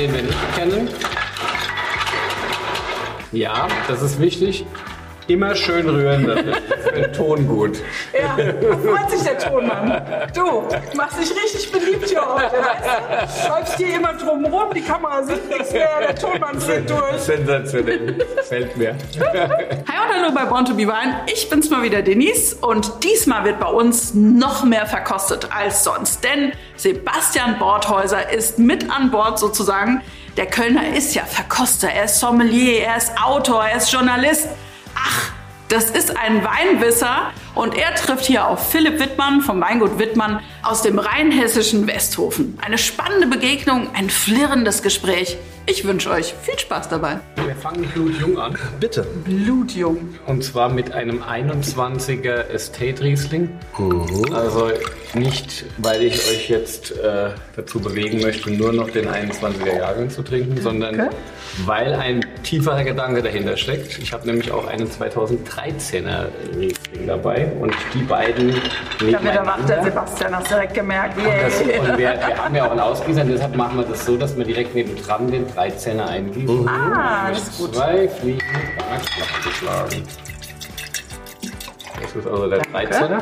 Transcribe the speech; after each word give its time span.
den 0.00 0.14
wir 0.14 0.22
nicht 0.22 0.54
kennen. 0.56 0.88
Ja, 3.32 3.68
das 3.86 4.00
ist 4.00 4.18
wichtig. 4.18 4.64
Immer 5.26 5.54
schön 5.54 5.88
rühren, 5.88 6.26
das 6.26 6.40
ist 6.40 6.82
für 6.82 6.92
den 6.92 7.12
Ton 7.12 7.46
gut. 7.46 7.78
Ja, 8.12 8.36
da 8.36 8.76
freut 8.76 9.10
sich 9.10 9.22
der 9.22 9.38
Tonmann. 9.38 10.02
Du, 10.34 10.68
machst 10.96 11.20
dich 11.20 11.30
richtig 11.30 11.70
beliebt 11.70 12.08
hier 12.08 12.22
heute, 12.26 12.56
weißt 12.56 13.46
du? 13.46 13.48
Läufst 13.48 13.76
hier 13.76 13.96
immer 13.96 14.14
drum 14.14 14.44
rum, 14.46 14.74
die 14.74 14.80
Kamera 14.80 15.22
sieht 15.22 15.48
nichts 15.48 15.72
mehr, 15.72 15.88
der 16.00 16.14
Tonmann 16.16 16.60
fliegt 16.60 16.90
durch. 16.90 17.18
Sensationell. 17.18 18.26
Fällt 18.42 18.76
mir. 18.76 18.96
Hi 19.20 20.08
und 20.08 20.22
hallo 20.22 20.34
bei 20.34 20.44
Born 20.46 20.64
to 20.64 20.74
be 20.74 20.82
Wine. 20.82 21.20
Ich 21.32 21.48
bin's 21.48 21.70
mal 21.70 21.82
wieder 21.82 22.02
Denise 22.02 22.56
und 22.60 23.04
diesmal 23.04 23.44
wird 23.44 23.60
bei 23.60 23.68
uns 23.68 24.14
noch 24.14 24.64
mehr 24.64 24.86
verkostet 24.86 25.48
als 25.54 25.84
sonst, 25.84 26.24
denn 26.24 26.52
Sebastian 26.76 27.58
Bordhäuser 27.58 28.32
ist 28.32 28.58
mit 28.58 28.90
an 28.90 29.10
Bord 29.10 29.38
sozusagen. 29.38 30.02
Der 30.36 30.46
Kölner 30.46 30.96
ist 30.96 31.14
ja 31.14 31.24
Verkoster, 31.24 31.88
er 31.88 32.04
ist 32.04 32.18
Sommelier, 32.18 32.82
er 32.84 32.96
ist 32.96 33.12
Autor, 33.22 33.64
er 33.64 33.76
ist 33.76 33.92
Journalist. 33.92 34.48
Ach, 35.02 35.30
das 35.68 35.90
ist 35.90 36.16
ein 36.16 36.44
Weinwisser 36.44 37.32
und 37.54 37.76
er 37.76 37.94
trifft 37.94 38.26
hier 38.26 38.46
auf 38.48 38.70
Philipp 38.70 38.98
Wittmann 38.98 39.40
vom 39.40 39.60
Weingut 39.60 39.98
Wittmann 39.98 40.40
aus 40.62 40.82
dem 40.82 40.98
rheinhessischen 40.98 41.86
Westhofen. 41.86 42.58
Eine 42.60 42.76
spannende 42.76 43.26
Begegnung, 43.26 43.88
ein 43.94 44.10
flirrendes 44.10 44.82
Gespräch. 44.82 45.38
Ich 45.70 45.84
wünsche 45.84 46.10
euch 46.10 46.34
viel 46.42 46.58
Spaß 46.58 46.88
dabei. 46.88 47.20
Wir 47.46 47.54
fangen 47.54 47.84
blutjung 47.94 48.36
an. 48.38 48.56
Bitte. 48.80 49.06
Blutjung. 49.24 50.16
Und 50.26 50.42
zwar 50.42 50.68
mit 50.68 50.92
einem 50.92 51.22
21er 51.22 52.48
Estate 52.48 53.00
Riesling. 53.04 53.50
Also 54.34 54.70
nicht, 55.14 55.64
weil 55.78 56.02
ich 56.02 56.14
euch 56.28 56.48
jetzt 56.48 56.90
äh, 56.98 57.30
dazu 57.54 57.78
bewegen 57.78 58.20
möchte, 58.20 58.50
nur 58.50 58.72
noch 58.72 58.90
den 58.90 59.06
21er 59.08 59.78
Jahrgang 59.78 60.10
zu 60.10 60.22
trinken, 60.22 60.60
sondern 60.60 60.90
Okay. 61.00 61.08
weil 61.66 61.94
ein 61.94 62.24
tieferer 62.42 62.82
Gedanke 62.84 63.22
dahinter 63.22 63.56
steckt. 63.56 63.98
Ich 63.98 64.12
habe 64.12 64.26
nämlich 64.26 64.50
auch 64.50 64.66
einen 64.66 64.88
2013er 64.88 66.26
Riesling 66.56 67.06
dabei 67.06 67.46
und 67.60 67.74
die 67.94 68.02
beiden 68.02 68.50
Da 69.00 69.22
wird 69.22 69.34
er 69.36 69.46
wach, 69.46 69.64
der. 69.66 69.84
Sebastian, 69.84 70.36
hast 70.36 70.50
direkt 70.50 70.74
gemerkt. 70.74 71.14
Das, 71.18 71.60
Yeah. 71.60 71.80
und 71.80 71.98
wir, 71.98 71.98
wir 71.98 72.36
haben 72.44 72.54
ja 72.54 72.66
auch 72.66 72.70
einen 72.72 72.80
Ausgießer, 72.80 73.24
deshalb 73.24 73.54
machen 73.56 73.78
wir 73.78 73.84
das 73.84 74.04
so, 74.06 74.16
dass 74.16 74.36
wir 74.36 74.44
direkt 74.44 74.74
nebendran 74.74 75.30
den 75.30 75.46
13er 75.64 76.06
eingießen. 76.06 76.68
Ah, 76.68 77.28
das 77.30 77.42
ist 77.48 77.58
gut. 77.58 77.74
Zwei 77.74 78.08
Fliegen 78.08 78.36
mit 78.38 78.84
einer 78.84 79.00
Klappe 79.00 79.42
geschlagen. 79.44 80.02
Das 82.00 82.16
ist 82.16 82.26
also 82.26 82.48
der 82.48 82.62
13er. 82.62 83.20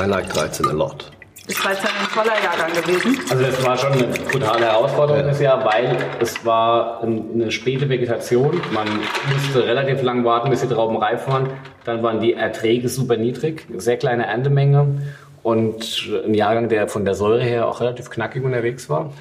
I 0.00 0.04
like 0.08 0.28
13 0.32 0.66
a 0.68 0.72
lot. 0.72 1.10
Ist 1.46 1.64
13 1.64 1.84
ein 1.88 2.08
toller 2.14 2.42
Jahrgang 2.42 2.72
gewesen. 2.72 3.18
Also 3.30 3.44
das 3.44 3.64
war 3.64 3.76
schon 3.76 3.92
eine 3.92 4.04
brutale 4.08 4.66
Herausforderung 4.66 5.24
das 5.26 5.40
Jahr, 5.40 5.64
weil 5.64 5.96
es 6.20 6.44
war 6.44 7.02
ein- 7.02 7.24
eine 7.34 7.50
späte 7.52 7.88
Vegetation. 7.88 8.60
Man 8.72 8.88
musste 9.32 9.64
relativ 9.64 10.02
lang 10.02 10.24
warten, 10.24 10.50
bis 10.50 10.60
die 10.60 10.68
Trauben 10.68 10.96
reif 10.96 11.26
waren. 11.28 11.50
Dann 11.84 12.02
waren 12.02 12.20
die 12.20 12.34
Erträge 12.34 12.88
super 12.88 13.16
niedrig, 13.16 13.66
sehr 13.76 13.96
kleine 13.96 14.26
Erntemenge 14.26 15.02
und 15.42 16.08
ein 16.26 16.34
Jahrgang, 16.34 16.68
der 16.68 16.86
von 16.88 17.04
der 17.04 17.14
Säure 17.14 17.42
her 17.42 17.66
auch 17.66 17.80
relativ 17.80 18.10
knackig 18.10 18.44
unterwegs 18.44 18.88
war. 18.88 19.12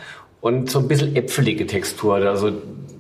Und 0.42 0.70
so 0.70 0.80
ein 0.80 0.88
bisschen 0.88 1.16
äpfelige 1.16 1.68
Textur. 1.68 2.16
Also 2.16 2.52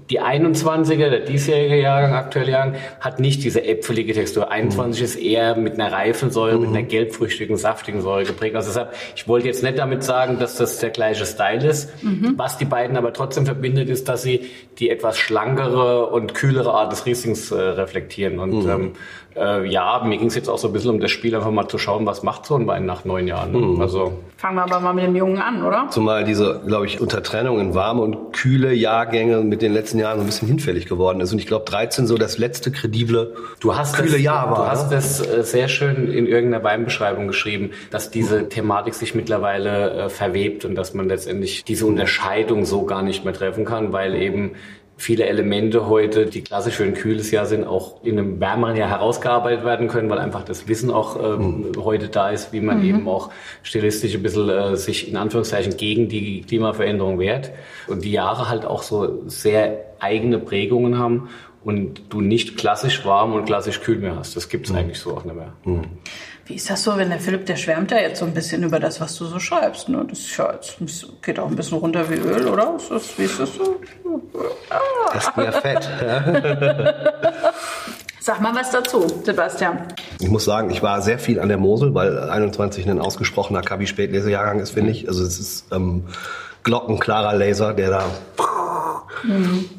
die 0.09 0.19
21er, 0.19 1.09
der 1.09 1.19
diesjährige 1.19 1.79
Jahrgang, 1.79 2.13
aktuelle 2.13 2.51
Jahrgang, 2.51 2.75
hat 2.99 3.19
nicht 3.19 3.43
diese 3.43 3.63
äpfelige 3.63 4.13
Textur. 4.13 4.49
21 4.49 5.03
ist 5.03 5.15
eher 5.15 5.55
mit 5.55 5.75
einer 5.75 5.91
reifen 5.91 6.31
Säure, 6.31 6.57
mit 6.57 6.69
einer 6.69 6.81
gelbfrüchtigen, 6.81 7.57
saftigen 7.57 8.01
Säure 8.01 8.23
geprägt. 8.23 8.55
Also 8.55 8.69
deshalb, 8.69 8.93
ich 9.15 9.27
wollte 9.27 9.47
jetzt 9.47 9.61
nicht 9.61 9.77
damit 9.77 10.03
sagen, 10.03 10.39
dass 10.39 10.55
das 10.55 10.79
der 10.79 10.89
gleiche 10.89 11.25
Style 11.25 11.67
ist. 11.67 11.93
Was 12.35 12.57
die 12.57 12.65
beiden 12.65 12.97
aber 12.97 13.13
trotzdem 13.13 13.45
verbindet, 13.45 13.87
ist, 13.89 14.09
dass 14.09 14.23
sie 14.23 14.49
die 14.79 14.89
etwas 14.89 15.17
schlankere 15.17 16.07
und 16.07 16.33
kühlere 16.33 16.73
Art 16.73 16.91
des 16.91 17.05
Rieslings 17.05 17.51
äh, 17.51 17.59
reflektieren. 17.59 18.39
Und 18.39 18.67
ähm, 18.67 18.93
äh, 19.35 19.67
ja, 19.67 20.01
mir 20.03 20.17
ging 20.17 20.27
es 20.27 20.35
jetzt 20.35 20.49
auch 20.49 20.57
so 20.57 20.67
ein 20.67 20.73
bisschen 20.73 20.91
um 20.91 20.99
das 20.99 21.11
Spiel, 21.11 21.35
einfach 21.35 21.51
mal 21.51 21.67
zu 21.67 21.77
schauen, 21.77 22.05
was 22.05 22.23
macht 22.23 22.45
so 22.45 22.55
ein 22.55 22.67
Wein 22.67 22.85
nach 22.85 23.05
neun 23.05 23.27
Jahren. 23.27 23.51
Ne? 23.51 23.81
Also 23.81 24.13
Fangen 24.37 24.55
wir 24.55 24.63
aber 24.63 24.79
mal 24.79 24.93
mit 24.93 25.03
dem 25.03 25.15
Jungen 25.15 25.39
an, 25.39 25.63
oder? 25.65 25.87
Zumal 25.89 26.23
diese, 26.23 26.61
glaube 26.65 26.85
ich, 26.85 27.01
Untertrennung 27.01 27.59
in 27.59 27.75
warme 27.75 28.01
und 28.01 28.31
kühle 28.33 28.73
Jahrgänge 28.73 29.41
mit 29.41 29.61
den 29.61 29.73
letzten 29.73 29.99
Jahren 29.99 30.17
so 30.17 30.23
ein 30.23 30.27
bisschen 30.27 30.47
hinfällig 30.47 30.85
geworden 30.85 31.19
ist. 31.19 31.33
Und 31.33 31.39
ich 31.39 31.47
glaube, 31.47 31.65
13 31.65 32.07
so 32.07 32.17
das 32.17 32.37
letzte 32.37 32.71
kredible 32.71 33.35
Du 33.59 33.75
hast 33.75 33.95
kühle 33.95 34.13
das, 34.13 34.21
Jahr 34.21 34.49
war. 34.49 34.57
Du 34.57 34.71
hast 34.71 34.89
ne? 34.89 34.95
das 34.95 35.27
äh, 35.27 35.43
sehr 35.43 35.67
schön 35.67 36.09
in 36.09 36.25
irgendeiner 36.25 36.63
Weinbeschreibung 36.63 37.27
geschrieben, 37.27 37.71
dass 37.91 38.11
diese 38.11 38.47
Thematik 38.49 38.93
sich 38.93 39.13
mittlerweile 39.13 40.05
äh, 40.05 40.09
verwebt 40.09 40.65
und 40.65 40.75
dass 40.75 40.93
man 40.93 41.09
letztendlich 41.09 41.65
diese 41.65 41.85
Unterscheidung 41.85 42.65
so 42.65 42.85
gar 42.85 43.01
nicht 43.01 43.25
mehr 43.25 43.33
treffen 43.33 43.65
kann, 43.65 43.91
weil 43.91 44.15
eben 44.15 44.51
viele 44.99 45.25
Elemente 45.25 45.87
heute, 45.87 46.25
die 46.25 46.41
klassisch 46.41 46.75
für 46.75 46.83
ein 46.83 46.93
kühles 46.93 47.31
Jahr 47.31 47.45
sind, 47.45 47.65
auch 47.65 48.03
in 48.03 48.19
einem 48.19 48.39
wärmeren 48.41 48.75
Jahr 48.75 48.89
herausgearbeitet 48.89 49.63
werden 49.63 49.87
können, 49.87 50.09
weil 50.09 50.19
einfach 50.19 50.43
das 50.43 50.67
Wissen 50.67 50.91
auch 50.91 51.17
ähm, 51.23 51.71
heute 51.77 52.09
da 52.09 52.29
ist, 52.29 52.51
wie 52.51 52.59
man 52.59 52.83
eben 52.83 53.07
auch 53.07 53.31
stilistisch 53.63 54.13
ein 54.13 54.21
bisschen 54.21 54.49
äh, 54.49 54.75
sich 54.75 55.09
in 55.09 55.15
Anführungszeichen 55.15 55.77
gegen 55.77 56.09
die 56.09 56.41
Klimaveränderung 56.41 57.17
wehrt. 57.17 57.51
Und 57.87 58.03
die 58.03 58.11
Jahre 58.11 58.49
halt 58.49 58.65
auch 58.65 58.83
so 58.83 59.23
sehr 59.27 59.85
eigene 59.99 60.37
Prägungen 60.37 60.99
haben 60.99 61.29
und 61.63 62.01
du 62.09 62.19
nicht 62.19 62.57
klassisch 62.57 63.05
warm 63.05 63.33
und 63.33 63.45
klassisch 63.45 63.79
kühl 63.79 63.99
mehr 63.99 64.17
hast. 64.17 64.35
Das 64.35 64.49
gibt 64.49 64.67
es 64.69 64.75
eigentlich 64.75 64.99
so 64.99 65.15
auch 65.15 65.23
nicht 65.23 65.35
mehr. 65.35 65.53
Wie 66.49 66.55
ist 66.55 66.67
das 66.67 66.83
so, 66.83 66.97
wenn 66.97 67.09
der 67.09 67.19
Philipp, 67.19 67.45
der 67.45 67.55
schwärmt 67.57 67.91
ja 67.91 67.99
jetzt 67.99 68.17
so 68.17 68.25
ein 68.25 68.33
bisschen 68.33 68.63
über 68.63 68.79
das, 68.79 68.99
was 68.99 69.15
du 69.15 69.25
so 69.25 69.39
schreibst. 69.39 69.87
Ne? 69.87 70.03
Das 70.09 70.17
ist 70.17 70.35
ja 70.35 70.51
jetzt 70.51 70.79
geht 71.21 71.37
auch 71.37 71.47
ein 71.47 71.55
bisschen 71.55 71.77
runter 71.77 72.09
wie 72.09 72.15
Öl, 72.15 72.47
oder? 72.47 72.75
Ist 72.75 72.89
das, 72.89 73.19
wie 73.19 73.25
ist 73.25 73.39
das 73.39 73.53
so? 73.53 73.79
Das 75.13 75.27
ist 75.27 75.37
mehr 75.37 75.51
Fett. 75.53 75.87
Sag 78.19 78.41
mal 78.41 78.55
was 78.55 78.71
dazu, 78.71 79.05
Sebastian. 79.23 79.77
Ich 80.19 80.29
muss 80.29 80.45
sagen, 80.45 80.71
ich 80.71 80.81
war 80.81 81.03
sehr 81.03 81.19
viel 81.19 81.39
an 81.39 81.49
der 81.49 81.59
Mosel, 81.59 81.93
weil 81.93 82.17
21 82.31 82.89
ein 82.89 82.99
ausgesprochener 82.99 83.61
Kabi-Spätlesejahrgang 83.61 84.59
ist, 84.59 84.71
finde 84.71 84.89
ich. 84.89 85.07
Also 85.07 85.23
es 85.23 85.39
ist 85.39 85.65
ähm, 85.71 86.05
glockenklarer 86.63 87.35
Laser, 87.35 87.73
der 87.73 87.89
da 87.89 88.05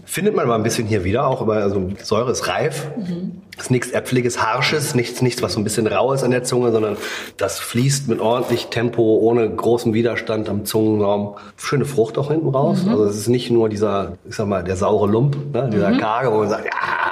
findet 0.05 0.35
man 0.35 0.47
mal 0.47 0.55
ein 0.55 0.63
bisschen 0.63 0.87
hier 0.87 1.05
wieder 1.05 1.27
auch, 1.27 1.41
aber 1.41 1.55
also 1.57 1.91
Säure 2.03 2.33
ist 2.33 2.49
reif. 2.49 2.89
Ist 3.59 3.71
nichts 3.71 3.91
äpfeliges, 3.91 4.43
harsches, 4.43 4.95
nichts, 4.95 5.21
nichts, 5.21 5.43
was 5.43 5.53
so 5.53 5.61
ein 5.61 5.65
bisschen 5.65 5.87
rau 5.87 6.13
ist 6.13 6.23
an 6.23 6.31
der 6.31 6.45
Zunge, 6.45 6.73
sondern 6.73 6.97
das 7.37 7.59
fließt 7.59 8.09
mit 8.09 8.19
ordentlich 8.21 8.67
Tempo, 8.67 9.19
ohne 9.19 9.49
großen 9.51 9.93
Widerstand 9.93 10.49
am 10.49 10.65
Zungenraum. 10.65 11.37
Schöne 11.57 11.85
Frucht 11.85 12.17
auch 12.17 12.31
hinten 12.31 12.49
raus. 12.49 12.87
Also 12.89 13.05
es 13.05 13.17
ist 13.17 13.29
nicht 13.29 13.51
nur 13.51 13.69
dieser, 13.69 14.13
ich 14.29 14.35
sag 14.35 14.47
mal, 14.47 14.65
der 14.65 14.77
saure 14.77 15.09
Lump, 15.09 15.37
ne, 15.53 15.69
dieser 15.71 15.93
Karge, 15.99 16.33
wo 16.33 16.39
man 16.39 16.49
sagt, 16.49 16.65
ja, 16.65 17.10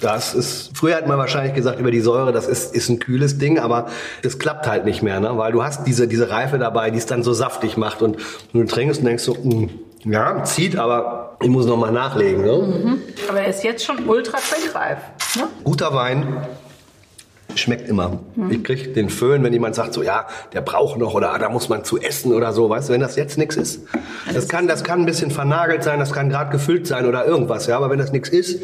das 0.00 0.34
ist, 0.34 0.70
früher 0.74 0.96
hat 0.96 1.06
man 1.06 1.18
wahrscheinlich 1.18 1.54
gesagt 1.54 1.78
über 1.78 1.90
die 1.90 2.00
Säure, 2.00 2.32
das 2.32 2.46
ist, 2.46 2.74
ist 2.74 2.88
ein 2.88 2.98
kühles 2.98 3.38
Ding, 3.38 3.58
aber 3.58 3.86
das 4.22 4.38
klappt 4.38 4.66
halt 4.66 4.84
nicht 4.84 5.02
mehr, 5.02 5.20
ne? 5.20 5.36
weil 5.36 5.52
du 5.52 5.62
hast 5.62 5.86
diese, 5.86 6.08
diese 6.08 6.30
Reife 6.30 6.58
dabei, 6.58 6.90
die 6.90 6.98
es 6.98 7.06
dann 7.06 7.22
so 7.22 7.32
saftig 7.32 7.76
macht 7.76 8.02
und 8.02 8.16
du 8.52 8.64
trinkst 8.64 9.00
und 9.00 9.06
denkst 9.06 9.22
so, 9.22 9.34
mm, 9.34 9.68
ja, 10.04 10.42
zieht, 10.44 10.76
aber 10.76 11.36
ich 11.42 11.48
muss 11.48 11.66
noch 11.66 11.76
mal 11.76 11.92
nachlegen. 11.92 12.42
Ne? 12.42 12.98
Aber 13.28 13.40
er 13.40 13.48
ist 13.48 13.62
jetzt 13.62 13.84
schon 13.84 14.08
ultra 14.08 14.38
trinkreif. 14.38 14.98
Ne? 15.36 15.48
Guter 15.64 15.94
Wein 15.94 16.46
schmeckt 17.54 17.88
immer. 17.88 18.20
Ich 18.48 18.62
krieg 18.62 18.94
den 18.94 19.10
Föhn, 19.10 19.42
wenn 19.42 19.52
jemand 19.52 19.74
sagt 19.74 19.92
so, 19.94 20.02
ja, 20.02 20.26
der 20.52 20.60
braucht 20.60 20.98
noch 20.98 21.14
oder 21.14 21.32
ah, 21.34 21.38
da 21.38 21.48
muss 21.48 21.68
man 21.68 21.84
zu 21.84 21.98
essen 21.98 22.32
oder 22.32 22.52
so, 22.52 22.70
weißt 22.70 22.88
du, 22.88 22.92
wenn 22.92 23.00
das 23.00 23.16
jetzt 23.16 23.38
nichts 23.38 23.56
ist. 23.56 23.82
Das 24.32 24.48
kann, 24.48 24.68
das 24.68 24.84
kann 24.84 25.00
ein 25.00 25.06
bisschen 25.06 25.30
vernagelt 25.30 25.82
sein, 25.82 25.98
das 25.98 26.12
kann 26.12 26.28
gerade 26.28 26.50
gefüllt 26.50 26.86
sein 26.86 27.06
oder 27.06 27.26
irgendwas, 27.26 27.66
ja, 27.66 27.76
aber 27.76 27.90
wenn 27.90 27.98
das 27.98 28.12
nichts 28.12 28.28
ist, 28.28 28.62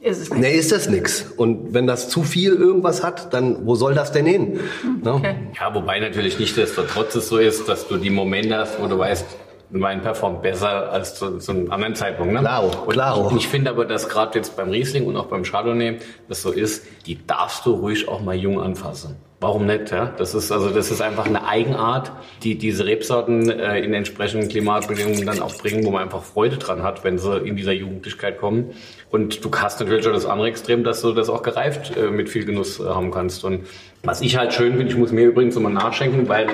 Ist 0.00 0.20
es 0.20 0.30
nicht. 0.30 0.40
Nee, 0.40 0.54
ist 0.54 0.72
das 0.72 0.88
nix. 0.88 1.26
Und 1.36 1.74
wenn 1.74 1.86
das 1.86 2.08
zu 2.08 2.22
viel 2.22 2.52
irgendwas 2.52 3.02
hat, 3.02 3.32
dann 3.32 3.66
wo 3.66 3.74
soll 3.74 3.94
das 3.94 4.12
denn 4.12 4.26
hin? 4.26 4.60
Ne? 5.02 5.14
Okay. 5.14 5.34
Ja, 5.58 5.74
wobei 5.74 6.00
natürlich 6.00 6.38
nichtsdestotrotz 6.38 7.14
es 7.14 7.28
so 7.28 7.38
ist, 7.38 7.68
dass 7.68 7.88
du 7.88 7.96
die 7.96 8.10
Momente 8.10 8.56
hast, 8.56 8.80
wo 8.80 8.86
du 8.86 8.98
weißt, 8.98 9.24
ein 9.72 9.80
Wein 9.80 10.00
performt 10.02 10.42
besser 10.42 10.92
als 10.92 11.16
zu, 11.16 11.38
zu 11.38 11.52
einem 11.52 11.72
anderen 11.72 11.94
Zeitpunkt. 11.94 12.32
Ne? 12.32 12.40
Klaro, 12.40 12.70
Und 12.84 12.92
klaro. 12.92 13.30
Ich, 13.30 13.36
ich 13.36 13.48
finde 13.48 13.70
aber, 13.70 13.84
dass 13.84 14.08
gerade 14.08 14.38
jetzt 14.38 14.56
beim 14.56 14.70
Riesling 14.70 15.06
und 15.06 15.16
auch 15.16 15.26
beim 15.26 15.42
Chardonnay 15.42 15.98
das 16.28 16.42
so 16.42 16.52
ist, 16.52 16.86
die 17.06 17.26
darfst 17.26 17.66
du 17.66 17.72
ruhig 17.72 18.08
auch 18.08 18.20
mal 18.20 18.36
jung 18.36 18.60
anfassen. 18.60 19.16
Warum 19.38 19.66
nicht? 19.66 19.90
Ja? 19.90 20.12
Das 20.16 20.34
ist 20.34 20.50
also 20.50 20.70
das 20.70 20.90
ist 20.90 21.02
einfach 21.02 21.26
eine 21.26 21.46
Eigenart, 21.46 22.10
die 22.42 22.56
diese 22.56 22.86
Rebsorten 22.86 23.50
äh, 23.50 23.80
in 23.80 23.92
entsprechenden 23.92 24.48
Klimatbedingungen 24.48 25.26
dann 25.26 25.42
auch 25.42 25.54
bringen, 25.58 25.84
wo 25.84 25.90
man 25.90 26.04
einfach 26.04 26.22
Freude 26.22 26.56
dran 26.56 26.82
hat, 26.82 27.04
wenn 27.04 27.18
sie 27.18 27.36
in 27.40 27.54
dieser 27.54 27.72
Jugendlichkeit 27.72 28.38
kommen. 28.38 28.70
Und 29.10 29.44
du 29.44 29.50
hast 29.54 29.78
natürlich 29.78 30.08
auch 30.08 30.12
das 30.12 30.24
andere 30.24 30.48
Extrem, 30.48 30.84
dass 30.84 31.02
du 31.02 31.12
das 31.12 31.28
auch 31.28 31.42
gereift 31.42 31.94
äh, 31.98 32.10
mit 32.10 32.30
viel 32.30 32.46
Genuss 32.46 32.80
äh, 32.80 32.84
haben 32.84 33.10
kannst. 33.10 33.44
Und 33.44 33.66
was 34.02 34.22
ich 34.22 34.38
halt 34.38 34.54
schön 34.54 34.74
finde, 34.74 34.90
ich 34.90 34.96
muss 34.96 35.12
mir 35.12 35.26
übrigens 35.26 35.54
nochmal 35.54 35.72
nachschenken, 35.72 36.26
weil 36.30 36.46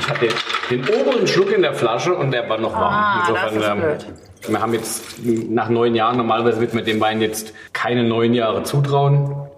ich 0.00 0.08
hatte 0.08 0.28
den 0.70 0.82
oberen 0.82 1.26
Schluck 1.26 1.52
in 1.52 1.62
der 1.62 1.72
Flasche 1.72 2.14
und 2.14 2.32
der 2.32 2.46
war 2.50 2.58
noch 2.58 2.74
warm. 2.74 2.92
Ah, 2.92 3.32
das 3.32 3.52
ist 3.52 3.72
blöd. 3.76 4.06
wir 4.48 4.60
haben 4.60 4.74
jetzt 4.74 5.04
nach 5.24 5.70
neun 5.70 5.94
Jahren, 5.94 6.18
normalerweise 6.18 6.60
wird 6.60 6.74
man 6.74 6.84
dem 6.84 7.00
Wein 7.00 7.22
jetzt 7.22 7.54
keine 7.72 8.04
neun 8.04 8.34
Jahre 8.34 8.62
zutrauen. 8.62 9.49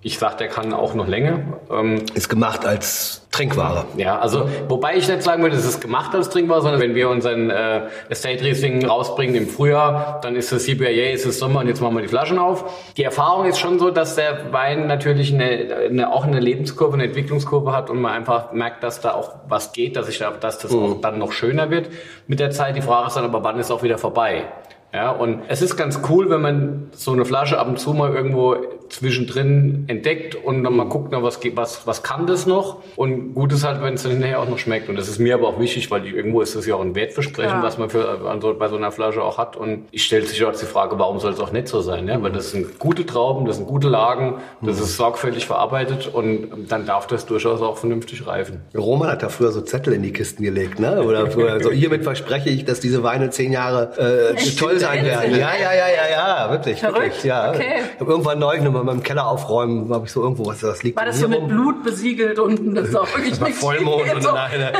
Ich 0.00 0.16
sag, 0.16 0.38
der 0.38 0.46
kann 0.46 0.72
auch 0.72 0.94
noch 0.94 1.08
länger. 1.08 1.40
Ähm, 1.72 2.02
Ist 2.14 2.28
gemacht 2.28 2.64
als 2.64 3.26
Trinkware. 3.32 3.84
Ja, 3.96 4.20
also 4.20 4.48
wobei 4.68 4.96
ich 4.96 5.08
nicht 5.08 5.22
sagen 5.24 5.42
würde, 5.42 5.56
es 5.56 5.64
ist 5.64 5.80
gemacht 5.80 6.14
als 6.14 6.30
Trinkware, 6.30 6.62
sondern 6.62 6.80
wenn 6.80 6.94
wir 6.94 7.08
unseren 7.08 7.50
äh, 7.50 7.82
Estate 8.08 8.44
Riesling 8.44 8.86
rausbringen 8.86 9.34
im 9.34 9.48
Frühjahr, 9.48 10.20
dann 10.22 10.36
ist 10.36 10.52
es 10.52 10.66
CPA, 10.66 10.84
yeah, 10.84 11.12
es 11.12 11.26
ist 11.26 11.40
Sommer 11.40 11.60
und 11.60 11.66
jetzt 11.66 11.80
machen 11.80 11.96
wir 11.96 12.02
die 12.02 12.08
Flaschen 12.08 12.38
auf. 12.38 12.92
Die 12.96 13.02
Erfahrung 13.02 13.46
ist 13.46 13.58
schon 13.58 13.80
so, 13.80 13.90
dass 13.90 14.14
der 14.14 14.52
Wein 14.52 14.86
natürlich 14.86 15.34
eine, 15.34 15.86
eine, 15.90 16.12
auch 16.12 16.24
eine 16.24 16.38
Lebenskurve, 16.38 16.94
eine 16.94 17.04
Entwicklungskurve 17.04 17.72
hat 17.72 17.90
und 17.90 18.00
man 18.00 18.12
einfach 18.12 18.52
merkt, 18.52 18.84
dass 18.84 19.00
da 19.00 19.14
auch 19.14 19.34
was 19.48 19.72
geht, 19.72 19.96
dass 19.96 20.08
ich 20.08 20.18
da, 20.18 20.30
dass 20.30 20.60
das 20.60 20.72
auch 20.72 21.00
dann 21.00 21.18
noch 21.18 21.32
schöner 21.32 21.70
wird 21.70 21.90
mit 22.28 22.38
der 22.38 22.52
Zeit. 22.52 22.76
Die 22.76 22.82
Frage 22.82 23.08
ist 23.08 23.16
dann 23.16 23.24
aber, 23.24 23.42
wann 23.42 23.58
ist 23.58 23.72
auch 23.72 23.82
wieder 23.82 23.98
vorbei? 23.98 24.44
Ja, 24.92 25.10
und 25.10 25.42
es 25.48 25.60
ist 25.60 25.76
ganz 25.76 26.00
cool, 26.08 26.30
wenn 26.30 26.40
man 26.40 26.90
so 26.92 27.12
eine 27.12 27.24
Flasche 27.24 27.58
ab 27.58 27.68
und 27.68 27.78
zu 27.78 27.92
mal 27.92 28.14
irgendwo 28.14 28.56
zwischendrin 28.88 29.84
entdeckt 29.86 30.34
und 30.34 30.64
dann 30.64 30.74
mal 30.74 30.88
guckt, 30.88 31.08
na, 31.12 31.22
was, 31.22 31.40
was, 31.54 31.86
was 31.86 32.02
kann 32.02 32.26
das 32.26 32.46
noch? 32.46 32.78
Und 32.96 33.34
gut 33.34 33.52
ist 33.52 33.64
halt, 33.64 33.82
wenn 33.82 33.94
es 33.94 34.02
dann 34.02 34.12
hinterher 34.12 34.40
auch 34.40 34.48
noch 34.48 34.58
schmeckt. 34.58 34.88
Und 34.88 34.96
das 34.96 35.08
ist 35.08 35.18
mir 35.18 35.34
aber 35.34 35.48
auch 35.48 35.60
wichtig, 35.60 35.90
weil 35.90 36.00
die, 36.00 36.10
irgendwo 36.10 36.40
ist 36.40 36.56
das 36.56 36.66
ja 36.66 36.74
auch 36.74 36.80
ein 36.80 36.94
Wertversprechen, 36.94 37.50
Klar. 37.50 37.62
was 37.62 37.76
man 37.76 37.90
für, 37.90 38.28
an 38.28 38.40
so, 38.40 38.54
bei 38.54 38.68
so 38.68 38.76
einer 38.76 38.90
Flasche 38.90 39.22
auch 39.22 39.36
hat. 39.36 39.56
Und 39.56 39.84
ich 39.90 40.04
stelle 40.04 40.24
sich 40.24 40.42
auch 40.44 40.52
die 40.52 40.64
Frage, 40.64 40.98
warum 40.98 41.18
soll 41.20 41.32
es 41.32 41.40
auch 41.40 41.52
nicht 41.52 41.68
so 41.68 41.80
sein? 41.80 42.08
Ja? 42.08 42.22
Weil 42.22 42.32
das 42.32 42.50
sind 42.52 42.78
gute 42.78 43.04
Trauben, 43.04 43.46
das 43.46 43.56
sind 43.56 43.66
gute 43.66 43.88
Lagen, 43.88 44.36
das 44.62 44.80
ist 44.80 44.96
sorgfältig 44.96 45.46
verarbeitet 45.46 46.08
und 46.12 46.48
dann 46.68 46.86
darf 46.86 47.06
das 47.06 47.26
durchaus 47.26 47.60
auch 47.60 47.76
vernünftig 47.76 48.26
reifen. 48.26 48.62
Roman 48.76 49.10
hat 49.10 49.22
da 49.22 49.28
früher 49.28 49.52
so 49.52 49.60
Zettel 49.60 49.92
in 49.92 50.02
die 50.02 50.12
Kisten 50.12 50.42
gelegt, 50.42 50.80
ne? 50.80 51.02
Oder 51.02 51.30
früher 51.30 51.62
so, 51.62 51.70
hiermit 51.70 52.04
verspreche 52.04 52.48
ich, 52.48 52.64
dass 52.64 52.80
diese 52.80 53.02
Weine 53.02 53.30
zehn 53.30 53.52
Jahre 53.52 54.32
äh, 54.34 54.34
toll 54.58 54.77
sein 54.78 55.04
werden. 55.04 55.30
Ja, 55.32 55.54
ja, 55.54 55.72
ja, 55.72 55.88
ja, 55.88 56.10
ja, 56.10 56.50
wirklich. 56.50 56.80
Verrückt, 56.80 57.02
wirklich 57.02 57.24
ja. 57.24 57.50
okay. 57.50 57.82
Ich 57.94 58.00
hab 58.00 58.08
irgendwann 58.08 58.38
neulich 58.38 58.62
noch 58.62 58.72
mal 58.72 58.84
beim 58.84 59.02
Keller 59.02 59.26
aufräumen, 59.26 59.92
habe 59.92 60.06
ich 60.06 60.12
so 60.12 60.22
irgendwo 60.22 60.46
was, 60.46 60.60
das 60.60 60.82
liegt 60.82 60.96
War 60.96 61.06
das 61.06 61.16
hier 61.16 61.24
so 61.24 61.30
mit 61.30 61.40
rum. 61.40 61.48
Blut 61.48 61.82
besiegelt 61.84 62.38
und 62.38 62.74
das 62.74 62.88
ist 62.88 62.96
auch 62.96 63.08
wirklich 63.14 63.30
Das 63.30 63.40
war 63.40 63.48
nichts 63.48 63.60
Vollmond 63.60 64.14
und 64.14 64.22
so. 64.22 64.30
eine, 64.32 64.72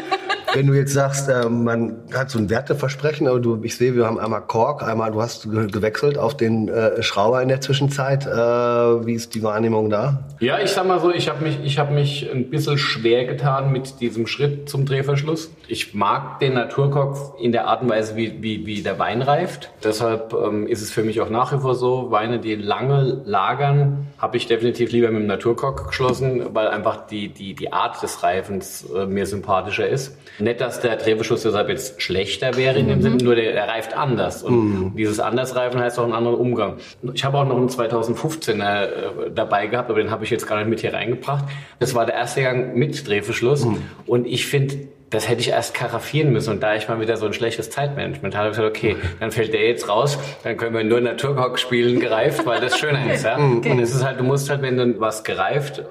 wenn 0.54 0.66
du 0.66 0.74
jetzt 0.74 0.92
sagst, 0.92 1.28
äh, 1.28 1.48
man 1.48 1.96
hat 2.14 2.30
so 2.30 2.38
ein 2.38 2.50
Werteversprechen, 2.50 3.28
aber 3.28 3.40
du, 3.40 3.60
ich 3.62 3.76
sehe, 3.76 3.94
wir 3.94 4.06
haben 4.06 4.18
einmal 4.18 4.42
Kork, 4.42 4.82
einmal 4.82 5.12
du 5.12 5.20
hast 5.20 5.50
ge 5.50 5.68
gewechselt 5.68 6.18
auf 6.18 6.36
den 6.36 6.68
äh, 6.68 7.02
Schrauber 7.02 7.42
in 7.42 7.48
der 7.48 7.60
Zwischenzeit. 7.60 8.26
Äh, 8.26 8.30
wie 8.30 9.14
ist 9.14 9.34
die 9.34 9.42
Wahrnehmung 9.42 9.90
da? 9.90 10.24
Ja, 10.40 10.58
ich 10.58 10.70
sag 10.70 10.86
mal 10.86 11.00
so, 11.00 11.12
ich 11.12 11.28
habe 11.28 11.44
mich, 11.44 11.58
ich 11.62 11.78
hab 11.78 11.90
mich 11.90 12.28
ein 12.30 12.50
bisschen 12.50 12.78
schwer 12.78 13.26
getan 13.26 13.72
mit 13.72 14.00
diesem 14.00 14.26
Schritt 14.26 14.68
zum 14.68 14.86
Drehverschluss. 14.86 15.50
Ich 15.66 15.94
mag 15.94 16.40
den 16.40 16.54
Naturkork 16.54 17.38
in 17.40 17.52
der 17.52 17.66
Art 17.66 17.82
und 17.82 17.90
Weise, 17.90 18.16
wie, 18.16 18.42
wie, 18.42 18.66
wie 18.66 18.82
der 18.82 18.98
Wein 18.98 19.22
reift. 19.22 19.70
Deshalb 19.84 20.32
ähm, 20.32 20.66
ist 20.66 20.82
es 20.82 20.90
für 20.90 21.02
mich 21.02 21.20
auch 21.20 21.30
nach 21.30 21.52
wie 21.52 21.58
vor 21.58 21.74
so, 21.74 22.10
Weine, 22.10 22.38
die 22.38 22.54
lange 22.54 23.22
lagern, 23.24 24.08
habe 24.18 24.36
ich 24.36 24.46
definitiv 24.46 24.90
lieber 24.92 25.10
mit 25.10 25.20
dem 25.20 25.26
Naturkork 25.26 25.88
geschlossen, 25.88 26.54
weil 26.54 26.68
einfach 26.68 27.06
die, 27.06 27.28
die, 27.28 27.54
die 27.54 27.72
Art 27.72 28.02
des 28.02 28.22
Reifens 28.22 28.86
äh, 28.90 29.06
mir 29.06 29.26
sympathischer 29.26 29.86
ist. 29.86 30.16
Nicht, 30.38 30.60
dass 30.60 30.80
der 30.80 30.96
Drehverschluss 30.96 31.42
deshalb 31.42 31.68
jetzt 31.68 32.00
schlechter 32.00 32.56
wäre, 32.56 32.78
in 32.78 32.88
dem 32.88 33.02
Sinne, 33.02 33.16
nur 33.16 33.34
der, 33.34 33.52
der 33.52 33.68
reift 33.68 33.96
anders. 33.96 34.42
Und 34.42 34.94
dieses 34.96 35.20
Andersreifen 35.20 35.80
heißt 35.80 35.98
auch 35.98 36.04
einen 36.04 36.12
anderen 36.12 36.36
Umgang. 36.36 36.76
Ich 37.14 37.24
habe 37.24 37.38
auch 37.38 37.44
noch 37.44 37.56
einen 37.56 37.68
2015er 37.68 38.82
äh, 38.84 38.88
dabei 39.34 39.66
gehabt, 39.66 39.90
aber 39.90 40.00
den 40.00 40.10
habe 40.10 40.24
ich 40.24 40.30
jetzt 40.30 40.46
gar 40.46 40.58
nicht 40.58 40.68
mit 40.68 40.80
hier 40.80 40.94
reingebracht. 40.94 41.44
Das 41.80 41.94
war 41.94 42.06
der 42.06 42.14
erste 42.14 42.42
Gang 42.42 42.76
mit 42.76 43.06
Drehverschluss. 43.08 43.66
Und 44.06 44.26
ich 44.26 44.46
finde, 44.46 44.88
das 45.10 45.28
hätte 45.28 45.40
ich 45.40 45.48
erst 45.48 45.74
karaffieren 45.74 46.32
müssen. 46.32 46.50
Und 46.50 46.62
da 46.62 46.74
ich 46.74 46.88
mal 46.88 47.00
wieder 47.00 47.16
so 47.16 47.26
ein 47.26 47.32
schlechtes 47.32 47.70
Zeitmanagement 47.70 48.36
habe, 48.36 48.48
habe 48.48 48.50
ich 48.50 48.56
gesagt, 48.56 48.76
okay, 48.76 48.96
dann 49.20 49.30
fällt 49.30 49.52
der 49.52 49.66
jetzt 49.66 49.88
raus, 49.88 50.18
dann 50.44 50.56
können 50.56 50.74
wir 50.74 50.84
nur 50.84 51.00
Naturkork 51.00 51.58
spielen 51.58 51.98
gereift, 51.98 52.44
weil 52.46 52.60
das 52.60 52.78
schöner 52.78 53.12
ist. 53.12 53.24
Ja? 53.24 53.36
Und 53.38 53.80
es 53.80 53.94
ist 53.94 54.04
halt, 54.04 54.20
du 54.20 54.24
musst 54.24 54.50
halt, 54.50 54.62
wenn 54.62 54.76
du 54.76 55.00
was 55.00 55.24
gereift 55.24 55.82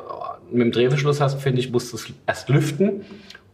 mit 0.51 0.61
dem 0.61 0.71
Drehverschluss 0.71 1.19
hast, 1.19 1.41
finde 1.41 1.59
ich, 1.59 1.71
musst 1.71 1.91
du 1.91 1.97
es 1.97 2.07
erst 2.25 2.50
lüften, 2.50 3.05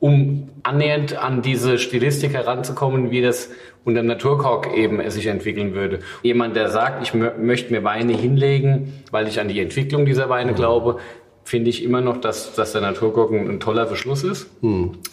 um 0.04 0.50
annähernd 0.64 1.16
an 1.16 1.42
diese 1.42 1.78
Stilistik 1.78 2.34
heranzukommen, 2.34 3.10
wie 3.10 3.22
das 3.22 3.52
unter 3.86 4.04
Naturkork 4.04 4.76
eben 4.76 5.10
sich 5.10 5.28
entwickeln 5.28 5.76
würde. 5.76 6.00
Jemand, 6.24 6.58
der 6.58 6.68
sagt, 6.72 7.04
ich 7.04 7.14
mö 7.14 7.32
möchte 7.40 7.72
mir 7.72 7.86
Weine 7.86 8.12
hinlegen, 8.12 8.92
weil 9.12 9.30
ich 9.30 9.40
an 9.40 9.48
die 9.48 9.62
Entwicklung 9.62 10.06
dieser 10.06 10.28
Weine 10.28 10.54
glaube, 10.56 11.00
finde 11.46 11.70
ich 11.70 11.86
immer 11.86 12.02
noch, 12.02 12.18
dass, 12.18 12.54
dass 12.54 12.74
der 12.74 12.82
Naturkork 12.82 13.32
ein, 13.32 13.50
ein 13.50 13.60
toller 13.62 13.88
Verschluss 13.88 14.26
ist. 14.26 14.50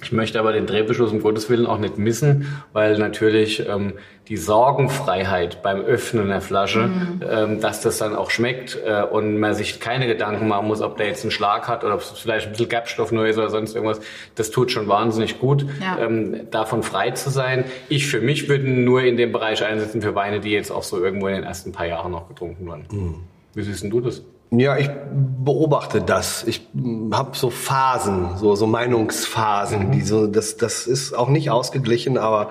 Ich 0.03 0.11
möchte 0.11 0.41
aber 0.41 0.53
den 0.53 0.67
Drehverschluss 0.67 1.13
um 1.13 1.21
Gottes 1.21 1.49
Willen 1.49 1.67
auch 1.67 1.79
nicht 1.79 1.97
missen, 1.97 2.49
weil 2.73 2.99
natürlich 2.99 3.65
ähm, 3.69 3.93
die 4.31 4.37
Sorgenfreiheit 4.37 5.61
beim 5.63 5.81
Öffnen 5.81 6.29
der 6.29 6.41
Flasche, 6.41 6.89
ähm, 7.29 7.61
dass 7.61 7.81
das 7.81 7.99
dann 7.99 8.15
auch 8.15 8.31
schmeckt 8.31 8.79
äh, 8.87 9.03
und 9.03 9.39
man 9.41 9.55
sich 9.55 9.81
keine 9.81 10.07
Gedanken 10.07 10.47
machen 10.47 10.69
muss, 10.69 10.81
ob 10.83 10.97
der 10.97 11.09
jetzt 11.09 11.25
einen 11.25 11.33
Schlag 11.33 11.67
hat 11.69 11.83
oder 11.83 11.95
ob 11.95 12.01
es 12.01 12.11
vielleicht 12.11 12.47
ein 12.47 12.53
bisschen 12.53 12.69
Gerbstoff 12.69 13.11
nur 13.11 13.27
ist 13.27 13.39
oder 13.39 13.51
sonst 13.51 13.75
irgendwas. 13.75 14.01
Das 14.37 14.51
tut 14.53 14.71
schon 14.71 14.87
wahnsinnig 14.87 15.41
gut, 15.41 15.67
Ja. 15.81 15.99
ähm, 15.99 16.49
davon 16.53 16.85
frei 16.85 17.11
zu 17.11 17.29
sein. 17.29 17.65
Ich 17.89 18.07
für 18.07 18.21
mich 18.21 18.49
würde 18.49 18.71
nur 18.71 19.03
in 19.03 19.17
dem 19.17 19.33
Bereich 19.33 19.65
einsetzen 19.65 20.01
für 20.01 20.15
Weine, 20.15 20.39
die 20.41 20.51
jetzt 20.51 20.71
auch 20.71 20.85
so 20.85 21.03
irgendwo 21.03 21.27
in 21.27 21.35
den 21.35 21.45
ersten 21.45 21.73
paar 21.73 21.87
Jahren 21.87 22.13
noch 22.13 22.29
getrunken 22.29 22.67
wurden. 22.69 23.25
Wie 23.55 23.63
siehst 23.63 23.83
denn 23.83 23.91
du 23.91 24.01
das? 24.01 24.23
Ja, 24.51 24.77
ich 24.77 24.91
beobachte 25.13 26.01
das. 26.03 26.43
Ich 26.45 26.67
habe 27.13 27.37
so 27.37 27.51
Phasen, 27.51 28.37
so, 28.37 28.57
so 28.57 28.67
Meinungsphasen. 28.67 29.93
Die 29.93 30.03
so, 30.03 30.27
das, 30.27 30.57
das 30.57 30.89
ist 30.89 31.13
auch 31.15 31.29
nicht 31.29 31.51
ausgeglichen, 31.51 32.19
aber 32.19 32.51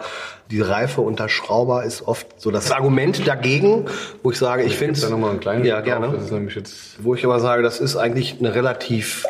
die 0.49 0.61
Reife 0.61 1.01
unter 1.01 1.27
Schrauber 1.27 1.83
ist 1.83 2.07
oft 2.07 2.39
so 2.39 2.51
das 2.51 2.71
Argument 2.71 3.27
dagegen, 3.27 3.85
wo 4.23 4.31
ich 4.31 4.37
sage, 4.37 4.63
ich 4.63 4.77
finde 4.77 4.99
da 4.99 5.09
nochmal 5.09 5.31
einen 5.31 5.39
kleinen 5.41 5.65
Ja, 5.65 5.81
gerne. 5.81 6.09
Das 6.11 6.23
ist 6.23 6.31
nämlich 6.31 6.55
jetzt 6.55 7.03
Wo 7.03 7.15
ich 7.15 7.25
aber 7.25 7.39
sage, 7.39 7.63
das 7.63 7.79
ist 7.79 7.97
eigentlich 7.97 8.37
eine 8.39 8.55
relativ 8.55 9.25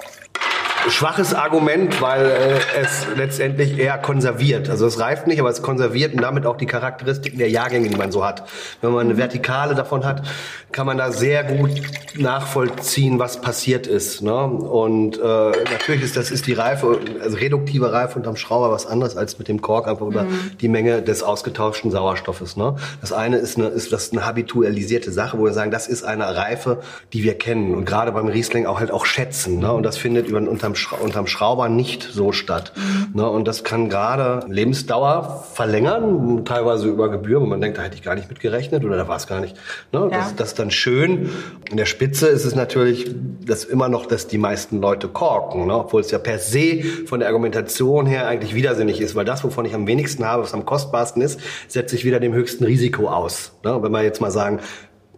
schwaches 0.88 1.34
Argument, 1.34 2.02
weil 2.02 2.26
äh, 2.26 2.81
es 2.81 3.08
letztendlich 3.16 3.78
eher 3.78 3.98
konserviert. 3.98 4.70
Also 4.70 4.86
es 4.86 5.00
reift 5.00 5.28
nicht, 5.28 5.40
aber 5.40 5.50
es 5.50 5.62
konserviert 5.62 6.14
und 6.14 6.22
damit 6.22 6.46
auch 6.46 6.58
die 6.58 6.66
Charakteristiken 6.66 7.38
der 7.38 7.50
Jahrgänge, 7.50 7.90
die 7.90 7.96
man 7.96 8.12
so 8.12 8.26
hat. 8.26 8.44
Wenn 8.81 8.92
man 8.92 9.08
eine 9.08 9.18
Vertikale 9.18 9.76
davon 9.76 10.06
hat, 10.06 10.24
kann 10.72 10.86
man 10.86 10.98
da 10.98 11.12
sehr 11.12 11.44
gut 11.44 11.81
nachvollziehen, 12.16 13.20
was 13.20 13.42
passiert 13.42 13.88
ist. 13.88 14.22
Ne? 14.22 14.44
Und 14.44 15.18
äh, 15.18 15.22
natürlich 15.22 16.04
ist 16.04 16.18
das 16.18 16.31
ist 16.31 16.48
die 16.48 16.54
Reife, 16.54 17.00
also 17.22 17.38
reduktive 17.38 17.92
Reife 17.92 18.18
unterm 18.18 18.36
Schrauber 18.36 18.72
was 18.72 18.86
anderes 18.86 19.18
als 19.18 19.40
mit 19.40 19.48
dem 19.48 19.62
Kork, 19.62 19.88
einfach 19.88 20.06
über 20.06 20.26
die 20.62 20.68
Menge 20.68 21.02
des 21.02 21.24
ausgetauschten 21.24 21.92
Sauerstoffes. 21.92 22.56
Ne? 22.56 22.76
Das 23.02 23.14
eine 23.14 23.38
ist 23.38 23.58
eine, 23.58 23.68
ist 23.68 23.92
das 23.92 24.12
eine 24.12 24.26
habitualisierte 24.26 25.12
Sache, 25.12 25.38
wo 25.40 25.46
wir 25.46 25.54
sagen, 25.54 25.72
das 25.72 25.88
ist 25.88 26.04
eine 26.04 26.36
Reife, 26.36 26.81
die 27.14 27.24
wir 27.24 27.38
kennen 27.38 27.74
und 27.74 27.86
gerade 27.86 28.12
beim 28.12 28.28
Riesling 28.28 28.66
auch 28.66 28.80
halt 28.80 28.92
auch 28.92 29.06
schätzen. 29.06 29.60
Ne? 29.60 29.72
Und 29.72 29.84
das 29.84 29.98
findet 29.98 30.28
über, 30.28 30.40
unterm, 30.69 30.75
Schra 30.75 30.98
unterm 30.98 31.27
Schrauber 31.27 31.69
nicht 31.69 32.04
so 32.04 32.31
statt. 32.31 32.73
Ne? 33.14 33.28
Und 33.28 33.47
das 33.47 33.64
kann 33.64 33.90
gerade 33.90 34.45
Lebensdauer 34.47 35.45
verlängern, 35.54 36.45
teilweise 36.45 36.88
über 36.88 37.09
Gebühr, 37.09 37.42
wo 37.42 37.45
man 37.45 37.61
denkt, 37.61 37.78
da 37.78 37.81
hätte 37.81 37.95
ich 37.95 38.04
gar 38.04 38.16
nicht 38.16 38.30
mitgerechnet 38.30 38.83
oder 38.83 38.97
da 38.97 39.07
war 39.07 39.18
es 39.18 39.28
gar 39.28 39.42
nicht. 39.42 39.56
Ne? 39.92 40.09
Ja. 40.11 40.18
Das, 40.19 40.35
das 40.35 40.47
ist 40.49 40.59
dann 40.59 40.71
schön. 40.71 41.30
In 41.69 41.78
der 41.78 41.85
Spitze 41.85 42.28
ist 42.28 42.45
es 42.45 42.56
natürlich 42.56 43.11
das 43.45 43.64
immer 43.64 43.90
noch, 43.90 44.06
dass 44.06 44.28
die 44.28 44.38
meisten 44.38 44.81
Leute 44.81 45.07
korken, 45.07 45.68
ne? 45.68 45.80
obwohl 45.80 46.02
es 46.02 46.11
ja 46.11 46.19
per 46.19 46.40
se 46.40 46.83
von 47.06 47.19
der 47.19 47.30
Argumentation 47.30 48.06
her 48.06 48.28
eigentlich 48.28 48.54
widersinnig 48.54 49.02
ist, 49.02 49.16
weil 49.16 49.26
das, 49.26 49.44
wovon 49.44 49.66
ich 49.66 49.73
am 49.73 49.88
wenigsten 49.88 50.26
habe, 50.26 50.44
was 50.44 50.54
am 50.54 50.66
kostbarsten 50.66 51.21
ist, 51.21 51.40
setzt 51.68 51.92
sich 51.92 52.06
wieder 52.06 52.19
dem 52.19 52.33
höchsten 52.33 52.64
Risiko 52.64 53.07
aus. 53.07 53.52
Ne? 53.64 53.81
Wenn 53.81 53.92
wir 53.92 54.04
jetzt 54.04 54.21
mal 54.21 54.31
sagen, 54.31 54.59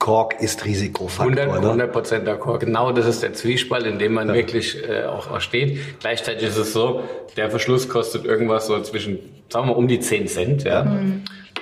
Kork 0.01 0.41
ist 0.41 0.65
Risikofaktor. 0.65 1.43
100, 1.43 1.61
ne? 1.61 1.67
100 1.67 1.91
Prozent 1.91 2.27
d'accord. 2.27 2.57
Genau 2.59 2.91
das 2.91 3.05
ist 3.05 3.21
der 3.21 3.33
Zwiespalt, 3.33 3.85
in 3.85 3.99
dem 3.99 4.13
man 4.13 4.33
wirklich 4.33 4.75
äh, 4.89 5.03
auch, 5.05 5.29
auch 5.29 5.41
steht. 5.41 5.99
Gleichzeitig 5.99 6.49
ist 6.49 6.57
es 6.57 6.73
so, 6.73 7.03
der 7.37 7.51
Verschluss 7.51 7.87
kostet 7.87 8.25
irgendwas 8.25 8.65
so 8.65 8.81
zwischen, 8.81 9.19
sagen 9.49 9.67
wir 9.67 9.77
um 9.77 9.87
die 9.87 9.99
10 9.99 10.27
Cent. 10.27 10.63
Ja? 10.63 10.81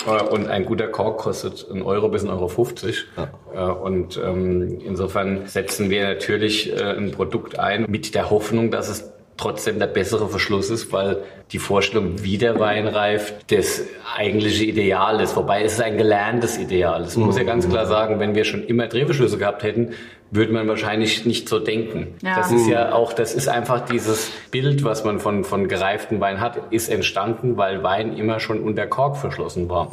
Äh, 0.07 0.23
Und 0.23 0.47
ein 0.47 0.65
guter 0.65 0.87
Kork 0.87 1.17
kostet 1.17 1.67
einen 1.69 1.81
Euro 1.81 2.07
bis 2.07 2.23
1,50 2.23 2.29
Euro. 2.29 2.47
50. 2.47 3.05
Äh, 3.53 3.59
Und 3.59 4.17
ähm, 4.23 4.79
insofern 4.85 5.45
setzen 5.47 5.89
wir 5.89 6.07
natürlich 6.07 6.71
äh, 6.71 6.81
ein 6.81 7.11
Produkt 7.11 7.59
ein 7.59 7.87
mit 7.89 8.15
der 8.15 8.29
Hoffnung, 8.29 8.71
dass 8.71 8.87
es 8.87 9.11
trotzdem 9.39 9.79
der 9.79 9.87
bessere 9.87 10.27
Verschluss 10.27 10.69
ist, 10.69 10.91
weil 10.91 11.23
die 11.51 11.59
Vorstellung, 11.59 12.21
wie 12.23 12.37
der 12.37 12.59
Wein 12.59 12.87
reift, 12.87 13.51
das 13.51 13.83
eigentliche 14.17 14.65
Ideal 14.65 15.21
ist. 15.21 15.35
Wobei 15.35 15.63
es 15.63 15.73
ist 15.73 15.81
ein 15.81 15.97
gelerntes 15.97 16.57
Ideal. 16.57 17.03
Das 17.03 17.15
muss 17.15 17.37
ja 17.37 17.43
ganz 17.43 17.67
klar 17.67 17.85
sagen, 17.85 18.19
wenn 18.19 18.35
wir 18.35 18.43
schon 18.43 18.63
immer 18.65 18.87
Drehverschlüsse 18.87 19.37
gehabt 19.37 19.63
hätten, 19.63 19.93
würde 20.31 20.51
man 20.51 20.67
wahrscheinlich 20.67 21.25
nicht 21.25 21.49
so 21.49 21.59
denken. 21.59 22.15
Ja. 22.21 22.35
Das 22.35 22.51
ist 22.51 22.67
ja 22.67 22.91
auch, 22.91 23.13
das 23.13 23.33
ist 23.33 23.47
einfach 23.47 23.85
dieses 23.85 24.29
Bild, 24.51 24.83
was 24.83 25.03
man 25.03 25.19
von, 25.19 25.43
von 25.43 25.67
gereiften 25.67 26.19
Wein 26.19 26.39
hat, 26.39 26.71
ist 26.71 26.89
entstanden, 26.89 27.57
weil 27.57 27.81
Wein 27.81 28.15
immer 28.15 28.39
schon 28.39 28.59
unter 28.59 28.85
Kork 28.85 29.17
verschlossen 29.17 29.69
war. 29.69 29.91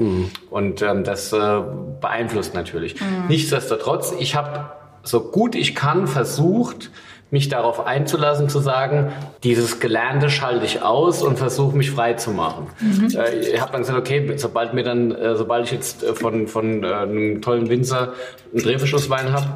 Und 0.51 0.83
ähm, 0.83 1.05
das 1.05 1.33
äh, 1.33 1.63
beeinflusst 2.01 2.55
natürlich. 2.55 2.97
Nichtsdestotrotz, 3.29 4.13
ich 4.19 4.35
habe 4.35 4.71
so 5.07 5.21
gut 5.21 5.55
ich 5.55 5.75
kann 5.75 6.07
versucht, 6.07 6.91
mich 7.31 7.49
darauf 7.49 7.85
einzulassen, 7.85 8.49
zu 8.49 8.61
sagen, 8.61 9.13
dieses 9.43 9.81
Gelernte 9.81 10.31
schalte 10.31 10.65
ich 10.65 10.83
aus 10.83 11.23
und 11.23 11.39
versuche 11.39 11.77
mich 11.77 11.91
frei 11.91 12.15
zu 12.15 12.31
machen. 12.31 12.69
Mhm. 12.81 13.11
Äh, 13.19 13.35
ich 13.41 13.61
habe 13.61 13.73
dann 13.73 13.81
gesagt, 13.81 13.99
okay, 13.99 14.33
sobald 14.37 14.75
mir 14.75 14.85
dann, 14.85 15.11
äh, 15.11 15.35
sobald 15.35 15.65
ich 15.65 15.73
jetzt 15.73 16.05
äh, 16.05 16.15
von, 16.15 16.47
von 16.47 16.85
einem 16.85 17.43
tollen 17.43 17.69
Winzer 17.69 18.13
einen 18.53 18.63
Drehverschlusswein 18.63 19.33
habe, 19.33 19.47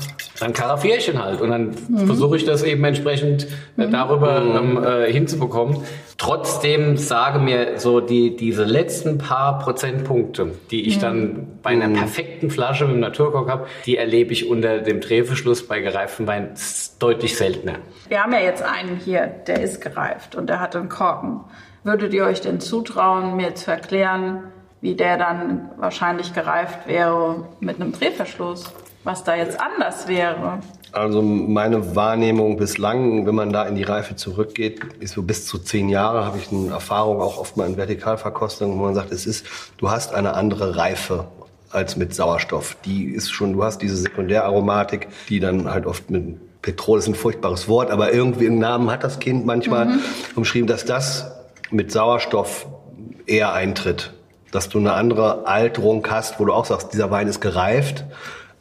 dann 0.41 0.53
karaffiere 0.53 0.97
ich 0.97 1.09
ihn 1.09 1.23
halt 1.23 1.41
und 1.41 1.51
dann 1.51 1.77
mhm. 1.89 2.07
versuche 2.07 2.37
ich 2.37 2.45
das 2.45 2.65
eben 2.65 2.83
entsprechend 2.83 3.47
mhm. 3.77 3.93
darüber 3.93 4.43
ähm, 4.43 4.83
äh, 4.83 5.13
hinzubekommen. 5.13 5.77
Trotzdem 6.21 6.99
sage 6.99 7.39
mir 7.39 7.79
so 7.79 8.01
die, 8.01 8.37
diese 8.37 8.65
letzten 8.65 9.17
paar 9.17 9.59
Prozentpunkte, 9.59 10.53
die 10.71 10.87
ich 10.87 10.99
mhm. 10.99 11.01
dann 11.01 11.47
bei 11.63 11.71
einer 11.71 11.89
mhm. 11.89 11.95
perfekten 11.95 12.51
Flasche 12.51 12.85
mit 12.85 12.97
dem 12.97 13.01
Naturkork 13.01 13.49
habe, 13.49 13.67
die 13.87 13.97
erlebe 13.97 14.35
ich 14.35 14.47
unter 14.47 14.81
dem 14.81 15.01
Drehverschluss 15.01 15.67
bei 15.67 15.81
gereiftem 15.81 16.27
Wein 16.27 16.51
deutlich 16.99 17.39
seltener. 17.39 17.77
Wir 18.09 18.23
haben 18.23 18.35
ja 18.35 18.41
jetzt 18.41 18.63
einen 18.63 18.97
hier, 19.03 19.29
der 19.47 19.63
ist 19.63 19.81
gereift 19.81 20.35
und 20.35 20.51
der 20.51 20.61
hat 20.61 20.77
einen 20.77 20.91
Korken. 20.91 21.41
Würdet 21.85 22.13
ihr 22.13 22.27
euch 22.27 22.43
denn 22.43 22.61
zutrauen, 22.61 23.37
mir 23.37 23.55
zu 23.55 23.71
erklären, 23.71 24.43
wie 24.83 24.97
der 24.97 25.17
dann 25.17 25.71
wahrscheinlich 25.79 26.35
gereift 26.35 26.87
wäre 26.87 27.49
mit 27.61 27.81
einem 27.81 27.93
Drehverschluss? 27.93 28.71
Was 29.05 29.25
da 29.25 29.37
jetzt 29.37 29.59
anders 29.59 30.07
wäre? 30.07 30.59
Also 30.93 31.23
meine 31.23 31.95
Wahrnehmung 31.95 32.57
bislang, 32.57 33.27
wenn 33.27 33.35
man 33.35 33.53
da 33.53 33.65
in 33.65 33.77
die 33.77 33.85
Reife 33.85 34.17
zurückgeht, 34.17 34.81
ist 34.99 35.15
so 35.15 35.23
bis 35.23 35.47
zu 35.47 35.59
zehn 35.59 35.89
Jahre, 35.89 36.25
habe 36.25 36.39
ich 36.39 36.51
eine 36.51 36.71
Erfahrung 36.71 37.21
auch 37.21 37.39
oft 37.39 37.57
mal 37.57 37.69
in 37.69 37.77
Vertikalverkostung, 37.77 38.79
wo 38.79 38.85
man 38.85 38.95
sagt, 38.95 39.13
es 39.13 39.27
ist, 39.27 39.47
du 39.79 39.91
hast 39.91 40.15
eine 40.15 40.35
andere 40.35 40.77
Reife 40.77 41.29
als 41.71 41.97
mit 41.97 42.15
Sauerstoff. 42.15 42.77
Die 42.85 43.05
ist 43.05 43.31
schon, 43.31 43.53
du 43.53 43.63
hast 43.63 43.83
diese 43.83 43.97
Sekundäraromatik, 43.97 45.09
die 45.29 45.39
dann 45.39 45.71
halt 45.71 45.87
oft 45.87 46.11
mit 46.11 46.39
Petrol 46.63 46.99
ist 46.99 47.07
ein 47.07 47.15
furchtbares 47.15 47.69
Wort, 47.69 47.91
aber 47.91 48.13
irgendwie 48.13 48.47
einen 48.47 48.59
Namen 48.59 48.91
hat 48.91 49.03
das 49.03 49.19
Kind 49.19 49.47
manchmal 49.47 49.87
mhm. 49.87 50.01
umschrieben, 50.35 50.67
dass 50.67 50.85
das 50.85 51.33
mit 51.71 51.91
Sauerstoff 51.91 52.67
eher 53.27 53.53
eintritt. 53.55 54.13
Dass 54.51 54.69
du 54.69 54.79
eine 54.79 54.93
andere 54.95 55.47
Alterung 55.47 56.07
hast, 56.11 56.41
wo 56.41 56.45
du 56.45 56.53
auch 56.53 56.65
sagst, 56.65 56.93
dieser 56.93 57.11
Wein 57.11 57.29
ist 57.29 57.41
gereift 57.41 58.05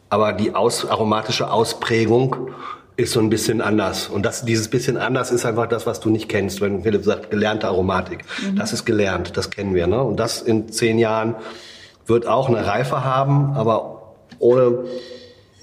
aber 0.10 0.34
die 0.34 0.56
aus, 0.56 0.86
aromatische 0.86 1.52
Ausprägung 1.52 2.50
ist 2.98 3.14
so 3.14 3.20
ein 3.22 3.30
bisschen 3.30 3.62
anders. 3.62 4.10
Und 4.10 4.26
das, 4.26 4.44
dieses 4.44 4.68
bisschen 4.68 4.98
anders 4.98 5.32
ist 5.32 5.46
einfach 5.46 5.68
das, 5.68 5.86
was 5.86 6.02
du 6.02 6.10
nicht 6.10 6.28
kennst. 6.28 6.60
Wenn 6.60 6.84
Philipp 6.84 7.06
sagt, 7.06 7.32
gelernte 7.32 7.68
Aromatik. 7.68 8.26
Mhm. 8.44 8.58
Das 8.58 8.74
ist 8.74 8.86
gelernt, 8.86 9.38
das 9.38 9.50
kennen 9.50 9.74
wir. 9.74 9.88
Ne? 9.88 10.04
Und 10.04 10.20
das 10.20 10.42
in 10.42 10.70
zehn 10.70 11.00
Jahren 11.00 11.36
wird 12.06 12.28
auch 12.28 12.50
eine 12.50 12.66
Reife 12.66 13.06
haben, 13.06 13.54
aber 13.54 14.16
ohne, 14.40 14.86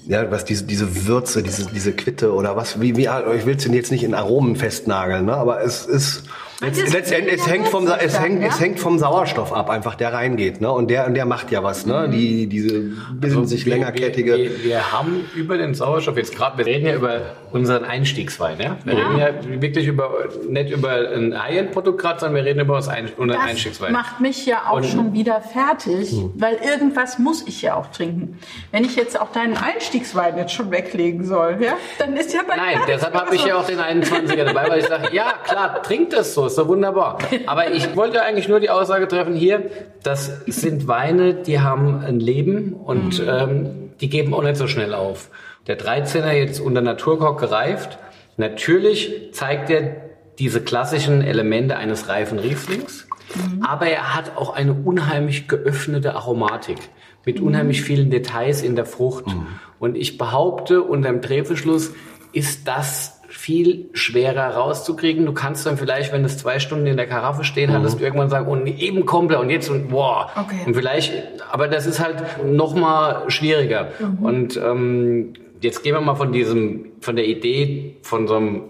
ja, 0.07 0.31
was 0.31 0.45
diese, 0.45 0.63
diese 0.63 1.05
Würze, 1.07 1.43
diese, 1.43 1.67
diese 1.67 1.93
Quitte 1.93 2.33
oder 2.33 2.55
was, 2.55 2.79
wie, 2.79 2.95
wie, 2.95 3.09
ich 3.35 3.45
will 3.45 3.57
es 3.57 3.65
jetzt 3.65 3.91
nicht 3.91 4.03
in 4.03 4.13
Aromen 4.13 4.55
festnageln, 4.55 5.25
ne? 5.25 5.35
aber 5.35 5.61
es 5.61 5.85
ist, 5.85 6.23
Letzt, 6.59 6.91
letztendlich, 6.91 7.35
es 7.35 7.47
hängt, 7.47 7.67
vom, 7.67 7.87
es, 7.87 8.19
hängt, 8.19 8.43
es 8.43 8.59
hängt 8.59 8.79
vom 8.79 8.97
Sauerstoff 8.97 9.53
ab, 9.53 9.69
einfach 9.69 9.93
der 9.93 10.11
reingeht. 10.11 10.59
Ne? 10.59 10.71
Und 10.71 10.89
der, 10.89 11.07
der 11.11 11.25
macht 11.25 11.51
ja 11.51 11.61
was. 11.63 11.85
Ne? 11.85 12.07
Mhm. 12.07 12.11
Die, 12.11 12.47
diese 12.47 12.79
bilden 12.79 13.37
also 13.37 13.43
sich 13.43 13.67
wir, 13.67 13.73
längerkettige. 13.73 14.35
Wir, 14.35 14.63
wir, 14.63 14.91
haben 14.91 15.23
über 15.35 15.59
den 15.59 15.75
Sauerstoff 15.75 16.17
jetzt 16.17 16.35
gerade, 16.35 16.57
wir 16.57 16.65
reden 16.65 16.87
ja 16.87 16.95
über 16.95 17.21
unseren 17.51 17.85
Einstiegswein. 17.85 18.59
Ja? 18.59 18.77
Wir 18.83 18.93
ja. 18.95 19.07
reden 19.07 19.19
ja 19.19 19.61
wirklich 19.61 19.85
über, 19.85 20.09
nicht 20.49 20.71
über 20.71 20.93
ein 20.93 21.39
High-End-Produkt 21.39 22.01
gerade, 22.01 22.21
sondern 22.21 22.37
wir 22.37 22.45
reden 22.45 22.61
über 22.61 22.77
das 22.77 22.87
Ein 22.87 23.11
das 23.15 23.37
Einstiegswein. 23.37 23.93
macht 23.93 24.19
mich 24.19 24.47
ja 24.47 24.63
auch 24.67 24.77
Und, 24.77 24.85
schon 24.87 25.13
wieder 25.13 25.41
fertig, 25.41 26.11
mhm. 26.11 26.33
weil 26.37 26.55
irgendwas 26.55 27.19
muss 27.19 27.45
ich 27.45 27.61
ja 27.61 27.75
auch 27.75 27.91
trinken. 27.91 28.39
Wenn 28.71 28.83
ich 28.83 28.95
jetzt 28.95 29.19
auch 29.21 29.31
deinen 29.31 29.57
Einstiegswein 29.57 30.35
jetzt 30.37 30.53
schon 30.53 30.71
weglegen 30.71 31.23
soll, 31.23 31.59
ja? 31.61 31.73
dann 31.99 32.17
ist 32.17 32.33
ja 32.33 32.41
bei 32.47 32.55
Nein, 32.55 32.79
deshalb 32.87 33.13
habe 33.13 33.35
ich 33.35 33.45
ja 33.45 33.57
auch 33.57 33.67
den 33.67 33.77
21er 33.77 34.43
dabei, 34.43 34.69
weil 34.69 34.79
ich 34.79 34.87
sage, 34.87 35.09
ja 35.13 35.33
klar, 35.43 35.83
trinkt 35.83 36.13
das 36.13 36.33
so 36.33 36.46
ist 36.53 36.57
doch 36.57 36.67
wunderbar. 36.67 37.17
Aber 37.45 37.71
ich 37.71 37.95
wollte 37.95 38.21
eigentlich 38.23 38.47
nur 38.47 38.59
die 38.59 38.69
Aussage 38.69 39.07
treffen 39.07 39.35
hier, 39.35 39.69
das 40.03 40.41
sind 40.45 40.87
Weine, 40.87 41.33
die 41.33 41.59
haben 41.59 41.99
ein 41.99 42.19
Leben 42.19 42.73
und 42.73 43.19
mhm. 43.19 43.29
ähm, 43.29 43.89
die 44.01 44.09
geben 44.09 44.33
auch 44.33 44.43
nicht 44.43 44.57
so 44.57 44.67
schnell 44.67 44.93
auf. 44.93 45.29
Der 45.67 45.79
13er 45.79 46.31
jetzt 46.31 46.59
unter 46.59 46.81
Naturkork 46.81 47.39
gereift, 47.39 47.97
natürlich 48.37 49.33
zeigt 49.33 49.69
er 49.69 49.95
diese 50.39 50.61
klassischen 50.61 51.21
Elemente 51.21 51.77
eines 51.77 52.07
reifen 52.07 52.39
Rieslings, 52.39 53.07
mhm. 53.33 53.63
aber 53.63 53.87
er 53.87 54.15
hat 54.15 54.37
auch 54.37 54.55
eine 54.55 54.73
unheimlich 54.73 55.47
geöffnete 55.47 56.15
Aromatik 56.15 56.77
mit 57.25 57.41
unheimlich 57.41 57.81
vielen 57.81 58.09
Details 58.09 58.61
in 58.61 58.75
der 58.75 58.85
Frucht. 58.85 59.27
Mhm. 59.27 59.47
Und 59.79 59.97
ich 59.97 60.17
behaupte, 60.17 60.81
unter 60.81 61.09
dem 61.09 61.21
Drehverschluss 61.21 61.91
ist 62.31 62.67
das 62.67 63.16
viel 63.47 63.87
schwerer 63.93 64.55
rauszukriegen. 64.55 65.25
Du 65.25 65.31
kannst 65.31 65.65
dann 65.65 65.77
vielleicht, 65.77 66.11
wenn 66.11 66.25
es 66.25 66.37
zwei 66.37 66.59
Stunden 66.59 66.85
in 66.85 66.97
der 66.97 67.07
Karaffe 67.07 67.45
stehen 67.45 67.71
hat, 67.71 67.81
mhm. 67.81 68.03
irgendwann 68.03 68.29
sagen, 68.29 68.45
und 68.45 68.67
eben 68.67 69.05
kommt 69.05 69.31
er 69.31 69.39
und 69.39 69.49
jetzt 69.49 69.69
und 69.69 69.87
boah. 69.87 70.29
Okay. 70.35 70.63
Und 70.65 70.73
vielleicht, 70.73 71.13
aber 71.49 71.69
das 71.69 71.85
ist 71.85 72.03
halt 72.03 72.25
noch 72.45 72.75
mal 72.75 73.23
schwieriger. 73.29 73.87
Mhm. 73.99 74.25
Und 74.25 74.57
ähm, 74.57 75.33
jetzt 75.61 75.81
gehen 75.81 75.93
wir 75.93 76.01
mal 76.01 76.15
von 76.15 76.33
diesem, 76.33 76.87
von 76.99 77.15
der 77.15 77.25
Idee 77.25 77.95
von 78.01 78.27
so 78.27 78.35
einem 78.35 78.63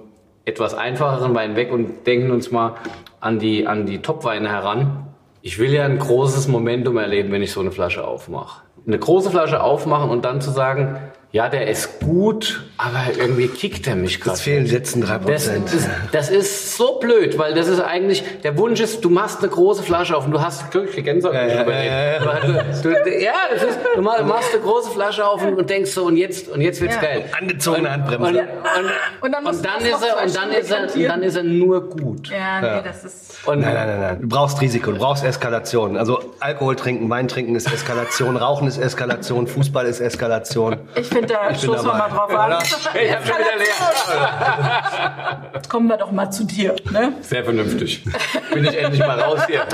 etwas 0.46 0.76
einfacheren 0.76 1.34
Wein 1.34 1.56
weg 1.56 1.72
und 1.72 2.06
denken 2.06 2.30
uns 2.30 2.52
mal 2.52 2.76
an 3.20 3.40
die, 3.40 3.66
an 3.66 3.88
die 3.88 3.98
Topweine 4.04 4.48
heran. 4.48 5.08
Ich 5.42 5.58
will 5.58 5.74
ja 5.74 5.86
ein 5.86 5.98
großes 5.98 6.48
Momentum 6.50 6.98
erleben, 6.98 7.32
wenn 7.32 7.42
ich 7.42 7.52
so 7.52 7.62
eine 7.62 7.72
Flasche 7.72 8.08
aufmache. 8.08 8.62
Eine 8.86 9.00
große 9.00 9.32
Flasche 9.32 9.64
aufmachen 9.64 10.12
und 10.12 10.24
dann 10.24 10.40
zu 10.40 10.52
sagen, 10.52 11.00
ja, 11.34 11.50
der 11.50 11.68
ist 11.68 12.00
gut, 12.00 12.64
aber 12.78 13.04
irgendwie 13.20 13.50
kickt 13.50 13.86
er 13.86 13.96
mich 13.98 14.22
gerade. 14.22 14.36
Es 14.36 14.42
fehlen 14.42 14.66
letzten 14.66 15.02
drei 15.02 15.18
Prozent. 15.18 15.68
Das, 15.74 15.88
das, 16.12 16.30
ist 16.30 16.78
so 16.78 17.00
blöd, 17.00 17.38
weil 17.38 17.54
das 17.54 17.68
ist 17.68 17.82
eigentlich, 17.82 18.24
der 18.44 18.58
Wunsch 18.58 18.80
ist, 18.80 19.04
du 19.04 19.10
machst 19.10 19.40
eine 19.40 19.50
große 19.50 19.84
Flasche 19.84 20.16
auf 20.16 20.26
und 20.26 20.32
du 20.32 20.42
hast 20.42 20.72
glückliche 20.72 21.04
Gänsehaut 21.04 21.36
ja, 21.36 21.46
ja, 21.46 21.56
ja, 21.66 22.20
du, 22.40 22.90
du, 22.90 23.22
ja, 23.22 23.34
das 23.54 23.64
ist, 23.64 23.80
du 23.96 24.02
machst 24.02 24.54
eine 24.54 24.64
große 24.64 24.92
Flasche 24.92 25.26
auf 25.26 25.44
und, 25.44 25.56
und 25.56 25.70
denkst 25.70 25.92
so, 25.92 26.06
und 26.06 26.16
jetzt, 26.16 26.48
und 26.48 26.62
jetzt 26.62 26.80
wird's 26.80 26.96
ja. 26.96 27.02
geil. 27.02 27.26
Angezogene 27.38 27.92
Handbremse. 27.92 28.30
Und, 28.30 28.38
und, 28.40 28.46
und, 29.22 29.32
dann, 29.34 29.46
und 29.46 29.66
dann 29.66 29.82
ist 29.82 30.04
er, 30.04 30.24
und 30.24 30.36
dann 30.36 30.52
ist 30.52 30.72
er, 30.72 30.96
und 30.96 31.04
dann 31.04 31.24
ist 31.24 31.36
er 31.36 31.44
nur 31.44 31.90
gut. 31.90 32.30
Ja, 32.30 32.62
nee, 32.62 32.84
das 32.86 33.04
ist. 33.04 33.28
Nein, 33.46 33.60
nein, 33.60 33.74
nein, 33.74 34.00
nein. 34.00 34.22
Du 34.22 34.28
brauchst 34.28 34.62
Risiko, 34.62 34.92
du 34.92 34.98
brauchst 34.98 35.24
Eskalation. 35.24 35.98
Also 35.98 36.20
Alkohol 36.40 36.76
trinken, 36.76 37.10
Wein 37.10 37.28
trinken 37.28 37.56
ist 37.56 37.72
Eskalation, 37.72 38.38
Rauchen 38.38 38.68
ist 38.68 38.78
Eskalation, 38.78 39.48
Fußball 39.48 39.86
ist 39.86 40.00
Eskalation. 40.00 40.78
Ich 40.96 41.10
finde, 41.18 41.34
da 41.34 41.56
stoßen 41.56 41.86
wir 41.86 41.94
mal 41.94 42.10
drauf 42.10 42.30
an. 42.30 42.58
Ich 42.62 42.74
hab 43.14 43.26
schon 43.26 43.38
wieder 43.38 43.56
leer. 43.58 43.74
Kommen 45.70 45.88
wir 45.88 45.98
doch 45.98 46.12
mal 46.12 46.30
zu 46.30 46.44
dir. 46.46 46.76
Ne? 46.92 47.14
Sehr 47.22 47.44
vernünftig. 47.44 48.04
Bin 48.54 48.66
ich 48.66 48.78
endlich 48.78 49.00
mal 49.00 49.20
raus 49.20 49.42
hier. 49.48 49.66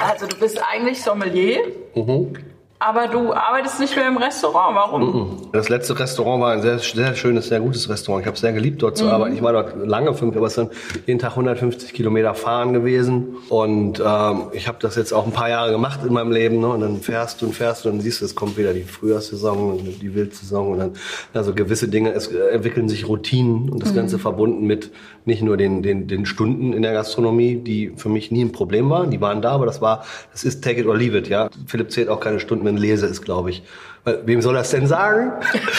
Also 0.00 0.26
du 0.26 0.36
bist 0.38 0.62
eigentlich 0.70 1.02
Sommelier. 1.02 1.58
Mhm. 1.94 2.36
Aber 2.82 3.08
du 3.08 3.34
arbeitest 3.34 3.78
nicht 3.78 3.94
mehr 3.94 4.08
im 4.08 4.16
Restaurant. 4.16 4.74
Warum? 4.74 5.50
Das 5.52 5.68
letzte 5.68 5.98
Restaurant 5.98 6.40
war 6.40 6.52
ein 6.52 6.62
sehr, 6.62 6.78
sehr 6.78 7.14
schönes, 7.14 7.48
sehr 7.48 7.60
gutes 7.60 7.90
Restaurant. 7.90 8.22
Ich 8.22 8.26
habe 8.26 8.36
es 8.36 8.40
sehr 8.40 8.54
geliebt, 8.54 8.80
dort 8.80 8.96
zu 8.96 9.04
mhm. 9.04 9.10
arbeiten. 9.10 9.34
Ich 9.36 9.42
war 9.42 9.52
dort 9.52 9.86
lange, 9.86 10.14
fünf, 10.14 10.34
aber 10.34 10.46
es 10.46 10.54
sind 10.54 10.72
jeden 11.06 11.18
Tag 11.18 11.32
150 11.32 11.92
Kilometer 11.92 12.32
fahren 12.32 12.72
gewesen. 12.72 13.36
Und 13.50 14.02
ähm, 14.02 14.44
ich 14.52 14.66
habe 14.66 14.78
das 14.80 14.96
jetzt 14.96 15.12
auch 15.12 15.26
ein 15.26 15.32
paar 15.32 15.50
Jahre 15.50 15.72
gemacht 15.72 16.00
in 16.06 16.14
meinem 16.14 16.32
Leben. 16.32 16.58
Ne? 16.58 16.68
Und 16.68 16.80
dann 16.80 16.96
fährst 17.02 17.42
du 17.42 17.46
und 17.46 17.52
fährst 17.52 17.84
du 17.84 17.90
und 17.90 18.00
siehst, 18.00 18.22
es 18.22 18.34
kommt 18.34 18.56
wieder 18.56 18.72
die 18.72 18.84
Frühjahrssaison 18.84 19.72
und 19.72 20.00
die 20.00 20.14
Wildsaison. 20.14 20.72
Und 20.72 20.78
dann 20.78 20.92
also 21.34 21.52
gewisse 21.52 21.88
Dinge, 21.88 22.12
es 22.14 22.28
entwickeln 22.28 22.88
sich 22.88 23.06
Routinen 23.06 23.68
und 23.68 23.82
das 23.82 23.92
mhm. 23.92 23.96
Ganze 23.96 24.18
verbunden 24.18 24.66
mit 24.66 24.90
nicht 25.26 25.42
nur 25.42 25.56
den, 25.56 25.82
den, 25.82 26.08
den 26.08 26.24
Stunden 26.24 26.72
in 26.72 26.82
der 26.82 26.94
Gastronomie, 26.94 27.56
die 27.56 27.92
für 27.96 28.08
mich 28.08 28.30
nie 28.30 28.42
ein 28.42 28.52
Problem 28.52 28.88
waren. 28.88 29.10
Die 29.10 29.20
waren 29.20 29.42
da, 29.42 29.50
aber 29.50 29.66
das 29.66 29.82
war, 29.82 30.04
das 30.32 30.44
ist 30.44 30.64
take 30.64 30.80
it 30.80 30.86
or 30.86 30.96
leave 30.96 31.16
it. 31.16 31.28
Ja, 31.28 31.50
Philipp 31.66 31.90
zählt 31.90 32.08
auch 32.08 32.20
keine 32.20 32.40
Stunden 32.40 32.66
Filmen 32.70 32.76
lese, 32.78 33.06
ist, 33.06 33.22
glaube 33.22 33.50
ich. 33.50 33.62
Wem 34.04 34.40
soll 34.40 34.54
das 34.54 34.70
denn 34.70 34.86
sagen? 34.86 35.32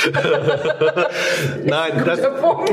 Nein, 1.66 2.04
das, 2.06 2.20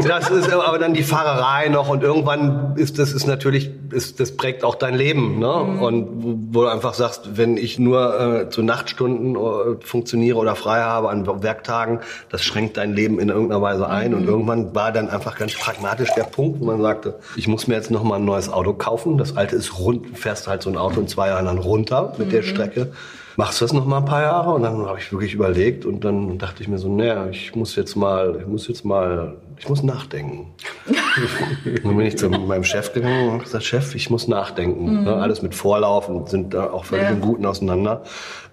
das, 0.06 0.30
ist 0.30 0.52
aber 0.52 0.78
dann 0.78 0.92
die 0.92 1.02
Fahrerei 1.02 1.68
noch 1.68 1.88
und 1.88 2.02
irgendwann 2.02 2.74
ist 2.76 2.98
das 2.98 3.14
ist 3.14 3.26
natürlich, 3.26 3.70
ist, 3.90 4.20
das 4.20 4.36
prägt 4.36 4.62
auch 4.62 4.74
dein 4.74 4.94
Leben. 4.94 5.38
Ne? 5.38 5.64
Mhm. 5.66 5.82
Und 5.82 6.08
wo 6.52 6.62
du 6.62 6.66
einfach 6.66 6.92
sagst, 6.92 7.38
wenn 7.38 7.56
ich 7.56 7.78
nur 7.78 8.20
äh, 8.20 8.50
zu 8.50 8.62
Nachtstunden 8.62 9.36
äh, 9.36 9.82
funktioniere 9.82 10.36
oder 10.36 10.54
frei 10.54 10.80
habe 10.80 11.08
an 11.08 11.26
Werktagen, 11.42 12.00
das 12.28 12.44
schränkt 12.44 12.76
dein 12.76 12.92
Leben 12.92 13.18
in 13.18 13.30
irgendeiner 13.30 13.62
Weise 13.62 13.88
ein. 13.88 14.10
Mhm. 14.10 14.16
Und 14.18 14.26
irgendwann 14.26 14.74
war 14.74 14.92
dann 14.92 15.08
einfach 15.08 15.38
ganz 15.38 15.54
pragmatisch 15.54 16.10
der 16.14 16.24
Punkt, 16.24 16.60
wo 16.60 16.66
man 16.66 16.82
sagte, 16.82 17.18
ich 17.36 17.48
muss 17.48 17.66
mir 17.66 17.74
jetzt 17.74 17.90
noch 17.90 18.02
mal 18.02 18.16
ein 18.16 18.26
neues 18.26 18.52
Auto 18.52 18.74
kaufen. 18.74 19.16
Das 19.16 19.34
alte 19.34 19.56
ist 19.56 19.78
rund, 19.78 20.18
fährst 20.18 20.46
halt 20.46 20.62
so 20.62 20.68
ein 20.68 20.76
Auto 20.76 21.00
in 21.00 21.08
zwei 21.08 21.28
Jahren 21.28 21.46
dann 21.46 21.58
runter 21.58 22.12
mit 22.18 22.26
mhm. 22.26 22.32
der 22.32 22.42
Strecke 22.42 22.92
machst 23.38 23.60
du 23.60 23.64
das 23.64 23.72
noch 23.72 23.86
mal 23.86 23.98
ein 23.98 24.04
paar 24.04 24.22
Jahre? 24.22 24.52
Und 24.52 24.62
dann 24.62 24.84
habe 24.84 24.98
ich 24.98 25.12
wirklich 25.12 25.32
überlegt 25.32 25.86
und 25.86 26.04
dann 26.04 26.38
dachte 26.38 26.60
ich 26.60 26.68
mir 26.68 26.78
so, 26.78 26.92
naja, 26.92 27.28
ich 27.30 27.54
muss 27.54 27.76
jetzt 27.76 27.94
mal, 27.94 28.36
ich 28.40 28.46
muss 28.48 28.66
jetzt 28.66 28.84
mal, 28.84 29.36
ich 29.56 29.68
muss 29.68 29.84
nachdenken. 29.84 30.54
dann 31.84 31.96
bin 31.96 32.04
ich 32.04 32.18
zu 32.18 32.28
meinem 32.28 32.64
Chef 32.64 32.92
gegangen 32.92 33.26
und 33.26 33.32
habe 33.34 33.44
gesagt, 33.44 33.64
Chef, 33.64 33.94
ich 33.94 34.10
muss 34.10 34.26
nachdenken. 34.26 34.98
Mhm. 34.98 35.04
Ne, 35.04 35.14
alles 35.14 35.40
mit 35.40 35.54
Vorlauf 35.54 36.08
und 36.08 36.28
sind 36.28 36.52
da 36.52 36.70
auch 36.70 36.84
völlig 36.84 37.04
ja. 37.04 37.10
im 37.10 37.20
Guten 37.20 37.46
auseinander. 37.46 38.02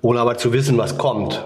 Ohne 0.04 0.20
aber 0.20 0.38
zu 0.38 0.54
wissen, 0.54 0.78
was 0.78 1.00
kommt. 1.00 1.44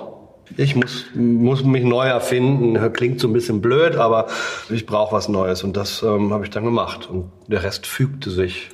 Ich 0.58 0.76
muss, 0.76 1.06
muss 1.16 1.64
mich 1.64 1.86
neu 1.86 2.08
erfinden. 2.08 2.78
Klingt 2.92 3.22
so 3.22 3.30
ein 3.30 3.34
bisschen 3.34 3.62
blöd, 3.62 3.96
aber 3.96 4.28
ich 4.70 4.86
brauche 4.86 5.16
was 5.16 5.30
Neues. 5.30 5.64
Und 5.64 5.78
das 5.78 6.04
ähm, 6.04 6.34
habe 6.34 6.44
ich 6.44 6.50
dann 6.50 6.66
gemacht. 6.66 7.10
Und 7.10 7.32
der 7.48 7.64
Rest 7.64 7.88
fügte 7.88 8.32
sich. 8.32 8.70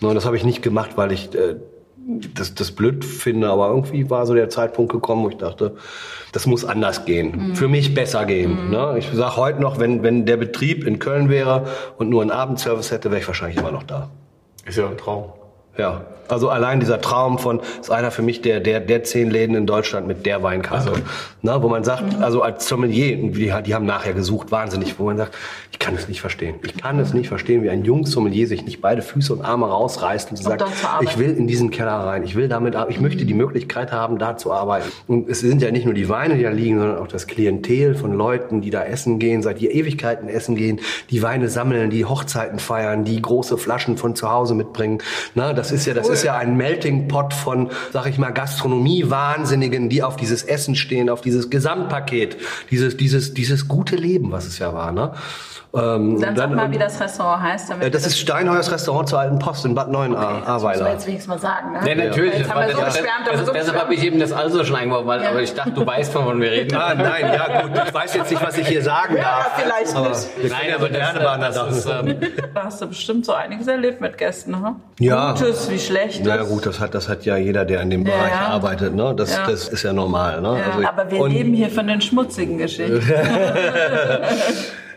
Und 0.00 0.14
das 0.14 0.24
habe 0.24 0.38
ich 0.38 0.44
nicht 0.44 0.62
gemacht, 0.62 0.92
weil 0.96 1.12
ich 1.12 1.34
äh, 1.34 1.56
das, 2.34 2.54
das 2.54 2.72
blöd 2.72 3.04
finde, 3.04 3.48
aber 3.48 3.68
irgendwie 3.68 4.08
war 4.10 4.26
so 4.26 4.34
der 4.34 4.48
Zeitpunkt 4.48 4.92
gekommen, 4.92 5.24
wo 5.24 5.28
ich 5.28 5.36
dachte, 5.36 5.76
das 6.32 6.46
muss 6.46 6.64
anders 6.64 7.04
gehen. 7.04 7.48
Mhm. 7.50 7.56
Für 7.56 7.68
mich 7.68 7.94
besser 7.94 8.24
gehen. 8.24 8.66
Mhm. 8.66 8.70
Ne? 8.70 8.96
Ich 8.98 9.08
sage 9.12 9.36
heute 9.36 9.60
noch, 9.60 9.78
wenn, 9.78 10.02
wenn 10.02 10.26
der 10.26 10.36
Betrieb 10.36 10.86
in 10.86 10.98
Köln 10.98 11.28
wäre 11.28 11.66
und 11.98 12.08
nur 12.08 12.22
einen 12.22 12.30
Abendservice 12.30 12.90
hätte, 12.90 13.10
wäre 13.10 13.20
ich 13.20 13.26
wahrscheinlich 13.26 13.58
immer 13.58 13.72
noch 13.72 13.82
da. 13.82 14.10
Ist 14.66 14.78
ja 14.78 14.88
ein 14.88 14.96
Traum. 14.96 15.32
Ja, 15.78 16.02
also 16.30 16.48
allein 16.48 16.80
dieser 16.80 17.00
Traum 17.00 17.38
von, 17.38 17.60
ist 17.80 17.90
einer 17.90 18.10
für 18.10 18.22
mich 18.22 18.40
der, 18.40 18.60
der, 18.60 18.80
der 18.80 19.02
zehn 19.02 19.30
Läden 19.30 19.56
in 19.56 19.66
Deutschland 19.66 20.06
mit 20.06 20.26
der 20.26 20.42
Weinkarte. 20.42 20.90
Also. 20.90 21.02
Ne, 21.42 21.62
wo 21.62 21.68
man 21.68 21.84
sagt, 21.84 22.20
also 22.20 22.42
als 22.42 22.68
Sommelier, 22.68 23.16
die, 23.16 23.52
die 23.64 23.74
haben 23.74 23.86
nachher 23.86 24.12
gesucht, 24.12 24.50
wahnsinnig, 24.50 24.98
wo 24.98 25.04
man 25.04 25.16
sagt, 25.16 25.34
ich 25.72 25.78
kann 25.78 25.94
es 25.94 26.06
nicht 26.06 26.20
verstehen. 26.20 26.56
Ich 26.62 26.76
kann 26.76 26.98
es 26.98 27.14
nicht 27.14 27.28
verstehen, 27.28 27.62
wie 27.62 27.70
ein 27.70 27.84
junges 27.84 28.10
Sommelier 28.10 28.46
sich 28.46 28.64
nicht 28.64 28.82
beide 28.82 29.00
Füße 29.00 29.32
und 29.32 29.42
Arme 29.42 29.66
rausreißt 29.66 30.30
und 30.30 30.36
sagt, 30.36 30.62
ich 31.00 31.18
will 31.18 31.30
in 31.30 31.46
diesen 31.46 31.70
Keller 31.70 31.92
rein, 31.92 32.22
ich 32.24 32.36
will 32.36 32.48
damit, 32.48 32.76
ich 32.90 33.00
möchte 33.00 33.24
die 33.24 33.34
Möglichkeit 33.34 33.90
haben, 33.90 34.18
da 34.18 34.36
zu 34.36 34.52
arbeiten. 34.52 34.90
Und 35.08 35.30
es 35.30 35.40
sind 35.40 35.62
ja 35.62 35.70
nicht 35.70 35.86
nur 35.86 35.94
die 35.94 36.10
Weine, 36.10 36.36
die 36.36 36.42
da 36.42 36.50
liegen, 36.50 36.78
sondern 36.78 36.98
auch 36.98 37.08
das 37.08 37.26
Klientel 37.26 37.94
von 37.94 38.12
Leuten, 38.12 38.60
die 38.60 38.70
da 38.70 38.84
essen 38.84 39.18
gehen, 39.18 39.42
seit 39.42 39.62
Ewigkeiten 39.62 40.28
essen 40.28 40.56
gehen, 40.56 40.80
die 41.08 41.22
Weine 41.22 41.48
sammeln, 41.48 41.88
die 41.88 42.04
Hochzeiten 42.04 42.58
feiern, 42.58 43.04
die 43.04 43.20
große 43.20 43.56
Flaschen 43.56 43.96
von 43.96 44.14
zu 44.14 44.30
Hause 44.30 44.54
mitbringen. 44.54 44.98
Na, 45.34 45.54
das 45.60 45.72
ist 45.72 45.86
ja, 45.86 45.92
das 45.92 46.08
ist 46.08 46.24
ja 46.24 46.36
ein 46.36 46.56
Melting 46.56 47.06
Pot 47.06 47.34
von, 47.34 47.70
sag 47.92 48.06
ich 48.06 48.16
mal, 48.16 48.30
Gastronomie-Wahnsinnigen, 48.30 49.90
die 49.90 50.02
auf 50.02 50.16
dieses 50.16 50.42
Essen 50.42 50.74
stehen, 50.74 51.10
auf 51.10 51.20
dieses 51.20 51.50
Gesamtpaket, 51.50 52.38
dieses, 52.70 52.96
dieses, 52.96 53.34
dieses 53.34 53.68
gute 53.68 53.96
Leben, 53.96 54.32
was 54.32 54.46
es 54.46 54.58
ja 54.58 54.72
war, 54.72 54.90
ne? 54.90 55.12
Ähm, 55.72 56.20
dann 56.20 56.34
sag 56.34 56.50
mal, 56.50 56.70
wie 56.72 56.78
das 56.78 57.00
Restaurant 57.00 57.42
heißt. 57.42 57.70
Damit 57.70 57.86
äh, 57.86 57.90
das 57.90 58.04
ist 58.04 58.18
Steinheuers 58.18 58.72
Restaurant 58.72 59.08
zur 59.08 59.20
Alten 59.20 59.38
Post 59.38 59.64
in 59.64 59.76
Bad 59.76 59.88
Neuenahr, 59.88 60.42
okay, 60.44 60.78
Das 60.78 60.80
jetzt 60.80 61.06
wenigstens 61.06 61.28
mal 61.28 61.38
sagen, 61.38 61.72
ne? 61.72 61.88
Ja, 61.88 61.94
natürlich. 61.94 62.38
Jetzt 62.38 62.52
haben 62.52 62.66
wir 62.66 62.74
so 62.74 62.82
geschwärmt, 62.82 63.28
das, 63.30 63.46
so 63.46 63.52
deshalb 63.52 63.80
habe 63.80 63.94
ich 63.94 64.02
eben 64.02 64.18
das 64.18 64.32
also 64.32 64.64
schon 64.64 64.76
weil, 64.76 65.22
ja. 65.22 65.30
aber 65.30 65.42
ich 65.42 65.54
dachte, 65.54 65.70
du 65.70 65.86
weißt, 65.86 66.12
von 66.12 66.40
wir 66.40 66.50
reden. 66.50 66.70
Ah, 66.80 66.94
nein, 66.94 67.26
ja 67.34 67.62
gut, 67.62 67.72
ich 67.86 67.92
weiß 67.92 68.14
jetzt 68.14 68.30
nicht, 68.30 68.42
was 68.42 68.56
ich 68.56 68.66
hier 68.66 68.82
sagen 68.82 69.14
darf. 69.14 69.52
Ja, 69.58 69.62
vielleicht 69.62 69.94
aber 69.94 70.08
nicht. 70.08 70.50
Nein, 70.50 70.74
aber 70.74 70.88
das, 70.88 71.54
das, 71.54 71.76
ist, 71.76 71.86
ähm, 71.86 72.16
da 72.54 72.64
hast 72.64 72.80
du 72.80 72.86
bestimmt 72.86 73.26
so 73.26 73.34
einiges 73.34 73.66
erlebt 73.66 74.00
mit 74.00 74.16
Gästen, 74.16 74.52
ne? 74.52 74.76
Ja. 74.98 75.32
Gutes 75.32 75.70
wie 75.70 75.78
Schlechtes. 75.78 76.26
Na 76.26 76.36
ja, 76.36 76.42
gut, 76.44 76.64
das 76.64 76.80
hat, 76.80 76.94
das 76.94 77.08
hat 77.08 77.24
ja 77.26 77.36
jeder, 77.36 77.66
der 77.66 77.82
in 77.82 77.90
dem 77.90 78.04
Bereich 78.04 78.30
ja. 78.30 78.48
arbeitet, 78.48 78.94
ne? 78.94 79.14
Das, 79.14 79.36
das 79.46 79.68
ist 79.68 79.82
ja 79.82 79.92
normal, 79.92 80.40
ne? 80.40 80.48
Also, 80.48 80.88
aber 80.88 81.10
wir 81.10 81.28
leben 81.28 81.52
hier 81.52 81.68
von 81.68 81.86
den 81.86 82.00
schmutzigen 82.00 82.56
Geschichten. 82.56 83.02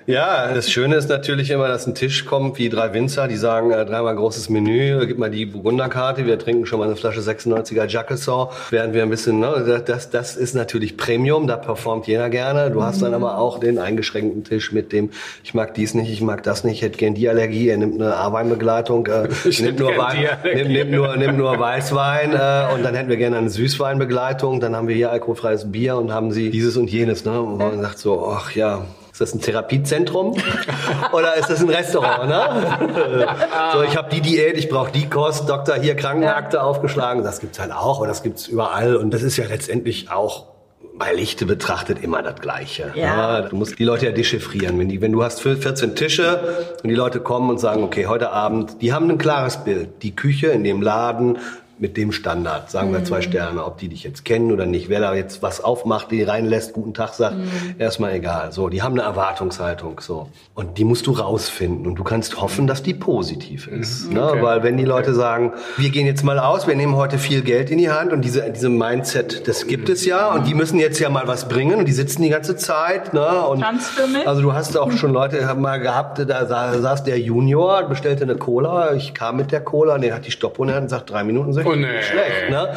Ja, 0.05 0.53
das 0.53 0.69
Schöne 0.69 0.97
ist 0.97 1.07
natürlich 1.07 1.49
immer, 1.49 1.69
dass 1.69 1.87
ein 1.87 1.95
Tisch 1.95 2.25
kommt 2.25 2.57
wie 2.57 2.67
drei 2.67 2.93
Winzer, 2.93 3.29
die 3.29 3.37
sagen, 3.37 3.71
äh, 3.71 3.85
dreimal 3.85 4.13
großes 4.15 4.49
Menü, 4.49 5.05
gib 5.07 5.17
mal 5.17 5.31
die 5.31 5.45
Burgunderkarte, 5.45 6.25
wir 6.25 6.37
trinken 6.37 6.65
schon 6.65 6.79
mal 6.79 6.85
eine 6.85 6.97
Flasche 6.97 7.21
96er 7.21 7.87
Jacquesson, 7.87 8.49
während 8.69 8.93
wir 8.93 9.03
ein 9.03 9.09
bisschen, 9.09 9.39
ne, 9.39 9.81
das, 9.85 10.09
das 10.09 10.35
ist 10.35 10.55
natürlich 10.55 10.97
Premium, 10.97 11.47
da 11.47 11.55
performt 11.55 12.07
jeder 12.07 12.29
gerne. 12.29 12.69
Du 12.69 12.83
hast 12.83 13.01
dann 13.01 13.09
mhm. 13.09 13.23
aber 13.23 13.37
auch 13.37 13.59
den 13.59 13.79
eingeschränkten 13.79 14.43
Tisch 14.43 14.73
mit 14.73 14.91
dem, 14.91 15.09
ich 15.41 15.53
mag 15.53 15.73
dies 15.73 15.93
nicht, 15.93 16.11
ich 16.11 16.21
mag 16.21 16.43
das 16.43 16.65
nicht, 16.65 16.75
ich 16.75 16.81
hätte 16.81 16.97
gern 16.97 17.13
die 17.13 17.29
Allergie, 17.29 17.69
er 17.69 17.77
nimmt 17.77 18.01
eine 18.01 18.17
A-Weinbegleitung, 18.17 19.07
äh, 19.07 19.29
nimmt, 19.61 19.79
nur 19.79 19.97
Wein, 19.97 20.27
nimmt, 20.43 20.69
nimmt, 20.69 20.91
nur, 20.91 21.15
nimmt 21.15 21.37
nur 21.37 21.57
Weißwein 21.57 22.33
äh, 22.33 22.73
und 22.73 22.83
dann 22.83 22.93
hätten 22.93 23.09
wir 23.09 23.17
gerne 23.17 23.37
eine 23.37 23.49
Süßweinbegleitung, 23.49 24.59
dann 24.59 24.75
haben 24.75 24.89
wir 24.89 24.95
hier 24.95 25.11
alkoholfreies 25.11 25.71
Bier 25.71 25.95
und 25.95 26.11
haben 26.11 26.33
sie 26.33 26.49
dieses 26.49 26.75
und 26.75 26.89
jenes, 26.89 27.23
ne, 27.23 27.39
wo 27.39 27.55
man 27.55 27.81
sagt 27.81 27.99
so, 27.99 28.27
ach 28.27 28.51
ja, 28.51 28.85
ist 29.13 29.21
das 29.21 29.35
ein 29.35 29.41
Therapiezentrum 29.41 30.35
oder 31.13 31.35
ist 31.35 31.47
das 31.47 31.61
ein 31.61 31.69
Restaurant? 31.69 32.27
Ne? 32.27 33.27
so, 33.71 33.83
ich 33.83 33.95
habe 33.95 34.09
die 34.09 34.21
Diät, 34.21 34.57
ich 34.57 34.69
brauche 34.69 34.91
die 34.91 35.07
Kost, 35.07 35.47
Doktor 35.47 35.75
hier 35.75 35.95
Krankenakte 35.95 36.57
ja. 36.57 36.63
aufgeschlagen. 36.63 37.23
Das 37.23 37.39
gibt's 37.39 37.59
halt 37.59 37.71
auch, 37.71 37.97
aber 37.97 38.07
das 38.07 38.23
gibt's 38.23 38.47
überall 38.47 38.95
und 38.95 39.13
das 39.13 39.21
ist 39.21 39.37
ja 39.37 39.45
letztendlich 39.45 40.09
auch 40.09 40.47
bei 40.95 41.13
Lichte 41.13 41.45
betrachtet 41.45 42.03
immer 42.03 42.23
das 42.23 42.41
Gleiche. 42.41 42.91
Ja. 42.95 43.39
ja. 43.39 43.41
du 43.41 43.55
musst 43.55 43.77
die 43.77 43.83
Leute 43.83 44.07
ja 44.07 44.11
dechiffrieren. 44.11 44.79
Wenn, 44.79 44.89
die, 44.89 45.01
wenn 45.01 45.11
du 45.11 45.23
hast 45.23 45.41
14 45.41 45.95
Tische 45.95 46.67
und 46.83 46.89
die 46.89 46.95
Leute 46.95 47.19
kommen 47.19 47.49
und 47.49 47.59
sagen, 47.59 47.83
okay, 47.83 48.07
heute 48.07 48.31
Abend, 48.31 48.81
die 48.81 48.93
haben 48.93 49.09
ein 49.09 49.17
klares 49.19 49.63
Bild. 49.63 50.01
Die 50.01 50.15
Küche 50.15 50.47
in 50.47 50.63
dem 50.63 50.81
Laden 50.81 51.37
mit 51.79 51.97
dem 51.97 52.11
Standard, 52.11 52.69
sagen 52.69 52.89
mhm. 52.89 52.93
wir 52.93 53.03
zwei 53.03 53.17
mhm. 53.17 53.23
Sterne, 53.23 53.65
ob 53.65 53.77
die 53.77 53.87
dich 53.87 54.03
jetzt 54.03 54.25
kennen 54.25 54.51
oder 54.51 54.65
nicht. 54.65 54.89
Wer 54.89 54.99
da 54.99 55.15
jetzt 55.15 55.41
was 55.41 55.63
aufmacht, 55.63 56.11
die 56.11 56.21
reinlässt, 56.21 56.73
guten 56.73 56.93
Tag 56.93 57.13
sagt, 57.13 57.37
mhm. 57.37 57.75
erstmal 57.79 58.13
egal. 58.13 58.51
So, 58.51 58.69
die 58.69 58.81
haben 58.81 58.93
eine 58.93 59.01
Erwartungshaltung, 59.01 59.99
so. 59.99 60.29
Und 60.53 60.77
die 60.77 60.83
musst 60.83 61.07
du 61.07 61.11
rausfinden 61.11 61.87
und 61.87 61.95
du 61.95 62.03
kannst 62.03 62.39
hoffen, 62.39 62.67
dass 62.67 62.83
die 62.83 62.93
positiv 62.93 63.67
ist. 63.67 64.07
Mhm. 64.07 64.13
Ne? 64.13 64.29
Okay. 64.29 64.41
Weil 64.43 64.63
wenn 64.63 64.77
die 64.77 64.85
Leute 64.85 65.13
sagen, 65.13 65.53
wir 65.77 65.89
gehen 65.89 66.05
jetzt 66.05 66.23
mal 66.23 66.37
aus, 66.37 66.67
wir 66.67 66.75
nehmen 66.75 66.95
heute 66.95 67.17
viel 67.17 67.41
Geld 67.41 67.71
in 67.71 67.79
die 67.79 67.89
Hand 67.89 68.13
und 68.13 68.21
diese, 68.21 68.49
diese 68.51 68.69
Mindset, 68.69 69.47
das 69.47 69.65
gibt 69.65 69.89
es 69.89 70.05
ja 70.05 70.31
und 70.33 70.47
die 70.47 70.53
müssen 70.53 70.79
jetzt 70.79 70.99
ja 70.99 71.09
mal 71.09 71.27
was 71.27 71.47
bringen 71.47 71.79
und 71.79 71.85
die 71.85 71.91
sitzen 71.91 72.21
die 72.21 72.29
ganze 72.29 72.55
Zeit, 72.55 73.13
ne? 73.13 73.41
Und 73.47 73.61
Kannst 73.61 73.89
für 73.89 74.07
mich? 74.07 74.27
Also 74.27 74.41
du 74.41 74.53
hast 74.53 74.77
auch 74.77 74.91
schon 74.91 75.11
Leute 75.11 75.53
mal 75.55 75.79
gehabt, 75.79 76.19
da 76.19 76.45
saß 76.45 77.03
der 77.03 77.19
Junior, 77.19 77.83
bestellte 77.83 78.23
eine 78.23 78.35
Cola, 78.35 78.93
ich 78.93 79.13
kam 79.13 79.37
mit 79.37 79.51
der 79.51 79.61
Cola 79.61 79.95
und 79.95 80.01
der 80.01 80.13
hat 80.13 80.25
die 80.25 80.31
Stoppuhr 80.31 80.67
und 80.67 80.89
sagt 80.89 81.09
drei 81.09 81.23
Minuten 81.23 81.51
oh, 81.65 81.75
nee. 81.75 82.01
schlecht. 82.01 82.49
Ne? 82.49 82.75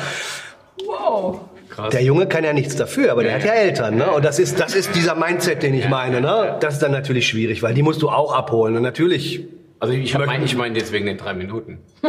Wow. 0.84 1.40
Krass. 1.68 1.90
Der 1.90 2.02
Junge 2.02 2.26
kann 2.26 2.44
ja 2.44 2.52
nichts 2.52 2.76
dafür, 2.76 3.12
aber 3.12 3.22
der 3.22 3.34
hat 3.34 3.44
ja 3.44 3.52
Eltern, 3.52 3.96
ne? 3.96 4.10
Und 4.10 4.24
das 4.24 4.38
ist, 4.38 4.58
das 4.60 4.74
ist 4.74 4.94
dieser 4.94 5.14
Mindset, 5.14 5.62
den 5.62 5.74
ich 5.74 5.88
meine, 5.88 6.20
ne? 6.20 6.56
Das 6.60 6.74
ist 6.74 6.82
dann 6.82 6.92
natürlich 6.92 7.28
schwierig, 7.28 7.62
weil 7.62 7.74
die 7.74 7.82
musst 7.82 8.00
du 8.02 8.08
auch 8.08 8.32
abholen. 8.32 8.76
Und 8.76 8.82
natürlich. 8.82 9.46
Also 9.78 9.92
ich 9.92 10.16
meine 10.16 10.44
ich 10.44 10.56
mein 10.56 10.74
jetzt 10.74 10.90
wegen 10.92 11.06
den 11.06 11.18
drei 11.18 11.34
Minuten. 11.34 11.80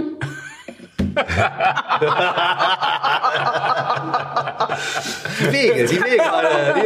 die 5.40 5.52
Wege, 5.52 5.86
die 5.86 6.04
Wege, 6.04 6.32
Alter. 6.32 6.78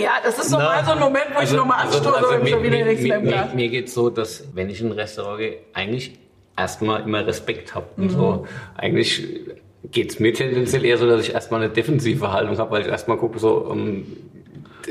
ja, 0.00 0.10
das 0.24 0.38
ist 0.38 0.50
nochmal 0.50 0.84
so 0.84 0.92
ein 0.92 0.98
Moment, 0.98 1.26
wo 1.32 1.38
also, 1.38 1.52
ich 1.52 1.58
nochmal 1.58 1.82
anstoße 1.82 2.08
also, 2.08 2.26
also, 2.26 2.40
und 2.40 2.48
schon 2.48 2.62
wieder 2.62 2.84
nichts 2.84 3.02
mehr 3.04 3.18
im 3.18 3.24
Mir, 3.24 3.48
mir 3.54 3.68
geht 3.68 3.90
so, 3.90 4.10
dass 4.10 4.44
wenn 4.54 4.70
ich 4.70 4.80
in 4.80 4.88
ein 4.88 4.92
Restaurant 4.92 5.38
gehe, 5.38 5.58
eigentlich 5.74 6.18
erstmal 6.58 7.02
immer 7.02 7.26
Respekt 7.26 7.74
habe. 7.74 7.86
Mhm. 7.96 8.10
So, 8.10 8.46
eigentlich 8.76 9.26
geht's 9.90 10.18
mir 10.18 10.32
tendenziell 10.34 10.84
eher 10.84 10.98
so, 10.98 11.06
dass 11.06 11.22
ich 11.22 11.34
erstmal 11.34 11.62
eine 11.62 11.72
defensive 11.72 12.32
Haltung 12.32 12.56
habe, 12.58 12.70
weil 12.70 12.82
ich 12.82 12.88
erstmal 12.88 13.16
gucke, 13.16 13.38
so 13.38 13.58
um, 13.58 13.78
ähm, 13.78 14.06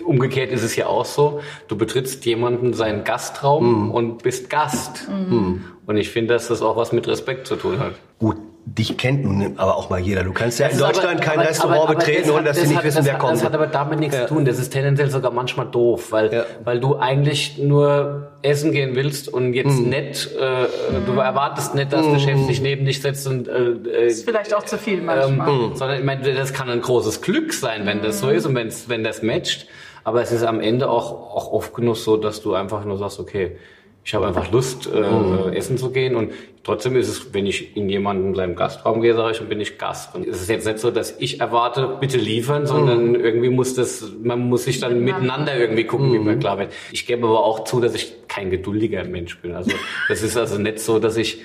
umgekehrt 0.05 0.51
ist 0.51 0.63
es 0.63 0.75
ja 0.75 0.87
auch 0.87 1.05
so, 1.05 1.41
du 1.67 1.77
betrittst 1.77 2.25
jemanden 2.25 2.73
seinen 2.73 3.03
Gastraum 3.03 3.85
mhm. 3.85 3.91
und 3.91 4.23
bist 4.23 4.49
Gast. 4.49 5.07
Mhm. 5.09 5.65
Und 5.85 5.97
ich 5.97 6.09
finde, 6.09 6.33
dass 6.33 6.47
das 6.47 6.61
auch 6.61 6.75
was 6.75 6.91
mit 6.91 7.07
Respekt 7.07 7.47
zu 7.47 7.55
tun 7.55 7.79
hat. 7.79 7.93
Gut, 8.19 8.37
dich 8.75 8.97
kennt 8.97 9.23
nun 9.23 9.53
aber 9.57 9.77
auch 9.77 9.89
mal 9.89 9.99
jeder. 9.99 10.23
Du 10.23 10.33
kannst 10.33 10.59
ja 10.59 10.67
in 10.67 10.77
Deutschland 10.77 11.15
aber, 11.15 11.19
kein 11.21 11.39
aber, 11.39 11.49
Restaurant 11.49 11.81
aber, 11.83 11.95
betreten, 11.95 12.31
ohne 12.31 12.43
dass 12.43 12.59
sie 12.59 12.67
nicht 12.67 12.83
wissen, 12.83 12.97
das 12.97 13.05
wer 13.05 13.17
kommt. 13.17 13.33
Das 13.33 13.43
hat 13.43 13.53
aber 13.53 13.67
damit 13.67 13.99
nichts 13.99 14.15
ja. 14.15 14.27
zu 14.27 14.33
tun. 14.33 14.43
Das 14.43 14.59
ist 14.59 14.71
tendenziell 14.71 15.09
sogar 15.09 15.31
manchmal 15.31 15.67
doof, 15.67 16.11
weil, 16.11 16.33
ja. 16.33 16.45
weil 16.65 16.79
du 16.79 16.97
eigentlich 16.97 17.57
nur 17.57 18.31
essen 18.41 18.73
gehen 18.73 18.95
willst 18.95 19.29
und 19.29 19.53
jetzt 19.53 19.79
mm. 19.79 19.89
nicht, 19.89 20.35
äh, 20.35 20.67
du 21.05 21.13
erwartest 21.13 21.75
nicht, 21.75 21.93
dass 21.93 22.05
mm. 22.05 22.11
der 22.11 22.19
Chef 22.19 22.45
sich 22.45 22.61
neben 22.61 22.85
dich 22.85 23.01
setzt 23.01 23.25
und 23.27 23.47
äh, 23.47 23.69
äh 23.71 24.07
ist 24.07 24.25
vielleicht 24.25 24.53
auch 24.53 24.63
zu 24.63 24.77
viel 24.77 25.01
manchmal. 25.01 25.49
Ähm, 25.49 25.71
sondern 25.75 25.99
ich 25.99 26.05
meine, 26.05 26.33
das 26.33 26.53
kann 26.53 26.69
ein 26.69 26.81
großes 26.81 27.21
Glück 27.21 27.53
sein, 27.53 27.85
wenn 27.85 28.01
das 28.01 28.19
so 28.19 28.29
ist 28.29 28.45
und 28.45 28.55
wenn's, 28.55 28.89
wenn 28.89 29.03
das 29.03 29.23
matcht. 29.23 29.67
Aber 30.03 30.21
es 30.21 30.31
ist 30.31 30.43
am 30.43 30.59
Ende 30.59 30.89
auch, 30.89 31.35
auch 31.35 31.51
oft 31.51 31.73
genug 31.73 31.97
so, 31.97 32.17
dass 32.17 32.41
du 32.41 32.53
einfach 32.53 32.85
nur 32.85 32.97
sagst, 32.97 33.19
okay, 33.19 33.57
ich 34.07 34.15
habe 34.15 34.25
einfach 34.25 34.49
Lust, 34.53 34.87
äh, 34.87 35.01
mhm. 35.01 35.51
essen 35.51 35.77
zu 35.77 35.91
gehen. 35.91 36.15
Und 36.15 36.31
trotzdem 36.63 36.95
ist 36.95 37.09
es, 37.09 37.33
wenn 37.33 37.45
ich 37.45 37.75
in 37.75 37.89
jemanden 37.89 38.35
seinem 38.35 38.55
Gastraum 38.55 39.01
gehe, 39.01 39.13
sage 39.13 39.33
ich, 39.33 39.39
dann 39.39 39.49
bin 39.49 39.59
ich 39.59 39.77
Gast. 39.77 40.15
Und 40.15 40.25
es 40.25 40.41
ist 40.41 40.49
jetzt 40.49 40.65
nicht 40.65 40.79
so, 40.79 40.91
dass 40.91 41.19
ich 41.19 41.41
erwarte, 41.41 41.97
bitte 41.99 42.17
liefern, 42.17 42.65
sondern 42.65 43.09
mhm. 43.09 43.15
irgendwie 43.15 43.49
muss 43.49 43.73
das, 43.73 44.09
man 44.23 44.47
muss 44.47 44.63
sich 44.63 44.79
dann 44.79 45.03
miteinander 45.03 45.59
irgendwie 45.59 45.83
gucken, 45.83 46.07
mhm. 46.07 46.13
wie 46.13 46.19
man 46.19 46.39
klar 46.39 46.57
wird. 46.57 46.71
Ich 46.93 47.05
gebe 47.05 47.27
aber 47.27 47.43
auch 47.43 47.65
zu, 47.65 47.81
dass 47.81 47.95
ich 47.95 48.13
kein 48.29 48.49
geduldiger 48.49 49.03
Mensch 49.03 49.37
bin. 49.41 49.53
Also 49.53 49.71
das 50.07 50.23
ist 50.23 50.37
also 50.37 50.57
nicht 50.57 50.79
so, 50.79 50.99
dass 50.99 51.17
ich 51.17 51.41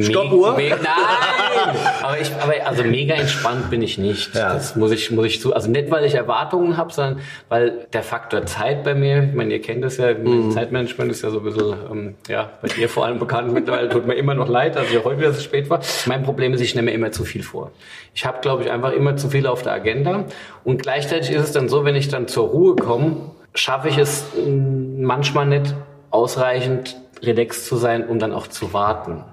Stoppuhr? 0.00 0.56
Me 0.56 0.68
nein! 0.68 1.76
aber 2.02 2.20
ich, 2.20 2.30
aber 2.40 2.66
also 2.66 2.84
mega 2.84 3.14
entspannt 3.14 3.70
bin 3.70 3.82
ich 3.82 3.98
nicht. 3.98 4.34
Ja. 4.34 4.54
Das 4.54 4.76
muss 4.76 4.92
ich, 4.92 5.10
muss 5.10 5.26
ich 5.26 5.40
zu. 5.40 5.54
Also 5.54 5.70
nicht, 5.70 5.90
weil 5.90 6.04
ich 6.04 6.14
Erwartungen 6.14 6.76
habe, 6.76 6.92
sondern 6.92 7.20
weil 7.48 7.86
der 7.92 8.02
Faktor 8.02 8.46
Zeit 8.46 8.84
bei 8.84 8.94
mir, 8.94 9.24
ich 9.24 9.34
meine, 9.34 9.52
ihr 9.52 9.60
kennt 9.60 9.84
das 9.84 9.96
ja, 9.96 10.14
mhm. 10.14 10.52
Zeitmanagement 10.52 11.10
ist 11.10 11.22
ja 11.22 11.30
so 11.30 11.38
ein 11.38 11.44
bisschen, 11.44 11.74
ähm, 11.90 12.14
ja, 12.28 12.50
bei 12.62 12.68
dir 12.68 12.88
vor 12.88 13.06
allem 13.06 13.18
bekannt 13.18 13.52
mittlerweile, 13.52 13.88
tut 13.88 14.06
mir 14.06 14.14
immer 14.14 14.34
noch 14.34 14.48
leid, 14.48 14.76
dass 14.76 14.90
ich 14.90 15.04
heute 15.04 15.18
wieder 15.18 15.32
so 15.32 15.40
spät 15.40 15.68
war. 15.70 15.80
Mein 16.06 16.22
Problem 16.22 16.54
ist, 16.54 16.60
ich 16.60 16.74
nehme 16.74 16.92
immer 16.92 17.10
zu 17.10 17.24
viel 17.24 17.42
vor. 17.42 17.72
Ich 18.14 18.24
habe, 18.24 18.40
glaube 18.40 18.62
ich, 18.62 18.70
einfach 18.70 18.92
immer 18.92 19.16
zu 19.16 19.28
viel 19.28 19.46
auf 19.46 19.62
der 19.62 19.72
Agenda. 19.72 20.24
Und 20.64 20.82
gleichzeitig 20.82 21.30
ist 21.30 21.42
es 21.42 21.52
dann 21.52 21.68
so, 21.68 21.84
wenn 21.84 21.96
ich 21.96 22.08
dann 22.08 22.28
zur 22.28 22.48
Ruhe 22.48 22.76
komme, 22.76 23.32
schaffe 23.54 23.88
ich 23.88 23.98
es 23.98 24.24
mm, 24.34 25.02
manchmal 25.02 25.46
nicht 25.46 25.74
ausreichend 26.10 26.96
relaxed 27.22 27.66
zu 27.66 27.76
sein, 27.76 28.06
um 28.06 28.18
dann 28.18 28.32
auch 28.32 28.46
zu 28.46 28.72
warten. 28.72 29.24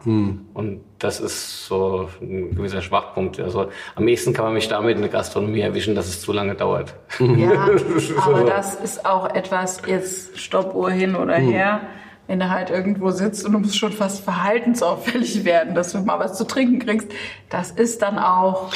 Und 0.54 0.82
das 1.00 1.20
ist 1.20 1.66
so 1.66 2.10
ein 2.22 2.56
gewisser 2.56 2.82
Schwachpunkt. 2.82 3.40
Also 3.40 3.70
am 3.96 4.08
ehesten 4.08 4.34
kann 4.34 4.46
man 4.46 4.54
mich 4.54 4.68
damit 4.68 4.96
in 4.96 5.02
der 5.02 5.12
Gastronomie 5.12 5.62
erwischen, 5.62 5.96
dass 5.96 6.08
es 6.08 6.22
zu 6.22 6.34
lange 6.34 6.56
dauert. 6.56 6.96
Ja, 7.20 7.70
aber 8.26 8.44
das 8.44 8.76
ist 8.76 9.06
auch 9.06 9.34
etwas, 9.34 9.82
jetzt 9.86 10.40
Stoppuhr 10.40 10.90
hin 10.90 11.16
oder 11.16 11.36
her, 11.36 11.82
wenn 12.28 12.40
du 12.40 12.50
halt 12.50 12.70
irgendwo 12.70 13.12
sitzt 13.12 13.46
und 13.46 13.54
du 13.54 13.60
musst 13.60 13.78
schon 13.78 13.94
fast 13.94 14.24
verhaltensauffällig 14.24 15.46
werden, 15.46 15.76
dass 15.76 15.94
du 15.94 16.00
mal 16.00 16.20
was 16.20 16.38
zu 16.38 16.46
trinken 16.46 16.80
kriegst. 16.80 17.10
Das 17.50 17.72
ist 17.72 18.02
dann 18.02 18.20
auch, 18.20 18.72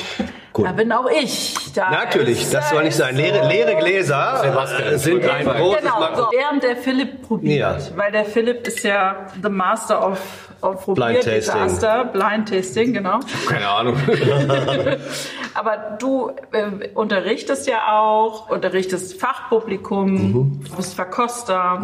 Gut. 0.53 0.65
da 0.65 0.71
bin 0.73 0.91
auch 0.91 1.07
ich. 1.09 1.55
Da 1.73 1.89
Natürlich, 1.91 2.41
ist, 2.41 2.53
das 2.53 2.69
soll 2.71 2.83
nicht 2.83 2.95
sein. 2.95 3.15
Leere, 3.15 3.47
leere 3.47 3.75
Gläser 3.77 4.43
äh, 4.91 4.97
sind 4.97 5.23
ein 5.29 5.45
großes 5.45 5.81
Genau, 5.81 6.15
so. 6.15 6.27
während 6.31 6.61
der 6.63 6.75
Philipp 6.75 7.21
probiert, 7.25 7.59
Ja. 7.89 7.97
weil 7.97 8.11
der 8.11 8.25
Philipp 8.25 8.67
ist 8.67 8.83
ja 8.83 9.27
the 9.41 9.49
master 9.49 10.05
of, 10.11 10.19
of 10.61 10.85
Blind 10.93 11.21
Tasting. 11.23 11.33
Desaster, 11.63 12.05
Blind 12.05 12.49
Tasting, 12.49 12.93
genau. 12.93 13.19
Keine 13.47 13.67
Ahnung. 13.69 13.95
Aber 15.53 15.97
du 15.99 16.31
äh, 16.51 16.89
unterrichtest 16.95 17.67
ja 17.67 17.97
auch, 17.99 18.49
unterrichtest 18.49 19.19
Fachpublikum, 19.19 20.11
Mhm. 20.11 20.63
du 20.69 20.75
bist 20.75 20.95
Verkoster. 20.95 21.81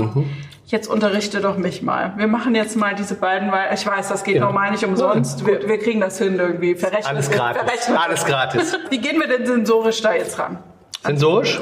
Jetzt 0.70 0.90
unterrichte 0.90 1.40
doch 1.40 1.58
mich 1.58 1.82
mal. 1.82 2.14
Wir 2.18 2.28
machen 2.28 2.54
jetzt 2.54 2.76
mal 2.76 2.94
diese 2.94 3.16
beiden, 3.16 3.54
weil 3.54 3.74
ich 3.74 3.88
weiß, 3.88 4.10
das 4.10 4.26
geht 4.26 4.42
normal 4.42 4.72
nicht 4.72 4.84
umsonst. 4.84 5.48
Wir, 5.48 5.66
wir 5.66 5.78
kriegen 5.78 6.02
das 6.02 6.18
hin 6.18 6.38
irgendwie. 6.38 6.76
Verrechnen, 6.76 7.06
Alles 7.06 7.32
gratis. 7.32 7.62
verrechnen. 7.62 7.98
Alles 7.98 8.26
gratis. 8.26 8.78
Wie 8.90 8.98
gehen 8.98 9.18
wir 9.18 9.28
denn 9.30 9.46
sensorisch 9.46 10.02
da 10.02 10.14
jetzt 10.14 10.38
ran? 10.38 10.58
Sensorisch? 11.06 11.62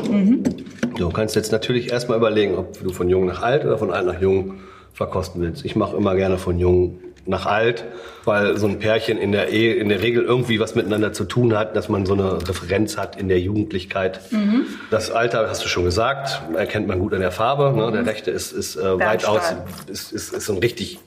Du 0.97 1.09
kannst 1.11 1.35
jetzt 1.35 1.51
natürlich 1.51 1.91
erstmal 1.91 2.17
überlegen, 2.17 2.55
ob 2.57 2.81
du 2.81 2.91
von 2.91 3.07
jung 3.07 3.27
nach 3.27 3.43
alt 3.43 3.63
oder 3.63 3.77
von 3.77 3.91
alt 3.91 4.07
nach 4.07 4.19
jung 4.19 4.55
verkosten 4.95 5.41
willst. 5.41 5.65
Ich 5.65 5.75
mache 5.75 5.95
immer 5.95 6.15
gerne 6.15 6.37
von 6.37 6.57
jung 6.57 6.99
nach 7.27 7.45
alt, 7.45 7.85
weil 8.23 8.57
so 8.57 8.67
ein 8.67 8.79
Pärchen 8.79 9.17
in 9.17 9.31
der 9.31 9.49
Ehe 9.49 9.73
in 9.73 9.89
der 9.89 10.01
Regel 10.01 10.23
irgendwie 10.23 10.59
was 10.59 10.75
miteinander 10.75 11.11
zu 11.11 11.25
tun 11.25 11.57
hat, 11.57 11.75
dass 11.75 11.89
man 11.89 12.05
so 12.05 12.13
eine 12.13 12.47
Referenz 12.47 12.97
hat 12.97 13.19
in 13.19 13.27
der 13.27 13.39
Jugendlichkeit. 13.39 14.21
Das 14.91 15.11
Alter, 15.11 15.49
hast 15.49 15.63
du 15.63 15.67
schon 15.67 15.83
gesagt, 15.83 16.41
erkennt 16.55 16.87
man 16.87 16.99
gut 16.99 17.13
an 17.13 17.21
der 17.21 17.31
Farbe. 17.31 17.75
Ne? 17.75 17.91
Der 17.91 18.05
rechte 18.05 18.31
ist, 18.31 18.51
ist 18.51 18.75
äh, 18.75 18.99
weitaus, 18.99 19.53
ist, 19.87 20.11
ist, 20.11 20.33
ist 20.33 20.45
so 20.45 20.53
ein 20.53 20.59
richtig, 20.59 20.99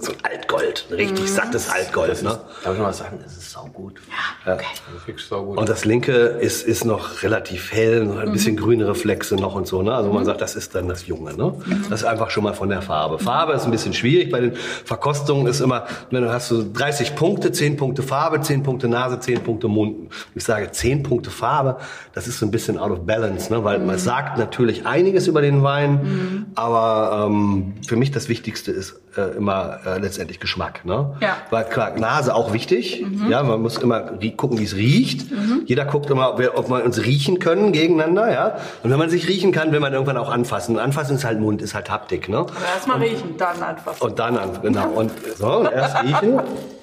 so 0.00 0.12
ein 0.12 0.18
Altgold, 0.22 0.86
ein 0.90 0.94
richtig 0.94 1.30
sattes 1.30 1.68
Altgold. 1.68 2.22
Ne? 2.22 2.38
Darf 2.64 2.74
ich 2.74 2.80
mal 2.80 2.88
was 2.88 2.98
sagen? 2.98 3.18
Das 3.22 3.36
ist 3.36 3.50
saugut. 3.50 4.00
Ja. 4.46 4.56
Das 4.56 4.62
ist 4.96 5.06
wirklich 5.06 5.26
saugut. 5.26 5.58
Und 5.58 5.68
das 5.68 5.84
linke 5.84 6.12
ist, 6.12 6.66
ist 6.66 6.84
noch 6.84 7.22
relativ 7.22 7.72
hell, 7.72 8.04
noch 8.04 8.18
ein 8.18 8.32
bisschen 8.32 8.56
grüne 8.56 8.88
Reflexe 8.88 9.36
noch 9.36 9.54
und 9.54 9.66
so. 9.66 9.82
Ne? 9.82 9.94
Also 9.94 10.12
man 10.12 10.24
sagt, 10.24 10.40
das 10.40 10.56
ist 10.56 10.74
dann 10.74 10.88
das 10.88 11.06
Junge. 11.06 11.36
Ne? 11.36 11.54
Das 11.88 12.00
ist 12.00 12.06
einfach 12.06 12.30
schon 12.30 12.44
mal 12.44 12.54
von 12.54 12.68
der 12.68 12.82
Farbe. 12.82 13.18
Farbe 13.18 13.52
ist 13.52 13.64
ein 13.64 13.70
bisschen 13.70 13.92
schwierig. 13.92 14.30
Bei 14.30 14.40
den 14.40 14.54
Verkostungen 14.54 15.46
ist 15.46 15.60
immer, 15.60 15.86
wenn 16.10 16.22
du 16.22 16.32
hast 16.32 16.48
so 16.48 16.64
30 16.72 17.14
Punkte, 17.14 17.52
10 17.52 17.76
Punkte 17.76 18.02
Farbe, 18.02 18.40
10 18.40 18.62
Punkte 18.62 18.88
Nase, 18.88 19.20
10 19.20 19.42
Punkte 19.42 19.68
Mund. 19.68 20.10
Ich 20.34 20.44
sage 20.44 20.70
10 20.70 21.02
Punkte 21.02 21.30
Farbe, 21.30 21.76
das 22.14 22.26
ist 22.26 22.38
so 22.38 22.46
ein 22.46 22.50
bisschen 22.50 22.78
out 22.78 22.90
of 22.90 23.06
balance, 23.06 23.52
ne? 23.52 23.62
weil 23.64 23.78
man 23.80 23.98
sagt 23.98 24.38
natürlich 24.38 24.86
einiges 24.86 25.26
über 25.26 25.42
den 25.42 25.62
Wein, 25.62 26.46
aber 26.54 27.26
ähm, 27.26 27.74
für 27.86 27.96
mich 27.96 28.10
das 28.10 28.28
Wichtigste 28.28 28.72
ist 28.72 29.00
äh, 29.16 29.36
immer 29.36 29.80
äh, 29.86 29.98
letztendlich 29.98 30.40
Geschmack. 30.40 30.84
Ne? 30.84 31.16
Ja. 31.20 31.36
Weil 31.50 31.64
klar, 31.64 31.98
Nase 31.98 32.34
auch 32.34 32.52
wichtig. 32.52 33.04
Ja, 33.28 33.42
man 33.42 33.60
muss 33.60 33.78
immer 33.78 34.00
gucken, 34.36 34.58
wie 34.58 34.64
es 34.64 34.76
riecht. 34.76 35.26
Jeder 35.66 35.84
guckt 35.84 36.10
immer, 36.10 36.32
ob 36.32 36.38
wir, 36.38 36.56
ob 36.56 36.68
wir 36.68 36.84
uns 36.84 37.04
riechen 37.04 37.38
können 37.38 37.72
gegeneinander. 37.72 38.32
Ja. 38.32 38.56
Und 38.82 38.90
wenn 38.90 38.98
man 38.98 39.10
sich 39.10 39.28
riechen 39.28 39.52
kann, 39.52 39.72
will 39.72 39.80
man 39.80 39.92
irgendwann 39.92 40.16
auch 40.16 40.30
anfassen. 40.30 40.76
Und 40.76 40.82
anfassen 40.82 41.16
ist 41.16 41.24
halt 41.24 41.40
Mund, 41.40 41.62
ist 41.62 41.74
halt 41.74 41.90
Haptik. 41.90 42.28
Ne? 42.28 42.46
Erstmal 42.74 42.98
riechen, 42.98 43.36
dann 43.36 43.62
einfach. 43.62 44.00
Und 44.00 44.18
dann 44.18 44.36
an, 44.36 44.58
genau. 44.62 44.88
Und 44.88 45.12
so, 45.36 45.68
erst 45.68 46.02
riechen 46.02 46.40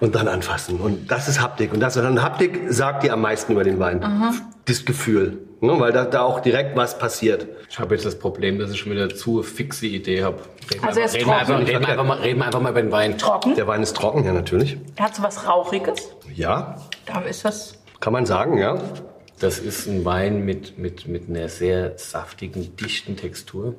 und 0.00 0.14
dann 0.14 0.28
anfassen. 0.28 0.78
Und 0.80 1.10
das 1.10 1.28
ist 1.28 1.40
Haptik. 1.40 1.72
Und 1.72 1.80
das 1.80 1.96
und 1.96 2.22
Haptik 2.22 2.60
sagt 2.68 3.02
dir 3.02 3.12
am 3.12 3.20
meisten 3.20 3.52
über 3.52 3.64
den 3.64 3.78
Wein. 3.78 4.04
Das 4.64 4.84
Gefühl. 4.84 5.38
Ne? 5.60 5.78
Weil 5.80 5.92
da, 5.92 6.04
da 6.04 6.22
auch 6.22 6.40
direkt 6.40 6.76
was 6.76 6.98
passiert. 6.98 7.46
Ich 7.68 7.78
habe 7.80 7.94
jetzt 7.94 8.04
das 8.06 8.16
Problem, 8.18 8.58
dass 8.60 8.70
ich 8.70 8.78
schon 8.78 8.92
wieder 8.92 9.08
zu 9.08 9.42
fixe 9.42 9.86
Idee 9.86 10.22
habe. 10.22 10.38
Reden, 10.72 10.84
Also 10.84 11.00
er 11.00 11.06
ist 11.06 11.14
wir 11.14 11.20
einfach, 11.26 11.46
trocken. 11.46 11.64
reden, 11.64 11.80
wir 11.80 11.88
einfach 11.88 12.04
mal, 12.04 12.18
reden 12.18 12.38
wir 12.38 12.46
einfach 12.46 12.60
mal 12.60 12.70
über 12.70 12.82
den 12.82 12.92
Wein. 12.92 13.18
Trocken. 13.18 13.54
Der 13.56 13.66
Wein 13.66 13.82
ist 13.82 13.96
trocken, 13.96 14.24
ja 14.24 14.32
natürlich. 14.32 14.76
Hat 15.00 15.14
so 15.16 15.22
was 15.22 15.46
Rauchiges? 15.48 16.10
Ja, 16.34 16.76
Da 17.06 17.20
ist 17.22 17.44
das. 17.44 17.74
kann 18.00 18.12
man 18.12 18.24
sagen, 18.26 18.58
ja. 18.58 18.78
Das 19.40 19.58
ist 19.58 19.86
ein 19.86 20.04
Wein 20.04 20.44
mit, 20.44 20.78
mit, 20.78 21.06
mit 21.08 21.28
einer 21.28 21.48
sehr 21.48 21.96
saftigen, 21.96 22.76
dichten 22.76 23.16
Textur. 23.16 23.74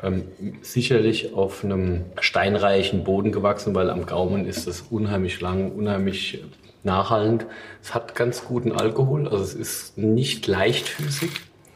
Ähm, 0.00 0.24
sicherlich 0.62 1.34
auf 1.34 1.64
einem 1.64 2.04
steinreichen 2.20 3.02
Boden 3.02 3.32
gewachsen, 3.32 3.74
weil 3.74 3.90
am 3.90 4.06
Gaumen 4.06 4.46
ist 4.46 4.66
das 4.68 4.82
unheimlich 4.90 5.40
lang, 5.40 5.72
unheimlich 5.72 6.44
nachhallend. 6.84 7.46
Es 7.82 7.94
hat 7.94 8.14
ganz 8.14 8.44
guten 8.44 8.70
Alkohol, 8.72 9.26
also 9.26 9.42
es 9.42 9.54
ist 9.54 9.98
nicht 9.98 10.46
leichtfüßig, 10.46 11.30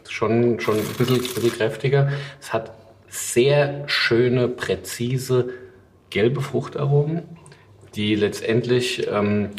schon, 0.08 0.60
schon 0.60 0.76
ein 0.76 0.84
bisschen, 0.98 1.18
bisschen 1.18 1.52
kräftiger. 1.52 2.12
Es 2.40 2.52
hat 2.52 2.72
sehr 3.08 3.84
schöne, 3.86 4.48
präzise 4.48 5.50
gelbe 6.10 6.42
Fruchtaromen, 6.42 7.22
die 7.94 8.14
letztendlich 8.14 9.08
ähm, 9.10 9.50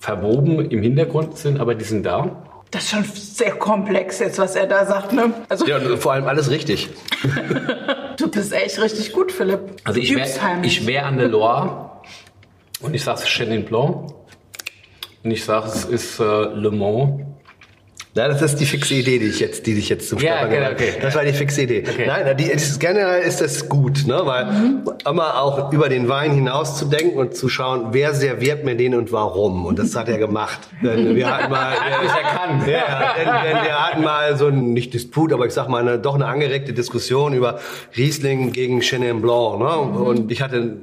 verwoben 0.00 0.70
im 0.70 0.82
Hintergrund 0.82 1.36
sind, 1.36 1.60
aber 1.60 1.74
die 1.74 1.84
sind 1.84 2.04
da. 2.04 2.47
Das 2.70 2.84
ist 2.84 2.90
schon 2.90 3.04
sehr 3.04 3.52
komplex 3.52 4.18
jetzt, 4.18 4.38
was 4.38 4.54
er 4.54 4.66
da 4.66 4.84
sagt, 4.84 5.12
ne? 5.12 5.32
Also 5.48 5.66
Ja, 5.66 5.78
vor 5.96 6.12
allem 6.12 6.26
alles 6.26 6.50
richtig. 6.50 6.90
du 8.18 8.28
bist 8.30 8.52
echt 8.52 8.80
richtig 8.80 9.12
gut, 9.12 9.32
Philipp. 9.32 9.60
Also 9.84 10.00
ich 10.00 10.14
wäre 10.14 10.86
wär 10.86 11.06
an 11.06 11.16
der 11.16 11.28
Loire 11.28 12.02
und 12.80 12.94
ich 12.94 13.02
sage 13.02 13.22
Chenin 13.24 13.64
Blanc 13.64 14.12
und 15.24 15.30
ich 15.30 15.44
sage 15.44 15.68
es 15.68 15.84
ist 15.84 16.20
äh, 16.20 16.24
Le 16.24 16.70
Mans. 16.70 17.27
Ja, 18.18 18.26
das 18.28 18.42
ist 18.42 18.56
die 18.56 18.66
fixe 18.66 18.94
Idee, 18.94 19.18
die 19.20 19.26
ich 19.26 19.38
jetzt, 19.38 19.64
die 19.66 19.74
dich 19.74 19.88
jetzt 19.88 20.08
zum 20.08 20.18
Ja, 20.18 20.38
Stolpern 20.38 20.50
genau, 20.50 20.68
gebracht 20.70 20.80
hat. 20.82 20.88
okay. 20.90 20.98
Das 21.02 21.14
war 21.14 21.24
die 21.24 21.32
fixe 21.32 21.62
Idee. 21.62 21.84
Okay. 21.88 22.04
Nein, 22.06 22.36
die, 22.36 22.44
ist, 22.44 22.80
generell 22.80 23.22
ist 23.22 23.40
das 23.40 23.68
gut, 23.68 24.06
ne? 24.06 24.20
weil 24.24 24.44
Mhm. 24.46 24.82
immer 25.08 25.40
auch 25.40 25.72
über 25.72 25.88
den 25.88 26.08
Wein 26.08 26.32
hinaus 26.32 26.76
zu 26.76 26.86
denken 26.86 27.16
und 27.18 27.34
zu 27.36 27.48
schauen, 27.48 27.88
wer 27.92 28.14
serviert 28.14 28.64
mir 28.64 28.74
den 28.76 28.94
und 28.96 29.12
warum. 29.12 29.66
Und 29.66 29.78
das 29.78 29.94
hat 29.94 30.08
er 30.08 30.18
gemacht. 30.18 30.58
Denn 30.82 31.14
wir 31.14 31.30
hatten 31.32 31.50
mal. 31.50 31.74
Ja, 32.66 32.72
ja, 32.72 33.14
denn, 33.16 33.26
denn 33.26 33.64
wir 33.64 33.86
hatten 33.86 34.02
mal 34.02 34.36
so 34.36 34.46
ein, 34.48 34.72
nicht 34.72 34.92
Disput, 34.94 35.32
aber 35.32 35.46
ich 35.46 35.52
sag 35.54 35.68
mal, 35.68 35.80
eine, 35.80 35.98
doch 35.98 36.14
eine 36.16 36.26
angeregte 36.26 36.72
Diskussion 36.72 37.34
über 37.34 37.60
Riesling 37.96 38.50
gegen 38.52 38.80
Chenin 38.80 39.22
Blanc. 39.22 39.60
Ne? 39.60 39.66
Mhm. 39.92 40.02
Und 40.02 40.32
ich 40.32 40.42
hatte 40.42 40.76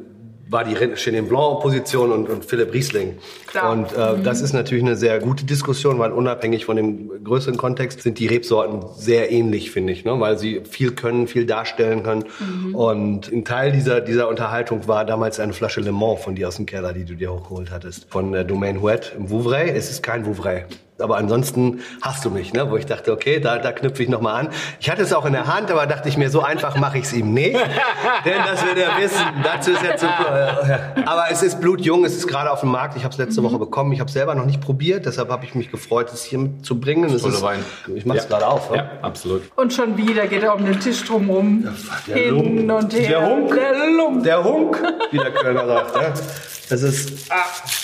war 0.47 0.63
die 0.63 0.75
Chenin 0.95 1.27
Blanc 1.27 1.61
Position 1.61 2.11
und, 2.11 2.29
und 2.29 2.45
Philipp 2.45 2.73
Riesling. 2.73 3.17
Klar. 3.47 3.71
Und 3.71 3.93
äh, 3.93 4.21
das 4.23 4.41
ist 4.41 4.53
natürlich 4.53 4.83
eine 4.83 4.95
sehr 4.95 5.19
gute 5.19 5.45
Diskussion, 5.45 5.97
weil 5.99 6.11
unabhängig 6.11 6.65
von 6.65 6.75
dem 6.75 7.23
größeren 7.23 7.57
Kontext 7.57 8.01
sind 8.01 8.19
die 8.19 8.27
Rebsorten 8.27 8.83
sehr 8.95 9.31
ähnlich, 9.31 9.71
finde 9.71 9.93
ich, 9.93 10.05
ne? 10.05 10.19
weil 10.19 10.37
sie 10.37 10.61
viel 10.69 10.91
können, 10.91 11.27
viel 11.27 11.45
darstellen 11.45 12.03
können. 12.03 12.25
Und 12.73 13.31
ein 13.31 13.43
Teil 13.45 13.71
dieser, 13.71 14.01
dieser 14.01 14.29
Unterhaltung 14.29 14.87
war 14.87 15.05
damals 15.05 15.39
eine 15.39 15.53
Flasche 15.53 15.81
Le 15.81 15.91
Mans 15.91 16.21
von 16.21 16.35
dir 16.35 16.47
aus 16.47 16.57
dem 16.57 16.65
Keller, 16.65 16.93
die 16.93 17.05
du 17.05 17.15
dir 17.15 17.33
hochgeholt 17.33 17.71
hattest, 17.71 18.07
von 18.09 18.31
der 18.31 18.43
Domaine 18.43 18.81
Huet 18.81 19.13
im 19.17 19.29
Vouvray. 19.29 19.71
Es 19.71 19.89
ist 19.89 20.03
kein 20.03 20.25
Vouvray. 20.25 20.65
Aber 20.97 21.17
ansonsten 21.17 21.81
hast 22.01 22.23
du 22.23 22.29
mich, 22.29 22.53
ne? 22.53 22.71
wo 22.71 22.77
ich 22.77 22.85
dachte, 22.85 23.11
okay, 23.11 23.39
da, 23.41 23.57
da 23.57 23.73
knüpfe 23.73 24.01
ich 24.03 24.07
nochmal 24.09 24.45
an. 24.45 24.49
Ich 24.79 24.89
hatte 24.89 25.01
es 25.01 25.11
auch 25.13 25.25
in 25.25 25.33
der 25.33 25.45
Hand, 25.53 25.69
aber 25.69 25.85
dachte 25.87 26.07
ich 26.07 26.15
mir, 26.17 26.29
so 26.29 26.41
einfach 26.41 26.77
mache 26.77 26.97
ich 26.99 27.03
es 27.05 27.13
ihm 27.13 27.33
nicht. 27.33 27.55
Denn 28.25 28.39
das 28.45 28.65
wird 28.65 28.77
er 28.77 28.97
wissen. 29.01 29.21
Dazu 29.43 29.71
ist 29.71 29.83
er 29.83 29.97
zu. 29.97 30.05
Äh, 30.15 31.01
aber 31.05 31.25
es 31.31 31.43
ist 31.43 31.59
blutjung, 31.59 32.05
es 32.05 32.15
ist 32.15 32.27
gerade 32.27 32.49
auf 32.51 32.61
dem 32.61 32.69
Markt. 32.69 32.95
Ich 32.95 33.03
habe 33.03 33.11
es 33.11 33.17
letzte 33.17 33.43
Woche 33.43 33.59
bekommen. 33.59 33.91
Ich 33.91 33.99
habe 33.99 34.07
es 34.07 34.13
selber 34.13 34.33
noch 34.35 34.45
nicht 34.45 34.61
probiert, 34.61 35.05
deshalb 35.05 35.29
habe 35.29 35.43
ich 35.45 35.53
mich 35.55 35.69
gefreut, 35.71 36.09
es 36.13 36.23
hier 36.23 36.39
mitzubringen. 36.39 37.09
Es 37.13 37.21
Toller 37.21 37.33
ist, 37.35 37.41
Wein. 37.41 37.65
Ich 37.93 38.05
mache 38.05 38.17
es 38.19 38.23
Ja. 38.23 38.29
gerade 38.29 38.47
auf. 38.47 38.71
ne? 38.71 38.77
Ja, 38.77 38.89
absolut. 39.01 39.41
Und 39.55 39.73
schon 39.73 39.97
wieder 39.97 40.27
geht 40.27 40.43
er 40.43 40.55
um 40.55 40.65
den 40.65 40.79
Tisch 40.79 41.03
drumherum. 41.03 41.67
der 42.07 42.15
Hin 42.15 42.67
Lump. 42.67 42.83
und 42.83 42.93
her. 42.93 43.07
Der 43.09 43.29
Hunk. 43.29 43.53
Der 43.55 43.87
Lump. 43.97 44.23
Der 44.23 44.43
Hunk, 44.43 44.81
wie 45.11 45.17
der 45.17 45.31
Kölner 45.31 45.65
sagt. 45.67 45.95
Ne? 45.95 46.13
Das 46.69 46.81
ist 46.81 47.31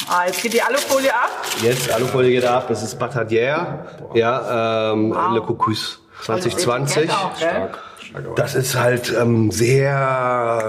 Ah, 0.10 0.26
jetzt 0.28 0.42
geht 0.42 0.54
die 0.54 0.62
Alufolie 0.62 1.14
ab. 1.14 1.30
jetzt, 1.62 1.92
Alufolie 1.92 2.32
geht 2.32 2.46
ab, 2.46 2.68
das 2.68 2.84
ist 2.84 2.98
Batadier, 2.98 3.86
ja, 4.14 4.92
ähm, 4.94 5.12
Wow. 5.12 5.34
Le 5.36 5.42
Cocus 5.42 6.00
2020. 6.24 6.98
Etikett 6.98 7.16
auch? 7.16 7.36
Stark. 7.36 7.80
Das 8.36 8.56
ist 8.56 8.76
halt 8.76 9.14
ähm, 9.18 9.52
sehr 9.52 10.62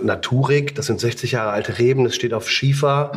äh, 0.00 0.04
naturig. 0.04 0.74
Das 0.74 0.86
sind 0.86 0.98
60 0.98 1.32
Jahre 1.32 1.50
alte 1.50 1.78
Reben. 1.78 2.04
Das 2.04 2.14
steht 2.14 2.32
auf 2.32 2.48
Schiefer. 2.48 3.12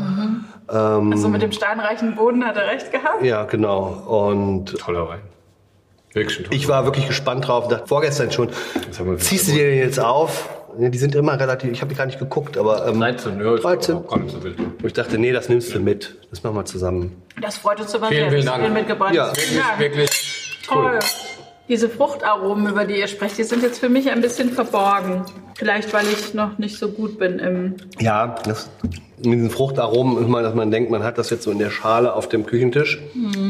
Also 0.67 1.29
mit 1.29 1.41
dem 1.41 1.53
steinreichen 1.53 2.15
Boden 2.15 2.45
hat 2.45 2.57
er 2.57 2.67
recht 2.67 2.91
gehabt. 2.91 3.23
Ja, 3.23 3.43
genau. 3.45 3.85
Und 4.05 4.77
Toller 4.79 5.07
Wein. 5.07 5.21
Wirklich 6.11 6.37
toller 6.39 6.51
ich 6.51 6.67
war 6.67 6.83
wirklich 6.85 7.07
gespannt 7.07 7.47
drauf. 7.47 7.69
Dachte 7.69 7.87
vorgestern 7.87 8.31
schon. 8.31 8.49
Ziehst 9.17 9.47
du 9.47 9.53
dir 9.53 9.69
den 9.69 9.79
jetzt 9.79 9.99
auf? 9.99 10.49
Ja, 10.79 10.89
die 10.89 10.97
sind 10.97 11.15
immer 11.15 11.39
relativ. 11.39 11.71
Ich 11.71 11.81
habe 11.81 11.89
die 11.89 11.97
gar 11.97 12.05
nicht 12.05 12.19
geguckt, 12.19 12.57
aber 12.57 12.87
ähm, 12.87 12.99
13, 12.99 13.39
ja, 13.39 13.55
ist 13.55 13.63
13. 13.63 13.95
auch 13.95 14.07
gar 14.07 14.19
nicht 14.19 14.31
so 14.33 14.43
wild. 14.43 14.59
Und 14.59 14.85
ich 14.85 14.93
dachte, 14.93 15.17
nee, 15.17 15.31
das 15.31 15.49
nimmst 15.49 15.73
du 15.73 15.79
mit. 15.79 16.15
Das 16.29 16.43
machen 16.43 16.55
wir 16.55 16.65
zusammen. 16.65 17.21
Das 17.41 17.57
freut 17.57 17.79
uns 17.79 17.93
aber 17.95 18.07
Vielen, 18.07 18.29
sehr, 18.29 18.29
vielen 18.31 18.45
dass 18.45 18.55
du 18.55 18.61
Dank. 18.61 18.73
den 18.73 18.73
mitgebracht 18.73 19.13
Ja. 19.15 19.27
hast. 19.29 19.37
Wirklich, 19.37 19.57
Ja, 19.57 19.79
wirklich 19.79 20.59
toll. 20.67 20.91
cool. 20.93 20.99
Diese 21.69 21.87
Fruchtaromen, 21.89 22.67
über 22.67 22.83
die 22.85 22.99
ihr 22.99 23.07
sprecht, 23.07 23.37
die 23.37 23.43
sind 23.43 23.63
jetzt 23.63 23.79
für 23.79 23.87
mich 23.87 24.11
ein 24.11 24.19
bisschen 24.21 24.51
verborgen. 24.51 25.23
Vielleicht, 25.55 25.93
weil 25.93 26.05
ich 26.07 26.33
noch 26.33 26.57
nicht 26.57 26.77
so 26.77 26.89
gut 26.89 27.17
bin 27.17 27.39
im. 27.39 27.75
Ja, 27.99 28.35
das, 28.45 28.69
mit 29.17 29.35
diesen 29.35 29.49
Fruchtaromen 29.49 30.21
ist 30.21 30.27
mal, 30.27 30.43
dass 30.43 30.53
man 30.55 30.71
denkt, 30.71 30.91
man 30.91 31.03
hat 31.03 31.17
das 31.17 31.29
jetzt 31.29 31.43
so 31.43 31.51
in 31.51 31.59
der 31.59 31.69
Schale 31.69 32.13
auf 32.13 32.27
dem 32.27 32.45
Küchentisch. 32.45 32.99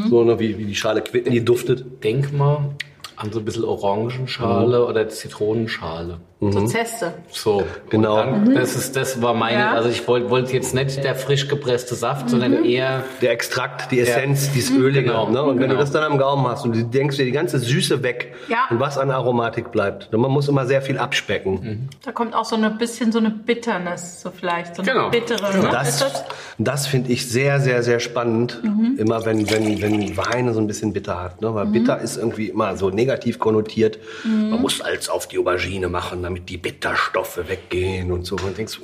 So 0.08 0.22
ne, 0.22 0.38
wie, 0.38 0.56
wie 0.58 0.64
die 0.64 0.76
Schale 0.76 1.02
quitten, 1.02 1.32
die 1.32 1.44
duftet. 1.44 2.04
Denk 2.04 2.32
mal 2.32 2.70
an 3.16 3.32
so 3.32 3.38
ein 3.40 3.44
bisschen 3.44 3.64
Orangenschale 3.64 4.86
oder 4.86 5.08
Zitronenschale. 5.08 6.18
So 6.52 6.66
Zeste. 6.66 7.12
So, 7.30 7.64
Genau. 7.90 8.16
Dann, 8.16 8.54
das, 8.54 8.74
ist, 8.76 8.96
das 8.96 9.20
war 9.22 9.34
meine, 9.34 9.58
Ja. 9.58 9.72
also 9.72 9.88
ich 9.88 10.06
wollte 10.08 10.30
wollte 10.30 10.52
jetzt 10.52 10.74
nicht 10.74 11.02
der 11.04 11.14
frisch 11.14 11.48
gepresste 11.48 11.94
Saft, 11.94 12.28
sondern 12.30 12.64
eher 12.64 13.04
Der 13.22 13.30
Extrakt, 13.32 13.90
die 13.92 14.00
Essenz, 14.00 14.50
dieses 14.52 14.76
Ölige. 14.76 15.08
Genau. 15.08 15.28
Ne? 15.30 15.42
Und 15.42 15.56
wenn 15.56 15.62
Genau. 15.64 15.74
du 15.74 15.80
das 15.80 15.90
dann 15.92 16.02
am 16.04 16.18
Gaumen 16.18 16.46
hast 16.48 16.64
und 16.64 16.74
du 16.74 16.82
denkst 16.84 17.16
dir 17.16 17.24
die 17.24 17.32
ganze 17.32 17.58
Süße 17.58 18.02
weg 18.02 18.34
Ja. 18.48 18.66
und 18.70 18.80
was 18.80 18.98
an 18.98 19.10
Aromatik 19.10 19.70
bleibt. 19.70 20.12
Und 20.12 20.20
man 20.20 20.30
muss 20.30 20.48
immer 20.48 20.66
sehr 20.66 20.82
viel 20.82 20.98
abspecken. 20.98 21.88
Da 22.04 22.12
kommt 22.12 22.34
auch 22.34 22.44
so 22.44 22.56
ein 22.56 22.78
bisschen 22.78 23.12
so 23.12 23.18
eine 23.18 23.30
Bitterness, 23.30 24.20
so 24.22 24.30
vielleicht. 24.30 24.76
So 24.76 24.82
eine 24.82 24.90
Genau. 24.92 25.10
bittere. 25.10 25.46
Und 25.46 25.62
Ne? 25.64 25.68
Das, 25.70 25.98
das? 26.00 26.24
das 26.58 26.86
finde 26.86 27.12
ich 27.12 27.28
sehr, 27.28 27.60
sehr, 27.60 27.82
sehr 27.82 28.00
spannend. 28.00 28.60
Mhm. 28.62 28.96
Immer 28.98 29.24
wenn, 29.24 29.48
wenn, 29.50 29.80
wenn 29.80 30.16
Weine 30.16 30.52
so 30.52 30.60
ein 30.60 30.66
bisschen 30.66 30.92
bitter 30.92 31.20
hat. 31.22 31.40
Ne? 31.40 31.50
Mhm. 31.50 31.54
Weil 31.54 31.66
bitter 31.66 32.00
ist 32.00 32.16
irgendwie 32.16 32.48
immer 32.48 32.76
so 32.76 32.90
negativ 32.90 33.38
konnotiert. 33.38 33.98
Man 34.24 34.60
muss 34.60 34.78
Salz 34.78 35.08
auf 35.08 35.26
die 35.28 35.38
Aubergine 35.38 35.88
machen, 35.88 36.20
damit 36.34 36.48
die 36.48 36.56
Bitterstoffe 36.56 37.38
weggehen 37.46 38.10
und 38.10 38.26
so. 38.26 38.36
Und 38.36 38.58
denkst, 38.58 38.80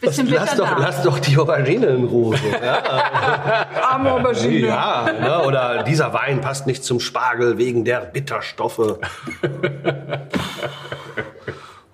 Bisschen 0.00 0.28
lass, 0.28 0.56
doch, 0.56 0.78
lass 0.78 1.02
doch 1.02 1.18
die 1.18 1.38
Aubergine 1.38 1.86
in 1.86 2.04
Ruhe. 2.04 2.36
Ja. 2.62 3.66
Arme 3.90 4.12
Aubergine. 4.12 4.66
Ja, 4.66 5.10
ne? 5.10 5.42
oder 5.46 5.82
dieser 5.84 6.12
Wein 6.12 6.42
passt 6.42 6.66
nicht 6.66 6.84
zum 6.84 7.00
Spargel 7.00 7.56
wegen 7.56 7.86
der 7.86 8.00
Bitterstoffe. 8.00 8.98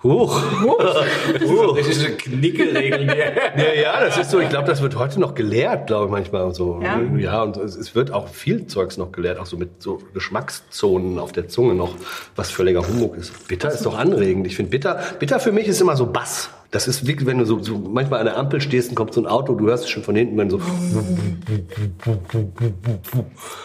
Huch. 0.03 0.43
Huch. 0.63 1.77
richtige 1.77 2.13
Knickeregeln 2.13 3.13
hier. 3.13 3.33
Ja, 3.57 3.75
ja, 3.83 4.01
das 4.01 4.17
ist 4.17 4.31
so. 4.31 4.41
Ich 4.41 4.49
glaube, 4.49 4.67
das 4.67 4.81
wird 4.81 4.99
heute 4.99 5.21
noch 5.21 5.35
gelehrt, 5.35 5.89
glaube 5.89 6.07
ich 6.07 6.11
manchmal 6.11 6.45
und 6.45 6.55
so. 6.55 6.81
Ja? 6.83 6.99
ja, 7.19 7.43
und 7.43 7.59
es, 7.59 7.95
wird 7.95 8.11
auch 8.11 8.29
viel 8.29 8.67
Zeugs 8.67 8.97
noch 8.97 9.13
gelehrt, 9.13 9.39
auch 9.39 9.45
so 9.45 9.59
mit 9.59 9.83
so 9.83 9.99
Geschmackszonen 10.15 11.19
auf 11.19 11.33
der 11.33 11.49
Zunge 11.49 11.75
noch, 11.75 11.95
was 12.35 12.51
völliger 12.51 12.87
Humbug 12.87 13.17
ist. 13.19 13.47
Bitter 13.49 13.71
ist 13.71 13.85
doch 13.85 13.99
anregend. 13.99 14.47
Ich 14.47 14.57
finde 14.57 14.71
bitter, 14.71 15.01
bitter 15.19 15.39
für 15.39 15.53
mich 15.53 15.67
ist 15.67 15.81
immer 15.83 15.97
so 15.97 16.07
Bass. 16.07 16.49
Das 16.71 16.89
ist 16.89 17.07
wirklich, 17.07 17.27
wenn 17.27 17.39
du 17.39 17.45
so, 17.45 17.63
so 17.63 17.77
manchmal 17.77 18.21
an 18.21 18.27
der 18.27 18.39
Ampel 18.39 18.61
stehst 18.61 18.91
und 18.91 18.95
kommt 18.95 19.13
so 19.13 19.21
ein 19.21 19.27
Auto, 19.27 19.55
du 19.55 19.67
hörst 19.67 19.85
es 19.85 19.91
schon 19.91 20.05
von 20.05 20.15
hinten, 20.15 20.39
wenn 20.39 20.49
so. 20.49 20.59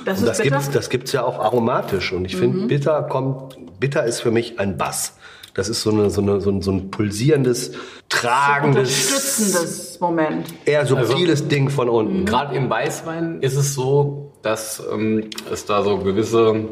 Das 0.04 0.20
Und 0.20 0.24
ist 0.24 0.28
das 0.28 0.38
bitter. 0.40 0.50
gibt's, 0.50 0.72
das 0.72 0.90
gibt's 0.90 1.12
ja 1.14 1.24
auch 1.24 1.40
aromatisch. 1.40 2.12
Und 2.12 2.26
ich 2.26 2.36
finde, 2.36 2.68
bitter 2.68 3.04
kommt, 3.04 3.58
bitter 3.80 4.04
ist 4.04 4.20
für 4.22 4.32
mich 4.32 4.60
ein 4.60 4.78
Bass. 4.78 5.14
Das 5.56 5.70
ist 5.70 5.82
so, 5.82 5.90
eine, 5.90 6.10
so, 6.10 6.22
eine, 6.22 6.42
so, 6.42 6.52
ein, 6.52 6.62
so 6.62 6.72
ein 6.72 6.92
pulsierendes, 6.92 7.72
tragendes, 8.10 8.90
Unterstützendes 8.90 10.00
Moment. 10.02 10.54
eher 10.66 10.86
subtiles 10.86 11.48
Ding 11.48 11.70
von 11.70 11.88
unten. 11.88 12.26
Gerade 12.26 12.56
im 12.56 12.70
Weißwein 12.70 13.42
ist 13.42 13.56
es 13.56 13.74
so, 13.74 14.34
dass 14.42 14.84
ähm, 14.92 15.30
es 15.50 15.66
da 15.66 15.82
so 15.82 15.98
gewisse 16.00 16.68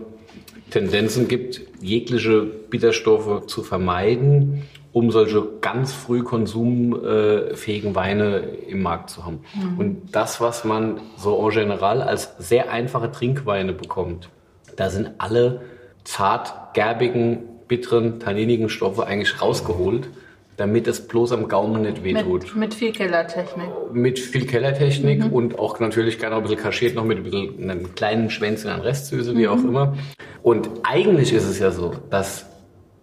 Tendenzen 0.70 1.30
gibt, 1.30 1.62
jegliche 1.82 2.42
Bitterstoffe 2.42 3.48
zu 3.48 3.64
vermeiden, 3.64 4.64
um 4.92 5.12
solche 5.12 5.48
ganz 5.62 5.94
früh 5.94 6.22
konsumfähigen 6.22 7.96
Weine 7.96 8.40
im 8.68 8.82
Markt 8.82 9.10
zu 9.10 9.26
haben. 9.26 9.40
Und 9.78 10.10
das, 10.12 10.42
was 10.42 10.66
man 10.66 11.00
so 11.18 11.48
en 11.48 11.54
general 11.54 12.02
als 12.02 12.34
sehr 12.38 12.70
einfache 12.72 13.12
Trinkweine 13.12 13.74
bekommt, 13.74 14.30
da 14.76 14.90
sind 14.90 15.12
alle 15.20 15.62
zart 16.04 16.74
gerbigen, 16.74 17.53
bitteren, 17.68 18.20
tanninigen 18.20 18.70
Stoffe 18.70 19.06
eigentlich 19.06 19.42
rausgeholt, 19.42 20.10
damit 20.58 20.88
es 20.88 21.08
bloß 21.08 21.32
am 21.32 21.48
Gaumen 21.48 21.82
nicht 21.82 22.04
wehtut 22.04 22.44
Mit, 22.44 22.56
mit 22.56 22.74
viel 22.74 22.92
Kellertechnik. 22.92 23.68
mit 23.92 24.20
viel 24.20 24.46
Kellertechnik 24.46 25.32
und 25.32 25.58
auch 25.58 25.80
natürlich 25.80 26.20
gerne 26.20 26.36
auch 26.36 26.40
ein 26.40 26.44
bisschen 26.44 26.60
kaschiert 26.60 26.96
noch 26.96 27.06
mit 27.06 27.18
ein 27.18 27.24
bisschen 27.24 27.70
einem 27.70 27.96
kleinen 27.96 28.30
Schwänzchen 28.30 28.70
an 28.70 28.82
Restsüße, 28.82 29.36
wie 29.36 29.48
auch 29.48 29.64
immer. 29.64 29.98
Und 30.44 30.70
eigentlich 30.84 31.34
ist 31.34 31.48
es 31.48 31.60
ja 31.60 31.72
so, 31.72 31.94
dass 32.10 32.46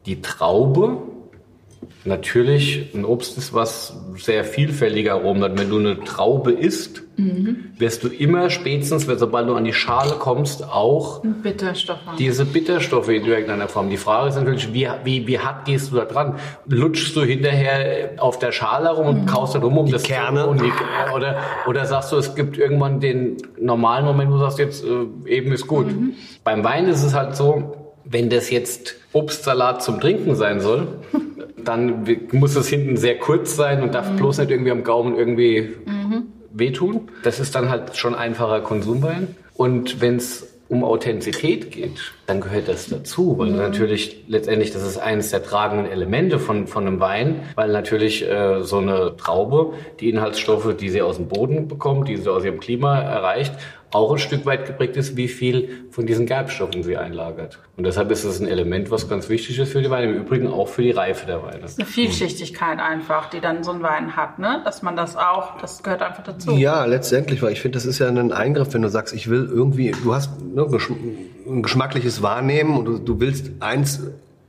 die 0.07 0.21
Traube 0.23 0.99
natürlich 2.05 2.95
ein 2.95 3.05
Obst 3.05 3.37
ist, 3.39 3.53
was 3.53 3.97
sehr 4.17 4.45
vielfältige 4.45 5.13
Aromen 5.13 5.43
hat. 5.43 5.59
Wenn 5.59 5.71
du 5.71 5.79
eine 5.79 6.01
Traube 6.01 6.53
isst, 6.53 7.03
wirst 7.79 8.05
du 8.05 8.09
immer 8.09 8.51
spätestens, 8.51 9.09
wenn 9.09 9.19
sobald 9.19 9.49
du 9.49 9.55
an 9.55 9.65
die 9.65 9.73
Schale 9.73 10.13
kommst, 10.13 10.65
auch 10.65 11.23
Bitterstoffe. 11.43 11.99
diese 12.19 12.45
Bitterstoffe 12.45 13.09
in 13.09 13.25
irgendeiner 13.25 13.69
Form. 13.69 13.91
Die 13.91 13.97
Frage 13.97 14.29
ist 14.29 14.37
natürlich, 14.37 14.73
wie, 14.73 14.89
wie, 15.05 15.27
wie 15.27 15.39
hart 15.39 15.65
gehst 15.65 15.93
du 15.93 15.97
da 15.97 16.05
dran? 16.05 16.37
Lutschst 16.67 17.15
du 17.17 17.23
hinterher 17.23 18.11
auf 18.19 18.39
der 18.39 18.53
Schale 18.53 18.91
rum 18.91 19.07
und 19.07 19.27
kaust 19.27 19.55
da 19.55 19.61
rum 19.61 19.79
um 19.79 19.91
das 19.91 20.03
Kerne. 20.03 20.47
Und 20.47 20.61
die, 20.61 20.73
oder, 21.15 21.39
oder 21.67 21.87
sagst 21.87 22.13
du, 22.13 22.17
es 22.17 22.35
gibt 22.35 22.59
irgendwann 22.59 23.01
den 23.01 23.37
normalen 23.59 24.05
Moment, 24.05 24.31
wo 24.31 24.35
du 24.35 24.41
sagst, 24.41 24.59
jetzt 24.59 24.85
äh, 24.85 25.07
eben 25.29 25.53
ist 25.53 25.67
gut. 25.67 25.87
Beim 26.45 26.65
Wein 26.65 26.87
ist 26.87 27.03
es 27.03 27.15
halt 27.15 27.37
so, 27.37 27.77
wenn 28.05 28.29
das 28.29 28.51
jetzt 28.51 28.97
Obstsalat 29.13 29.83
zum 29.83 30.01
Trinken 30.01 30.35
sein 30.35 30.61
soll, 30.61 30.89
dann 31.65 32.07
muss 32.33 32.57
es 32.57 32.69
hinten 32.69 32.97
sehr 32.97 33.19
kurz 33.19 33.57
sein 33.57 33.83
und 33.83 33.95
darf 33.95 34.11
bloß 34.17 34.39
nicht 34.39 34.51
irgendwie 34.51 34.71
am 34.71 34.83
Gaumen 34.85 35.17
irgendwie 35.17 35.77
wehtun. 36.53 37.09
Das 37.23 37.41
ist 37.41 37.55
dann 37.55 37.69
halt 37.69 37.97
schon 37.97 38.15
einfacher 38.15 38.61
Konsumwein. 38.61 39.37
Und 39.55 40.01
wenn 40.01 40.17
es 40.17 40.47
um 40.69 40.85
Authentizität 40.85 41.71
geht, 41.71 42.13
dann 42.31 42.41
gehört 42.41 42.69
das 42.69 42.89
dazu, 42.89 43.37
weil 43.39 43.51
natürlich 43.51 44.25
letztendlich 44.29 44.73
das 44.73 44.85
ist 44.85 44.99
eines 44.99 45.31
der 45.31 45.43
tragenden 45.43 45.91
Elemente 45.91 46.39
von, 46.39 46.69
von 46.69 46.87
einem 46.87 47.01
Wein, 47.01 47.43
weil 47.57 47.73
natürlich 47.73 48.27
äh, 48.27 48.63
so 48.63 48.79
eine 48.79 49.17
Traube 49.17 49.75
die 49.99 50.09
Inhaltsstoffe, 50.09 50.77
die 50.77 50.91
sie 50.91 51.03
aus 51.03 51.17
dem 51.17 51.27
Boden 51.27 51.67
bekommt, 51.67 52.09
die 52.09 52.17
sie 52.17 52.31
aus 52.31 52.45
ihrem 52.45 52.61
Klima 52.61 53.01
erreicht, 53.01 53.55
auch 53.93 54.13
ein 54.13 54.19
Stück 54.19 54.47
weit 54.47 54.67
geprägt 54.67 54.97
ist, 54.97 55.17
wie 55.17 55.29
viel 55.29 55.87
von 55.91 56.07
diesen 56.07 56.27
Gerbstoffen 56.27 56.83
sie 56.83 56.97
einlagert. 56.97 57.59
Und 57.77 57.85
deshalb 57.85 58.11
ist 58.11 58.25
es 58.25 58.41
ein 58.41 58.47
Element, 58.47 58.91
was 58.91 59.09
ganz 59.09 59.29
wichtig 59.29 59.59
ist 59.59 59.73
für 59.73 59.83
die 59.83 59.91
Weine, 59.91 60.13
im 60.13 60.17
Übrigen 60.19 60.47
auch 60.47 60.69
für 60.69 60.83
die 60.83 60.93
Reife 60.93 61.27
der 61.27 61.43
Weine. 61.43 61.65
Eine 61.65 61.87
Vielschichtigkeit 61.87 62.79
einfach, 62.79 63.31
die 63.31 63.41
dann 63.41 63.65
so 63.65 63.73
ein 63.73 63.83
Wein 63.83 64.17
hat, 64.17 64.39
ne? 64.39 64.61
Dass 64.65 64.83
man 64.83 64.97
das 64.97 65.17
auch, 65.17 65.59
das 65.61 65.83
gehört 65.83 66.03
einfach 66.03 66.23
dazu. 66.23 66.53
Ja, 66.53 66.85
letztendlich, 66.85 67.43
weil 67.43 67.53
ich 67.53 67.61
finde, 67.61 67.77
das 67.77 67.87
ist 67.87 67.99
ja 67.99 68.09
ein 68.09 68.33
Eingriff, 68.33 68.73
wenn 68.75 68.83
du 68.83 68.89
sagst, 68.89 69.15
ich 69.15 69.29
will 69.29 69.49
irgendwie, 69.51 69.91
du 69.91 70.15
hast 70.15 70.41
ne, 70.41 70.67
ein 71.51 71.63
geschmackliches 71.63 72.23
Wahrnehmen 72.23 72.77
und 72.77 72.85
du, 72.85 72.99
du 72.99 73.21
willst 73.21 73.51
eins, 73.61 74.01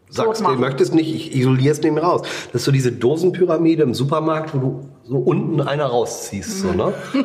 sagst, 0.09 0.41
du 0.45 0.51
möchtest 0.55 0.93
nicht, 0.93 1.13
ich 1.13 1.35
isoliere 1.35 1.71
es 1.71 1.81
neben 1.81 1.97
raus. 1.97 2.21
Das 2.51 2.61
ist 2.61 2.65
so 2.65 2.71
diese 2.71 2.91
Dosenpyramide 2.91 3.83
im 3.83 3.93
Supermarkt, 3.93 4.53
wo 4.53 4.59
du 4.59 4.89
so 5.03 5.17
unten 5.17 5.61
einer 5.61 5.85
rausziehst, 5.85 6.59
so, 6.61 6.71
ne? 6.71 6.93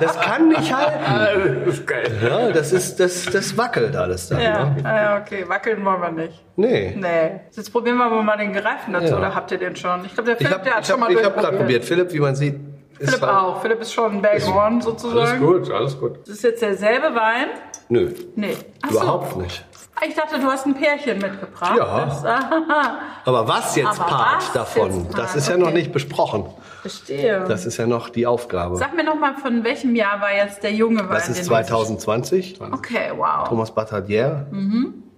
Das 0.00 0.20
kann 0.20 0.48
nicht 0.48 0.72
halten. 0.74 1.64
Das 1.66 1.74
ist 1.74 1.86
geil. 1.86 2.10
Ja, 2.22 2.52
das 2.52 2.72
ist, 2.72 3.00
das, 3.00 3.24
das 3.26 3.56
wackelt 3.58 3.96
alles 3.96 4.28
dann, 4.28 4.40
Ja, 4.40 4.64
ne? 4.70 4.76
ja, 4.84 5.20
okay, 5.20 5.44
wackeln 5.48 5.84
wollen 5.84 6.00
wir 6.00 6.10
nicht. 6.12 6.44
Nee. 6.56 6.94
Nee. 6.96 7.40
Jetzt 7.54 7.72
probieren 7.72 7.96
wir 7.96 8.08
mal 8.22 8.36
den 8.36 8.52
gereifen 8.52 8.92
dazu, 8.92 9.06
Ja. 9.12 9.18
oder 9.18 9.34
habt 9.34 9.50
ihr 9.50 9.58
den 9.58 9.74
schon? 9.76 10.04
Ich 10.04 10.14
glaube, 10.14 10.28
der 10.28 10.36
Philipp, 10.36 10.52
habe 10.52 10.64
der 10.64 10.74
hat 10.74 10.82
ich 10.82 10.86
schon 10.86 11.00
hab, 11.00 11.10
mal 11.10 11.18
ich 11.18 11.24
hab 11.24 11.36
gerade 11.36 11.56
probiert. 11.56 11.84
Philipp, 11.84 12.12
wie 12.12 12.20
man 12.20 12.36
sieht, 12.36 12.54
Philipp 12.98 13.20
halt- 13.22 13.32
auch. 13.34 13.60
Philipp 13.62 13.80
ist 13.80 13.92
schon 13.92 14.12
ein 14.12 14.22
Baghorn 14.22 14.80
sozusagen. 14.80 15.20
Alles 15.46 15.66
gut, 15.66 15.70
alles 15.70 15.98
gut. 16.00 16.18
Das 16.22 16.28
ist 16.30 16.42
jetzt 16.44 16.62
derselbe 16.62 17.14
Wein? 17.14 17.46
Nö, 17.88 18.12
Nee. 18.36 18.56
Ach 18.82 18.90
überhaupt 18.90 19.32
so. 19.32 19.40
nicht. 19.40 19.64
Ah, 20.00 20.04
Ich 20.06 20.14
dachte, 20.14 20.38
du 20.38 20.44
hast 20.46 20.64
ein 20.66 20.74
Pärchen 20.74 21.18
mitgebracht. 21.18 21.74
Ja. 21.76 22.04
Das, 22.04 22.24
Aber 23.24 23.48
was 23.48 23.74
jetzt 23.74 24.00
Aber 24.00 24.04
Part 24.10 24.36
was 24.38 24.52
davon, 24.52 24.90
jetzt 24.94 25.10
Part? 25.10 25.18
das 25.24 25.34
ist 25.36 25.48
ja 25.48 25.54
Okay. 25.54 25.64
noch 25.64 25.72
nicht 25.72 25.92
besprochen. 25.92 26.44
verstehe. 26.82 27.44
Das 27.48 27.66
ist 27.66 27.76
ja 27.78 27.86
noch 27.86 28.08
die 28.10 28.26
Aufgabe. 28.26 28.76
Sag 28.76 28.94
mir 28.94 29.02
noch 29.04 29.16
mal, 29.18 29.34
von 29.34 29.64
welchem 29.64 29.96
Jahr 29.96 30.20
war 30.20 30.32
jetzt 30.32 30.62
der 30.62 30.72
junge 30.72 31.00
Wein? 31.00 31.08
Das 31.10 31.28
ist 31.28 31.38
den 31.38 31.44
2020. 31.46 32.58
du- 32.58 32.64
Okay, 32.66 33.10
wow. 33.16 33.48
Thomas 33.48 33.72
Batadier. 33.74 34.46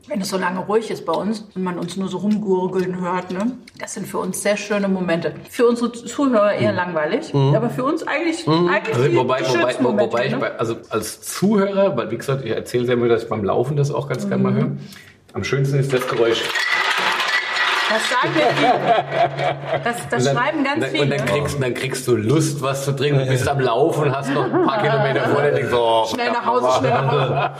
Wenn 0.09 0.21
es 0.21 0.29
so 0.29 0.39
lange 0.39 0.61
ruhig 0.61 0.91
ist 0.91 1.05
bei 1.07 1.13
uns 1.13 1.47
und 1.55 1.63
man 1.63 1.79
uns 1.79 1.97
nur 1.97 2.09
so 2.09 2.19
rumgurgeln 2.19 3.01
hört, 3.01 3.31
ne? 3.31 3.53
Das 3.79 3.95
sind 3.95 4.07
für 4.07 4.19
uns 4.19 4.43
sehr 4.43 4.57
schöne 4.57 4.89
Momente. 4.89 5.35
Für 5.49 5.69
unsere 5.69 5.93
Zuhörer 5.93 6.55
eher 6.55 6.73
langweilig, 6.73 7.33
aber 7.35 7.71
für 7.71 7.85
uns 7.85 8.03
eigentlich, 8.03 8.47
eigentlich 8.49 8.95
Also, 8.95 9.09
die 9.09 9.17
wobei, 9.17 9.41
wobei, 9.41 9.45
schönsten 9.45 9.83
Momente, 9.83 10.13
wobei 10.13 10.27
ich 10.27 10.33
ne? 10.33 10.39
bei, 10.39 10.57
also 10.57 10.77
als 10.89 11.21
Zuhörer, 11.23 11.97
weil 11.97 12.11
wie 12.11 12.17
gesagt, 12.17 12.45
ich 12.45 12.51
erzähle 12.51 12.87
sehr 12.87 12.97
mir, 12.97 13.09
dass 13.09 13.25
ich 13.25 13.29
beim 13.29 13.45
Laufen 13.45 13.77
das 13.77 13.91
auch 13.91 14.09
ganz 14.09 14.29
gerne 14.29 14.43
mal 14.43 14.55
höre. 14.55 14.71
Am 15.33 15.45
schönsten 15.45 15.79
ist 15.79 15.93
das 15.93 16.09
Geräusch. 16.09 16.43
Das 17.93 18.09
sagen 18.09 18.35
wir 18.35 18.47
viele. 18.57 19.83
Das, 19.85 19.97
das 20.09 20.25
dann- 20.25 20.37
schreiben 20.37 20.65
ganz 20.65 20.81
dann, 20.81 20.91
viele. 20.91 21.03
Und 21.05 21.11
dann 21.11 21.25
kriegst, 21.27 21.63
dann 21.63 21.75
kriegst 21.75 22.07
du 22.09 22.17
Lust, 22.17 22.63
was 22.63 22.85
zu 22.85 22.93
trinken. 22.93 23.19
Du 23.21 23.27
bist 23.27 23.49
am 23.49 23.61
Laufen 23.61 24.05
und 24.05 24.17
hast 24.17 24.31
noch 24.31 24.45
ein 24.45 24.67
paar 24.67 24.81
Kilometer 24.83 25.29
vor 25.29 25.43
dir. 25.43 25.53
denkst, 25.53 25.73
oh, 25.75 26.07
Schnell 26.07 26.31
nach 26.31 26.47
Hause, 26.47 26.69
schnell 26.79 26.91
nach 26.91 27.11
Hause. 27.13 27.51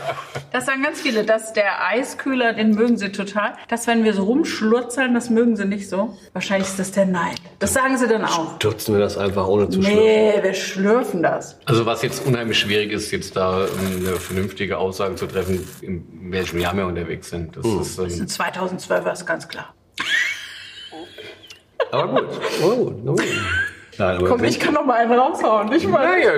Das 0.51 0.65
sagen 0.65 0.83
ganz 0.83 0.99
viele, 1.01 1.23
dass 1.23 1.53
der 1.53 1.85
Eiskühler, 1.87 2.53
den 2.53 2.71
mögen 2.75 2.97
sie 2.97 3.11
total. 3.11 3.53
Dass 3.69 3.87
wenn 3.87 4.03
wir 4.03 4.13
so 4.13 4.23
rumschlurzeln, 4.23 5.13
das 5.13 5.29
mögen 5.29 5.55
sie 5.55 5.65
nicht 5.65 5.89
so. 5.89 6.17
Wahrscheinlich 6.33 6.67
ist 6.69 6.79
das 6.79 6.91
der 6.91 7.05
Neid. 7.05 7.35
Das 7.59 7.73
sagen 7.73 7.97
sie 7.97 8.07
dann 8.07 8.25
auch. 8.25 8.55
Stürzen 8.55 8.95
wir 8.95 9.01
das 9.01 9.17
einfach 9.17 9.47
ohne 9.47 9.69
zu 9.69 9.81
schlürfen. 9.81 9.99
Nee, 10.03 10.33
wir 10.41 10.53
schlürfen 10.53 11.23
das. 11.23 11.57
Also 11.65 11.85
was 11.85 12.01
jetzt 12.01 12.25
unheimlich 12.25 12.59
schwierig 12.59 12.91
ist, 12.91 13.11
jetzt 13.11 13.35
da 13.35 13.59
eine 13.65 14.15
vernünftige 14.17 14.77
Aussage 14.77 15.15
zu 15.15 15.27
treffen, 15.27 15.67
in 15.81 16.05
welchem 16.31 16.59
Jahr 16.59 16.75
wir 16.75 16.85
unterwegs 16.85 17.29
sind. 17.29 17.55
Das 17.57 17.65
ist, 17.65 17.97
Das 17.99 18.13
ähm, 18.17 18.23
ist 18.25 18.29
2012 18.29 19.05
ist 19.07 19.25
ganz 19.25 19.47
klar. 19.47 19.73
Aber 21.91 22.07
gut. 22.07 22.29
Oh, 22.63 22.75
gut. 22.75 23.05
Gut. 23.05 23.21
Nein, 23.97 24.17
aber 24.17 24.27
Komm, 24.29 24.43
ich 24.45 24.59
kann 24.59 24.73
noch 24.73 24.85
mal 24.85 24.99
einen 24.99 25.11
raushauen. 25.11 25.71
Ich 25.73 25.85
mal. 25.87 26.05
naja, 26.05 26.31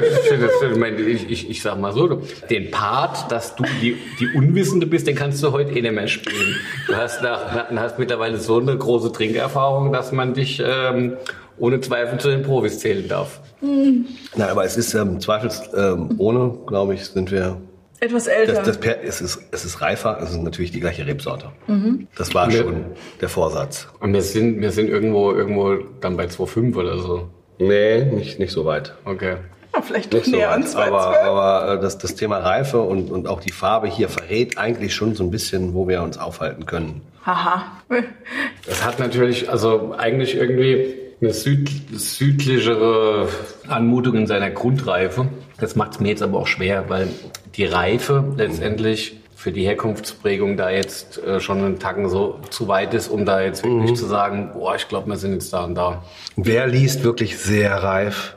ich, 1.07 1.29
ich, 1.29 1.49
ich, 1.51 1.61
sag 1.61 1.79
mal 1.79 1.93
so, 1.93 2.07
du- 2.07 2.21
den 2.49 2.71
Part, 2.71 3.31
dass 3.31 3.55
du 3.55 3.63
die, 3.79 3.95
die 4.19 4.27
Unwissende 4.35 4.87
bist, 4.87 5.05
den 5.07 5.15
kannst 5.15 5.41
du 5.43 5.51
heute 5.51 5.71
eh 5.71 5.81
nicht 5.81 5.93
mehr 5.93 6.07
spielen. 6.07 6.55
Du 6.87 6.95
hast, 6.95 7.21
nach, 7.21 7.69
hast 7.75 7.99
mittlerweile 7.99 8.37
so 8.39 8.59
eine 8.59 8.75
große 8.75 9.11
Trinkerfahrung, 9.11 9.93
dass 9.93 10.11
man 10.11 10.33
dich 10.33 10.61
ähm, 10.65 11.13
ohne 11.59 11.79
Zweifel 11.79 12.19
zu 12.19 12.29
den 12.29 12.41
Profis 12.41 12.79
zählen 12.79 13.07
darf. 13.07 13.39
Nein, 13.61 14.05
aber 14.49 14.65
es 14.65 14.75
ist 14.75 14.93
ähm, 14.95 15.19
zweifels 15.19 15.61
ähm, 15.77 16.15
ohne, 16.17 16.57
glaube 16.65 16.95
ich, 16.95 17.05
sind 17.05 17.31
wir. 17.31 17.61
Etwas 18.03 18.27
älter. 18.27 18.53
Das, 18.53 18.65
das 18.65 18.77
per, 18.79 19.01
es, 19.01 19.21
ist, 19.21 19.39
es 19.51 19.63
ist 19.63 19.79
reifer, 19.79 20.19
es 20.21 20.31
ist 20.31 20.41
natürlich 20.41 20.71
die 20.71 20.81
gleiche 20.81 21.07
Rebsorte. 21.07 21.51
Das 22.17 22.33
war 22.33 22.51
schon 22.51 22.85
der 23.21 23.29
Vorsatz. 23.29 23.87
Und 24.01 24.11
wir 24.11 24.21
sind, 24.21 24.59
wir 24.59 24.71
sind 24.71 24.89
irgendwo, 24.89 25.31
irgendwo 25.31 25.75
dann 26.01 26.17
bei 26.17 26.25
2,5 26.25 26.75
oder 26.75 26.97
so. 26.97 27.29
Nee, 27.59 28.03
nicht, 28.03 28.39
nicht 28.39 28.51
so 28.51 28.65
weit. 28.65 28.93
Okay. 29.05 29.37
Vielleicht 29.81 30.11
Nicht 30.11 30.25
so 30.25 30.31
näher 30.31 30.51
an 30.51 30.63
weit. 30.63 30.69
2012. 30.69 31.27
Aber, 31.27 31.61
aber 31.61 31.73
äh, 31.73 31.81
das, 31.81 31.97
das 31.97 32.15
Thema 32.15 32.39
Reife 32.39 32.81
und, 32.81 33.09
und 33.09 33.27
auch 33.27 33.39
die 33.39 33.51
Farbe 33.51 33.87
hier 33.87 34.09
verrät 34.09 34.57
eigentlich 34.57 34.93
schon 34.93 35.15
so 35.15 35.23
ein 35.23 35.31
bisschen, 35.31 35.73
wo 35.73 35.87
wir 35.87 36.03
uns 36.03 36.17
aufhalten 36.17 36.65
können. 36.65 37.01
Haha. 37.25 37.63
Das 38.67 38.85
hat 38.85 38.99
natürlich, 38.99 39.49
also 39.49 39.95
eigentlich 39.97 40.35
irgendwie 40.35 40.93
eine 41.21 41.33
süd, 41.33 41.71
südlichere 41.93 43.29
Anmutung 43.67 44.15
in 44.15 44.27
seiner 44.27 44.51
Grundreife. 44.51 45.27
Das 45.63 45.77
macht 45.77 45.93
es 45.93 45.99
mir 46.01 46.09
jetzt 46.09 46.21
aber 46.21 46.39
auch 46.39 46.47
schwer, 46.47 46.89
weil 46.89 47.07
die 47.55 47.63
Reife 47.63 48.21
letztendlich 48.35 49.17
für 49.33 49.53
die 49.53 49.65
Herkunftsprägung 49.65 50.57
da 50.57 50.69
jetzt 50.69 51.23
äh, 51.23 51.39
schon 51.39 51.59
einen 51.59 51.79
Tacken 51.79 52.09
so 52.09 52.41
zu 52.49 52.67
weit 52.67 52.93
ist, 52.93 53.07
um 53.07 53.25
da 53.25 53.39
jetzt 53.39 53.63
wirklich 53.63 53.95
zu 53.95 54.05
sagen, 54.05 54.51
boah, 54.53 54.75
ich 54.75 54.89
glaube, 54.89 55.07
wir 55.07 55.15
sind 55.15 55.31
jetzt 55.31 55.53
da 55.53 55.63
und 55.63 55.75
da. 55.75 56.03
Wer 56.35 56.67
liest 56.67 57.05
wirklich 57.05 57.37
sehr 57.37 57.81
reif? 57.81 58.35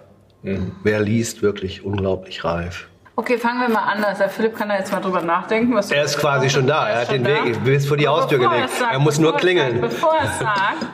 Wer 0.84 1.00
liest 1.00 1.42
wirklich 1.42 1.84
unglaublich 1.84 2.44
reif? 2.44 2.86
Okay, 3.16 3.38
fangen 3.38 3.60
wir 3.60 3.70
mal 3.70 3.82
an. 3.82 4.04
Also 4.04 4.20
der 4.20 4.28
Philipp 4.28 4.54
kann 4.56 4.68
da 4.68 4.78
jetzt 4.78 4.92
mal 4.92 5.00
drüber 5.00 5.20
nachdenken. 5.20 5.74
Was 5.74 5.90
Er 5.90 6.04
ist 6.04 6.18
quasi 6.18 6.48
schon 6.48 6.68
da. 6.68 6.88
Er 6.88 7.00
hat 7.00 7.10
den 7.10 7.24
Weg 7.24 7.64
bis 7.64 7.88
vor 7.88 7.96
die 7.96 8.06
Haustür 8.06 8.38
gelegt. 8.38 8.70
Er 8.88 9.00
muss 9.00 9.18
nur 9.18 9.34
klingeln. 9.36 9.80
Sagt, 9.80 9.80
bevor 9.80 10.14
er 10.14 10.30
es 10.30 10.38
sagt, 10.38 10.86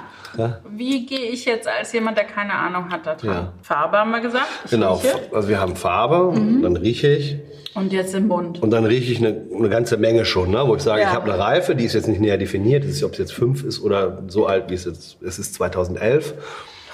wie 0.71 1.07
gehe 1.07 1.31
ich 1.31 1.45
jetzt 1.45 1.69
als 1.69 1.93
jemand, 1.93 2.17
der 2.19 2.25
keine 2.25 2.55
Ahnung 2.55 2.91
hat, 2.91 3.07
da 3.07 3.15
dran? 3.15 3.29
Ja. 3.31 3.53
Farbe 3.63 3.99
haben 3.99 4.11
wir 4.11 4.21
gesagt. 4.21 4.47
Ich 4.65 4.71
Genau. 4.71 4.95
rieche. 4.95 5.21
Also 5.33 5.49
wir 5.49 5.61
haben 5.61 5.77
Farbe, 5.77 6.33
dann 6.63 6.77
rieche 6.77 7.09
ich 7.09 7.37
Und 7.75 7.93
jetzt 7.93 8.15
im 8.15 8.29
Mund. 8.29 8.63
und 8.63 8.71
dann 8.71 8.85
rieche 8.85 9.13
ich 9.13 9.19
eine, 9.19 9.45
eine 9.57 9.69
ganze 9.69 9.97
Menge 9.97 10.25
schon, 10.25 10.51
ne? 10.51 10.63
wo 10.67 10.75
ich 10.77 10.83
sage, 10.83 11.03
Ja. 11.03 11.09
ich 11.09 11.15
habe 11.15 11.31
eine 11.33 11.43
Reife, 11.43 11.75
die 11.75 11.85
ist 11.85 11.95
jetzt 11.95 12.09
nicht 12.09 12.21
näher 12.21 12.39
definiert, 12.39 12.85
ist, 12.85 13.03
ob 13.05 13.13
es 13.13 13.19
jetzt 13.19 13.33
fünf 13.33 13.65
ist 13.65 13.81
oder 13.83 14.23
so 14.29 14.47
alt 14.47 14.71
wie 14.71 14.75
es 14.75 14.85
jetzt 14.85 15.19
es 15.23 15.39
ist 15.39 15.55
2011. 15.55 16.35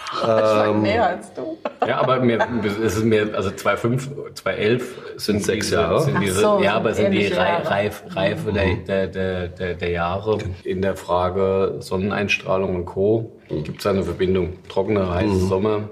ich 0.12 0.18
schlag 0.20 0.76
mehr 0.76 1.06
als 1.06 1.32
du. 1.34 1.58
Ja, 1.86 2.00
aber 2.00 2.20
mir, 2.20 2.38
es 2.64 2.96
ist 2.96 3.04
mir, 3.04 3.34
also 3.34 3.50
2,5, 3.50 4.08
2,11 4.42 4.82
sind 5.16 5.44
Sechs 5.44 5.70
Jahre. 5.70 6.00
Sind 6.00 6.20
diese, 6.20 6.40
so, 6.40 6.60
ja, 6.62 6.74
aber 6.74 6.94
sind 6.94 7.12
die. 7.12 7.26
Reif, 7.26 8.02
Reife 8.14 8.52
der, 8.52 8.74
der, 8.76 9.06
der, 9.06 9.48
der, 9.48 9.74
der 9.74 9.90
Jahre. 9.90 10.38
In 10.64 10.82
der 10.82 10.96
Frage 10.96 11.76
Sonneneinstrahlung 11.80 12.76
und 12.76 12.84
Co. 12.86 13.32
gibt 13.48 13.80
es 13.80 13.86
eine 13.86 14.02
Verbindung. 14.02 14.54
Trockener, 14.68 15.14
heiße 15.14 15.46
Sommer. 15.46 15.90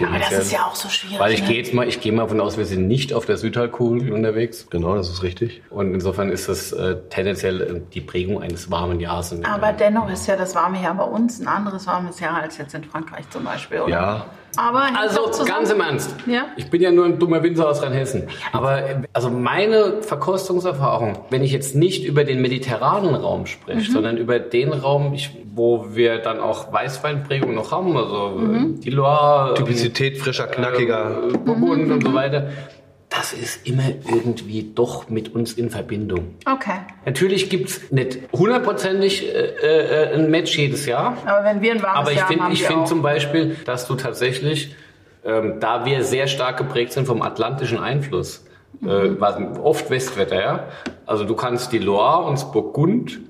Aber 0.00 0.18
das 0.18 0.32
ist 0.32 0.52
ja 0.52 0.66
auch 0.66 0.74
so 0.74 0.88
schwierig. 0.88 1.18
Weil 1.18 1.32
ich 1.32 1.42
ne? 1.42 1.48
gehe 1.48 1.56
jetzt 1.58 1.74
mal, 1.74 1.86
ich 1.88 2.00
gehe 2.00 2.12
mal 2.12 2.28
von 2.28 2.40
aus, 2.40 2.56
wir 2.58 2.64
sind 2.66 2.86
nicht 2.88 3.12
auf 3.12 3.26
der 3.26 3.36
Südhalbkugel 3.36 4.12
unterwegs. 4.12 4.66
Genau, 4.70 4.94
das 4.96 5.08
ist 5.10 5.22
richtig. 5.22 5.62
Und 5.70 5.92
insofern 5.94 6.30
ist 6.30 6.48
das 6.48 6.72
äh, 6.72 6.96
tendenziell 7.10 7.60
äh, 7.60 7.80
die 7.92 8.00
Prägung 8.00 8.42
eines 8.42 8.70
warmen 8.70 9.00
Jahres. 9.00 9.32
in- 9.32 9.44
Aber 9.44 9.72
dennoch 9.72 10.08
ist 10.10 10.26
ja 10.26 10.36
das 10.36 10.54
warme 10.54 10.82
Jahr 10.82 10.94
bei 10.94 11.04
uns 11.04 11.40
ein 11.40 11.46
anderes 11.48 11.86
warmes 11.86 12.20
Jahr 12.20 12.34
als 12.42 12.58
jetzt 12.58 12.74
in 12.74 12.84
Frankreich 12.84 13.28
zum 13.30 13.44
Beispiel, 13.44 13.80
oder? 13.80 13.90
Ja. 13.90 14.26
Aber 14.54 14.82
Also 15.00 15.44
ganz 15.46 15.70
im 15.70 15.80
Ernst. 15.80 16.14
Ja. 16.26 16.44
Ich 16.58 16.68
bin 16.68 16.82
ja 16.82 16.90
nur 16.92 17.06
ein 17.06 17.18
dummer 17.18 17.42
Winzer 17.42 17.70
aus 17.70 17.82
Rheinhessen. 17.82 18.24
Aber 18.52 18.82
äh, 18.86 18.96
also 19.14 19.30
meine 19.30 20.02
Verkostungserfahrung, 20.02 21.18
wenn 21.30 21.42
ich 21.42 21.52
jetzt 21.52 21.74
nicht 21.74 22.04
über 22.04 22.24
den 22.24 22.42
mediterranen 22.42 23.14
Raum 23.14 23.46
spreche, 23.46 23.88
Mhm. 23.90 23.94
sondern 23.94 24.16
über 24.18 24.38
den 24.38 24.72
Raum, 24.74 25.14
ich, 25.14 25.30
wo 25.54 25.86
wir 25.94 26.18
dann 26.18 26.40
auch 26.40 26.70
Weißweinprägung 26.70 27.54
noch 27.54 27.72
haben, 27.72 27.96
also 27.96 28.36
äh, 28.38 28.42
Mhm. 28.42 28.80
die 28.80 28.90
Loire, 28.90 29.54
Typizität, 29.82 30.18
frischer, 30.18 30.46
knackiger. 30.46 31.22
äh, 31.32 31.36
Burgund 31.38 31.90
und 31.90 32.02
so 32.04 32.14
weiter. 32.14 32.48
Das 33.08 33.34
ist 33.34 33.66
immer 33.68 33.82
irgendwie 34.08 34.72
doch 34.74 35.10
mit 35.10 35.34
uns 35.34 35.52
in 35.52 35.68
Verbindung. 35.68 36.34
Okay. 36.50 36.78
Natürlich 37.04 37.50
gibt's 37.50 37.82
nicht 37.90 38.20
hundertprozentig 38.32 39.28
äh, 39.28 40.10
äh, 40.10 40.14
ein 40.14 40.30
Match 40.30 40.56
jedes 40.56 40.86
Jahr. 40.86 41.18
Aber 41.26 41.44
wenn 41.44 41.60
wir 41.60 41.72
ein 41.72 41.82
warmes 41.82 41.98
Aber 42.00 42.12
ich 42.12 42.22
finde 42.22 42.56
find 42.56 42.88
zum 42.88 43.02
Beispiel, 43.02 43.56
dass 43.66 43.86
du 43.86 43.96
tatsächlich, 43.96 44.74
ähm, 45.26 45.56
da 45.60 45.84
wir 45.84 46.04
sehr 46.04 46.26
stark 46.26 46.56
geprägt 46.56 46.92
sind 46.94 47.06
vom 47.06 47.20
atlantischen 47.20 47.78
Einfluss, 47.78 48.46
äh, 48.82 48.86
Mhm. 48.86 49.16
was- 49.20 49.36
oft 49.62 49.90
Westwetter, 49.90 50.40
ja. 50.40 50.64
Also 51.04 51.24
du 51.24 51.34
kannst 51.36 51.70
die 51.72 51.78
Loire 51.78 52.24
und 52.24 52.38
das 52.38 52.50
Burgund 52.50 53.20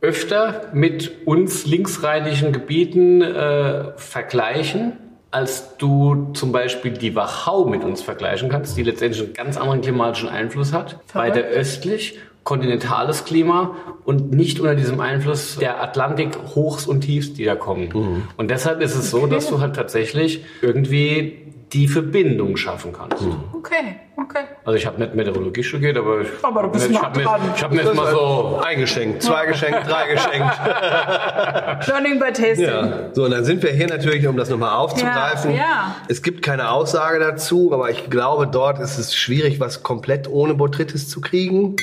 öfter 0.00 0.68
mit 0.72 1.26
uns 1.26 1.66
linksrheinischen 1.66 2.52
Gebieten 2.52 3.22
äh, 3.22 3.92
vergleichen, 3.96 4.92
als 5.32 5.76
du 5.78 6.28
zum 6.34 6.52
Beispiel 6.52 6.92
die 6.92 7.16
Wachau 7.16 7.64
mit 7.64 7.82
uns 7.82 8.02
vergleichen 8.02 8.48
kannst, 8.48 8.76
die 8.76 8.82
letztendlich 8.82 9.22
einen 9.24 9.34
ganz 9.34 9.56
anderen 9.56 9.80
klimatischen 9.80 10.28
Einfluss 10.28 10.72
hat. 10.72 11.00
Weiter 11.14 11.40
östlich 11.40 12.18
kontinentales 12.44 13.24
Klima 13.24 13.76
und 14.04 14.32
nicht 14.32 14.58
unter 14.60 14.74
diesem 14.74 15.00
Einfluss 15.00 15.56
der 15.58 15.82
Atlantik 15.82 16.36
Hochs 16.54 16.86
und 16.86 17.02
Tiefs, 17.02 17.34
die 17.34 17.44
da 17.44 17.54
kommen. 17.54 18.24
Und 18.36 18.50
deshalb 18.50 18.80
ist 18.80 18.96
es 18.96 19.10
so, 19.10 19.26
dass 19.26 19.48
du 19.48 19.60
halt 19.60 19.76
tatsächlich 19.76 20.44
irgendwie 20.60 21.38
die 21.72 21.88
Verbindung 21.88 22.56
schaffen 22.56 22.92
kannst. 22.92 23.24
Okay, 23.52 23.96
okay. 24.16 24.44
Also 24.64 24.76
ich 24.76 24.86
habe 24.86 25.00
nicht 25.00 25.14
Meteorologie 25.14 25.62
studiert, 25.62 25.96
aber 25.96 26.20
ich, 26.20 26.28
Aber 26.42 26.64
du 26.64 26.68
bist 26.70 26.90
ich 26.90 27.00
habe 27.00 27.18
mir, 27.18 27.40
ich 27.56 27.62
hab 27.62 27.72
mir 27.72 27.82
jetzt 27.82 27.94
mal 27.94 28.10
so 28.10 28.60
Ein 28.62 28.78
geschenkt, 28.78 29.22
zwei 29.22 29.46
geschenkt, 29.46 29.88
drei 29.88 30.08
geschenkt. 30.12 31.88
Learning 31.88 32.18
by 32.18 32.32
tasting. 32.32 32.66
Ja. 32.66 33.10
So, 33.14 33.24
und 33.24 33.30
dann 33.30 33.44
sind 33.44 33.62
wir 33.62 33.70
hier 33.70 33.86
natürlich, 33.86 34.26
um 34.26 34.36
das 34.36 34.50
nochmal 34.50 34.76
aufzugreifen. 34.76 35.52
Ja, 35.52 35.56
ja. 35.56 35.96
Es 36.08 36.22
gibt 36.22 36.42
keine 36.42 36.70
Aussage 36.70 37.18
dazu, 37.18 37.72
aber 37.72 37.90
ich 37.90 38.10
glaube, 38.10 38.46
dort 38.46 38.78
ist 38.78 38.98
es 38.98 39.14
schwierig, 39.14 39.58
was 39.58 39.82
komplett 39.82 40.28
ohne 40.28 40.54
Botrytis 40.54 41.08
zu 41.08 41.20
kriegen. 41.22 41.76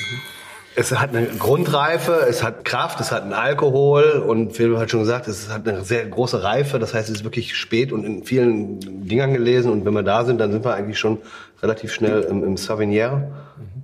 Es 0.80 0.92
hat 0.98 1.14
eine 1.14 1.26
Grundreife, 1.26 2.24
es 2.28 2.42
hat 2.42 2.64
Kraft, 2.64 3.00
es 3.00 3.12
hat 3.12 3.22
einen 3.24 3.34
Alkohol 3.34 4.24
und 4.26 4.54
Philipp 4.56 4.78
hat 4.78 4.90
schon 4.90 5.00
gesagt, 5.00 5.28
es 5.28 5.50
hat 5.50 5.68
eine 5.68 5.84
sehr 5.84 6.06
große 6.06 6.42
Reife. 6.42 6.78
Das 6.78 6.94
heißt, 6.94 7.10
es 7.10 7.16
ist 7.18 7.24
wirklich 7.24 7.54
spät 7.54 7.92
und 7.92 8.04
in 8.04 8.24
vielen 8.24 8.80
Dingern 9.06 9.34
gelesen. 9.34 9.70
Und 9.70 9.84
wenn 9.84 9.92
wir 9.92 10.02
da 10.02 10.24
sind, 10.24 10.38
dann 10.38 10.52
sind 10.52 10.64
wir 10.64 10.72
eigentlich 10.74 10.98
schon 10.98 11.18
relativ 11.62 11.92
schnell 11.92 12.22
im, 12.22 12.42
im 12.44 12.56
Sauvignier. 12.56 13.30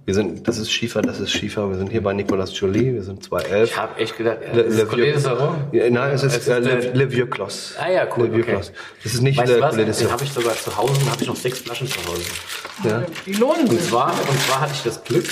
Wir 0.07 0.15
sind, 0.15 0.47
das 0.49 0.57
ist 0.59 0.71
Schiefer, 0.73 1.03
das 1.03 1.21
ist 1.21 1.33
Schiefer. 1.33 1.69
Wir 1.69 1.77
sind 1.77 1.91
hier 1.91 2.03
bei 2.03 2.13
Nicolas 2.15 2.59
Joly, 2.59 2.95
wir 2.95 3.03
sind 3.03 3.23
211. 3.25 3.71
Ich 3.71 3.77
habe 3.77 4.01
echt 4.01 4.17
gedacht, 4.17 4.39
Le, 4.55 4.63
das 4.65 4.75
ist 4.75 4.79
Le, 4.93 5.03
de 5.03 5.15
Vieux, 5.15 5.35
ja, 5.73 5.91
nein, 5.91 6.13
es 6.15 6.23
ist, 6.23 6.37
Es 6.37 6.43
ist 6.43 6.49
äh, 6.49 6.61
Le, 6.61 6.93
Le 6.95 7.11
Vieux 7.13 7.27
Clos. 7.29 7.75
Ah 7.79 7.91
ja, 7.91 8.07
cool. 8.17 8.27
Le 8.29 8.33
Vieux 8.33 8.43
Okay. 8.45 8.53
Clos. 8.53 8.73
Das 9.03 9.13
ist 9.15 9.21
nicht 9.23 9.37
Weißt 9.37 9.53
Le? 9.53 9.59
Collet 9.61 9.85
de 9.87 9.93
Savoie. 9.93 10.13
habe 10.13 10.25
ich 10.25 10.33
sogar 10.33 10.55
zu 10.55 10.77
Hause, 10.77 10.93
habe 11.11 11.21
ich 11.23 11.27
noch 11.29 11.37
sechs 11.37 11.59
Flaschen 11.59 11.89
zu 11.89 11.99
Hause. 12.07 12.23
Ja. 12.85 13.03
Die 13.27 13.33
lohnen 13.33 13.63
Und 13.69 13.73
sich. 13.73 13.89
zwar, 13.91 14.13
und 14.13 14.41
zwar 14.47 14.61
hatte 14.61 14.73
ich 14.75 14.83
das 14.85 15.03
Glück, 15.03 15.27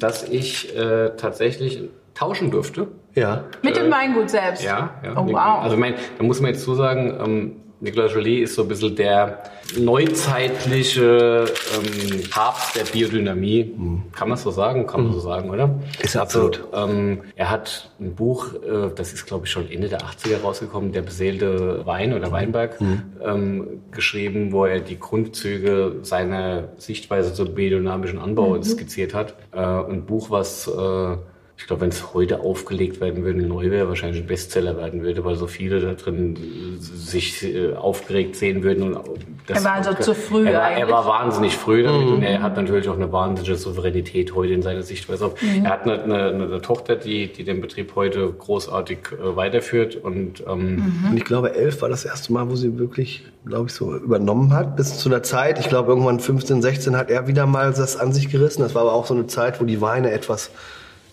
dass 0.00 0.28
ich 0.28 0.76
äh, 0.76 1.10
tatsächlich 1.16 1.82
tauschen 2.14 2.50
durfte. 2.50 2.88
ja. 3.14 3.44
Mit 3.62 3.76
dem 3.76 3.90
Weingut 3.90 4.30
selbst. 4.30 4.62
Ja, 4.62 4.94
ja. 5.02 5.16
Oh, 5.16 5.26
wow. 5.26 5.62
Also 5.62 5.76
mein, 5.76 5.94
da 6.18 6.24
muss 6.24 6.40
man 6.40 6.52
jetzt 6.52 6.62
so 6.62 6.74
sagen, 6.74 7.18
ähm, 7.24 7.56
Nicolas 7.82 8.14
Joly 8.14 8.42
ist 8.42 8.54
so 8.54 8.62
ein 8.62 8.68
bisschen 8.68 8.94
der 8.94 9.42
neuzeitliche 9.76 11.46
ähm, 11.74 12.30
Papst 12.30 12.76
der 12.76 12.84
Biodynamie. 12.84 13.74
Kann 14.12 14.28
man 14.28 14.38
so 14.38 14.52
sagen? 14.52 14.86
Kann 14.86 15.02
man 15.02 15.12
so 15.12 15.18
sagen, 15.18 15.50
oder? 15.50 15.80
Ist 16.00 16.14
er 16.14 16.22
absolut. 16.22 16.62
Also, 16.70 16.92
ähm, 16.92 17.22
er 17.34 17.50
hat 17.50 17.90
ein 17.98 18.14
Buch, 18.14 18.54
äh, 18.54 18.90
das 18.94 19.12
ist 19.12 19.26
glaube 19.26 19.46
ich 19.46 19.50
schon 19.50 19.68
Ende 19.68 19.88
der 19.88 19.98
80er 19.98 20.42
rausgekommen, 20.42 20.92
der 20.92 21.02
beseelte 21.02 21.84
Wein 21.84 22.14
oder 22.14 22.30
Weinberg, 22.30 22.78
ähm, 22.80 23.82
geschrieben, 23.90 24.52
wo 24.52 24.64
er 24.64 24.78
die 24.78 25.00
Grundzüge 25.00 25.96
seiner 26.02 26.68
Sichtweise 26.76 27.34
zum 27.34 27.52
biodynamischen 27.52 28.20
Anbau 28.20 28.62
skizziert 28.62 29.12
hat. 29.12 29.34
Äh, 29.52 29.58
ein 29.58 30.06
Buch, 30.06 30.30
was 30.30 30.68
äh, 30.68 31.16
ich 31.62 31.68
glaube, 31.68 31.82
wenn 31.82 31.90
es 31.90 32.12
heute 32.12 32.40
aufgelegt 32.40 33.00
werden 33.00 33.22
würde, 33.22 33.40
neu 33.40 33.70
wäre, 33.70 33.86
wahrscheinlich 33.86 34.20
ein 34.20 34.26
Bestseller 34.26 34.76
werden 34.76 35.04
würde, 35.04 35.24
weil 35.24 35.36
so 35.36 35.46
viele 35.46 35.78
da 35.78 35.92
drin 35.92 36.34
äh, 36.34 36.80
sich 36.80 37.44
äh, 37.44 37.74
aufgeregt 37.74 38.34
sehen 38.34 38.64
würden. 38.64 38.94
Und 38.94 39.20
das, 39.46 39.58
er 39.58 39.64
war 39.64 39.72
also 39.74 39.94
zu 39.94 40.12
früh 40.12 40.48
er 40.48 40.54
war, 40.54 40.62
eigentlich. 40.62 40.80
Er 40.80 40.90
war 40.90 41.06
wahnsinnig 41.06 41.56
früh 41.56 41.84
damit 41.84 42.08
mhm. 42.08 42.14
und 42.14 42.22
er 42.24 42.42
hat 42.42 42.56
natürlich 42.56 42.88
auch 42.88 42.96
eine 42.96 43.12
wahnsinnige 43.12 43.54
Souveränität 43.54 44.34
heute 44.34 44.54
in 44.54 44.62
seiner 44.62 44.82
Sichtweise. 44.82 45.32
Mhm. 45.40 45.64
Er 45.64 45.70
hat 45.70 45.84
eine, 45.84 46.02
eine, 46.02 46.44
eine, 46.46 46.60
Tochter, 46.62 46.96
die, 46.96 47.32
die 47.32 47.44
den 47.44 47.60
Betrieb 47.60 47.94
heute 47.94 48.32
großartig 48.32 48.98
äh, 49.12 49.36
weiterführt. 49.36 49.94
Und, 49.94 50.42
ähm, 50.48 50.74
mhm. 50.74 51.10
und 51.10 51.16
ich 51.16 51.24
glaube, 51.24 51.54
elf 51.54 51.80
war 51.80 51.88
das 51.88 52.04
erste 52.04 52.32
Mal, 52.32 52.50
wo 52.50 52.56
sie 52.56 52.76
wirklich, 52.76 53.22
glaube 53.46 53.68
ich, 53.68 53.72
so 53.72 53.94
übernommen 53.94 54.52
hat. 54.52 54.74
Bis 54.74 54.98
zu 54.98 55.08
einer 55.08 55.22
Zeit, 55.22 55.60
ich 55.60 55.68
glaube, 55.68 55.92
irgendwann 55.92 56.18
15, 56.18 56.60
16 56.60 56.96
hat 56.96 57.08
er 57.08 57.28
wieder 57.28 57.46
mal 57.46 57.72
das 57.72 57.96
an 57.96 58.12
sich 58.12 58.30
gerissen. 58.30 58.62
Das 58.62 58.74
war 58.74 58.82
aber 58.82 58.94
auch 58.94 59.06
so 59.06 59.14
eine 59.14 59.28
Zeit, 59.28 59.60
wo 59.60 59.64
die 59.64 59.80
Weine 59.80 60.10
etwas 60.10 60.50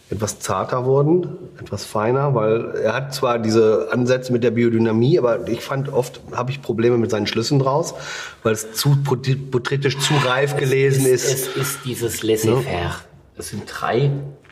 etwas 0.10 0.40
zarter 0.40 0.86
wurden, 0.86 1.38
etwas 1.62 1.86
feiner, 1.86 2.34
weil 2.34 2.76
er 2.76 2.94
hat 2.94 3.14
zwar 3.14 3.38
diese 3.38 3.90
Ansätze 3.92 4.34
mit 4.34 4.44
der 4.44 4.52
Biodynamie, 4.52 5.20
aber 5.20 5.48
ich 5.48 5.62
fand 5.62 5.90
oft 5.90 6.20
habe 6.32 6.52
ich 6.52 6.62
Probleme 6.62 6.98
mit 6.98 7.12
seinen 7.12 7.28
Schlüssen 7.28 7.60
draus, 7.60 7.94
weil 8.42 8.54
es 8.54 8.74
zu 8.74 8.98
porträtisch 9.04 10.00
zu 10.00 10.16
reif 10.16 10.58
gelesen 10.58 11.06
es 11.06 11.26
ist, 11.26 11.34
ist. 11.34 11.48
Es 11.50 11.58
ist 11.58 11.80
dieses 11.86 12.24
Laissez-faire. 12.24 12.82
Ja. 12.82 12.96
Es 13.38 13.50
sind 13.50 13.64
drei 13.68 14.12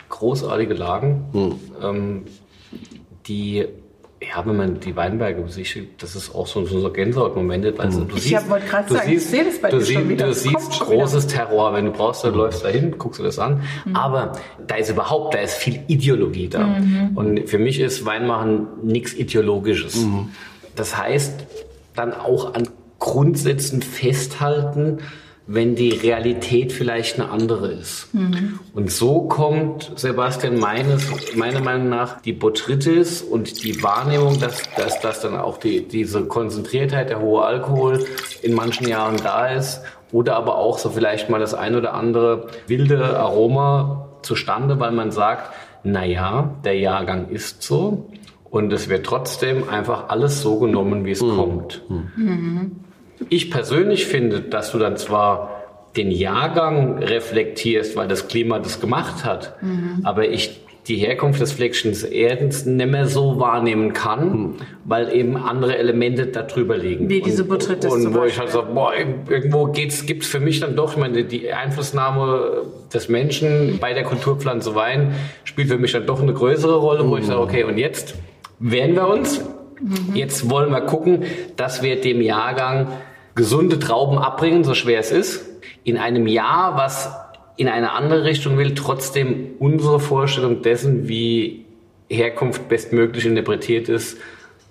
großartige 0.10 0.74
Lagen, 0.76 1.26
hm. 1.34 1.60
ähm, 1.82 2.26
die 3.28 3.66
ja, 4.22 4.44
wenn 4.46 4.58
man 4.58 4.80
die 4.80 4.96
Weinberge 4.96 5.42
besichtigt, 5.42 6.02
das 6.02 6.16
ist 6.16 6.34
auch 6.34 6.48
so, 6.48 6.66
so 6.66 6.92
Gänsehautmomente. 6.92 7.76
Also 7.78 8.04
du 8.04 8.16
ich 8.16 8.34
wollte 8.50 8.66
gerade 8.66 8.92
sagen, 8.92 9.10
siehst, 9.10 9.26
ich 9.26 9.30
sehe 9.30 9.44
das 9.46 9.62
bei 9.62 9.70
du 9.70 9.78
dir 9.78 9.86
schon 9.86 10.10
wieder. 10.10 10.28
Du 10.28 10.34
siehst 10.34 10.80
großes 10.80 11.26
wieder. 11.26 11.36
Terror, 11.36 11.74
wenn 11.74 11.86
du 11.86 11.92
brauchst, 11.92 12.24
dann 12.24 12.32
mhm. 12.32 12.38
läufst 12.38 12.62
du 12.62 12.68
dahin, 12.68 12.98
guckst 12.98 13.20
du 13.20 13.24
das 13.24 13.38
an. 13.38 13.62
Mhm. 13.86 13.96
Aber 13.96 14.32
da 14.66 14.76
ist 14.76 14.90
überhaupt, 14.90 15.36
da 15.36 15.40
ist 15.40 15.54
viel 15.56 15.82
Ideologie 15.88 16.50
da. 16.50 16.66
Mhm. 16.66 17.12
Und 17.16 17.48
für 17.48 17.60
mich 17.60 17.80
ist 17.80 18.06
Weinmachen 18.06 18.68
nichts 18.82 19.14
Ideologisches. 19.14 19.98
Mhm. 19.98 20.30
Das 20.76 20.98
heißt, 20.98 21.46
dann 21.96 22.14
auch 22.14 22.56
an 22.56 22.70
Grundsätzen 22.98 23.84
festhalten, 23.84 25.00
wenn 25.48 25.76
die 25.76 25.92
Realität 25.92 26.74
vielleicht 26.74 27.20
eine 27.20 27.30
andere 27.30 27.72
ist. 27.72 28.14
Mhm. 28.14 28.60
Und 28.74 28.92
so 28.92 29.22
kommt, 29.22 29.94
Sebastian, 29.96 30.60
meines, 30.60 31.08
meiner 31.36 31.62
Meinung 31.62 31.88
nach, 31.88 32.22
die 32.22 32.34
Botrytis 32.34 33.22
und 33.22 33.64
die 33.64 33.82
Wahrnehmung, 33.82 34.40
dass, 34.42 34.62
dass, 34.76 35.00
dass 35.00 35.22
dann 35.22 35.38
auch 35.38 35.58
die, 35.58 35.88
diese 35.88 36.26
Konzentriertheit, 36.26 37.10
der 37.10 37.22
hohe 37.22 37.44
Alkohol 37.44 38.06
in 38.42 38.54
manchen 38.54 38.90
Jahren 38.90 39.16
da 39.24 39.48
ist 39.48 39.82
oder 40.12 40.36
aber 40.36 40.58
auch 40.58 40.78
so 40.78 40.90
vielleicht 40.90 41.30
mal 41.30 41.40
das 41.40 41.54
ein 41.54 41.76
oder 41.76 41.94
andere 41.94 42.48
wilde 42.68 43.18
Aroma 43.18 44.10
zustande, 44.24 44.82
weil 44.82 44.92
man 44.92 45.12
sagt, 45.12 45.54
na 45.84 46.06
ja, 46.06 46.56
der 46.66 46.78
Jahrgang 46.78 47.30
ist 47.30 47.64
so 47.64 48.10
und 48.50 48.74
es 48.74 48.90
wird 48.90 49.06
trotzdem 49.06 49.70
einfach 49.70 50.10
alles 50.10 50.42
so 50.42 50.60
genommen, 50.60 51.06
wie 51.06 51.12
es 51.12 51.22
mhm. 51.22 51.36
kommt. 51.36 51.84
Mhm. 51.90 52.72
Ich 53.30 53.52
persönlich 53.52 54.06
finde, 54.06 54.42
dass 54.42 54.72
du 54.72 54.80
dann 54.80 54.98
zwar 54.98 55.64
den 55.96 56.12
Jahrgang 56.12 57.00
reflektierst, 57.00 57.96
weil 57.96 58.08
das 58.08 58.28
Klima 58.28 58.60
das 58.60 58.80
gemacht 58.80 59.26
hat, 59.26 59.62
mhm. 59.62 60.02
aber 60.04 60.30
ich 60.30 60.62
die 60.88 60.96
Herkunft 60.96 61.42
des 61.42 61.52
Fleckchens 61.52 62.04
Erdens 62.04 62.66
nicht 62.66 62.90
mehr 62.90 63.08
so 63.08 63.40
wahrnehmen 63.40 63.94
kann, 63.94 64.32
mhm. 64.32 64.54
weil 64.86 65.14
eben 65.14 65.36
andere 65.36 65.78
Elemente 65.78 66.28
da 66.28 66.44
drüber 66.44 66.78
liegen. 66.78 67.10
Wie 67.10 67.22
diese 67.22 67.44
Botrytis 67.44 67.92
Und, 67.92 68.08
und 68.08 68.16
wo 68.16 68.24
ich 68.24 68.40
halt 68.40 68.50
sage, 68.50 68.68
boah, 68.74 68.94
irgendwo 68.94 69.66
geht's, 69.66 70.06
gibt's 70.06 70.28
für 70.28 70.40
mich 70.40 70.60
dann 70.62 70.76
doch, 70.76 70.94
ich 70.94 70.98
meine, 70.98 71.26
die 71.26 71.52
Einflussnahme 71.52 72.64
des 72.94 73.10
Menschen 73.10 73.80
bei 73.80 73.94
der 73.94 74.04
Kulturpflanze 74.04 74.76
Wein 74.76 75.14
spielt 75.44 75.68
für 75.68 75.78
mich 75.78 75.92
dann 75.92 76.06
doch 76.06 76.22
eine 76.22 76.34
größere 76.34 76.78
Rolle, 76.78 77.08
wo 77.10 77.18
ich 77.18 77.26
sage, 77.26 77.42
okay, 77.42 77.64
und 77.64 77.78
jetzt 77.78 78.16
wehren 78.60 78.96
wir 78.96 79.10
uns, 79.10 79.42
mhm. 79.82 80.16
jetzt 80.16 80.50
wollen 80.50 80.72
wir 80.72 80.82
gucken, 80.82 81.24
dass 81.58 81.84
wir 81.84 82.00
dem 82.00 82.22
Jahrgang 82.22 82.88
gesunde 83.38 83.80
Trauben 83.80 84.18
abbringen, 84.18 84.66
so 84.66 84.74
schwer 84.74 85.00
es 85.00 85.12
ist, 85.12 85.46
in 85.86 85.98
einem 85.98 86.28
Jahr, 86.28 86.76
was 86.76 87.16
in 87.56 87.70
eine 87.70 87.94
andere 87.94 88.26
Richtung 88.26 88.58
will, 88.58 88.76
trotzdem 88.76 89.52
unsere 89.60 90.02
Vorstellung 90.02 90.62
dessen, 90.62 91.08
wie 91.08 91.66
Herkunft 92.10 92.68
bestmöglich 92.68 93.26
interpretiert 93.26 93.88
ist, 93.88 94.18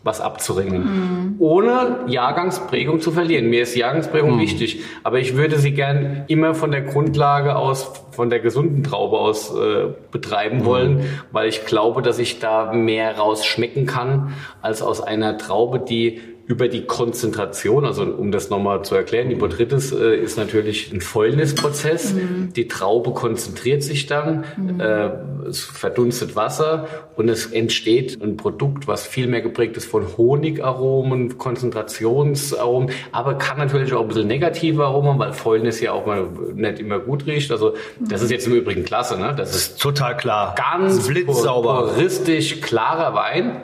was 0.02 0.20
abzuringen. 0.20 0.82
Mhm. 0.84 1.34
Ohne 1.40 2.04
Jahrgangsprägung 2.06 3.00
zu 3.00 3.10
verlieren. 3.10 3.50
Mir 3.50 3.62
ist 3.62 3.74
Jahrgangsprägung 3.74 4.36
mhm. 4.36 4.40
wichtig, 4.40 4.82
aber 5.02 5.18
ich 5.18 5.36
würde 5.36 5.58
sie 5.58 5.72
gern 5.72 6.24
immer 6.28 6.54
von 6.54 6.70
der 6.70 6.82
Grundlage 6.82 7.56
aus, 7.56 8.04
von 8.12 8.30
der 8.30 8.38
gesunden 8.38 8.84
Traube 8.84 9.18
aus 9.18 9.52
äh, 9.52 9.88
betreiben 10.12 10.58
mhm. 10.58 10.64
wollen, 10.64 11.00
weil 11.32 11.48
ich 11.48 11.66
glaube, 11.66 12.02
dass 12.02 12.18
ich 12.18 12.38
da 12.38 12.72
mehr 12.72 13.16
rausschmecken 13.18 13.86
kann, 13.86 14.34
als 14.62 14.80
aus 14.80 15.00
einer 15.00 15.38
Traube, 15.38 15.80
die 15.80 16.20
über 16.46 16.68
die 16.68 16.86
Konzentration, 16.86 17.84
also 17.84 18.04
um 18.04 18.30
das 18.30 18.50
nochmal 18.50 18.84
zu 18.84 18.94
erklären, 18.94 19.28
die 19.28 19.34
Botrytis 19.34 19.92
äh, 19.92 20.16
ist 20.16 20.38
natürlich 20.38 20.92
ein 20.92 21.00
Fäulnisprozess. 21.00 22.14
Mhm. 22.14 22.52
Die 22.54 22.68
Traube 22.68 23.12
konzentriert 23.12 23.82
sich 23.82 24.06
dann, 24.06 24.44
mhm. 24.56 24.80
äh, 24.80 25.10
es 25.48 25.64
verdunstet 25.64 26.36
Wasser 26.36 26.86
und 27.16 27.28
es 27.28 27.46
entsteht 27.46 28.22
ein 28.22 28.36
Produkt, 28.36 28.86
was 28.86 29.06
viel 29.06 29.26
mehr 29.26 29.40
geprägt 29.40 29.76
ist 29.76 29.86
von 29.86 30.16
Honigaromen, 30.16 31.36
Konzentrationsaromen, 31.36 32.90
aber 33.10 33.34
kann 33.34 33.58
natürlich 33.58 33.92
auch 33.92 34.02
ein 34.02 34.08
bisschen 34.08 34.28
negative 34.28 34.84
Aromen, 34.84 35.18
weil 35.18 35.32
Fäulnis 35.32 35.80
ja 35.80 35.92
auch 35.92 36.06
mal 36.06 36.28
nicht 36.54 36.78
immer 36.78 37.00
gut 37.00 37.26
riecht. 37.26 37.50
Also 37.50 37.74
das 37.98 38.22
ist 38.22 38.30
jetzt 38.30 38.46
im 38.46 38.54
Übrigen 38.54 38.84
klasse, 38.84 39.18
ne? 39.18 39.34
Das 39.36 39.54
ist 39.54 39.80
total 39.80 40.16
klar. 40.16 40.54
Ganz 40.56 41.08
blitzsauber, 41.08 41.88
puristisch 41.88 42.60
klarer 42.60 43.14
Wein. 43.14 43.62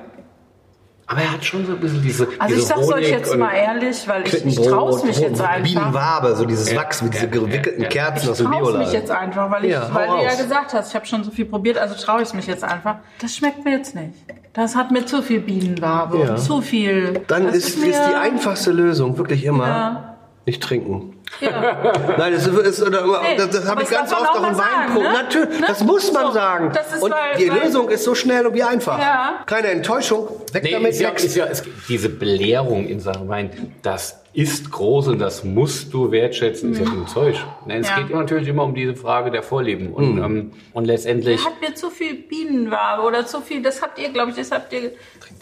Aber 1.13 1.21
er 1.21 1.33
hat 1.33 1.45
schon 1.45 1.67
so 1.67 1.73
ein 1.73 1.79
bisschen 1.79 2.03
diese. 2.03 2.27
Also 2.39 2.55
diese 2.55 2.61
ich 2.61 2.67
sag's 2.67 2.87
Honig 2.87 3.05
euch 3.05 3.11
jetzt 3.11 3.37
mal 3.37 3.53
ehrlich, 3.53 4.09
weil 4.09 4.27
ich, 4.27 4.47
ich 4.47 4.57
traue 4.57 5.05
mich 5.05 5.19
jetzt 5.19 5.43
einfach. 5.43 5.63
Bienenwabe, 5.63 6.35
so 6.37 6.47
dieses 6.47 6.75
Wachs 6.75 7.03
mit 7.03 7.13
diesen 7.13 7.31
gewickelten 7.31 7.87
Kerzen 7.91 8.31
aus 8.31 8.39
dem 8.39 8.51
Biola. 8.51 8.63
Ich 8.63 8.71
traue 8.71 8.79
mich 8.79 8.93
jetzt 8.93 9.11
einfach, 9.11 9.51
weil, 9.51 9.65
ich, 9.67 9.73
ja, 9.73 9.91
weil 9.93 10.09
du 10.09 10.23
ja 10.25 10.35
gesagt 10.35 10.73
hast, 10.73 10.89
ich 10.89 10.95
habe 10.95 11.05
schon 11.05 11.23
so 11.23 11.31
viel 11.31 11.45
probiert, 11.45 11.77
also 11.77 11.95
traue 11.95 12.23
ich 12.23 12.33
mich 12.33 12.47
jetzt 12.47 12.65
einfach. 12.65 12.97
Das 13.21 13.37
schmeckt 13.37 13.63
mir 13.63 13.73
jetzt 13.77 13.95
nicht. 13.95 14.15
Das 14.55 14.75
hat 14.75 14.91
mir 14.91 15.05
zu 15.05 15.23
viel 15.23 15.41
Bienenwabe 15.41 16.19
ja. 16.19 16.37
zu 16.37 16.63
viel. 16.63 17.21
Dann 17.27 17.47
ist, 17.49 17.57
ist, 17.57 17.77
ist, 17.77 18.01
die 18.09 18.15
einfachste 18.15 18.73
Lösung 18.73 19.19
wirklich 19.19 19.45
immer 19.45 19.69
ja. 19.69 20.17
nicht 20.47 20.63
trinken. 20.63 21.15
Ja. 21.41 21.93
Nein, 22.18 22.33
das, 22.33 22.47
ist, 22.47 22.83
oder, 22.83 23.22
nee, 23.22 23.37
das, 23.37 23.51
das 23.51 23.68
habe 23.68 23.83
ich 23.83 23.91
ganz 23.91 24.12
oft 24.12 24.28
auch 24.28 24.49
in 24.49 24.57
Wein 24.57 24.95
ne? 24.95 25.12
Natürlich, 25.12 25.61
ne? 25.61 25.66
das 25.66 25.83
muss 25.83 26.12
man 26.12 26.26
so, 26.26 26.33
sagen. 26.33 26.72
und 27.01 27.11
weil, 27.11 27.37
die 27.39 27.51
weil 27.51 27.64
Lösung 27.64 27.89
ist 27.89 28.05
so 28.05 28.14
schnell 28.14 28.47
und 28.47 28.55
wie 28.55 28.62
einfach. 28.62 28.99
Ja. 28.99 29.41
Keine 29.47 29.68
Enttäuschung, 29.68 30.28
weg 30.53 30.62
nee, 30.62 30.72
damit. 30.72 30.93
Ist 30.93 31.01
ja, 31.01 31.11
ist 31.11 31.37
ja, 31.37 31.45
ist 31.47 31.64
diese 31.89 32.09
Belehrung 32.09 32.87
in 32.87 33.01
Sachen 33.01 33.28
Wein, 33.28 33.72
das 33.83 34.22
ist 34.35 34.70
groß 34.70 35.09
und 35.09 35.18
das 35.18 35.45
musst 35.45 35.93
du 35.93 36.11
wertschätzen, 36.11 36.70
mhm. 36.70 36.74
ist 36.74 36.80
ja 36.80 36.87
ein 36.87 37.07
Zeug. 37.07 37.37
Nein, 37.66 37.80
es 37.83 37.89
ja. 37.89 38.01
geht 38.01 38.11
natürlich 38.11 38.49
immer 38.49 38.64
um 38.64 38.74
diese 38.74 38.97
Frage 38.97 39.30
der 39.30 39.43
Vorlieben. 39.43 39.93
Und, 39.93 40.14
mhm. 40.14 40.24
ähm, 40.24 40.53
und 40.72 40.87
letztendlich. 40.87 41.39
Er 41.41 41.51
hat 41.51 41.61
mir 41.61 41.74
zu 41.74 41.91
viel 41.91 42.14
Bienenwabe 42.14 43.03
oder 43.03 43.26
zu 43.26 43.43
viel, 43.43 43.62
das 43.62 43.83
habt 43.83 43.99
ihr, 43.99 44.09
glaube 44.11 44.30
ich, 44.30 44.37
das 44.37 44.51
habt 44.51 44.72
ihr. 44.72 44.93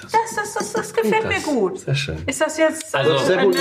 Das, 0.03 0.13
das, 0.35 0.55
das, 0.55 0.73
das 0.73 0.95
gefällt 0.95 1.29
mir 1.29 1.41
gut. 1.41 1.79
Sehr 1.81 1.95
schön. 1.95 2.17
Ist 2.27 2.41
das 2.41 2.59
jetzt 2.59 2.95
also, 2.95 3.17
sehr 3.19 3.45
gut 3.45 3.57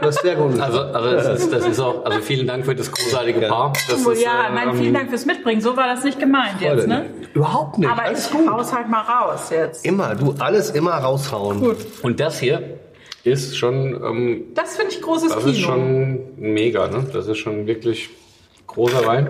Das 0.00 0.16
ist 0.16 0.22
sehr 0.22 0.36
gut. 0.36 0.60
Also, 0.60 0.80
also 0.80 1.10
das, 1.12 1.44
ist, 1.44 1.52
das 1.58 1.72
ist 1.72 1.80
auch, 1.80 2.04
also 2.04 2.20
vielen 2.20 2.46
Dank 2.46 2.64
für 2.64 2.74
das 2.74 2.90
großartige. 2.90 3.40
Paar. 3.48 3.72
Das 3.88 4.00
ist, 4.00 4.22
ja, 4.22 4.48
äh, 4.48 4.54
nein, 4.54 4.74
vielen 4.76 4.94
Dank 4.94 5.10
fürs 5.10 5.26
Mitbringen. 5.26 5.60
So 5.60 5.76
war 5.76 5.86
das 5.86 6.04
nicht 6.04 6.18
gemeint 6.18 6.60
jetzt, 6.60 6.86
ne? 6.86 7.06
Überhaupt 7.34 7.78
nicht. 7.78 7.90
Aber 7.90 8.02
alles 8.02 8.26
ich 8.26 8.32
gut. 8.32 8.48
hau's 8.48 8.72
halt 8.72 8.88
mal 8.88 9.02
raus 9.02 9.50
jetzt. 9.50 9.84
Immer, 9.84 10.14
du 10.14 10.34
alles 10.38 10.70
immer 10.70 10.92
raushauen. 10.92 11.60
Gut. 11.60 11.76
Und 12.02 12.20
das 12.20 12.38
hier 12.40 12.78
ist 13.24 13.56
schon. 13.56 14.02
Ähm, 14.02 14.44
das 14.54 14.76
finde 14.76 14.92
ich 14.92 15.02
großes 15.02 15.28
das 15.28 15.38
Kino. 15.38 15.46
Das 15.46 15.56
ist 15.56 15.62
schon 15.62 16.20
mega, 16.36 16.88
ne? 16.88 17.06
Das 17.12 17.26
ist 17.26 17.38
schon 17.38 17.66
wirklich 17.66 18.10
großer 18.66 19.06
Wein. 19.06 19.28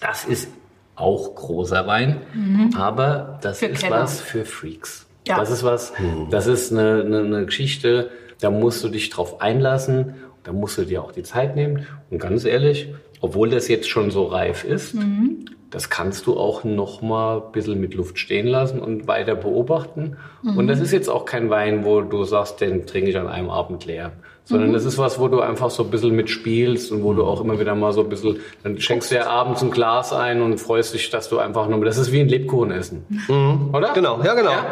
Das 0.00 0.24
ist 0.24 0.48
auch 0.96 1.34
großer 1.34 1.86
Wein, 1.86 2.20
mhm. 2.34 2.74
aber 2.76 3.38
das 3.42 3.58
für 3.58 3.66
ist 3.66 3.82
Kenner. 3.82 4.02
was 4.02 4.20
für 4.20 4.44
Freaks. 4.44 5.06
Ja. 5.26 5.36
Das 5.36 5.50
ist 5.50 5.62
was, 5.62 5.92
mhm. 5.98 6.28
das 6.30 6.46
ist 6.46 6.72
eine, 6.72 7.02
eine, 7.04 7.18
eine 7.20 7.46
Geschichte, 7.46 8.10
da 8.40 8.50
musst 8.50 8.82
du 8.82 8.88
dich 8.88 9.10
drauf 9.10 9.40
einlassen, 9.40 10.14
da 10.44 10.52
musst 10.52 10.78
du 10.78 10.84
dir 10.84 11.02
auch 11.02 11.12
die 11.12 11.22
Zeit 11.22 11.56
nehmen. 11.56 11.86
Und 12.10 12.18
ganz 12.18 12.44
ehrlich, 12.44 12.92
obwohl 13.20 13.50
das 13.50 13.68
jetzt 13.68 13.88
schon 13.88 14.10
so 14.10 14.24
reif 14.24 14.64
ist, 14.64 14.94
mhm 14.94 15.46
das 15.72 15.88
kannst 15.88 16.26
du 16.26 16.36
auch 16.36 16.64
noch 16.64 17.00
mal 17.00 17.38
ein 17.38 17.52
bisschen 17.52 17.80
mit 17.80 17.94
Luft 17.94 18.18
stehen 18.18 18.46
lassen 18.46 18.78
und 18.80 19.08
weiter 19.08 19.34
beobachten. 19.34 20.18
Mhm. 20.42 20.58
Und 20.58 20.66
das 20.68 20.80
ist 20.80 20.92
jetzt 20.92 21.08
auch 21.08 21.24
kein 21.24 21.48
Wein, 21.48 21.84
wo 21.84 22.02
du 22.02 22.24
sagst, 22.24 22.60
den 22.60 22.86
trinke 22.86 23.10
ich 23.10 23.16
an 23.16 23.26
einem 23.26 23.48
Abend 23.48 23.86
leer. 23.86 24.12
Sondern 24.44 24.68
mhm. 24.68 24.72
das 24.74 24.84
ist 24.84 24.98
was, 24.98 25.18
wo 25.18 25.28
du 25.28 25.40
einfach 25.40 25.70
so 25.70 25.84
ein 25.84 25.90
bisschen 25.90 26.14
mitspielst 26.14 26.92
und 26.92 27.02
wo 27.02 27.14
du 27.14 27.24
auch 27.24 27.40
immer 27.40 27.58
wieder 27.58 27.74
mal 27.74 27.92
so 27.92 28.02
ein 28.02 28.08
bisschen, 28.10 28.40
dann 28.62 28.78
schenkst 28.78 29.10
du 29.10 29.14
ja 29.14 29.28
abends 29.28 29.62
ein 29.62 29.70
Glas 29.70 30.12
ein 30.12 30.42
und 30.42 30.58
freust 30.58 30.92
dich, 30.92 31.08
dass 31.08 31.30
du 31.30 31.38
einfach 31.38 31.68
nur, 31.68 31.82
das 31.84 31.96
ist 31.96 32.12
wie 32.12 32.20
ein 32.20 32.28
Lebkuchen 32.28 32.70
essen. 32.70 33.06
Mhm. 33.08 33.70
Oder? 33.72 33.94
Genau, 33.94 34.22
ja 34.22 34.34
genau. 34.34 34.50
Ja? 34.50 34.66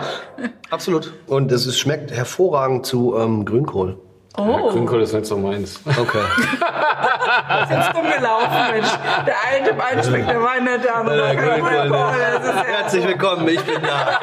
Absolut. 0.68 1.14
Und 1.26 1.50
es 1.50 1.78
schmeckt 1.78 2.10
hervorragend 2.10 2.84
zu 2.84 3.16
ähm, 3.16 3.46
Grünkohl. 3.46 3.96
Ja, 4.38 4.44
Oh, 4.44 4.70
Grünkohl 4.70 5.02
ist 5.02 5.12
nicht 5.12 5.26
so 5.26 5.36
meins. 5.36 5.80
Okay. 5.84 6.18
ist 7.62 7.70
jetzt 7.70 7.94
rumgelaufen, 7.94 8.70
Mensch. 8.70 8.88
Der 9.26 9.34
eine, 9.48 9.66
dem 9.68 9.80
einen 9.80 10.02
schmeckt 10.04 10.30
der 10.30 10.42
Wein 10.42 10.64
nicht, 10.64 10.84
der 10.84 10.94
andere 10.94 11.30
Äh, 11.30 11.36
Grünkohl, 11.36 11.70
Grünkohl. 11.70 12.12
Das 12.34 12.44
ja 12.46 12.62
Herzlich 12.64 13.06
willkommen, 13.06 13.48
ich 13.48 13.60
bin 13.64 13.82
da. 13.82 14.20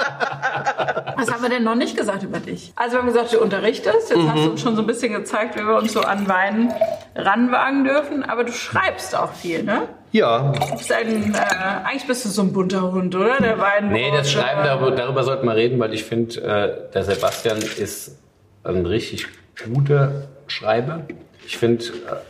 Was 1.21 1.33
haben 1.33 1.43
wir 1.43 1.51
denn 1.51 1.65
noch 1.65 1.75
nicht 1.75 1.97
gesagt 1.97 2.23
über 2.23 2.39
dich? 2.39 2.73
Also 2.77 2.95
wir 2.95 3.01
haben 3.01 3.07
gesagt, 3.09 3.33
du 3.33 3.41
unterrichtest. 3.41 4.11
Jetzt 4.11 4.19
hast 4.29 4.37
Mhm. 4.39 4.45
du 4.45 4.51
uns 4.53 4.61
schon 4.63 4.77
so 4.77 4.83
ein 4.83 4.87
bisschen 4.87 5.13
gezeigt, 5.13 5.57
wie 5.57 5.63
wir 5.67 5.77
uns 5.77 5.93
so 5.93 6.01
an 6.01 6.29
Wein 6.29 6.73
ranwagen 7.15 7.85
dürfen. 7.85 8.23
Aber 8.23 8.45
du 8.45 8.53
schreibst 8.53 9.15
auch 9.17 9.33
viel, 9.33 9.63
ne? 9.63 9.83
Ja, 10.13 10.53
bist 10.77 10.93
ein, 10.93 11.35
äh, 11.35 11.39
eigentlich 11.85 12.07
bist 12.07 12.25
du 12.25 12.29
so 12.31 12.43
ein 12.43 12.53
bunter 12.53 12.91
Hund, 12.93 13.15
oder? 13.15 13.39
Der 13.39 13.59
Wein. 13.59 13.91
Nee, 13.93 14.11
das 14.11 14.31
Schreiben, 14.33 14.63
darüber, 14.65 14.91
darüber 14.91 15.23
sollten 15.23 15.47
wir 15.47 15.55
reden, 15.55 15.79
weil 15.79 15.95
ich 15.95 16.05
finde, 16.05 16.41
äh, 16.41 16.93
der 16.93 17.05
Sebastian 17.05 17.59
ist 17.59 18.19
ein 18.65 18.87
richtig 18.87 19.27
guter 19.73 20.29
Schreiber. 20.49 21.03
Ich 21.47 21.59
finde, 21.59 21.85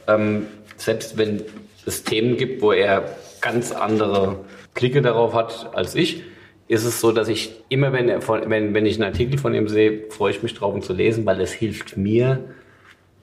äh, 0.06 0.12
ähm, 0.12 0.46
selbst 0.76 1.16
wenn 1.16 1.42
es 1.86 2.04
Themen 2.04 2.36
gibt, 2.36 2.60
wo 2.60 2.72
er 2.72 3.02
ganz 3.40 3.72
andere 3.72 4.36
Blicke 4.74 5.00
darauf 5.00 5.32
hat 5.34 5.70
als 5.74 5.94
ich, 5.94 6.22
ist 6.70 6.84
es 6.84 7.00
so, 7.00 7.10
dass 7.10 7.26
ich 7.26 7.50
immer, 7.68 7.92
wenn, 7.92 8.08
er 8.08 8.20
von, 8.22 8.48
wenn, 8.48 8.74
wenn 8.74 8.86
ich 8.86 8.94
einen 8.94 9.12
Artikel 9.12 9.38
von 9.38 9.52
ihm 9.54 9.66
sehe, 9.66 10.04
freue 10.08 10.30
ich 10.30 10.44
mich 10.44 10.54
drauf, 10.54 10.72
ihn 10.76 10.82
zu 10.82 10.92
lesen, 10.92 11.26
weil 11.26 11.40
es 11.40 11.50
hilft 11.50 11.96
mir, 11.96 12.44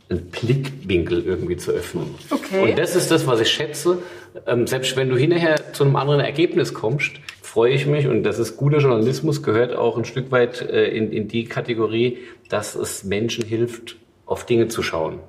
einen 0.09 0.25
Blickwinkel 0.25 1.23
irgendwie 1.25 1.55
zu 1.55 1.71
öffnen. 1.71 2.13
Okay. 2.29 2.61
Und 2.61 2.77
das 2.77 2.97
ist 2.97 3.09
das, 3.09 3.25
was 3.25 3.39
ich 3.39 3.49
schätze. 3.49 3.99
Ähm, 4.45 4.67
selbst 4.67 4.97
wenn 4.97 5.07
du 5.07 5.15
hinterher 5.15 5.55
zu 5.71 5.85
einem 5.85 5.95
anderen 5.95 6.19
Ergebnis 6.19 6.73
kommst, 6.73 7.13
freue 7.41 7.71
ich 7.71 7.85
mich, 7.85 8.07
und 8.07 8.23
das 8.23 8.37
ist 8.37 8.57
guter 8.57 8.79
Journalismus, 8.79 9.41
gehört 9.43 9.73
auch 9.73 9.97
ein 9.97 10.03
Stück 10.03 10.29
weit 10.29 10.61
äh, 10.61 10.89
in, 10.89 11.13
in 11.13 11.29
die 11.29 11.45
Kategorie, 11.45 12.17
dass 12.49 12.75
es 12.75 13.05
Menschen 13.05 13.45
hilft, 13.45 13.95
auf 14.25 14.45
Dinge 14.45 14.67
zu 14.67 14.83
schauen. 14.83 15.19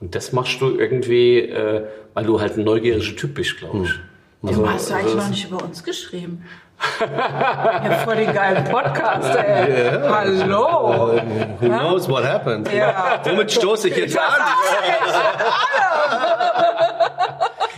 Und 0.00 0.16
das 0.16 0.32
machst 0.32 0.60
du 0.60 0.76
irgendwie, 0.76 1.38
äh, 1.38 1.84
weil 2.14 2.24
du 2.24 2.40
halt 2.40 2.58
ein 2.58 2.64
neugieriger 2.64 3.14
Typ 3.14 3.34
bist, 3.34 3.58
glaube 3.58 3.84
ich. 3.84 3.90
Warum 4.42 4.72
hast 4.72 4.90
du 4.90 4.94
eigentlich 4.94 5.14
noch 5.14 5.28
nicht 5.28 5.46
über 5.46 5.62
uns 5.62 5.84
geschrieben? 5.84 6.42
Ja, 7.00 7.98
vor 8.04 8.14
den 8.14 8.32
geilen 8.32 8.64
Podcast, 8.64 9.36
ey. 9.36 9.90
Hallo. 10.08 11.20
who 11.60 11.68
knows 11.68 12.08
what 12.08 12.24
happened? 12.24 12.70
Ja. 12.72 13.20
Womit 13.24 13.52
stoße 13.52 13.88
ich 13.88 13.96
jetzt 13.96 14.18
an? 14.18 14.24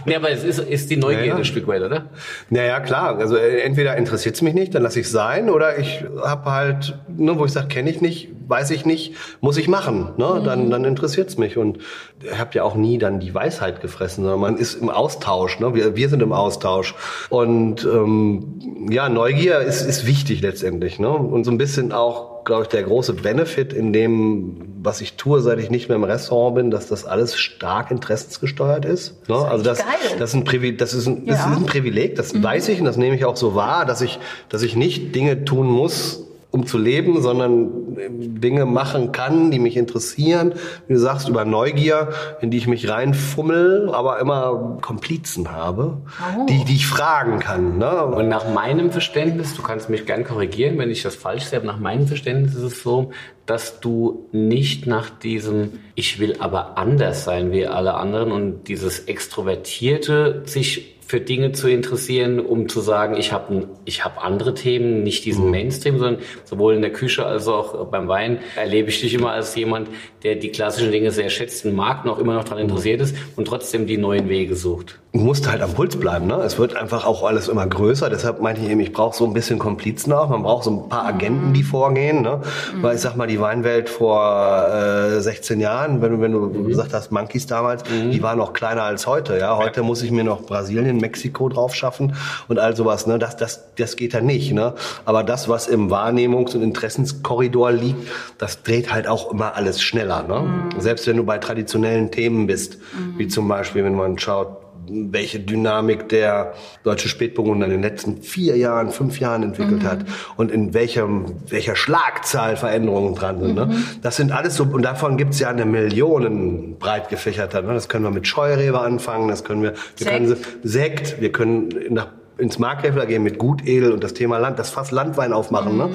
Nee, 0.04 0.16
aber 0.16 0.30
es 0.30 0.42
ist, 0.42 0.58
ist 0.58 0.90
die 0.90 0.96
Neugier 0.96 1.20
Ja, 1.20 1.26
ja. 1.26 1.36
ein 1.36 1.44
Stück 1.44 1.66
weit, 1.68 1.82
oder? 1.82 2.06
Naja, 2.50 2.80
klar. 2.80 3.18
Also 3.18 3.36
äh, 3.36 3.60
entweder 3.60 3.96
interessiert 3.96 4.34
es 4.34 4.42
mich 4.42 4.54
nicht, 4.54 4.74
dann 4.74 4.82
lasse 4.82 4.98
ich 4.98 5.06
es 5.06 5.12
sein, 5.12 5.48
oder 5.48 5.78
ich 5.78 6.04
habe 6.24 6.50
halt, 6.50 6.98
ne, 7.08 7.38
wo 7.38 7.44
ich 7.44 7.52
sage, 7.52 7.68
kenne 7.68 7.90
ich 7.90 8.00
nicht, 8.00 8.30
weiß 8.52 8.70
ich 8.70 8.84
nicht, 8.84 9.14
muss 9.40 9.56
ich 9.56 9.66
machen. 9.66 10.10
Ne? 10.18 10.42
Dann, 10.44 10.70
dann 10.70 10.84
interessiert 10.84 11.30
es 11.30 11.38
mich. 11.38 11.56
Und 11.56 11.78
ihr 12.22 12.38
habt 12.38 12.54
ja 12.54 12.64
auch 12.64 12.74
nie 12.74 12.98
dann 12.98 13.18
die 13.18 13.34
Weisheit 13.34 13.80
gefressen, 13.80 14.24
sondern 14.24 14.40
man 14.40 14.56
ist 14.58 14.74
im 14.74 14.90
Austausch. 14.90 15.58
Ne? 15.58 15.74
Wir, 15.74 15.96
wir 15.96 16.08
sind 16.10 16.20
im 16.22 16.32
Austausch. 16.32 16.94
Und 17.30 17.84
ähm, 17.84 18.88
ja, 18.90 19.08
Neugier 19.08 19.60
ist, 19.60 19.80
ist 19.80 20.06
wichtig 20.06 20.42
letztendlich. 20.42 20.98
Ne? 20.98 21.08
Und 21.08 21.44
so 21.44 21.50
ein 21.50 21.56
bisschen 21.56 21.92
auch 21.92 22.32
glaube 22.44 22.62
ich, 22.62 22.68
der 22.68 22.82
große 22.82 23.14
Benefit 23.14 23.72
in 23.72 23.92
dem, 23.92 24.56
was 24.82 25.00
ich 25.00 25.14
tue, 25.14 25.40
seit 25.40 25.58
ich 25.58 25.70
nicht 25.70 25.88
mehr 25.88 25.96
im 25.96 26.04
Restaurant 26.04 26.56
bin, 26.56 26.70
dass 26.70 26.88
das 26.88 27.04
alles 27.04 27.36
stark 27.36 27.90
interessensgesteuert 27.90 28.84
ist. 28.84 29.28
Ne? 29.28 29.36
also 29.36 29.62
das, 29.62 29.78
geil. 29.78 29.88
das 30.18 30.30
ist 30.30 30.34
ein 30.34 30.44
Privileg, 30.44 30.78
das 30.78 30.94
ist 30.94 31.06
ein, 31.06 31.26
das 31.26 31.38
Ja. 31.38 31.52
ist 31.52 31.58
ein 31.58 31.66
Privileg, 31.66 32.16
das 32.16 32.40
weiß 32.42 32.68
ich 32.70 32.80
und 32.80 32.86
das 32.86 32.96
nehme 32.96 33.16
ich 33.16 33.24
auch 33.24 33.36
so 33.36 33.54
wahr, 33.54 33.86
dass 33.86 34.00
ich, 34.00 34.18
dass 34.48 34.62
ich 34.62 34.76
nicht 34.76 35.14
Dinge 35.14 35.44
tun 35.44 35.68
muss, 35.68 36.24
um 36.52 36.66
zu 36.66 36.78
leben, 36.78 37.20
sondern 37.22 37.96
äh, 37.96 38.08
Dinge 38.10 38.66
machen 38.66 39.10
kann, 39.10 39.50
die 39.50 39.58
mich 39.58 39.76
interessieren. 39.76 40.52
Wie 40.86 40.92
du 40.92 41.00
sagst, 41.00 41.28
über 41.28 41.44
Neugier, 41.44 42.10
in 42.40 42.50
die 42.50 42.58
ich 42.58 42.68
mich 42.68 42.88
reinfummel, 42.88 43.90
aber 43.92 44.20
immer 44.20 44.78
Komplizen 44.82 45.50
habe, 45.50 46.02
die, 46.48 46.64
die 46.64 46.74
ich 46.74 46.86
fragen 46.86 47.40
kann. 47.40 47.78
Ne? 47.78 48.04
Und 48.04 48.28
nach 48.28 48.52
meinem 48.52 48.92
Verständnis, 48.92 49.56
du 49.56 49.62
kannst 49.62 49.88
mich 49.88 50.04
gern 50.06 50.24
korrigieren, 50.24 50.78
wenn 50.78 50.90
ich 50.90 51.02
das 51.02 51.16
falsch 51.16 51.44
sehe, 51.44 51.58
aber 51.58 51.66
nach 51.66 51.80
meinem 51.80 52.06
Verständnis 52.06 52.54
ist 52.54 52.62
es 52.62 52.82
so, 52.82 53.10
dass 53.46 53.80
du 53.80 54.28
nicht 54.30 54.86
nach 54.86 55.10
diesem 55.10 55.80
Ich 55.94 56.20
will 56.20 56.36
aber 56.38 56.76
anders 56.76 57.24
sein 57.24 57.50
wie 57.50 57.66
alle 57.66 57.94
anderen 57.94 58.30
und 58.30 58.68
dieses 58.68 59.00
Extrovertierte 59.00 60.42
sich 60.44 60.96
für 61.12 61.20
Dinge 61.20 61.52
zu 61.52 61.68
interessieren, 61.68 62.40
um 62.40 62.70
zu 62.70 62.80
sagen, 62.80 63.18
ich 63.18 63.32
habe 63.32 63.68
ich 63.84 64.02
hab 64.02 64.24
andere 64.24 64.54
Themen, 64.54 65.02
nicht 65.02 65.26
diesen 65.26 65.50
Mainstream, 65.50 65.98
sondern 65.98 66.22
sowohl 66.44 66.74
in 66.74 66.80
der 66.80 66.90
Küche 66.90 67.26
als 67.26 67.48
auch 67.48 67.88
beim 67.88 68.08
Wein 68.08 68.38
erlebe 68.56 68.88
ich 68.88 69.02
dich 69.02 69.12
immer 69.12 69.32
als 69.32 69.54
jemand, 69.54 69.90
der 70.22 70.36
die 70.36 70.48
klassischen 70.48 70.90
Dinge 70.90 71.10
sehr 71.10 71.28
schätzt 71.28 71.66
und 71.66 71.74
mag, 71.74 72.06
noch 72.06 72.18
immer 72.18 72.32
noch 72.32 72.44
daran 72.44 72.60
interessiert 72.60 73.02
ist 73.02 73.14
und 73.36 73.44
trotzdem 73.44 73.86
die 73.86 73.98
neuen 73.98 74.30
Wege 74.30 74.56
sucht. 74.56 75.01
Musst 75.14 75.46
halt 75.46 75.60
am 75.60 75.74
Puls 75.74 75.96
bleiben, 75.96 76.26
ne? 76.26 76.36
Es 76.36 76.58
wird 76.58 76.74
einfach 76.74 77.04
auch 77.04 77.22
alles 77.22 77.48
immer 77.48 77.66
größer. 77.66 78.08
Deshalb 78.08 78.40
meinte 78.40 78.62
ich 78.62 78.70
eben, 78.70 78.80
ich 78.80 78.94
brauche 78.94 79.14
so 79.14 79.26
ein 79.26 79.34
bisschen 79.34 79.58
Komplizen 79.58 80.10
auch. 80.10 80.30
Man 80.30 80.42
braucht 80.42 80.64
so 80.64 80.70
ein 80.70 80.88
paar 80.88 81.04
Agenten, 81.04 81.52
die 81.52 81.62
vorgehen, 81.62 82.22
ne? 82.22 82.40
Weil 82.80 82.94
ich 82.94 83.02
sag 83.02 83.16
mal, 83.16 83.26
die 83.26 83.38
Weinwelt 83.38 83.90
vor 83.90 84.66
äh, 84.68 85.20
16 85.20 85.60
Jahren, 85.60 86.00
wenn 86.00 86.12
du, 86.12 86.20
wenn 86.22 86.32
du 86.32 86.64
gesagt 86.64 86.94
hast, 86.94 87.12
Monkeys 87.12 87.46
damals, 87.46 87.82
die 87.82 88.22
war 88.22 88.36
noch 88.36 88.54
kleiner 88.54 88.84
als 88.84 89.06
heute, 89.06 89.36
ja. 89.36 89.58
Heute 89.58 89.82
muss 89.82 90.02
ich 90.02 90.10
mir 90.10 90.24
noch 90.24 90.46
Brasilien, 90.46 90.96
Mexiko 90.96 91.50
drauf 91.50 91.74
schaffen 91.74 92.16
und 92.48 92.58
all 92.58 92.74
sowas, 92.74 93.06
ne? 93.06 93.18
Das, 93.18 93.36
das, 93.36 93.66
das 93.76 93.96
geht 93.96 94.14
dann 94.14 94.24
nicht, 94.24 94.54
ne? 94.54 94.72
Aber 95.04 95.24
das, 95.24 95.46
was 95.46 95.66
im 95.66 95.90
Wahrnehmungs- 95.90 96.54
und 96.54 96.62
Interessenskorridor 96.62 97.70
liegt, 97.70 98.08
das 98.38 98.62
dreht 98.62 98.90
halt 98.90 99.06
auch 99.06 99.30
immer 99.30 99.56
alles 99.56 99.82
schneller, 99.82 100.22
ne? 100.22 100.70
Selbst 100.78 101.06
wenn 101.06 101.18
du 101.18 101.24
bei 101.24 101.36
traditionellen 101.36 102.10
Themen 102.10 102.46
bist, 102.46 102.78
wie 103.18 103.28
zum 103.28 103.46
Beispiel, 103.46 103.84
wenn 103.84 103.94
man 103.94 104.18
schaut, 104.18 104.61
welche 104.88 105.40
Dynamik 105.40 106.08
der 106.08 106.54
deutsche 106.82 107.08
Spätburgunder 107.08 107.66
in 107.66 107.72
den 107.72 107.82
letzten 107.82 108.22
vier 108.22 108.56
Jahren, 108.56 108.90
fünf 108.90 109.20
Jahren 109.20 109.42
entwickelt 109.42 109.84
hat 109.84 110.04
und 110.36 110.50
in 110.50 110.74
welchem, 110.74 111.36
welcher 111.48 111.76
Schlagzahl 111.76 112.56
Veränderungen 112.56 113.14
dran 113.14 113.40
sind. 113.40 113.54
Ne? 113.54 113.76
Das 114.02 114.16
sind 114.16 114.32
alles 114.32 114.56
so, 114.56 114.64
und 114.64 114.82
davon 114.82 115.16
gibt's 115.16 115.38
ja 115.38 115.48
eine 115.48 115.64
Million 115.64 116.76
breit 116.78 117.08
gefächerter. 117.08 117.62
Ne? 117.62 117.74
Das 117.74 117.88
können 117.88 118.04
wir 118.04 118.10
mit 118.10 118.26
Scheurebe 118.26 118.80
anfangen, 118.80 119.28
das 119.28 119.44
können 119.44 119.62
wir, 119.62 119.72
wir 119.72 120.06
Sekt. 120.06 120.10
können 120.10 120.36
Sekt, 120.62 121.20
wir 121.20 121.32
können 121.32 121.68
nach, 121.90 122.08
ins 122.38 122.58
Markgräfler 122.58 123.06
gehen 123.06 123.22
mit 123.22 123.38
Gutedel 123.38 123.92
und 123.92 124.02
das 124.02 124.14
Thema 124.14 124.38
Land, 124.38 124.58
das 124.58 124.70
Fass 124.70 124.90
Landwein 124.90 125.32
aufmachen. 125.32 125.76
Ne? 125.76 125.90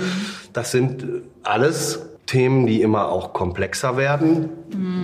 Das 0.53 0.71
sind 0.71 1.05
alles 1.43 2.07
Themen, 2.27 2.67
die 2.67 2.81
immer 2.81 3.07
auch 3.09 3.33
komplexer 3.33 3.97
werden. 3.97 4.49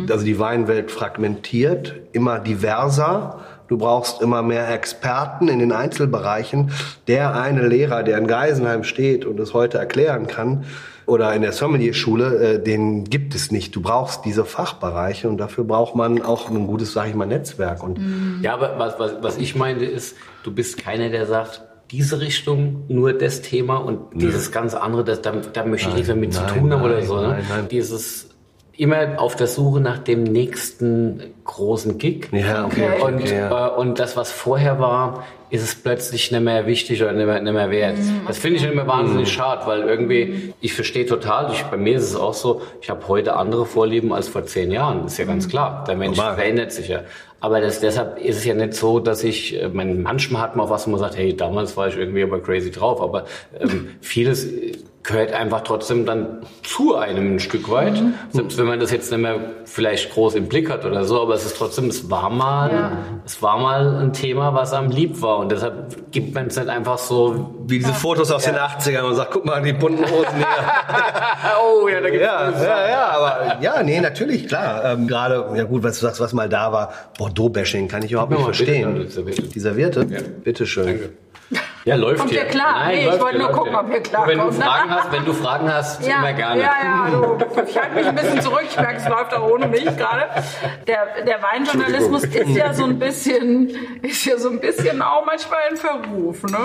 Also 0.10 0.26
die 0.26 0.40
Weinwelt 0.40 0.92
fragmentiert, 0.92 1.96
immer 2.12 2.40
diverser. 2.40 3.40
Du 3.68 3.78
brauchst 3.78 4.22
immer 4.22 4.42
mehr 4.42 4.70
Experten 4.70 5.48
in 5.48 5.60
den 5.60 5.72
Einzelbereichen. 5.72 6.72
Der 7.08 7.36
eine 7.36 7.68
Lehrer, 7.68 8.04
der 8.04 8.18
in 8.18 8.28
Geisenheim 8.28 8.84
steht 8.84 9.26
und 9.26 9.40
es 9.40 9.54
heute 9.54 9.78
erklären 9.78 10.28
kann, 10.28 10.66
oder 11.06 11.34
in 11.34 11.42
der 11.42 11.52
Sommelier-Schule, 11.52 12.54
äh, 12.56 12.64
den 12.64 13.04
gibt 13.04 13.36
es 13.36 13.52
nicht. 13.52 13.76
Du 13.76 13.82
brauchst 13.82 14.26
diese 14.26 14.46
Fachbereiche 14.46 15.28
und 15.28 15.38
dafür 15.38 15.64
braucht 15.64 15.96
man 15.96 16.22
auch 16.22 16.50
ein 16.50 16.68
gutes, 16.68 16.94
sage 16.94 17.10
ich 17.10 17.16
mal, 17.16 17.26
Netzwerk. 17.26 17.84
Und 17.84 18.00
Ja, 18.42 18.54
aber 18.54 18.76
was, 18.78 19.00
was, 19.00 19.16
was 19.22 19.38
ich 19.38 19.56
meinte 19.56 19.86
ist, 19.86 20.16
du 20.44 20.54
bist 20.54 20.78
keiner, 20.78 21.10
der 21.10 21.26
sagt, 21.26 21.62
diese 21.92 22.22
Richtung, 22.22 22.86
nur 22.88 23.14
das 23.14 23.42
Thema 23.42 23.78
und 23.78 24.20
dieses 24.20 24.52
ganz 24.52 24.74
andere, 24.74 25.04
das, 25.04 25.22
da, 25.22 25.32
da 25.32 25.66
möchte 25.66 25.90
ich 25.90 25.96
nichts 25.96 26.08
mehr 26.08 26.18
mit 26.18 26.34
zu 26.34 26.46
tun 26.48 26.72
haben 26.72 26.82
oder 26.82 26.96
nein, 26.96 27.06
so. 27.06 27.18
Ne? 27.18 27.28
nein, 27.28 27.46
nein. 27.50 27.68
Dieses 27.70 28.30
immer 28.76 29.22
auf 29.22 29.36
der 29.36 29.48
Suche 29.48 29.80
nach 29.80 30.00
dem 30.00 30.24
nächsten 30.24 31.22
großen 31.46 31.98
Gig. 31.98 32.30
Ja, 32.32 32.66
okay, 32.66 32.90
okay, 32.96 33.04
und, 33.04 33.16
okay, 33.16 33.38
ja. 33.38 33.68
äh, 33.68 33.72
und 33.72 34.00
das, 34.00 34.18
was 34.18 34.32
vorher 34.32 34.80
war, 34.80 35.24
ist 35.50 35.62
es 35.62 35.76
plötzlich 35.76 36.32
nicht 36.32 36.42
mehr 36.42 36.66
wichtig 36.66 37.04
oder 37.04 37.12
nicht 37.12 37.28
mehr, 37.28 37.40
nicht 37.40 37.54
mehr 37.54 37.70
wert. 37.70 37.98
Das 38.26 38.40
finde 38.40 38.58
ich 38.58 38.66
immer 38.66 38.88
wahnsinnig 38.88 39.32
schade, 39.32 39.68
weil 39.68 39.82
irgendwie, 39.82 40.54
ich 40.62 40.74
verstehe 40.74 41.06
total, 41.06 41.52
ich, 41.54 41.62
bei 41.64 41.78
mir 41.78 41.98
ist 41.98 42.04
es 42.04 42.16
auch 42.16 42.34
so, 42.34 42.64
ich 42.82 42.90
habe 42.90 43.08
heute 43.08 43.36
andere 43.36 43.68
Vorlieben 43.68 44.12
als 44.12 44.28
vor 44.28 44.46
zehn 44.46 44.72
Jahren. 44.72 45.06
ist 45.06 45.20
ja 45.20 45.26
ganz 45.26 45.48
klar. 45.48 45.84
Der 45.88 45.96
Mensch 45.96 46.18
Normal. 46.18 46.36
verändert 46.36 46.72
sich 46.72 46.88
ja. 46.88 47.02
Aber 47.40 47.62
das, 47.62 47.82
deshalb 47.82 48.20
ist 48.20 48.38
es 48.38 48.46
ja 48.46 48.56
nicht 48.56 48.74
so, 48.74 49.00
dass 49.00 49.24
ich, 49.24 49.62
äh, 49.62 49.68
mein, 49.68 50.02
manchmal 50.02 50.42
hat 50.42 50.56
man 50.56 50.66
auch 50.66 50.70
was, 50.72 50.88
wo 50.88 50.92
man 50.92 51.00
sagt, 51.00 51.18
hey, 51.18 51.36
damals 51.36 51.78
war 51.78 51.90
ich 51.90 51.98
irgendwie 51.98 52.24
aber 52.24 52.42
crazy 52.42 52.72
drauf. 52.72 53.00
Aber 53.02 53.26
ähm, 53.60 53.90
vieles 54.02 54.46
äh, 54.46 54.72
gehört 55.04 55.34
einfach 55.34 55.62
trotzdem 55.62 56.06
dann 56.06 56.40
zu 56.64 56.96
einem 56.96 57.36
ein 57.36 57.40
Stück 57.40 57.70
weit. 57.70 58.02
Selbst 58.32 58.58
wenn 58.58 58.66
man 58.66 58.80
das 58.80 58.92
jetzt 58.92 59.12
nicht 59.12 59.20
mehr 59.20 59.38
vielleicht 59.66 60.14
groß 60.14 60.36
im 60.36 60.48
Blick 60.48 60.70
hat 60.70 60.86
oder 60.86 61.04
so, 61.04 61.22
aber 61.22 61.34
es 61.34 61.46
ist 61.46 61.58
trotzdem, 61.58 61.88
es 61.90 62.10
war 62.10 62.30
mal, 62.30 62.98
es 63.26 63.42
war 63.42 63.60
mal 63.60 63.98
ein 64.02 64.14
Thema, 64.14 64.54
was 64.54 64.72
einem 64.74 64.92
lieb 64.92 65.22
war. 65.22 65.40
Und 65.40 65.52
deshalb 65.52 66.12
gibt 66.12 66.34
man 66.34 66.48
es 66.48 66.56
nicht 66.56 66.70
einfach 66.70 66.98
so, 66.98 67.54
wie 67.68 67.80
diese 67.80 67.94
Fotos 67.94 68.32
aus 68.32 68.46
den 68.46 68.56
80ern 68.56 69.02
und 69.04 69.16
sagt, 69.16 69.32
guck 69.32 69.46
mal, 69.46 69.62
die 69.62 69.74
bunten 69.74 70.06
Hosen 70.06 70.38
hier. 70.38 70.48
oh 71.62 71.88
ja, 71.90 72.00
da 72.00 72.10
gibt's 72.10 72.26
Ja, 72.26 72.52
ja, 72.52 72.88
ja, 72.88 73.08
aber 73.10 73.58
ja, 73.62 73.84
nee, 73.84 74.00
natürlich, 74.00 74.48
klar. 74.48 74.86
Ähm, 74.86 75.08
Gerade, 75.08 75.46
ja 75.56 75.66
gut, 75.66 75.84
was 75.84 76.00
du 76.00 76.06
sagst, 76.06 76.22
was 76.22 76.32
mal 76.32 76.48
da 76.48 76.72
war, 76.72 76.94
Bordeaux-Bashing, 77.18 77.90
kann 77.90 78.04
ich 78.04 78.12
überhaupt 78.12 78.32
Gib 78.32 78.40
nicht 78.40 78.48
bitte 78.48 78.64
verstehen. 78.64 78.96
dann 78.96 79.06
die 79.06 79.12
Serviette. 79.12 79.42
Die 79.44 79.60
Serviette? 79.60 80.08
Ja. 80.10 80.20
Bitteschön. 80.44 80.86
Danke. 80.86 81.10
Ja, 81.86 81.96
läuft 81.96 82.20
Kommt 82.20 82.32
hier. 82.32 82.46
klar? 82.46 82.88
Nee, 82.88 83.10
ich 83.10 83.20
wollte 83.20 83.40
nur 83.40 83.50
gucken, 83.52 83.76
ob 83.76 83.92
ihr 83.92 84.00
klar 84.02 84.26
Wenn 84.26 84.38
du 84.38 84.46
kommt? 84.46 84.64
Fragen 84.64 84.90
hast, 84.90 85.12
wenn 85.12 85.26
du 85.26 85.34
Fragen 85.34 85.74
hast, 85.74 86.06
Ja, 86.08 86.20
immer 86.20 86.32
gerne. 86.34 86.62
ja, 86.62 86.72
ja, 86.84 87.10
du, 87.12 87.38
ich 87.68 87.78
halte 87.78 87.96
mich 87.96 88.08
ein 88.08 88.16
bisschen 88.16 88.42
zurück. 88.42 88.64
Ich 88.70 88.78
merke, 88.78 88.96
es 88.98 89.08
läuft 89.10 89.34
auch 89.36 89.50
ohne 89.50 89.68
mich 89.68 89.84
gerade. 89.98 90.30
Der, 90.88 91.24
der 91.26 91.40
Weinjournalismus 91.44 92.24
ist 92.24 92.50
ja 92.56 92.74
so 92.74 92.86
ein 92.86 92.98
bisschen, 93.00 93.70
ist 94.02 94.24
ja 94.26 94.38
so 94.38 94.50
ein 94.50 94.60
bisschen 94.62 95.02
auch 95.02 95.26
manchmal 95.26 95.60
in 95.72 95.78
Verruf, 95.78 96.44
ne? 96.44 96.58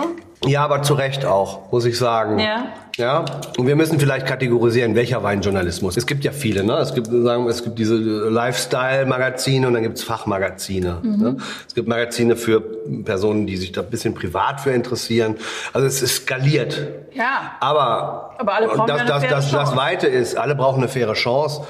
Ja, 0.47 0.65
aber 0.65 0.83
zu 0.83 0.95
Recht 0.95 1.25
auch, 1.25 1.73
muss 1.73 1.85
ich 1.85 1.99
sagen. 1.99 2.39
Ja. 2.39 2.67
Ja, 2.99 3.25
und 3.57 3.69
wir 3.69 3.77
müssen 3.77 4.01
vielleicht 4.01 4.27
kategorisieren, 4.27 4.97
welcher 4.97 5.23
Weinjournalismus. 5.23 5.97
Es 5.97 6.05
gibt 6.05 6.25
ja 6.25 6.33
viele, 6.33 6.65
ne? 6.65 6.79
Es 6.79 6.95
gibt, 6.95 7.07
sagen 7.07 7.45
wir, 7.45 7.51
es 7.51 7.63
gibt 7.63 7.79
diese 7.79 7.95
Lifestyle-Magazine 7.95 9.69
und 9.69 9.75
dann 9.75 9.85
gibt's 9.85 10.03
Fachmagazine. 10.03 10.99
Mhm. 11.01 11.23
Ne? 11.23 11.37
Es 11.69 11.77
gibt 11.77 11.87
Magazine 11.87 12.35
für 12.35 12.61
Personen, 13.05 13.47
die 13.47 13.57
sich 13.57 13.71
da 13.71 13.83
ein 13.83 13.91
bisschen 13.91 14.15
privat 14.15 14.61
für 14.61 14.73
interessieren. 14.73 15.37
Also 15.73 15.87
es 15.87 16.03
ist 16.03 16.25
skaliert. 16.25 16.89
Ja. 17.15 17.53
Aber, 17.61 18.35
Aber 18.37 18.55
alle 18.55 18.67
brauchen 18.67 18.89
das, 18.89 19.07
das, 19.07 19.29
das, 19.29 19.51
das. 19.53 19.77
Weite 19.77 20.09
ist, 20.09 20.37
alle 20.37 20.57
brauchen 20.57 20.79
eine 20.79 20.89
faire 20.89 21.15
Chance. 21.15 21.63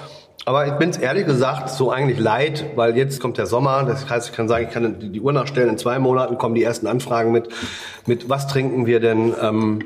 Aber 0.49 0.67
ich 0.67 0.73
bin's 0.73 0.97
ehrlich 0.97 1.27
gesagt 1.27 1.69
so 1.69 1.91
eigentlich 1.91 2.19
leid, 2.19 2.65
weil 2.75 2.97
jetzt 2.97 3.21
kommt 3.21 3.37
der 3.37 3.45
Sommer. 3.45 3.85
Das 3.85 4.09
heißt, 4.09 4.31
ich 4.31 4.35
kann 4.35 4.49
sagen, 4.49 4.65
ich 4.67 4.73
kann 4.73 4.99
die 4.99 5.11
die 5.13 5.21
Uhr 5.21 5.35
nachstellen. 5.35 5.69
In 5.69 5.77
zwei 5.77 5.99
Monaten 5.99 6.39
kommen 6.39 6.55
die 6.55 6.63
ersten 6.63 6.87
Anfragen 6.87 7.33
mit, 7.33 7.51
mit 8.07 8.31
was 8.31 8.47
trinken 8.47 8.87
wir 8.87 8.99
denn 8.99 9.35
ähm, 9.43 9.81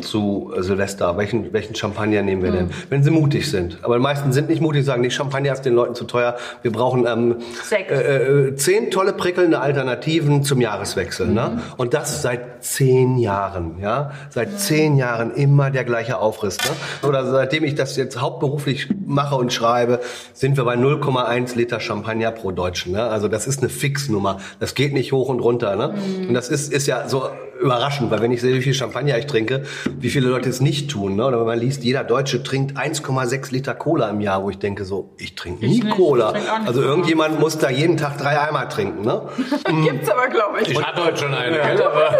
zu 0.00 0.52
äh, 0.56 0.62
Silvester? 0.62 1.16
Welchen, 1.16 1.52
welchen 1.52 1.74
Champagner 1.74 2.22
nehmen 2.22 2.42
wir 2.42 2.50
denn? 2.50 2.70
Wenn 2.88 3.02
sie 3.02 3.10
mutig 3.10 3.50
sind. 3.50 3.78
Aber 3.82 3.96
die 3.96 4.02
meisten 4.02 4.32
sind 4.32 4.48
nicht 4.48 4.62
mutig, 4.62 4.84
sagen, 4.84 5.02
nee, 5.02 5.10
Champagner 5.10 5.52
ist 5.52 5.62
den 5.62 5.74
Leuten 5.74 5.94
zu 5.94 6.04
teuer. 6.04 6.36
Wir 6.62 6.72
brauchen 6.72 7.06
ähm, 7.06 7.36
äh, 7.70 8.46
äh, 8.48 8.56
zehn 8.56 8.90
tolle 8.90 9.12
prickelnde 9.12 9.60
Alternativen 9.60 10.42
zum 10.42 10.60
Jahreswechsel. 10.60 11.26
Mhm. 11.26 11.34
Ne? 11.34 11.62
Und 11.76 11.92
das 11.92 12.22
seit 12.22 12.64
zehn 12.64 13.18
Jahren. 13.18 13.78
Ja, 13.80 14.12
seit 14.30 14.58
zehn 14.58 14.96
Jahren 14.96 15.34
immer 15.34 15.70
der 15.70 15.84
gleiche 15.84 16.18
Aufriss. 16.18 16.56
Ne? 16.58 17.08
Oder 17.08 17.26
seitdem 17.26 17.64
ich 17.64 17.74
das 17.74 17.96
jetzt 17.96 18.20
hauptberuflich 18.20 18.88
mache 19.06 19.34
und 19.34 19.52
schreibe, 19.52 20.00
sind 20.32 20.56
wir 20.56 20.64
bei 20.64 20.76
0,1 20.76 21.56
Liter 21.56 21.80
Champagner 21.80 22.30
pro 22.30 22.52
Deutschen. 22.52 22.92
Ne? 22.92 23.02
Also 23.02 23.28
das 23.28 23.46
ist 23.46 23.60
eine 23.60 23.68
Fixnummer. 23.68 24.38
Das 24.60 24.74
geht 24.74 24.94
nicht 24.94 25.12
hoch 25.12 25.28
und 25.28 25.40
runter. 25.40 25.76
Ne? 25.76 25.94
Mhm. 25.94 26.28
Und 26.28 26.34
das 26.34 26.48
ist, 26.48 26.72
ist 26.72 26.86
ja 26.86 27.06
so 27.06 27.24
überraschend, 27.60 28.10
weil 28.10 28.20
wenn 28.22 28.32
ich 28.32 28.40
sehe, 28.40 28.54
wie 28.54 28.62
viel 28.62 28.74
Champagner 28.74 29.16
ich 29.18 29.26
trinke, 29.26 29.62
wie 29.98 30.10
viele 30.10 30.28
Leute 30.28 30.48
es 30.48 30.60
nicht 30.60 30.90
tun. 30.90 31.16
Ne? 31.16 31.26
Oder 31.26 31.38
wenn 31.40 31.46
man 31.46 31.58
liest, 31.58 31.84
jeder 31.84 32.04
Deutsche 32.04 32.42
trinkt 32.42 32.76
1,6 32.78 33.52
Liter 33.52 33.74
Cola 33.74 34.10
im 34.10 34.20
Jahr, 34.20 34.42
wo 34.42 34.50
ich 34.50 34.58
denke 34.58 34.84
so, 34.84 35.12
ich 35.18 35.34
trinke 35.34 35.66
nie 35.66 35.80
nicht, 35.80 35.90
Cola. 35.90 36.30
ich 36.36 36.50
auch 36.50 36.58
nicht 36.58 36.68
Also 36.68 36.80
Cola. 36.80 36.90
irgendjemand 36.92 37.40
muss 37.40 37.58
da 37.58 37.70
jeden 37.70 37.96
Tag 37.96 38.18
drei 38.18 38.40
Eimer 38.40 38.68
trinken. 38.68 39.02
Ne? 39.04 39.22
Gibt's 39.84 40.10
aber, 40.10 40.28
glaube 40.28 40.60
ich. 40.62 40.70
Ich 40.70 40.82
hatte 40.82 41.04
heute 41.04 41.16
schon 41.18 41.34
eine, 41.34 41.56
gell? 41.56 41.82
aber 41.82 42.10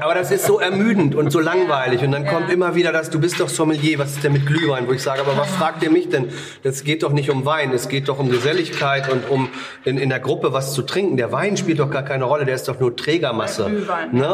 Aber 0.02 0.14
das 0.14 0.30
ist 0.30 0.44
so 0.46 0.60
ermüdend 0.60 1.14
und 1.14 1.30
so 1.30 1.40
langweilig. 1.40 2.02
Und 2.02 2.12
dann 2.12 2.24
Ja. 2.24 2.32
kommt 2.32 2.50
immer 2.50 2.74
wieder 2.74 2.92
das, 2.92 3.10
du 3.10 3.20
bist 3.20 3.40
doch 3.40 3.48
Sommelier, 3.48 3.98
was 3.98 4.12
ist 4.12 4.24
denn 4.24 4.32
mit 4.32 4.46
Glühwein? 4.46 4.86
Wo 4.88 4.92
ich 4.92 5.02
sage, 5.02 5.20
aber 5.20 5.36
was 5.36 5.48
fragt 5.50 5.82
ihr 5.82 5.90
mich 5.90 6.08
denn? 6.08 6.28
Das 6.62 6.84
geht 6.84 7.02
doch 7.02 7.12
nicht 7.12 7.30
um 7.30 7.44
Wein, 7.46 7.72
es 7.72 7.88
geht 7.88 8.08
doch 8.08 8.18
um 8.18 8.30
Geselligkeit 8.30 9.10
und 9.10 9.28
um 9.30 9.48
in, 9.84 9.98
in 9.98 10.08
der 10.08 10.20
Gruppe 10.20 10.52
was 10.52 10.72
zu 10.74 10.82
trinken. 10.82 11.16
Der 11.16 11.32
Wein 11.32 11.56
spielt 11.56 11.78
doch 11.80 11.90
gar 11.90 12.02
keine 12.02 12.24
Rolle, 12.24 12.44
der 12.44 12.54
ist 12.54 12.68
doch 12.68 12.78
nur 12.80 12.94
Trägermasse. 12.96 13.66
Glühwein. 13.66 14.08
Ne? 14.14 14.25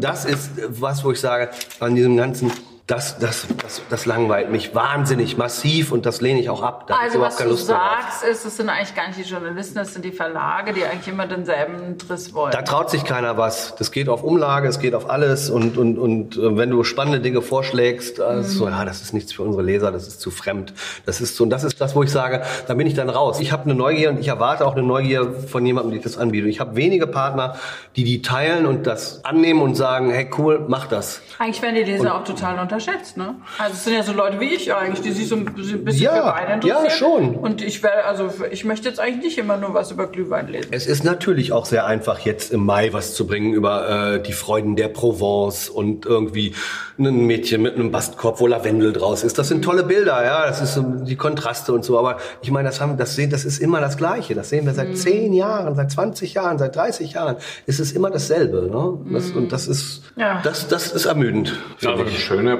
Das 0.00 0.24
ist 0.24 0.50
was, 0.68 1.04
wo 1.04 1.12
ich 1.12 1.20
sage, 1.20 1.50
an 1.80 1.94
diesem 1.94 2.16
ganzen, 2.16 2.52
das, 2.88 3.18
das, 3.18 3.46
das, 3.60 3.82
das 3.90 4.06
langweilt 4.06 4.50
mich 4.50 4.74
wahnsinnig 4.74 5.36
massiv 5.36 5.92
und 5.92 6.06
das 6.06 6.22
lehne 6.22 6.40
ich 6.40 6.48
auch 6.48 6.62
ab. 6.62 6.86
Da 6.86 6.96
Also 6.96 7.20
was 7.20 7.36
du 7.36 7.44
Lust 7.44 7.66
sagst, 7.66 8.24
ist, 8.24 8.46
es 8.46 8.56
sind 8.56 8.70
eigentlich 8.70 8.94
gar 8.94 9.08
nicht 9.08 9.18
die 9.18 9.30
Journalisten, 9.30 9.74
das 9.74 9.92
sind 9.92 10.06
die 10.06 10.10
Verlage, 10.10 10.72
die 10.72 10.84
eigentlich 10.84 11.06
immer 11.06 11.26
denselben 11.26 11.98
Triss 11.98 12.32
wollen. 12.32 12.50
Da 12.50 12.62
traut 12.62 12.88
sich 12.88 13.04
keiner 13.04 13.36
was. 13.36 13.74
Das 13.76 13.92
geht 13.92 14.08
auf 14.08 14.24
Umlage, 14.24 14.68
es 14.68 14.80
geht 14.80 14.94
auf 14.94 15.10
alles 15.10 15.50
und 15.50 15.76
und 15.76 15.98
und 15.98 16.38
äh, 16.38 16.56
wenn 16.56 16.70
du 16.70 16.82
spannende 16.82 17.20
Dinge 17.20 17.42
vorschlägst, 17.42 18.20
äh, 18.20 18.40
ist 18.40 18.52
so 18.52 18.66
ja, 18.66 18.86
das 18.86 19.02
ist 19.02 19.12
nichts 19.12 19.34
für 19.34 19.42
unsere 19.42 19.62
Leser, 19.62 19.92
das 19.92 20.08
ist 20.08 20.22
zu 20.22 20.30
fremd. 20.30 20.72
Das 21.04 21.20
ist 21.20 21.36
so 21.36 21.44
und 21.44 21.50
das 21.50 21.64
ist 21.64 21.78
das, 21.82 21.94
wo 21.94 22.02
ich 22.02 22.10
sage, 22.10 22.42
da 22.68 22.72
bin 22.72 22.86
ich 22.86 22.94
dann 22.94 23.10
raus. 23.10 23.38
Ich 23.38 23.52
habe 23.52 23.64
eine 23.64 23.74
Neugier 23.74 24.08
und 24.08 24.18
ich 24.18 24.28
erwarte 24.28 24.66
auch 24.66 24.72
eine 24.72 24.82
Neugier 24.82 25.34
von 25.34 25.66
jemandem, 25.66 25.92
die 25.92 26.00
das 26.00 26.16
anbietet. 26.16 26.48
Ich 26.48 26.58
habe 26.58 26.74
wenige 26.74 27.06
Partner, 27.06 27.56
die 27.96 28.04
die 28.04 28.22
teilen 28.22 28.64
und 28.64 28.86
das 28.86 29.26
annehmen 29.26 29.60
und 29.60 29.74
sagen, 29.74 30.10
hey 30.10 30.30
cool, 30.38 30.64
mach 30.68 30.86
das. 30.86 31.20
Eigentlich 31.38 31.60
werden 31.60 31.74
die 31.74 31.82
Leser 31.82 32.14
auch 32.14 32.24
total 32.24 32.58
unterschätzt, 32.78 33.16
ne? 33.16 33.34
Also 33.58 33.74
es 33.74 33.84
sind 33.84 33.94
ja 33.94 34.02
so 34.02 34.12
Leute 34.12 34.38
wie 34.40 34.54
ich 34.54 34.72
eigentlich, 34.72 35.00
die 35.00 35.12
sich 35.12 35.28
so 35.28 35.36
ein 35.36 35.44
bisschen 35.44 35.84
Ja, 35.96 36.14
für 36.32 36.40
Wein 36.40 36.54
interessieren. 36.54 36.84
ja, 36.84 36.90
schon. 36.90 37.36
Und 37.36 37.62
ich 37.62 37.82
werde, 37.82 38.04
also 38.04 38.30
ich 38.50 38.64
möchte 38.64 38.88
jetzt 38.88 39.00
eigentlich 39.00 39.24
nicht 39.24 39.38
immer 39.38 39.56
nur 39.56 39.74
was 39.74 39.90
über 39.90 40.06
Glühwein 40.06 40.48
lesen. 40.48 40.68
Es 40.70 40.86
ist 40.86 41.04
natürlich 41.04 41.52
auch 41.52 41.66
sehr 41.66 41.86
einfach, 41.86 42.20
jetzt 42.20 42.52
im 42.52 42.64
Mai 42.64 42.92
was 42.92 43.14
zu 43.14 43.26
bringen 43.26 43.52
über 43.52 44.14
äh, 44.14 44.22
die 44.22 44.32
Freuden 44.32 44.76
der 44.76 44.88
Provence 44.88 45.68
und 45.68 46.06
irgendwie 46.06 46.54
ein 46.98 47.26
Mädchen 47.26 47.62
mit 47.62 47.74
einem 47.74 47.90
Bastkorb, 47.90 48.40
wo 48.40 48.46
Lavendel 48.46 48.92
draus 48.92 49.22
ist. 49.22 49.38
Das 49.38 49.48
sind 49.48 49.64
tolle 49.64 49.84
Bilder, 49.84 50.24
ja. 50.24 50.46
Das 50.46 50.60
ist 50.60 50.74
so 50.74 50.82
die 50.82 51.16
Kontraste 51.16 51.72
und 51.72 51.84
so. 51.84 51.98
Aber 51.98 52.18
ich 52.42 52.50
meine, 52.50 52.68
das 52.68 52.80
haben, 52.80 52.96
das 52.96 53.14
sehen, 53.14 53.30
das 53.30 53.44
ist 53.44 53.58
immer 53.60 53.80
das 53.80 53.96
Gleiche. 53.96 54.34
Das 54.34 54.48
sehen 54.50 54.66
wir 54.66 54.74
seit 54.74 54.96
zehn 54.96 55.32
Jahren, 55.32 55.74
seit 55.76 55.90
20 55.92 56.34
Jahren, 56.34 56.58
seit 56.58 56.74
30 56.76 57.12
Jahren. 57.12 57.36
Es 57.66 57.78
ist 57.80 57.94
immer 57.94 58.10
dasselbe, 58.10 58.68
ne? 58.70 58.98
Das, 59.12 59.30
Und 59.30 59.52
das 59.52 59.68
ist, 59.68 60.02
Ja. 60.16 60.40
das, 60.42 60.66
das 60.68 60.90
ist 60.92 61.06
ermüdend. 61.06 61.54
Ja, 61.80 61.92
aber 61.92 62.02
ein 62.02 62.08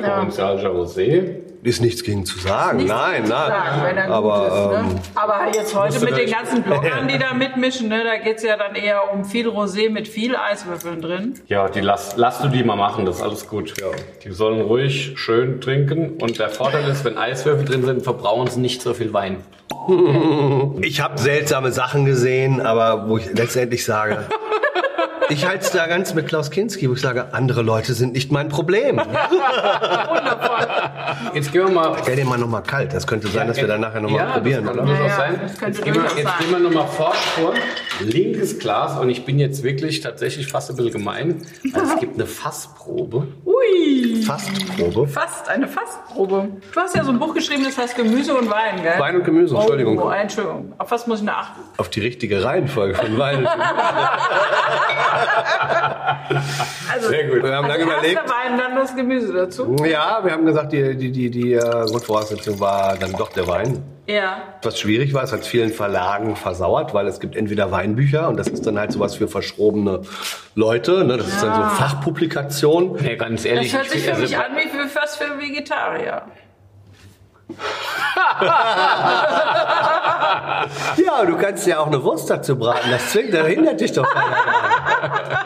schöner 0.09 0.16
Provençalischer 0.16 0.70
Rosé. 0.70 1.48
Ist 1.62 1.82
nichts 1.82 2.02
gegen 2.04 2.24
zu 2.24 2.38
sagen. 2.38 2.78
Nichts 2.78 2.92
nein, 2.92 3.24
zu 3.24 3.30
nein. 3.30 3.48
sagen, 3.48 3.82
wenn 3.82 3.96
er 3.96 4.11
aber 4.11 4.38
gut 4.38 4.46
ist, 4.46 4.78
ähm, 4.78 4.94
ne? 4.94 5.00
aber 5.16 5.54
jetzt 5.54 5.74
heute 5.74 6.00
mit 6.04 6.16
den 6.16 6.30
ganzen 6.30 6.62
Bloggern, 6.62 7.09
die 7.12 7.18
da 7.18 7.34
mitmischen, 7.34 7.88
ne, 7.88 8.04
da 8.04 8.16
geht's 8.16 8.42
ja 8.42 8.56
dann 8.56 8.74
eher 8.74 9.12
um 9.12 9.24
viel 9.24 9.48
Rosé 9.48 9.90
mit 9.90 10.06
viel 10.09 10.36
Eiswürfeln 10.36 11.02
drin. 11.02 11.34
Ja, 11.48 11.68
die 11.68 11.80
lass, 11.80 12.16
lass 12.16 12.40
du 12.40 12.48
die 12.48 12.62
mal 12.62 12.76
machen, 12.76 13.04
das 13.04 13.16
ist 13.16 13.22
alles 13.22 13.48
gut. 13.48 13.74
Ja. 13.80 13.88
Die 14.24 14.30
sollen 14.30 14.61
ruhig 14.61 15.14
schön 15.16 15.61
trinken. 15.61 16.16
Und 16.20 16.38
der 16.38 16.48
Vorteil 16.48 16.88
ist, 16.88 17.04
wenn 17.04 17.18
Eiswürfel 17.18 17.64
drin 17.64 17.84
sind, 17.84 18.02
verbrauchen 18.02 18.48
sie 18.48 18.61
nicht 18.61 18.80
so 18.80 18.94
viel 18.94 19.12
Wein. 19.12 19.38
Ich 20.82 21.00
habe 21.00 21.18
seltsame 21.18 21.72
Sachen 21.72 22.04
gesehen, 22.04 22.61
aber 22.61 23.09
wo 23.09 23.16
ich 23.16 23.32
letztendlich 23.32 23.84
sage, 23.84 24.26
ich 25.28 25.46
halte 25.46 25.64
es 25.64 25.70
da 25.70 25.86
ganz 25.86 26.14
mit 26.14 26.28
Klaus 26.28 26.50
Kinski, 26.50 26.88
wo 26.88 26.94
ich 26.94 27.00
sage, 27.00 27.32
andere 27.32 27.62
Leute 27.62 27.94
sind 27.94 28.14
nicht 28.14 28.32
mein 28.32 28.48
Problem. 28.48 29.00
Jetzt 31.34 31.52
gehen 31.52 31.66
wir 31.66 31.72
mal. 31.72 31.96
Stell 32.02 32.16
den 32.16 32.28
mal 32.28 32.38
nochmal 32.38 32.62
kalt. 32.62 32.92
Das 32.92 33.06
könnte 33.06 33.28
sein, 33.28 33.46
dass 33.48 33.56
wir 33.58 33.66
dann 33.66 33.80
nachher 33.80 34.00
nochmal 34.00 34.26
ja, 34.26 34.32
probieren, 34.32 34.64
das 34.64 34.76
kann 34.76 34.88
oder? 34.88 35.06
Ja, 35.06 35.16
sein. 35.16 35.38
das 35.42 35.58
könnte 35.58 35.78
jetzt 35.78 35.84
gehen 35.84 35.94
wir, 35.94 36.02
jetzt 36.02 36.22
sein. 36.22 36.32
gehen 36.40 36.50
wir 36.50 36.58
nochmal 36.58 36.88
forsch 36.88 37.16
vor. 37.16 37.54
Linkes 38.00 38.58
Glas 38.58 38.98
und 38.98 39.10
ich 39.10 39.24
bin 39.24 39.38
jetzt 39.38 39.62
wirklich 39.62 40.00
tatsächlich 40.00 40.46
fast 40.46 40.70
ein 40.70 40.76
bisschen 40.76 40.92
gemein. 40.92 41.42
Also 41.72 41.94
es 41.94 42.00
gibt 42.00 42.14
eine 42.14 42.26
Fassprobe. 42.26 43.28
Ui, 43.44 44.22
Fastprobe. 44.22 45.08
fast, 45.08 45.48
eine 45.48 45.66
Fastprobe. 45.68 46.48
Du 46.72 46.80
hast 46.80 46.94
ja 46.94 47.04
so 47.04 47.10
ein 47.10 47.18
Buch 47.18 47.34
geschrieben, 47.34 47.64
das 47.64 47.76
heißt 47.76 47.96
Gemüse 47.96 48.34
und 48.34 48.50
Wein, 48.50 48.82
gell? 48.82 48.98
Wein 48.98 49.16
und 49.16 49.24
Gemüse, 49.24 49.56
Entschuldigung. 49.56 49.98
Oh, 49.98 50.10
Entschuldigung. 50.10 50.72
Auf 50.78 50.90
was 50.90 51.06
muss 51.06 51.20
ich 51.20 51.26
da 51.26 51.32
achten? 51.32 51.60
Auf 51.76 51.88
die 51.90 52.00
richtige 52.00 52.44
Reihenfolge 52.44 52.94
von 52.94 53.18
Wein. 53.18 53.48
Also, 56.92 57.09
Sehr 57.09 57.28
gut. 57.28 57.42
Wir 57.42 57.54
haben 57.54 57.64
also 57.70 57.78
lange 57.78 57.92
erst 57.92 58.04
überlegt. 58.04 58.30
Wein, 58.30 58.59
dann 58.59 58.74
das 58.76 58.94
Gemüse 58.96 59.32
dazu. 59.32 59.76
Ja, 59.84 60.20
wir 60.24 60.32
haben 60.32 60.46
gesagt, 60.46 60.72
die, 60.72 60.96
die, 60.96 61.11
die, 61.12 61.30
die 61.30 61.52
äh, 61.54 61.61
Grundvoraussetzung 61.61 62.59
war 62.61 62.96
dann 62.96 63.12
doch 63.12 63.30
der 63.30 63.46
Wein. 63.46 63.82
Ja. 64.06 64.38
Was 64.62 64.78
schwierig 64.78 65.12
war, 65.12 65.22
es 65.22 65.32
hat 65.32 65.44
vielen 65.44 65.70
Verlagen 65.70 66.34
versauert, 66.34 66.94
weil 66.94 67.06
es 67.06 67.20
gibt 67.20 67.36
entweder 67.36 67.70
Weinbücher 67.70 68.28
und 68.28 68.38
das 68.38 68.48
ist 68.48 68.66
dann 68.66 68.78
halt 68.78 68.90
sowas 68.90 69.16
für 69.16 69.28
verschrobene 69.28 70.00
Leute, 70.54 71.04
ne? 71.04 71.18
das 71.18 71.28
ist 71.28 71.42
dann 71.42 71.54
so 71.54 71.76
Fachpublikation. 71.76 72.98
Ja, 73.04 73.16
ganz 73.16 73.42
Das 73.42 73.52
ehrlich. 73.52 73.76
hört 73.76 73.90
sich 73.90 74.04
für 74.04 74.12
also- 74.12 74.22
mich 74.22 74.38
an 74.38 74.56
wie 74.56 74.68
für 74.68 74.88
fast 74.88 75.18
für 75.18 75.38
Vegetarier. 75.38 76.22
Ja, 80.96 81.24
du 81.24 81.36
kannst 81.36 81.66
ja 81.66 81.78
auch 81.78 81.86
eine 81.86 82.02
Wurst 82.02 82.28
dazu 82.30 82.56
braten, 82.59 82.90
das 82.90 83.11
zwingt, 83.11 83.32
da 83.32 83.44
hindert 83.44 83.80
dich 83.80 83.92
doch 83.92 84.09
keiner. 84.09 84.36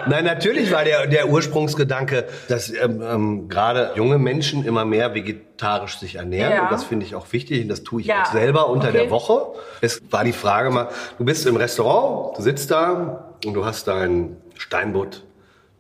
Nein, 0.06 0.24
natürlich 0.24 0.72
war 0.72 0.84
der, 0.84 1.06
der 1.06 1.28
Ursprungsgedanke, 1.28 2.26
dass 2.48 2.70
ähm, 2.72 3.02
ähm, 3.02 3.48
gerade 3.48 3.92
junge 3.96 4.18
Menschen 4.18 4.64
immer 4.64 4.84
mehr 4.84 5.14
vegetarisch 5.14 5.98
sich 5.98 6.16
ernähren 6.16 6.52
Ja. 6.52 6.62
und 6.64 6.72
das 6.72 6.84
finde 6.84 7.06
ich 7.06 7.14
auch 7.14 7.26
wichtig 7.32 7.62
und 7.62 7.68
das 7.68 7.82
tue 7.82 8.00
ich 8.00 8.06
Ja. 8.08 8.22
auch 8.22 8.32
selber 8.32 8.68
unter 8.68 8.88
Okay. 8.88 8.98
der 9.02 9.10
Woche. 9.10 9.46
Es 9.80 10.00
war 10.10 10.24
die 10.24 10.32
Frage 10.32 10.70
mal, 10.70 10.88
du 11.18 11.24
bist 11.24 11.46
im 11.46 11.56
Restaurant, 11.56 12.36
du 12.38 12.42
sitzt 12.42 12.70
da 12.70 13.34
und 13.44 13.54
du 13.54 13.64
hast 13.64 13.86
dein 13.88 14.36
Steinbutt, 14.56 15.24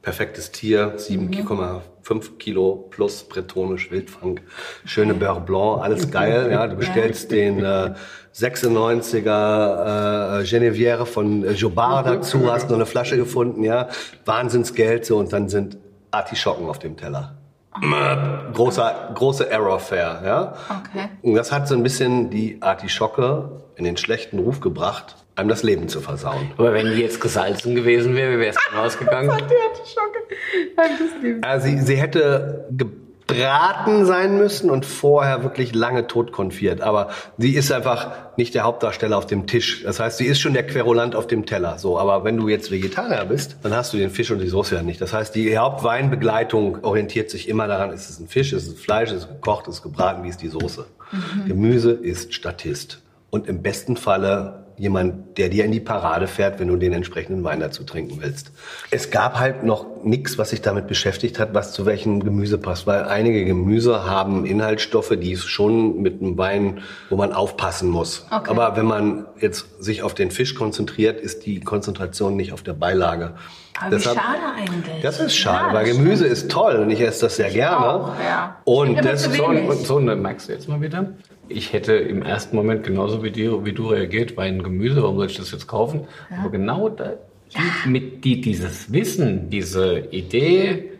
perfektes 0.02 0.50
Tier, 0.50 0.94
7,5 0.98 2.38
Kilo 2.38 2.88
plus 2.90 3.22
bretonisch 3.24 3.90
Wildfang, 3.90 4.40
schöne 4.84 5.14
Beurre 5.14 5.40
Blanc, 5.40 5.82
alles 5.82 6.10
geil. 6.10 6.48
Ja, 6.50 6.66
du 6.66 6.76
bestellst 6.76 7.30
den 7.30 7.64
äh, 7.64 7.94
96er 8.34 10.40
äh, 10.40 10.44
Genevière 10.44 11.04
von 11.04 11.44
äh, 11.44 11.52
Jobard 11.52 12.06
dazu, 12.06 12.50
hast 12.50 12.68
noch 12.68 12.76
eine 12.76 12.86
Flasche 12.86 13.16
gefunden, 13.16 13.62
ja, 13.62 13.88
Wahnsinnsgeld 14.24 15.04
so 15.04 15.18
und 15.18 15.32
dann 15.32 15.48
sind 15.48 15.76
Artischocken 16.10 16.68
auf 16.68 16.78
dem 16.78 16.96
Teller. 16.96 17.36
Großer, 18.52 19.12
große 19.14 19.48
Error 19.48 19.80
Fair, 19.80 20.20
ja. 20.24 20.54
Okay. 20.68 21.08
Und 21.22 21.34
das 21.34 21.52
hat 21.52 21.68
so 21.68 21.74
ein 21.74 21.82
bisschen 21.82 22.28
die 22.28 22.58
Artischocke 22.60 23.62
in 23.76 23.84
den 23.84 23.96
schlechten 23.96 24.38
Ruf 24.38 24.60
gebracht, 24.60 25.16
einem 25.36 25.48
das 25.48 25.62
Leben 25.62 25.88
zu 25.88 26.00
versauen. 26.00 26.50
Aber 26.58 26.74
wenn 26.74 26.94
die 26.94 27.00
jetzt 27.00 27.20
gesalzen 27.20 27.74
gewesen 27.74 28.14
wäre, 28.14 28.34
wie 28.34 28.40
wäre 28.40 28.50
es 28.50 28.56
dann 28.70 28.80
ausgegangen? 28.84 29.28
Die 29.28 29.34
Artischocke. 29.34 30.18
Also 31.42 31.66
sie, 31.66 31.80
sie 31.80 31.96
hätte 31.96 32.66
gebraten 33.32 34.06
sein 34.06 34.36
müssen 34.36 34.70
und 34.70 34.86
vorher 34.86 35.42
wirklich 35.42 35.74
lange 35.74 36.06
totkonfiert. 36.06 36.80
Aber 36.80 37.10
sie 37.38 37.54
ist 37.54 37.72
einfach 37.72 38.10
nicht 38.36 38.54
der 38.54 38.64
Hauptdarsteller 38.64 39.16
auf 39.16 39.26
dem 39.26 39.46
Tisch. 39.46 39.82
Das 39.82 40.00
heißt, 40.00 40.18
sie 40.18 40.26
ist 40.26 40.40
schon 40.40 40.54
der 40.54 40.66
Querulant 40.66 41.14
auf 41.14 41.26
dem 41.26 41.46
Teller. 41.46 41.78
So, 41.78 41.98
aber 41.98 42.24
wenn 42.24 42.36
du 42.36 42.48
jetzt 42.48 42.70
Vegetarier 42.70 43.24
bist, 43.24 43.56
dann 43.62 43.74
hast 43.74 43.92
du 43.92 43.98
den 43.98 44.10
Fisch 44.10 44.30
und 44.30 44.38
die 44.38 44.48
Soße 44.48 44.74
ja 44.74 44.82
nicht. 44.82 45.00
Das 45.00 45.12
heißt, 45.12 45.34
die 45.34 45.58
Hauptweinbegleitung 45.58 46.84
orientiert 46.84 47.30
sich 47.30 47.48
immer 47.48 47.66
daran, 47.66 47.90
ist 47.90 48.08
es 48.08 48.18
ein 48.18 48.28
Fisch, 48.28 48.52
ist 48.52 48.66
es 48.66 48.80
Fleisch, 48.80 49.10
ist 49.10 49.24
es 49.24 49.28
gekocht, 49.28 49.68
ist 49.68 49.76
es 49.76 49.82
gebraten, 49.82 50.24
wie 50.24 50.28
ist 50.28 50.42
die 50.42 50.48
Soße. 50.48 50.86
Gemüse 51.46 51.92
ist 51.92 52.34
Statist. 52.34 53.02
Und 53.30 53.48
im 53.48 53.62
besten 53.62 53.96
Falle 53.96 54.61
jemand, 54.82 55.38
der 55.38 55.48
dir 55.48 55.64
in 55.64 55.70
die 55.70 55.78
Parade 55.78 56.26
fährt, 56.26 56.58
wenn 56.58 56.66
du 56.66 56.74
den 56.76 56.92
entsprechenden 56.92 57.44
Wein 57.44 57.60
dazu 57.60 57.84
trinken 57.84 58.18
willst. 58.20 58.50
Es 58.90 59.12
gab 59.12 59.38
halt 59.38 59.62
noch 59.62 59.86
nichts, 60.02 60.38
was 60.38 60.50
sich 60.50 60.60
damit 60.60 60.88
beschäftigt 60.88 61.38
hat, 61.38 61.54
was 61.54 61.72
zu 61.72 61.86
welchem 61.86 62.24
Gemüse 62.24 62.58
passt, 62.58 62.84
weil 62.88 63.04
einige 63.04 63.44
Gemüse 63.44 64.04
haben 64.10 64.44
Inhaltsstoffe, 64.44 65.12
die 65.16 65.36
schon 65.36 66.02
mit 66.02 66.20
einem 66.20 66.36
Wein, 66.36 66.80
wo 67.10 67.16
man 67.16 67.32
aufpassen 67.32 67.90
muss. 67.90 68.26
Okay. 68.32 68.50
Aber 68.50 68.76
wenn 68.76 68.86
man 68.86 69.26
jetzt 69.40 69.66
sich 69.80 70.02
auf 70.02 70.14
den 70.14 70.32
Fisch 70.32 70.56
konzentriert, 70.56 71.20
ist 71.20 71.46
die 71.46 71.60
Konzentration 71.60 72.34
nicht 72.34 72.52
auf 72.52 72.62
der 72.62 72.72
Beilage. 72.74 73.34
Aber 73.80 73.90
Deshalb- 73.90 74.16
wie 74.16 74.20
schade 74.20 74.38
eigentlich. 74.56 75.00
Das 75.02 75.20
ist 75.20 75.36
schade, 75.36 75.68
Ja, 75.68 75.74
weil 75.74 75.84
Gemüse 75.86 76.26
ist 76.26 76.50
toll 76.50 76.74
und 76.74 76.90
ich 76.90 77.00
esse 77.00 77.20
das 77.22 77.36
sehr 77.36 77.50
gerne. 77.50 77.86
auch, 77.86 78.08
ja. 78.18 78.56
Und 78.64 78.96
das 79.04 79.22
So, 79.22 79.30
so 79.84 80.00
du 80.48 80.52
jetzt 80.54 80.68
mal 80.68 80.80
wieder. 80.80 81.06
Ich 81.48 81.72
hätte 81.72 81.94
im 81.94 82.22
ersten 82.22 82.56
Moment 82.56 82.84
genauso 82.84 83.22
wie, 83.22 83.30
dir, 83.30 83.64
wie 83.64 83.72
du 83.72 83.88
reagiert 83.88 84.38
einem 84.38 84.62
Gemüse, 84.62 85.02
warum 85.02 85.16
soll 85.16 85.26
ich 85.26 85.36
das 85.36 85.50
jetzt 85.50 85.66
kaufen? 85.66 86.06
Aber 86.40 86.50
genau 86.50 86.88
da, 86.88 87.14
mit 87.86 88.24
die, 88.24 88.40
dieses 88.40 88.92
Wissen, 88.92 89.50
diese 89.50 89.98
Idee, 90.10 90.90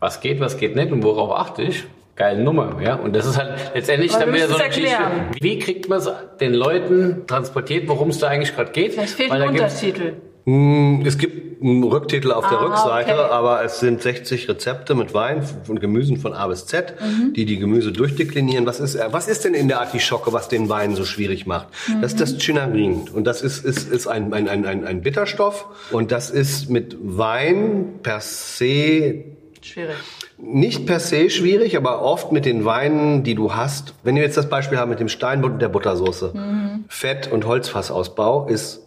was 0.00 0.20
geht, 0.20 0.40
was 0.40 0.56
geht 0.56 0.76
nicht 0.76 0.92
und 0.92 1.02
worauf 1.02 1.38
achte 1.38 1.62
ich, 1.62 1.84
geile 2.16 2.42
Nummer. 2.42 2.80
Ja? 2.82 2.96
Und 2.96 3.14
das 3.14 3.26
ist 3.26 3.38
halt 3.38 3.72
letztendlich 3.74 4.12
dann 4.12 4.32
wieder 4.32 4.48
so 4.48 4.56
eine 4.56 4.68
es 4.68 4.76
Geschichte. 4.76 5.02
Wie 5.40 5.58
kriegt 5.58 5.88
man 5.88 5.98
es 5.98 6.10
den 6.40 6.54
Leuten 6.54 7.26
transportiert, 7.26 7.88
worum 7.88 8.10
es 8.10 8.18
da 8.18 8.28
eigentlich 8.28 8.54
gerade 8.54 8.72
geht? 8.72 8.94
Vielleicht 8.94 9.14
fehlt 9.14 9.30
Weil 9.30 9.42
ein 9.42 9.50
Untertitel. 9.50 10.14
Mm, 10.44 11.02
Es 11.06 11.18
gibt 11.18 11.62
einen 11.62 11.84
Rücktitel 11.84 12.32
auf 12.32 12.48
der 12.48 12.58
Ah, 12.58 12.64
Rückseite, 12.64 13.12
okay. 13.12 13.30
aber 13.32 13.62
es 13.64 13.78
sind 13.78 14.02
60 14.02 14.48
Rezepte 14.48 14.96
mit 14.96 15.14
Wein 15.14 15.44
und 15.68 15.80
Gemüsen 15.80 16.16
von 16.16 16.32
A 16.32 16.48
bis 16.48 16.66
Z, 16.66 16.94
Mhm. 17.00 17.32
die 17.34 17.44
die 17.44 17.58
Gemüse 17.58 17.92
durchdeklinieren. 17.92 18.66
Was 18.66 18.80
ist, 18.80 18.96
äh, 18.96 19.06
was 19.12 19.28
ist 19.28 19.44
denn 19.44 19.54
in 19.54 19.68
der 19.68 19.80
Artischocke, 19.80 20.32
was 20.32 20.48
den 20.48 20.68
Wein 20.68 20.96
so 20.96 21.04
schwierig 21.04 21.46
macht? 21.46 21.68
Das 22.00 22.12
ist 22.14 22.16
Mhm. 22.16 22.20
das 22.20 22.38
Chinarin. 22.42 23.02
Und 23.14 23.24
das 23.28 23.42
ist, 23.42 23.64
ist, 23.64 23.88
ist 23.92 24.08
ein, 24.08 24.32
ein, 24.32 24.48
ein, 24.48 24.66
ein, 24.66 24.84
ein 24.84 25.02
Bitterstoff. 25.02 25.66
Und 25.92 26.10
das 26.10 26.30
ist 26.30 26.68
mit 26.68 26.96
Wein 27.00 28.00
per 28.02 28.20
se 28.20 29.24
Schwierig. 29.60 29.94
nicht 30.38 30.86
per 30.86 30.98
se 30.98 31.30
schwierig, 31.30 31.76
aber 31.76 32.02
oft 32.02 32.32
mit 32.32 32.44
den 32.46 32.64
Weinen, 32.64 33.22
die 33.22 33.36
du 33.36 33.54
hast. 33.54 33.94
Wenn 34.02 34.16
wir 34.16 34.22
jetzt 34.24 34.36
das 34.36 34.48
Beispiel 34.48 34.78
haben 34.78 34.90
mit 34.90 34.98
dem 34.98 35.08
Steinbutt 35.08 35.52
und 35.52 35.62
der 35.62 35.68
Buttersoße. 35.68 36.32
Fett- 36.88 37.30
und 37.30 37.46
Holzfassausbau 37.46 38.48
ist 38.48 38.80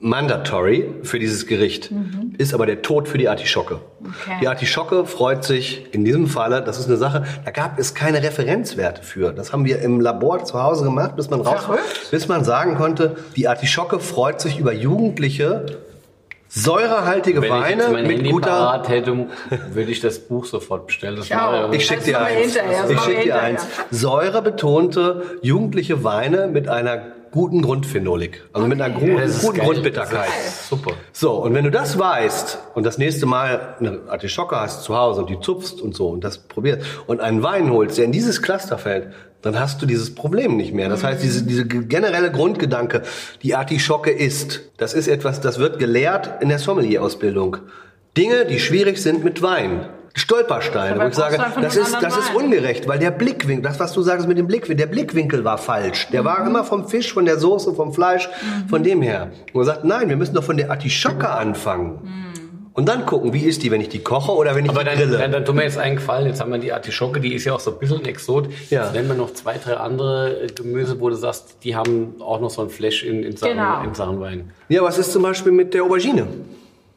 mandatory 0.00 0.94
für 1.02 1.18
dieses 1.18 1.46
Gericht, 1.46 1.90
ist 2.38 2.54
aber 2.54 2.64
der 2.64 2.80
Tod 2.80 3.06
für 3.06 3.18
die 3.18 3.28
Artischocke. 3.28 3.80
Okay. 4.00 4.38
Die 4.40 4.48
Artischocke 4.48 5.04
freut 5.04 5.44
sich 5.44 5.92
in 5.92 6.04
diesem 6.04 6.26
Falle, 6.26 6.62
das 6.62 6.78
ist 6.78 6.86
eine 6.86 6.96
Sache, 6.96 7.24
da 7.44 7.50
gab 7.50 7.78
es 7.78 7.94
keine 7.94 8.22
Referenzwerte 8.22 9.02
für. 9.02 9.32
Das 9.32 9.52
haben 9.52 9.66
wir 9.66 9.80
im 9.82 10.00
Labor 10.00 10.42
zu 10.44 10.60
Hause 10.62 10.84
gemacht, 10.84 11.16
bis 11.16 11.28
man 11.28 11.42
raus, 11.42 11.64
Verrückt. 11.64 12.08
bis 12.10 12.28
man 12.28 12.44
sagen 12.44 12.76
konnte, 12.76 13.16
die 13.36 13.46
Artischocke 13.46 14.00
freut 14.00 14.40
sich 14.40 14.58
über 14.58 14.72
jugendliche, 14.72 15.66
säurehaltige 16.48 17.42
Wenn 17.42 17.48
ich 17.48 17.50
Weine 17.52 17.82
jetzt 17.82 17.92
mein 17.92 18.06
mit 18.06 18.16
Handy 18.16 18.30
guter 18.30 18.50
parat 18.50 18.88
hätte, 18.88 19.26
würde 19.72 19.90
ich 19.90 20.00
das 20.00 20.18
Buch 20.18 20.46
sofort 20.46 20.86
bestellen. 20.86 21.16
Das 21.16 21.28
mache 21.28 21.76
Ich 21.76 21.86
schick 21.86 21.98
Das 21.98 22.06
dir 22.06 22.20
eins. 22.20 22.56
Ich 22.56 22.96
machen 22.96 23.04
schick 23.04 23.18
wir 23.18 23.24
dir 23.24 23.40
eins. 23.40 23.66
Säurebetonte 23.90 25.38
jugendliche 25.42 26.02
Weine 26.02 26.48
mit 26.48 26.68
einer 26.68 27.19
guten 27.30 27.62
Grundphenolik. 27.62 28.42
Also 28.52 28.66
mit 28.66 28.80
einer 28.80 28.94
guten, 28.94 29.30
guten. 29.40 29.60
Grundbitterkeit. 29.60 30.30
Super. 30.68 30.92
So, 31.12 31.32
und 31.32 31.54
wenn 31.54 31.64
du 31.64 31.70
das 31.70 31.98
weißt 31.98 32.58
und 32.74 32.84
das 32.84 32.98
nächste 32.98 33.26
Mal 33.26 33.76
eine 33.78 34.00
Artischocke 34.08 34.56
hast 34.56 34.82
zu 34.82 34.96
Hause 34.96 35.20
und 35.20 35.30
die 35.30 35.40
zupfst 35.40 35.80
und 35.80 35.94
so 35.94 36.08
und 36.08 36.24
das 36.24 36.38
probierst 36.38 36.82
und 37.06 37.20
einen 37.20 37.42
Wein 37.42 37.70
holst, 37.70 37.98
der 37.98 38.04
in 38.04 38.12
dieses 38.12 38.42
Cluster 38.42 38.78
fällt, 38.78 39.12
dann 39.42 39.58
hast 39.58 39.80
du 39.80 39.86
dieses 39.86 40.14
Problem 40.14 40.56
nicht 40.56 40.74
mehr. 40.74 40.88
Das 40.88 41.02
heißt, 41.02 41.22
diese, 41.22 41.44
diese 41.44 41.66
generelle 41.66 42.30
Grundgedanke, 42.30 43.02
die 43.42 43.54
Artischocke 43.54 44.10
ist, 44.10 44.60
das 44.76 44.92
ist 44.92 45.08
etwas, 45.08 45.40
das 45.40 45.58
wird 45.58 45.78
gelehrt 45.78 46.42
in 46.42 46.48
der 46.48 46.58
Sommelier-Ausbildung. 46.58 47.58
Dinge, 48.16 48.44
die 48.44 48.58
schwierig 48.58 48.98
sind 48.98 49.24
mit 49.24 49.40
Wein. 49.40 49.88
Stolpersteine, 50.14 51.00
wo 51.00 51.06
ich 51.08 51.14
sage, 51.14 51.38
das 51.60 51.76
ist, 51.76 51.96
das 52.00 52.16
ist 52.16 52.34
ungerecht, 52.34 52.86
weil 52.88 52.98
der 52.98 53.10
Blickwinkel, 53.10 53.62
das 53.62 53.78
was 53.80 53.92
du 53.92 54.02
sagst 54.02 54.26
mit 54.26 54.38
dem 54.38 54.46
Blickwinkel, 54.46 54.76
der 54.76 54.86
Blickwinkel 54.86 55.44
war 55.44 55.58
falsch. 55.58 56.08
Der 56.12 56.22
Mhm. 56.22 56.26
war 56.26 56.46
immer 56.46 56.64
vom 56.64 56.86
Fisch, 56.88 57.12
von 57.12 57.24
der 57.24 57.38
Soße, 57.38 57.74
vom 57.74 57.92
Fleisch, 57.92 58.28
von 58.68 58.82
dem 58.82 59.02
her. 59.02 59.30
Und 59.52 59.54
man 59.54 59.64
sagt, 59.64 59.84
nein, 59.84 60.08
wir 60.08 60.16
müssen 60.16 60.34
doch 60.34 60.44
von 60.44 60.56
der 60.56 60.70
Artischocke 60.70 61.28
anfangen. 61.28 61.98
Mhm. 62.02 62.30
Und 62.72 62.88
dann 62.88 63.04
gucken, 63.04 63.32
wie 63.32 63.40
ist 63.44 63.62
die, 63.64 63.70
wenn 63.72 63.80
ich 63.80 63.88
die 63.88 63.98
koche 63.98 64.32
oder 64.32 64.54
wenn 64.54 64.64
ich 64.64 64.70
Aber 64.70 64.80
die 64.80 64.86
dann, 64.90 64.96
grille. 64.96 65.18
dann, 65.18 65.32
dann 65.32 65.44
tun 65.44 65.56
mir 65.56 65.64
jetzt 65.64 65.76
einen 65.76 65.96
Gefallen. 65.96 66.26
Jetzt 66.26 66.40
haben 66.40 66.52
wir 66.52 66.58
die 66.58 66.72
Artischocke, 66.72 67.20
die 67.20 67.34
ist 67.34 67.44
ja 67.44 67.52
auch 67.52 67.60
so 67.60 67.72
ein 67.72 67.78
bisschen 67.78 68.04
Exot. 68.04 68.48
Ja. 68.70 68.84
Jetzt 68.84 68.94
nennen 68.94 69.08
wir 69.08 69.16
noch 69.16 69.32
zwei, 69.34 69.58
drei 69.58 69.74
andere 69.74 70.46
Gemüse, 70.54 70.98
wo 71.00 71.08
du 71.10 71.16
sagst, 71.16 71.56
die 71.64 71.74
haben 71.76 72.14
auch 72.20 72.40
noch 72.40 72.48
so 72.50 72.62
ein 72.62 72.70
Flash 72.70 73.02
in, 73.04 73.22
in, 73.24 73.36
Sachen, 73.36 73.52
Genau. 73.54 73.82
in 73.82 73.94
Sachen 73.94 74.20
Wein. 74.20 74.50
ja, 74.68 74.82
was 74.82 74.98
ist 74.98 75.12
zum 75.12 75.22
Beispiel 75.22 75.52
mit 75.52 75.74
der 75.74 75.82
Aubergine? 75.82 76.26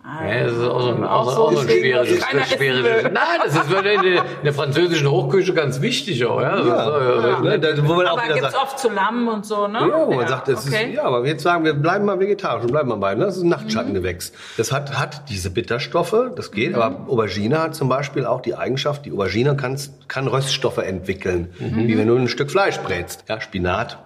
Ja, 0.05 0.43
das 0.43 0.51
ist 0.53 0.63
auch 0.63 0.81
so 0.81 0.89
ein, 0.89 1.03
auch, 1.05 1.27
Auch 1.27 1.31
so, 1.31 1.41
auch 1.43 1.51
so 1.53 1.59
ein 1.59 1.67
so 1.67 1.71
schwieriges, 1.71 1.99
deswegen, 2.01 2.19
dass 2.19 2.27
keiner 2.29 2.45
schwieriges. 2.45 2.85
essen 2.91 3.03
will. 3.05 3.11
Nein, 3.13 3.39
das 3.45 3.55
ist 3.55 3.71
in 3.71 3.83
der, 3.83 4.03
in 4.03 4.43
der 4.43 4.53
französischen 4.53 5.09
Hochküche 5.09 5.53
ganz 5.53 5.79
wichtig 5.79 6.25
auch. 6.25 6.41
Ja, 6.41 6.57
Das 6.57 6.65
ist, 6.65 6.71
äh, 6.71 7.41
Ne, 7.43 7.59
da, 7.59 7.87
wo 7.87 7.93
man 7.93 8.07
auch 8.07 8.17
Aber 8.17 8.23
wieder 8.25 8.33
gibt's 8.35 8.51
sagt, 8.51 8.63
oft 8.63 8.79
zu 8.79 8.89
Lamm 8.89 9.29
und 9.29 9.45
so, 9.45 9.67
ne? 9.67 9.79
Ja, 9.79 10.05
wo 10.07 10.13
man 10.13 10.27
sagt, 10.27 10.49
das 10.49 10.67
okay. 10.67 10.89
ist, 10.89 10.95
ja, 10.95 11.03
aber 11.03 11.25
jetzt 11.25 11.41
sagen 11.41 11.63
wir, 11.63 11.73
bleiben 11.73 12.03
mal 12.03 12.19
vegetarisch 12.19 12.63
und 12.63 12.71
bleiben 12.71 12.89
mal 12.89 12.95
bei, 12.97 13.15
ne? 13.15 13.25
Das 13.25 13.37
ist 13.37 13.43
ein 13.43 13.49
Nachtschattengewächs. 13.49 14.33
Das 14.57 14.73
hat, 14.73 14.99
hat 14.99 15.29
diese 15.29 15.49
Bitterstoffe, 15.49 16.15
das 16.35 16.51
geht, 16.51 16.75
aber 16.75 17.05
Aubergine 17.07 17.61
hat 17.61 17.73
zum 17.75 17.87
Beispiel 17.87 18.25
auch 18.25 18.41
die 18.41 18.55
Eigenschaft, 18.55 19.05
die 19.05 19.13
Aubergine 19.13 19.55
kann, 19.55 19.79
kann 20.09 20.27
Röststoffe 20.27 20.79
entwickeln, 20.79 21.53
wie 21.59 21.97
wenn 21.97 22.07
du 22.07 22.15
ein 22.17 22.27
Stück 22.27 22.51
Fleisch 22.51 22.77
brätst. 22.79 23.23
Ja, 23.29 23.39
Spinat. 23.39 23.99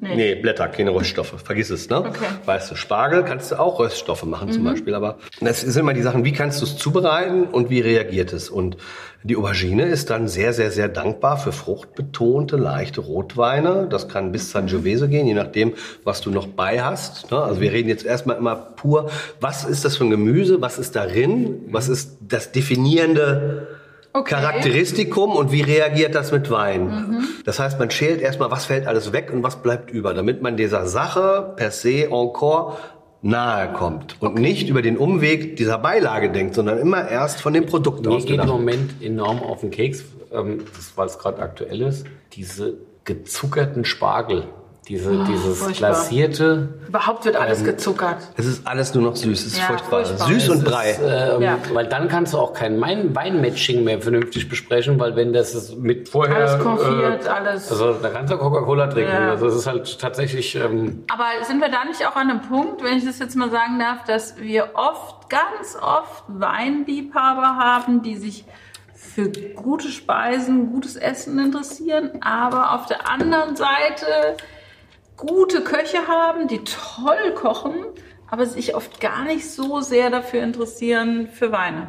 Nee. 0.00 0.34
Blätter, 0.34 0.68
keine 0.68 0.94
Röststoffe. 0.94 1.34
Vergiss 1.42 1.70
es, 1.70 1.88
ne? 1.88 2.00
Okay. 2.00 2.26
Weißt 2.44 2.70
du, 2.70 2.74
Spargel 2.74 3.24
kannst 3.24 3.50
du 3.50 3.58
auch 3.58 3.78
Röststoffe 3.78 4.24
machen 4.24 4.52
zum 4.52 4.64
Beispiel, 4.64 4.94
aber 4.94 5.18
das 5.40 5.62
sind 5.62 5.80
immer 5.80 5.94
die 5.94 6.02
Sachen, 6.02 6.24
wie 6.24 6.32
kannst 6.32 6.60
du 6.60 6.66
es 6.66 6.76
zubereiten 6.76 7.44
und 7.44 7.70
wie 7.70 7.80
reagiert 7.80 8.32
es? 8.32 8.50
Und 8.50 8.76
die 9.22 9.36
Aubergine 9.36 9.86
ist 9.86 10.10
dann 10.10 10.28
sehr, 10.28 10.52
sehr, 10.52 10.70
sehr 10.70 10.88
dankbar 10.88 11.38
für 11.38 11.50
fruchtbetonte, 11.50 12.56
leichte 12.56 13.00
Rotweine. 13.00 13.88
Das 13.90 14.08
kann 14.08 14.32
bis 14.32 14.50
Sangiovese 14.50 15.08
gehen, 15.08 15.26
je 15.26 15.34
nachdem, 15.34 15.72
was 16.04 16.20
du 16.20 16.30
noch 16.30 16.46
bei 16.46 16.82
hast. 16.82 17.30
ne? 17.30 17.38
Also 17.38 17.60
wir 17.60 17.72
reden 17.72 17.88
jetzt 17.88 18.04
erstmal 18.04 18.36
immer 18.36 18.54
pur, 18.54 19.10
was 19.40 19.64
ist 19.64 19.84
das 19.84 19.96
für 19.96 20.04
ein 20.04 20.10
Gemüse, 20.10 20.60
was 20.60 20.78
ist 20.78 20.94
darin, 20.94 21.64
was 21.70 21.88
ist 21.88 22.18
das 22.20 22.52
definierende 22.52 23.75
Okay. 24.16 24.34
Charakteristikum 24.34 25.32
und 25.32 25.52
wie 25.52 25.60
reagiert 25.60 26.14
das 26.14 26.32
mit 26.32 26.50
Wein. 26.50 27.26
Das 27.44 27.58
heißt, 27.58 27.78
man 27.78 27.90
schält 27.90 28.22
erstmal, 28.22 28.50
was 28.50 28.64
fällt 28.64 28.86
alles 28.86 29.12
weg 29.12 29.30
und 29.30 29.42
was 29.42 29.56
bleibt 29.56 29.90
über, 29.90 30.14
damit 30.14 30.40
man 30.40 30.56
dieser 30.56 30.86
Sache 30.86 31.52
per 31.56 31.70
se 31.70 32.08
encore 32.10 32.78
nahe 33.20 33.72
kommt 33.74 34.16
und 34.20 34.36
nicht 34.36 34.70
über 34.70 34.80
den 34.80 34.96
Umweg 34.96 35.56
dieser 35.56 35.78
Beilage 35.78 36.30
denkt, 36.30 36.54
sondern 36.54 36.78
immer 36.78 37.08
erst 37.08 37.42
von 37.42 37.52
dem 37.52 37.66
Produkt 37.66 38.06
Mir 38.06 38.12
aus 38.12 38.24
geht 38.24 38.40
im. 38.40 38.46
Moment 38.46 39.02
enorm 39.02 39.42
auf 39.42 39.60
den 39.60 39.70
Keks, 39.70 40.04
ähm, 40.32 40.64
das, 40.74 40.96
weil 40.96 41.06
es 41.06 41.18
gerade 41.18 41.42
aktuell 41.42 41.82
ist, 41.82 42.06
diese 42.32 42.78
gezuckerten 43.04 43.84
Spargel. 43.84 44.44
Diese, 44.88 45.24
dieses 45.24 45.58
furchtbar. 45.58 45.90
glasierte. 45.90 46.68
Überhaupt 46.86 47.24
wird 47.24 47.34
alles 47.34 47.64
gezuckert. 47.64 48.18
Es 48.36 48.46
ist 48.46 48.64
alles 48.66 48.94
nur 48.94 49.02
noch 49.02 49.16
süß, 49.16 49.40
es 49.40 49.46
ist 49.48 49.58
Ja, 49.58 49.64
furchtbar. 49.64 50.04
furchtbar. 50.04 50.28
Süß 50.28 50.48
und 50.50 50.58
Es 50.58 50.64
Brei. 50.64 50.90
Ist, 50.92 51.00
ähm, 51.04 51.42
Ja. 51.42 51.58
Weil 51.72 51.86
dann 51.88 52.06
kannst 52.08 52.34
du 52.34 52.38
auch 52.38 52.52
kein 52.52 52.80
Wein- 52.80 53.12
Weinmatching 53.12 53.82
mehr 53.82 54.00
vernünftig 54.00 54.48
besprechen, 54.48 55.00
weil 55.00 55.16
wenn 55.16 55.32
das 55.32 55.54
ist 55.56 55.76
mit 55.76 56.08
vorher. 56.08 56.36
Alles 56.36 56.62
konfiert, 56.62 57.26
alles. 57.28 57.68
Also 57.70 57.94
da 57.94 58.10
kannst 58.10 58.32
du 58.32 58.38
Coca-Cola 58.38 58.86
trinken. 58.86 59.12
Ja. 59.12 59.30
Also 59.30 59.46
das 59.46 59.56
ist 59.56 59.66
halt 59.66 59.98
tatsächlich. 60.00 60.54
Ähm, 60.54 61.02
Aber 61.12 61.24
sind 61.44 61.60
wir 61.60 61.68
da 61.68 61.84
nicht 61.84 62.06
auch 62.06 62.14
an 62.14 62.30
einem 62.30 62.42
Punkt, 62.42 62.84
wenn 62.84 62.96
ich 62.98 63.04
das 63.04 63.18
jetzt 63.18 63.34
mal 63.34 63.50
sagen 63.50 63.80
darf, 63.80 64.04
dass 64.04 64.36
wir 64.38 64.70
oft, 64.74 65.28
ganz 65.28 65.76
oft 65.82 66.22
Weinliebhaber 66.28 67.56
haben, 67.56 68.02
die 68.02 68.16
sich 68.16 68.44
für 68.94 69.30
gute 69.54 69.88
Speisen, 69.88 70.70
gutes 70.72 70.96
Essen 70.96 71.38
interessieren, 71.38 72.10
aber 72.20 72.74
auf 72.74 72.86
der 72.86 73.08
anderen 73.10 73.56
Seite 73.56 74.36
gute 75.16 75.62
Köche 75.62 76.06
haben, 76.08 76.48
die 76.48 76.62
toll 76.64 77.32
kochen, 77.34 77.74
aber 78.30 78.46
sich 78.46 78.74
oft 78.74 79.00
gar 79.00 79.24
nicht 79.24 79.50
so 79.50 79.80
sehr 79.80 80.10
dafür 80.10 80.42
interessieren 80.42 81.28
für 81.32 81.52
Weine. 81.52 81.88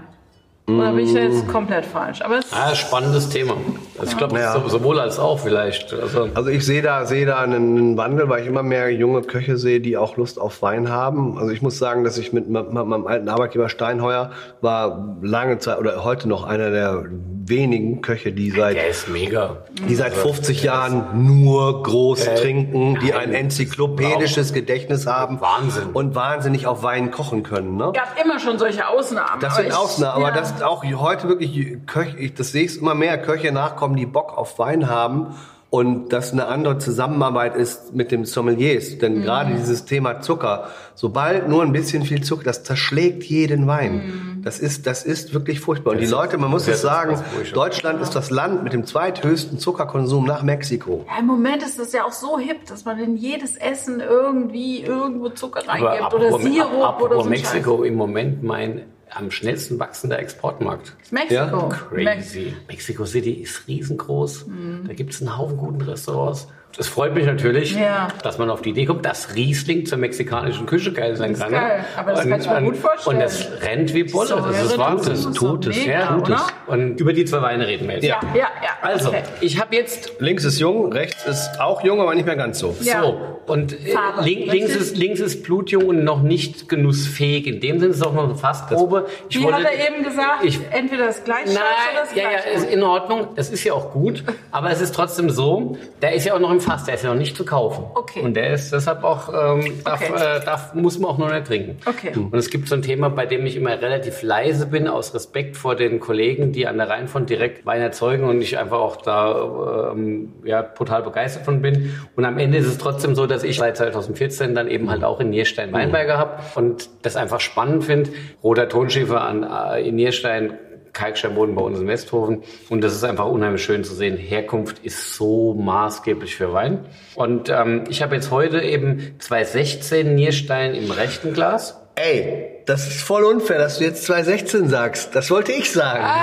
Oder 0.67 0.91
bin 0.91 1.05
ich 1.05 1.13
da 1.13 1.19
jetzt 1.19 1.47
komplett 1.47 1.85
falsch? 1.85 2.21
Aber 2.21 2.39
es 2.39 2.51
Ah, 2.51 2.75
spannendes 2.75 3.29
Thema. 3.29 3.55
Also 3.99 4.11
ich 4.11 4.17
glaube, 4.17 4.39
Ja. 4.39 4.53
so, 4.53 4.67
sowohl 4.67 4.99
als 4.99 5.19
auch 5.19 5.39
vielleicht. 5.39 5.93
Also, 5.93 6.29
Also 6.33 6.49
ich 6.49 6.65
sehe 6.65 6.81
da, 6.81 7.05
sehe 7.05 7.25
da 7.25 7.39
einen, 7.39 7.97
Wandel, 7.97 8.29
weil 8.29 8.41
ich 8.41 8.47
immer 8.47 8.63
mehr 8.63 8.91
junge 8.93 9.21
Köche 9.21 9.57
sehe, 9.57 9.79
die 9.79 9.97
auch 9.97 10.17
Lust 10.17 10.39
auf 10.39 10.61
Wein 10.61 10.89
haben. 10.89 11.37
Also 11.37 11.51
ich 11.51 11.61
muss 11.61 11.77
sagen, 11.77 12.03
dass 12.03 12.17
ich 12.17 12.33
mit, 12.33 12.49
meinem 12.49 13.07
alten 13.07 13.29
Arbeitgeber 13.29 13.69
Steinheuer 13.69 14.31
war 14.61 15.17
lange 15.21 15.57
Zeit 15.59 15.79
oder 15.79 16.03
heute 16.03 16.27
noch 16.29 16.43
einer 16.43 16.69
der 16.69 17.05
wenigen 17.49 18.01
Köche, 18.01 18.33
die 18.33 18.51
seit 18.51 18.75
der 18.75 18.89
ist 18.89 19.07
mega. 19.07 19.57
die 19.87 19.95
seit 19.95 20.13
50 20.13 20.63
Jahren 20.63 21.25
nur 21.25 21.81
groß 21.81 22.27
Äh, 22.27 22.35
trinken, 22.35 22.99
die 23.01 23.13
ein 23.13 23.31
enzyklopädisches 23.33 24.51
Gedächtnis 24.51 25.07
haben 25.07 25.39
Wahnsinn. 25.39 25.91
und 25.93 26.13
wahnsinnig 26.13 26.67
auf 26.67 26.83
Wein 26.83 27.09
kochen 27.09 27.43
können. 27.43 27.77
Ne? 27.77 27.93
gab 27.93 28.15
immer 28.21 28.39
schon 28.39 28.59
solche 28.59 28.87
Ausnahmen. 28.87 29.39
Das 29.39 29.53
aber 29.53 29.63
sind 29.63 29.73
Ausnahmen, 29.73 30.15
aber 30.23 30.35
ja. 30.35 30.41
das 30.41 30.61
auch 30.61 30.83
heute 30.83 31.29
wirklich 31.29 31.77
Köche, 31.85 32.17
ich, 32.17 32.33
das 32.33 32.51
sehe 32.51 32.65
ich 32.65 32.77
immer 32.81 32.95
mehr, 32.95 33.17
Köche 33.17 33.53
nachkommen, 33.53 33.86
die 33.95 34.05
Bock 34.05 34.37
auf 34.37 34.59
Wein 34.59 34.89
haben 34.89 35.35
und 35.69 36.13
das 36.13 36.31
eine 36.31 36.47
andere 36.47 36.77
Zusammenarbeit 36.77 37.55
ist 37.55 37.93
mit 37.93 38.11
dem 38.11 38.23
Sommeliers. 38.23 38.91
Mhm. 38.91 38.99
Denn 38.99 39.21
gerade 39.23 39.53
dieses 39.53 39.83
Thema 39.83 40.21
Zucker, 40.21 40.69
sobald 40.95 41.49
nur 41.49 41.61
ein 41.61 41.73
bisschen 41.73 42.03
viel 42.03 42.23
Zucker, 42.23 42.45
das 42.45 42.63
zerschlägt 42.63 43.23
jeden 43.25 43.67
Wein. 43.67 43.95
Mhm. 43.95 44.41
Das 44.43 44.59
ist, 44.59 44.87
das 44.87 45.03
ist 45.03 45.33
wirklich 45.33 45.59
furchtbar. 45.59 45.91
Und 45.91 45.97
die 45.97 46.05
Das 46.05 46.11
Leute, 46.11 46.37
man 46.37 46.51
muss 46.51 46.65
das 46.67 46.75
es 46.75 46.81
sagen. 46.83 47.21
Deutschland 47.53 48.01
ist 48.01 48.15
das 48.15 48.29
Land 48.29 48.63
mit 48.63 48.71
dem 48.71 48.85
zweithöchsten 48.85 49.59
Zuckerkonsum 49.59 50.25
nach 50.25 50.41
Mexiko. 50.41 51.05
Ja, 51.05 51.19
Im 51.19 51.25
Moment 51.25 51.61
ist 51.63 51.77
es 51.79 51.91
ja 51.91 52.05
auch 52.05 52.13
so 52.13 52.39
hip, 52.39 52.65
dass 52.67 52.85
man 52.85 52.97
in 52.99 53.17
jedes 53.17 53.57
Essen 53.57 53.99
irgendwie 53.99 54.83
irgendwo 54.83 55.29
Zucker 55.29 55.67
reingibt 55.67 56.13
oder 56.13 56.39
Sirup 56.39 56.71
oder 56.71 56.87
apropos 56.87 57.17
so. 57.17 57.23
ein 57.23 57.29
Mexiko 57.29 57.83
im 57.83 57.95
Moment 57.95 58.41
mein 58.41 58.83
am 59.11 59.31
schnellsten 59.31 59.79
wachsender 59.79 60.19
Exportmarkt. 60.19 60.93
Mexiko. 61.11 61.69
Crazy. 61.69 62.53
Mexico 62.67 63.05
City 63.05 63.31
ist 63.31 63.67
riesengroß. 63.67 64.45
Da 64.87 64.93
gibt 64.93 65.13
es 65.13 65.21
einen 65.21 65.37
Haufen 65.37 65.57
guten 65.57 65.81
Restaurants. 65.81 66.47
Es 66.79 66.87
freut 66.87 67.13
mich 67.15 67.25
natürlich, 67.25 67.71
Ja. 67.73 68.07
dass 68.23 68.37
man 68.37 68.49
auf 68.49 68.61
die 68.61 68.69
Idee 68.69 68.85
kommt, 68.85 69.05
dass 69.05 69.33
Riesling 69.35 69.85
zur 69.85 69.97
mexikanischen 69.97 70.65
Küche 70.65 70.91
geil 70.93 71.15
sein 71.15 71.31
Das 71.31 71.39
ist 71.39 71.43
kann. 71.43 71.53
geil. 71.53 71.85
Aber 71.97 72.11
das 72.11 72.21
kann 72.27 72.39
ich 72.41 72.47
mir 72.49 72.61
gut 72.61 72.77
vorstellen. 72.77 73.15
Und 73.17 73.23
das 73.23 73.47
rennt 73.63 73.93
wie 73.93 74.03
Bolle. 74.03 74.27
So, 74.27 74.35
das 74.37 74.61
ist 74.63 74.71
ja, 74.73 74.77
Wahnsinn. 74.77 75.13
das 75.13 75.25
ist 75.25 75.35
Tut 75.35 75.65
es, 75.67 75.75
mega, 75.77 75.91
Ja, 75.91 76.07
tut 76.17 76.29
es. 76.29 76.41
Und 76.67 76.99
über 76.99 77.13
die 77.13 77.25
zwei 77.25 77.41
Weine 77.41 77.67
reden 77.67 77.87
wir 77.87 77.95
jetzt. 77.95 78.05
Ja, 78.05 78.19
ja, 78.33 78.39
ja. 78.39 78.69
Also, 78.81 79.09
okay. 79.09 79.23
ich 79.41 79.59
habe 79.59 79.75
jetzt 79.75 80.11
Links 80.19 80.43
ist 80.43 80.59
jung, 80.59 80.91
rechts 80.93 81.25
ist 81.25 81.59
auch 81.59 81.83
jung, 81.83 81.99
aber 81.99 82.13
nicht 82.13 82.25
mehr 82.25 82.35
ganz 82.35 82.59
so. 82.59 82.75
Ja. 82.81 83.01
So, 83.01 83.19
und 83.47 83.73
äh, 83.73 83.91
Farbe, 83.91 84.23
link, 84.23 84.51
links, 84.51 84.75
ist, 84.75 84.97
links 84.97 85.19
ist 85.19 85.43
blutjung 85.43 85.85
und 85.85 86.03
noch 86.03 86.21
nicht 86.21 86.67
genussfähig. 86.69 87.47
In 87.47 87.59
dem 87.59 87.79
Sinne 87.79 87.91
ist 87.91 87.97
es 87.97 88.03
auch 88.03 88.13
noch 88.13 88.25
eine 88.25 88.35
Fassprobe. 88.35 89.07
Ich 89.29 89.39
Wie 89.39 89.43
wollte- 89.43 89.57
hat 89.59 89.65
er 89.65 89.87
eben 89.95 90.03
gesagt? 90.03 90.43
Ich, 90.43 90.59
Entweder 90.71 91.07
das 91.07 91.23
gleich 91.23 91.45
Nein, 91.45 91.55
oder 91.55 92.01
das 92.01 92.13
ja, 92.15 92.23
ja, 92.23 92.29
gleich. 92.41 92.55
ist 92.55 92.69
in 92.69 92.83
Ordnung. 92.83 93.29
Das 93.35 93.49
ist 93.49 93.63
ja 93.63 93.73
auch 93.73 93.91
gut. 93.93 94.23
Aber 94.51 94.69
es 94.69 94.81
ist 94.81 94.93
trotzdem 94.93 95.29
so, 95.29 95.77
der 96.01 96.13
ist 96.13 96.25
ja 96.25 96.33
auch 96.35 96.39
noch 96.39 96.51
im 96.51 96.59
Fass, 96.67 96.83
der 96.83 96.95
ist 96.95 97.03
ja 97.03 97.11
noch 97.11 97.17
nicht 97.17 97.37
zu 97.37 97.45
kaufen. 97.45 97.85
Okay. 97.93 98.21
Und 98.21 98.33
der 98.35 98.51
ist 98.51 98.73
deshalb 98.73 99.03
auch, 99.03 99.29
ähm, 99.29 99.81
darf, 99.85 100.01
Okay. 100.01 100.37
äh, 100.37 100.43
darf, 100.43 100.73
muss 100.73 100.99
man 100.99 101.11
auch 101.11 101.17
noch 101.17 101.31
nicht 101.31 101.47
trinken. 101.47 101.77
Okay. 101.85 102.11
Und 102.13 102.35
es 102.35 102.49
gibt 102.49 102.67
so 102.67 102.75
ein 102.75 102.81
Thema, 102.81 103.09
bei 103.09 103.25
dem 103.25 103.45
ich 103.45 103.55
immer 103.55 103.81
relativ 103.81 104.21
leise 104.21 104.67
bin, 104.67 104.87
aus 104.87 105.13
Respekt 105.15 105.55
vor 105.55 105.75
den 105.75 105.99
Kollegen, 106.01 106.51
die 106.51 106.67
an 106.67 106.77
der 106.77 106.89
Rheinfront 106.89 107.29
direkt 107.29 107.65
Wein 107.65 107.81
erzeugen 107.81 108.25
und 108.25 108.41
ich 108.41 108.57
einfach 108.57 108.79
auch 108.79 108.97
da 108.97 109.91
ähm, 109.93 110.33
ja, 110.43 110.61
total 110.61 111.03
begeistert 111.03 111.45
von 111.45 111.61
bin. 111.61 111.93
Und 112.15 112.25
am 112.25 112.37
Ende 112.37 112.57
ist 112.57 112.67
es 112.67 112.77
trotzdem 112.77 113.15
so, 113.15 113.27
dass 113.27 113.43
ich 113.43 113.57
seit 113.57 113.77
2014 113.77 114.53
dann 114.53 114.67
eben 114.67 114.89
halt 114.89 115.03
auch 115.05 115.19
in 115.21 115.29
Nierstein 115.29 115.71
Weinberger 115.71 116.17
habe 116.17 116.39
und 116.55 116.89
das 117.03 117.15
einfach 117.15 117.39
spannend 117.39 117.85
finde. 117.85 118.09
Roter 118.43 118.67
Tonschiefer 118.67 119.21
an, 119.21 119.43
äh, 119.43 119.87
in 119.87 119.95
Nierstein 119.95 120.53
Kalksteinboden 120.97 121.55
bei 121.55 121.61
uns 121.61 121.79
in 121.79 121.87
Westhofen. 121.87 122.43
Und 122.69 122.81
das 122.83 122.93
ist 122.93 123.03
einfach 123.03 123.25
unheimlich 123.27 123.63
schön 123.63 123.83
zu 123.83 123.93
sehen. 123.93 124.17
Herkunft 124.17 124.79
ist 124.79 125.15
so 125.15 125.53
maßgeblich 125.53 126.35
für 126.35 126.53
Wein. 126.53 126.85
Und 127.15 127.49
ähm, 127.49 127.83
ich 127.89 128.01
habe 128.01 128.15
jetzt 128.15 128.31
heute 128.31 128.61
eben 128.61 129.15
2016 129.19 130.15
Nierstein 130.15 130.73
im 130.75 130.91
rechten 130.91 131.33
Glas. 131.33 131.81
Ey, 131.95 132.61
das 132.65 132.87
ist 132.87 133.01
voll 133.01 133.23
unfair, 133.23 133.57
dass 133.57 133.79
du 133.79 133.85
jetzt 133.85 134.03
216 134.05 134.69
sagst. 134.69 135.15
Das 135.15 135.31
wollte 135.31 135.51
ich 135.51 135.71
sagen. 135.71 136.05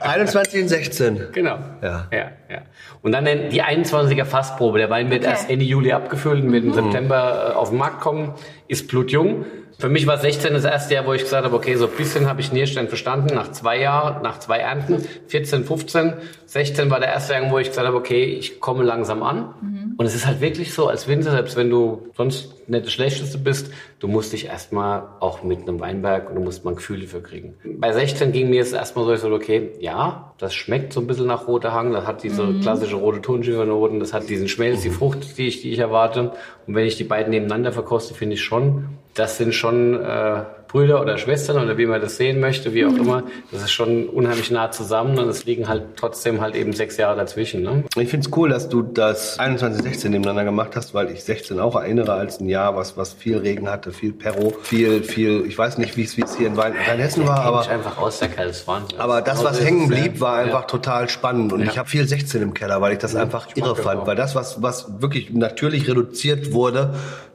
21 0.00 0.62
und 0.62 0.68
16. 0.68 1.28
Genau. 1.32 1.58
Ja. 1.82 2.06
ja, 2.12 2.30
ja. 2.48 2.58
Und 3.02 3.12
dann 3.12 3.24
die 3.24 3.62
21er 3.62 4.24
Fassprobe. 4.24 4.78
Der 4.78 4.90
Wein 4.90 5.10
wird 5.10 5.22
Okay. 5.22 5.30
erst 5.30 5.50
Ende 5.50 5.64
Juli 5.64 5.92
abgefüllt 5.92 6.42
und 6.44 6.52
wird 6.52 6.64
im 6.64 6.72
September 6.72 7.50
äh, 7.50 7.54
auf 7.54 7.70
den 7.70 7.78
Markt 7.78 8.00
kommen. 8.00 8.34
Ist 8.68 8.88
blutjung. 8.88 9.44
Für 9.82 9.88
mich 9.88 10.06
war 10.06 10.16
16 10.16 10.54
das 10.54 10.64
erste 10.64 10.94
Jahr, 10.94 11.06
wo 11.06 11.12
ich 11.12 11.24
gesagt 11.24 11.44
habe, 11.44 11.56
okay, 11.56 11.74
so 11.74 11.88
ein 11.88 11.92
bisschen 11.96 12.28
habe 12.28 12.40
ich 12.40 12.52
Nierstein 12.52 12.86
verstanden, 12.86 13.34
nach 13.34 13.50
zwei 13.50 13.80
Jahren, 13.80 14.22
nach 14.22 14.38
zwei 14.38 14.58
Ernten, 14.58 15.04
14, 15.26 15.64
15. 15.64 16.12
16 16.46 16.88
war 16.88 17.00
der 17.00 17.08
erste 17.08 17.32
Jahr, 17.32 17.50
wo 17.50 17.58
ich 17.58 17.70
gesagt 17.70 17.88
habe, 17.88 17.96
okay, 17.96 18.22
ich 18.22 18.60
komme 18.60 18.84
langsam 18.84 19.24
an. 19.24 19.94
Und 19.96 20.06
es 20.06 20.14
ist 20.14 20.24
halt 20.24 20.40
wirklich 20.40 20.72
so, 20.72 20.86
als 20.86 21.08
Winzer, 21.08 21.32
selbst 21.32 21.56
wenn 21.56 21.68
du 21.68 22.06
sonst 22.16 22.54
nicht 22.72 22.86
das 22.86 22.92
Schlechteste 22.92 23.38
bist, 23.38 23.72
du 24.00 24.08
musst 24.08 24.32
dich 24.32 24.46
erstmal 24.46 25.04
auch 25.20 25.44
mit 25.44 25.60
einem 25.60 25.78
Weinberg 25.78 26.28
und 26.28 26.34
du 26.34 26.40
musst 26.42 26.64
mal 26.64 26.72
ein 26.72 26.76
Gefühl 26.76 27.00
dafür 27.00 27.22
kriegen. 27.22 27.54
Bei 27.78 27.92
16 27.92 28.32
ging 28.32 28.50
mir 28.50 28.62
es 28.62 28.72
erstmal 28.72 29.04
so, 29.04 29.12
ich 29.12 29.20
so, 29.20 29.32
okay, 29.32 29.70
ja, 29.78 30.34
das 30.38 30.54
schmeckt 30.54 30.92
so 30.92 31.00
ein 31.00 31.06
bisschen 31.06 31.26
nach 31.26 31.46
roter 31.46 31.72
Hang, 31.72 31.92
das 31.92 32.06
hat 32.06 32.22
diese 32.22 32.54
klassische 32.60 32.96
rote 32.96 33.22
Tonschiefernoten, 33.22 34.00
das 34.00 34.12
hat 34.12 34.28
diesen 34.28 34.48
Schmelz, 34.48 34.82
die 34.82 34.90
Frucht, 34.90 35.38
die 35.38 35.46
ich, 35.46 35.62
die 35.62 35.70
ich 35.70 35.78
erwarte. 35.78 36.32
Und 36.66 36.74
wenn 36.74 36.86
ich 36.86 36.96
die 36.96 37.04
beiden 37.04 37.30
nebeneinander 37.30 37.72
verkoste, 37.72 38.14
finde 38.14 38.34
ich 38.34 38.42
schon, 38.42 38.88
das 39.14 39.36
sind 39.38 39.54
schon 39.54 39.94
äh, 40.02 40.44
Brüder 40.72 41.00
oder 41.00 41.18
Schwestern 41.18 41.62
oder 41.62 41.76
wie 41.78 41.86
man 41.86 42.00
das 42.00 42.16
sehen 42.16 42.40
möchte, 42.40 42.72
wie 42.74 42.84
auch 42.86 42.94
immer. 42.96 43.22
Das 43.50 43.62
ist 43.62 43.72
schon 43.72 44.08
unheimlich 44.08 44.50
nah 44.50 44.70
zusammen 44.70 45.18
und 45.18 45.28
es 45.28 45.44
liegen 45.44 45.68
halt 45.68 45.82
trotzdem 45.96 46.40
halt 46.40 46.54
eben 46.56 46.72
sechs 46.72 46.96
Jahre 46.96 47.16
dazwischen. 47.16 47.62
Ne? 47.62 47.84
Ich 47.96 48.08
finde 48.08 48.26
es 48.26 48.36
cool, 48.36 48.48
dass 48.48 48.68
du 48.68 48.82
das 48.82 49.38
21, 49.38 49.82
16 49.82 50.10
nebeneinander 50.10 50.44
gemacht 50.44 50.74
hast, 50.74 50.94
weil 50.94 51.10
ich 51.10 51.22
16 51.24 51.60
auch 51.60 51.76
erinnere 51.76 52.14
als 52.14 52.40
ein 52.40 52.48
Jahr, 52.48 52.74
was, 52.74 52.96
was 52.96 53.12
viel 53.12 53.38
Regen 53.38 53.68
hatte, 53.68 53.92
viel 53.92 54.12
Perro, 54.12 54.54
viel, 54.62 55.02
viel, 55.04 55.44
ich 55.46 55.56
weiß 55.58 55.78
nicht, 55.78 55.96
wie 55.96 56.02
es 56.04 56.16
wie 56.16 56.22
es 56.22 56.36
hier 56.36 56.46
in 56.46 56.56
Wein- 56.56 56.74
Rheinhessen 56.88 57.26
war, 57.26 57.40
aber 57.40 57.60
ich 57.62 57.68
einfach 57.70 57.98
aus 57.98 58.18
der 58.18 58.30
Wahnsinn. 58.66 58.98
Aber 58.98 59.20
das, 59.20 59.38
Genau 59.38 59.50
was 59.50 59.62
hängen 59.64 59.90
ja. 59.92 59.98
blieb, 59.98 60.20
war 60.20 60.36
einfach 60.38 60.62
Ja. 60.62 60.66
total 60.66 61.08
spannend. 61.08 61.52
Und 61.52 61.60
Ja. 61.60 61.66
ich 61.70 61.78
habe 61.78 61.88
viel 61.88 62.08
16 62.08 62.40
im 62.42 62.54
Keller, 62.54 62.80
weil 62.80 62.92
ich 62.94 62.98
das 62.98 63.14
einfach 63.14 63.46
ich 63.54 63.56
mag 63.56 63.66
irre 63.66 63.76
fand. 63.76 64.00
auch. 64.00 64.06
Weil 64.06 64.16
das, 64.16 64.34
was, 64.34 64.62
was 64.62 65.00
wirklich 65.02 65.30
natürlich 65.32 65.88
reduziert 65.88 66.52
wurde, 66.52 66.94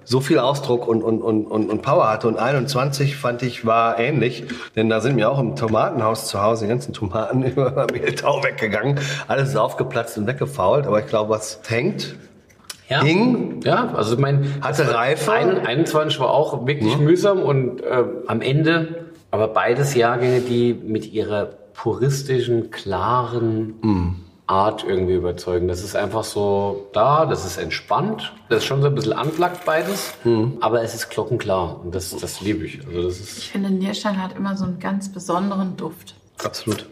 so 0.10 0.22
viel 0.22 0.40
Ausdruck 0.40 0.88
und, 0.88 1.04
und, 1.04 1.22
und, 1.22 1.46
und, 1.48 1.82
Power 1.82 2.10
hatte. 2.10 2.30
Und 2.30 2.38
21 2.38 3.18
fand 3.18 3.44
ich 3.44 3.66
war 3.66 4.00
ähnlich. 4.00 4.46
Denn 4.74 4.90
da 4.90 5.02
sind 5.02 5.16
mir 5.18 5.30
auch 5.30 5.38
im 5.38 5.58
Tomatenhaus 5.58 6.28
zu 6.28 6.42
Hause 6.42 6.64
die 6.64 6.70
ganzen 6.70 6.94
Tomaten 6.94 7.44
über 7.52 7.88
Mehltau 7.92 8.42
weggegangen. 8.42 8.98
Alles 9.28 9.50
ist 9.50 9.58
aufgeplatzt 9.58 10.18
und 10.18 10.26
weggefault. 10.26 10.88
Aber 10.88 11.02
ich 11.02 11.08
glaube, 11.08 11.32
was 11.32 11.60
hängt, 11.68 12.16
Ja. 12.88 13.02
Hing? 13.02 13.60
Ja, 13.66 13.94
also 13.96 14.14
ich 14.14 14.20
meine, 14.20 14.46
Hatte 14.62 14.94
Reife? 14.96 15.34
Ein, 15.34 15.66
21 15.66 16.22
war 16.22 16.30
auch 16.30 16.66
wirklich 16.66 16.98
mühsam 16.98 17.42
und 17.42 17.82
äh, 17.82 18.06
am 18.28 18.40
Ende, 18.40 19.08
aber 19.30 19.50
beides 19.50 19.94
Jahrgänge, 19.94 20.40
die 20.40 20.74
mit 20.74 21.12
ihrer 21.12 21.50
puristischen, 21.74 22.72
klaren 22.72 24.24
Art 24.48 24.84
irgendwie 24.84 25.14
überzeugen. 25.16 25.68
Das 25.68 25.84
ist 25.84 25.96
einfach 25.96 26.24
so 26.24 26.88
da, 26.94 27.26
das 27.26 27.46
ist 27.46 27.58
entspannt, 27.58 28.34
das 28.50 28.60
ist 28.60 28.66
schon 28.66 28.82
so 28.82 28.88
ein 28.88 28.96
bisschen 28.96 29.14
unplugged 29.14 29.66
beides, 29.66 30.14
aber 30.62 30.82
es 30.82 30.96
ist 30.96 31.10
glockenklar 31.10 31.82
und 31.84 31.94
das, 31.94 32.16
das 32.16 32.40
liebe 32.42 32.66
ich. 32.66 32.86
Also 32.88 33.04
das 33.04 33.20
ist 33.20 33.38
Ich 33.40 33.50
finde, 33.52 33.70
Nierstein 33.70 34.22
hat 34.22 34.36
immer 34.36 34.56
so 34.56 34.64
einen 34.64 34.80
ganz 34.80 35.12
besonderen 35.12 35.76
Duft. 35.78 36.16
absolut. 36.44 36.86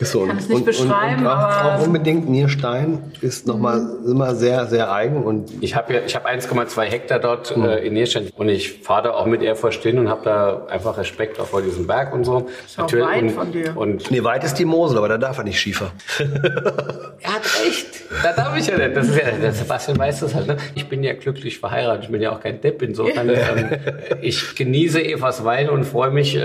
Ist 0.00 0.12
so. 0.12 0.24
kann 0.26 0.36
es 0.38 0.48
nicht 0.48 0.64
beschreiben, 0.64 1.20
und, 1.20 1.26
und 1.26 1.26
auch, 1.26 1.32
aber- 1.38 1.74
auch 1.76 1.82
unbedingt 1.86 2.28
Nierstein 2.28 3.12
ist 3.20 3.46
nochmal 3.46 3.80
immer 4.06 4.34
sehr, 4.34 4.66
sehr 4.66 4.92
eigen 4.92 5.24
und 5.24 5.50
Ich 5.60 5.74
habe 5.74 5.94
ja, 5.94 6.00
ich 6.06 6.14
habe 6.14 6.28
1,2 6.28 6.82
Hektar 6.84 7.18
dort 7.18 7.56
äh, 7.56 7.84
in 7.86 7.94
Nierstein 7.94 8.28
und 8.36 8.48
ich 8.48 8.80
fahre 8.82 9.04
da 9.04 9.10
auch 9.14 9.26
mit 9.26 9.42
Ehrfurcht 9.42 9.82
hin 9.82 9.98
und 9.98 10.08
habe 10.08 10.20
da 10.24 10.66
einfach 10.68 10.96
Respekt 10.98 11.40
auch 11.40 11.46
vor 11.46 11.62
diesem 11.62 11.86
Berg 11.86 12.14
und 12.14 12.24
so. 12.24 12.48
Ist 12.64 12.78
auch 12.78 12.92
weit 12.92 13.22
und, 13.22 13.30
von 13.30 13.50
dir. 13.52 13.76
Und 13.76 14.10
Nee, 14.10 14.22
weit 14.22 14.44
ist 14.44 14.54
die 14.54 14.64
Mosel, 14.64 14.98
aber 14.98 15.08
da 15.08 15.18
darf 15.18 15.38
er 15.38 15.44
nicht 15.44 15.58
schiefer. 15.60 15.90
er 17.20 17.34
hat 17.34 17.42
recht. 17.64 17.86
Da 18.22 18.32
darf 18.32 18.56
ich 18.56 18.66
ja 18.68 18.78
nicht. 18.78 18.96
Das 18.96 19.08
ist 19.08 19.16
ja, 19.16 19.30
der 19.32 19.52
Sebastian 19.52 19.98
weiß 19.98 20.20
das 20.20 20.34
halt. 20.34 20.46
Ne? 20.46 20.56
Ich 20.74 20.88
bin 20.88 21.02
ja 21.02 21.14
glücklich 21.14 21.58
verheiratet. 21.58 22.04
Ich 22.04 22.10
bin 22.10 22.22
ja 22.22 22.32
auch 22.32 22.40
kein 22.40 22.60
Depp. 22.60 22.82
Insofern, 22.82 23.28
ähm, 23.30 23.70
ich 24.22 24.54
genieße 24.54 25.02
Evas 25.04 25.44
Wein 25.44 25.68
und 25.68 25.84
freue 25.84 26.10
mich 26.10 26.36
äh, 26.36 26.40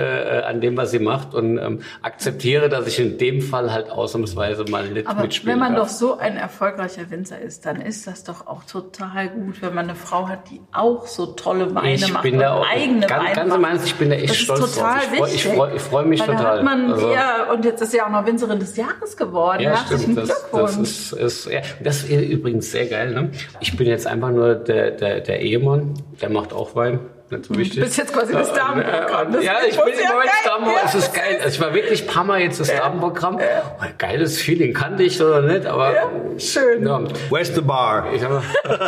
an 0.45 0.59
dem, 0.61 0.75
was 0.75 0.91
sie 0.91 0.99
macht 0.99 1.33
und 1.35 1.57
ähm, 1.59 1.79
akzeptiere, 2.01 2.69
dass 2.69 2.87
ich 2.87 2.99
in 2.99 3.17
dem 3.17 3.42
Fall 3.43 3.71
halt 3.71 3.89
ausnahmsweise 3.91 4.63
mal 4.65 4.87
nicht 4.89 5.07
Aber 5.07 5.21
mitspielen 5.21 5.53
wenn 5.55 5.59
man 5.59 5.75
darf. 5.75 5.87
doch 5.89 5.93
so 5.93 6.17
ein 6.17 6.37
erfolgreicher 6.37 7.09
Winzer 7.11 7.39
ist, 7.39 7.65
dann 7.65 7.81
ist 7.81 8.07
das 8.07 8.23
doch 8.23 8.47
auch 8.47 8.63
total 8.63 9.29
gut, 9.29 9.61
wenn 9.61 9.73
man 9.75 9.85
eine 9.89 9.95
Frau 9.95 10.27
hat, 10.27 10.49
die 10.49 10.61
auch 10.71 11.05
so 11.05 11.27
tolle 11.27 11.73
Weine 11.75 11.93
Ich 11.95 12.11
macht 12.13 12.23
bin 12.23 12.39
da 12.39 12.55
auch- 12.55 12.65
eigene 12.67 13.05
ganz- 13.05 13.23
Weine 13.23 13.35
ganz 13.35 13.63
Ernst, 13.63 13.85
ich 13.87 13.95
bin 13.95 14.09
da 14.09 14.15
echt 14.15 14.29
das 14.29 14.37
stolz 14.37 14.59
ist 14.61 14.75
total 14.75 14.99
drauf. 14.99 15.03
Ich 15.11 15.17
freu- 15.17 15.25
ich 15.27 15.33
wichtig. 15.33 15.53
freu- 15.53 15.79
freu 15.79 16.03
mich 16.05 16.21
total. 16.21 16.57
hat 16.57 16.63
man 16.63 16.91
Also- 16.93 17.11
ja, 17.11 17.51
und 17.51 17.65
jetzt 17.65 17.81
ist 17.81 17.91
sie 17.91 18.01
auch 18.01 18.09
noch 18.09 18.25
Winzerin 18.25 18.59
des 18.59 18.75
Jahres 18.77 19.15
geworden. 19.17 19.61
Ja, 19.61 19.71
Herzlichen 19.71 20.13
stimmt. 20.13 20.17
Das, 20.17 20.49
Glückwunsch. 20.51 20.77
das 20.77 20.77
ist, 20.79 21.13
ist 21.13 21.45
ja, 21.51 21.61
das 21.83 22.03
ist 22.03 22.09
übrigens 22.29 22.71
sehr 22.71 22.85
geil. 22.87 23.13
Ne? 23.13 23.31
Ich 23.59 23.75
bin 23.77 23.87
jetzt 23.87 24.07
einfach 24.07 24.29
nur 24.31 24.55
der, 24.55 24.91
der, 24.91 25.19
der 25.21 25.41
Ehemann, 25.41 25.93
der 26.21 26.29
macht 26.29 26.53
auch 26.53 26.75
Wein. 26.75 26.99
Nicht 27.33 27.45
so 27.45 27.55
wichtig. 27.57 27.75
Du 27.79 27.81
bist 27.85 27.97
jetzt 27.97 28.13
quasi 28.13 28.33
das 28.33 28.53
Damenprogramm. 28.53 29.41
ja, 29.41 29.53
ich 29.67 29.75
bin 29.75 29.93
im 29.93 30.07
Moment 30.09 30.29
Damenprogramm. 30.45 30.85
Es 30.85 30.95
ist 30.95 31.13
geil. 31.13 31.39
Also 31.43 31.55
ich 31.55 31.61
war 31.61 31.73
wirklich 31.73 32.03
ein 32.03 32.07
paar 32.07 32.23
Mal 32.23 32.41
jetzt 32.41 32.59
das 32.59 32.69
ja. 32.69 32.77
Damenprogramm. 32.79 33.39
Oh, 33.39 33.85
geiles 33.97 34.41
Feeling. 34.41 34.73
Kannte 34.73 35.03
ich 35.03 35.21
oder 35.21 35.41
nicht, 35.41 35.65
aber. 35.65 35.93
Ja, 35.93 36.09
schön. 36.37 36.85
Ja. 36.85 37.01
Where's 37.29 37.53
the 37.53 37.61
bar? 37.61 38.11
Ich 38.13 38.23
habe 38.23 38.41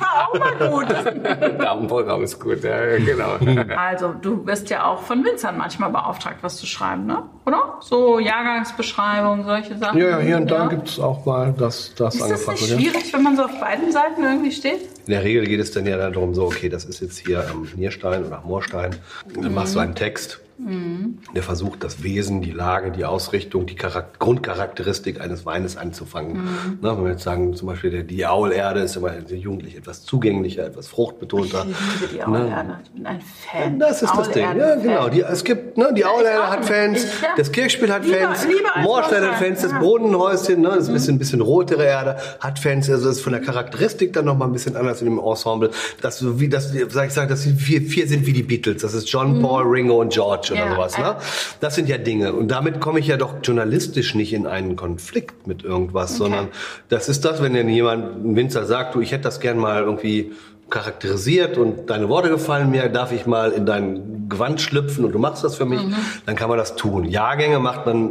war 0.00 0.28
auch 0.28 0.38
mal 0.38 0.68
gut. 0.68 1.60
Damenprogramm 1.60 2.22
ist 2.24 2.38
gut, 2.38 2.62
ja, 2.62 2.96
genau. 2.96 3.36
Also, 3.76 4.14
du 4.20 4.46
wirst 4.46 4.70
ja 4.70 4.86
auch 4.86 5.02
von 5.02 5.24
Winzern 5.24 5.58
manchmal 5.58 5.90
beauftragt, 5.90 6.38
was 6.42 6.56
zu 6.56 6.66
schreiben, 6.66 7.06
ne? 7.06 7.22
Oder? 7.46 7.78
So 7.80 8.18
Jahrgangsbeschreibung, 8.18 9.44
solche 9.44 9.76
Sachen. 9.76 9.98
Ja, 9.98 10.10
ja 10.10 10.18
hier 10.18 10.36
und 10.36 10.50
da 10.50 10.66
gibt 10.66 10.88
es 10.88 11.00
auch 11.00 11.24
mal 11.26 11.54
das, 11.56 11.94
das 11.94 12.14
ist 12.14 12.22
angefragt 12.22 12.48
wird. 12.48 12.60
Ist 12.60 12.70
das 12.70 12.78
nicht 12.78 12.92
schwierig, 12.92 13.12
wenn 13.12 13.22
man 13.22 13.36
so 13.36 13.44
auf 13.44 13.60
beiden 13.60 13.90
Seiten 13.92 14.22
irgendwie 14.22 14.52
steht? 14.52 14.80
In 15.06 15.12
der 15.12 15.24
Regel 15.24 15.46
geht 15.46 15.60
es 15.60 15.72
dann 15.72 15.86
ja 15.86 15.96
darum, 15.96 16.34
so, 16.34 16.44
okay, 16.44 16.68
das 16.68 16.84
ist 16.84 17.00
jetzt 17.00 17.18
hier 17.18 17.44
am 17.50 17.68
Nierstein 17.74 18.24
oder 18.24 18.38
am 18.38 18.46
Moorstein. 18.46 18.96
Dann 19.34 19.44
mhm. 19.44 19.54
machst 19.54 19.74
du 19.74 19.80
einen 19.80 19.94
Text 19.94 20.40
Mhm. 20.58 21.18
Der 21.34 21.42
versucht, 21.42 21.82
das 21.82 22.02
Wesen, 22.02 22.42
die 22.42 22.50
Lage, 22.50 22.90
die 22.90 23.04
Ausrichtung, 23.04 23.66
die 23.66 23.74
Charakter 23.74 24.12
Grundcharakteristik 24.18 25.20
eines 25.20 25.46
Weines 25.46 25.76
anzufangen. 25.76 26.44
Mhm. 26.44 26.78
Na, 26.80 26.96
wenn 26.96 27.04
wir 27.04 27.12
jetzt 27.12 27.24
sagen, 27.24 27.54
zum 27.54 27.68
Beispiel 27.68 27.90
der, 27.90 28.02
die 28.04 28.26
Aulerde 28.26 28.80
ist 28.80 28.96
immer 28.96 29.12
jugendlich 29.18 29.76
etwas 29.76 30.04
zugänglicher, 30.04 30.64
etwas 30.66 30.88
fruchtbetonter. 30.88 31.66
Ich 31.68 32.00
liebe 32.00 32.14
die 32.14 32.22
Aulerde. 32.22 32.78
Ich 32.84 32.90
bin 32.90 33.06
ein 33.06 33.20
Fan. 33.20 33.78
Das 33.78 34.02
ist 34.02 34.14
das 34.14 34.30
Ding. 34.30 34.44
Ja, 34.44 34.74
genau. 34.76 35.08
Die, 35.08 35.22
es 35.22 35.44
gibt, 35.44 35.76
ne, 35.76 35.92
die 35.94 36.04
Aulerde 36.04 36.48
hat 36.48 36.64
Fans, 36.64 37.04
ich, 37.04 37.22
ja. 37.22 37.28
das 37.36 37.50
Kirchspiel 37.50 37.92
hat 37.92 38.04
Fans, 38.04 38.46
Moorstein 38.82 39.24
hat 39.24 39.36
Fans, 39.36 39.62
das 39.62 39.72
Bodenhäuschen, 39.78 40.60
ne, 40.60 40.68
das 40.68 40.84
ist 40.84 40.88
ein 40.88 40.94
bisschen, 40.94 41.14
ein 41.16 41.18
bisschen 41.18 41.40
rotere 41.40 41.84
Erde, 41.84 42.16
hat 42.40 42.58
Fans. 42.58 42.88
Also 42.88 43.06
das 43.08 43.16
ist 43.16 43.22
von 43.22 43.32
der 43.32 43.42
Charakteristik 43.42 44.12
dann 44.12 44.24
nochmal 44.24 44.48
ein 44.48 44.52
bisschen 44.52 44.76
anders 44.76 45.02
in 45.02 45.06
dem 45.06 45.18
Ensemble. 45.18 45.70
Dass 46.00 46.18
so 46.18 46.38
wie 46.38 46.48
das, 46.48 46.72
sag 46.90 47.08
ich 47.08 47.14
sag, 47.14 47.28
dass 47.28 47.42
sie 47.42 47.54
vier, 47.54 47.82
vier 47.82 48.06
sind 48.06 48.26
wie 48.26 48.32
die 48.32 48.42
Beatles. 48.42 48.82
Das 48.82 48.94
ist 48.94 49.08
John, 49.10 49.38
mhm. 49.38 49.42
Paul, 49.42 49.64
Ringo 49.64 50.00
und 50.00 50.12
George 50.12 50.51
oder 50.52 50.64
ja, 50.66 50.74
sowas. 50.74 50.98
Ne? 50.98 51.16
Das 51.60 51.74
sind 51.74 51.88
ja 51.88 51.98
Dinge. 51.98 52.32
Und 52.32 52.48
damit 52.48 52.80
komme 52.80 53.00
ich 53.00 53.06
ja 53.06 53.16
doch 53.16 53.34
journalistisch 53.42 54.14
nicht 54.14 54.32
in 54.32 54.46
einen 54.46 54.76
Konflikt 54.76 55.46
mit 55.46 55.64
irgendwas, 55.64 56.12
okay. 56.12 56.18
sondern 56.18 56.48
das 56.88 57.08
ist 57.08 57.24
das, 57.24 57.42
wenn 57.42 57.54
dann 57.54 57.68
jemand, 57.68 58.24
ein 58.24 58.36
Winzer 58.36 58.64
sagt, 58.64 58.94
du, 58.94 59.00
ich 59.00 59.12
hätte 59.12 59.24
das 59.24 59.40
gern 59.40 59.58
mal 59.58 59.82
irgendwie 59.82 60.32
charakterisiert 60.70 61.58
und 61.58 61.90
deine 61.90 62.08
Worte 62.08 62.30
gefallen 62.30 62.70
mir, 62.70 62.88
darf 62.88 63.12
ich 63.12 63.26
mal 63.26 63.52
in 63.52 63.66
dein 63.66 64.28
Gewand 64.28 64.60
schlüpfen 64.60 65.04
und 65.04 65.12
du 65.12 65.18
machst 65.18 65.44
das 65.44 65.56
für 65.56 65.66
mich, 65.66 65.82
mhm. 65.82 65.94
dann 66.24 66.34
kann 66.34 66.48
man 66.48 66.56
das 66.56 66.76
tun. 66.76 67.04
Jahrgänge 67.04 67.58
macht 67.58 67.84
man 67.84 68.10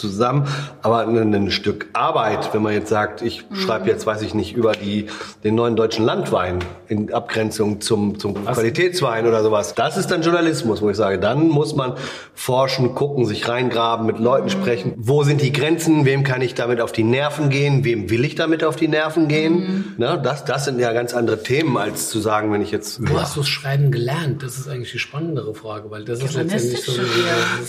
zusammen. 0.00 0.46
Aber 0.82 1.06
ein, 1.06 1.34
ein, 1.34 1.50
Stück 1.50 1.88
Arbeit, 1.92 2.54
wenn 2.54 2.62
man 2.62 2.72
jetzt 2.72 2.88
sagt, 2.88 3.22
ich 3.22 3.48
mhm. 3.48 3.56
schreibe 3.56 3.88
jetzt, 3.88 4.06
weiß 4.06 4.22
ich 4.22 4.34
nicht, 4.34 4.54
über 4.54 4.72
die, 4.72 5.06
den 5.44 5.54
neuen 5.54 5.76
deutschen 5.76 6.04
Landwein 6.04 6.60
in 6.88 7.12
Abgrenzung 7.12 7.80
zum, 7.80 8.18
zum 8.18 8.34
Qualitätswein 8.44 9.26
oder 9.26 9.42
sowas, 9.42 9.74
das 9.74 9.96
ist 9.96 10.10
dann 10.10 10.22
Journalismus, 10.22 10.80
wo 10.80 10.90
ich 10.90 10.96
sage, 10.96 11.18
dann 11.18 11.48
muss 11.48 11.74
man 11.74 11.94
forschen, 12.34 12.94
gucken, 12.94 13.26
sich 13.26 13.48
reingraben, 13.48 14.06
mit 14.06 14.18
Leuten 14.18 14.46
mhm. 14.46 14.50
sprechen. 14.50 14.94
Wo 14.96 15.22
sind 15.22 15.42
die 15.42 15.52
Grenzen? 15.52 16.04
Wem 16.04 16.24
kann 16.24 16.40
ich 16.40 16.54
damit 16.54 16.80
auf 16.80 16.92
die 16.92 17.04
Nerven 17.04 17.50
gehen? 17.50 17.84
Wem 17.84 18.10
will 18.10 18.24
ich 18.24 18.34
damit 18.34 18.64
auf 18.64 18.76
die 18.76 18.88
Nerven 18.88 19.28
gehen? 19.28 19.54
Mhm. 19.54 19.84
Na, 19.98 20.16
das, 20.16 20.44
das 20.44 20.64
sind 20.64 20.78
ja 20.80 20.92
ganz 20.92 21.12
andere 21.12 21.42
Themen, 21.42 21.76
als 21.76 22.08
zu 22.08 22.20
sagen, 22.20 22.52
wenn 22.52 22.62
ich 22.62 22.70
jetzt... 22.70 23.00
Wo 23.08 23.20
hast 23.20 23.36
du 23.36 23.40
das 23.40 23.48
Schreiben 23.48 23.90
gelernt? 23.90 24.42
Das 24.42 24.58
ist 24.58 24.68
eigentlich 24.68 24.92
die 24.92 24.98
spannendere 24.98 25.54
Frage, 25.54 25.90
weil 25.90 26.04
das 26.04 26.22
ist 26.22 26.34
letztendlich 26.34 26.82
so... 26.82 26.92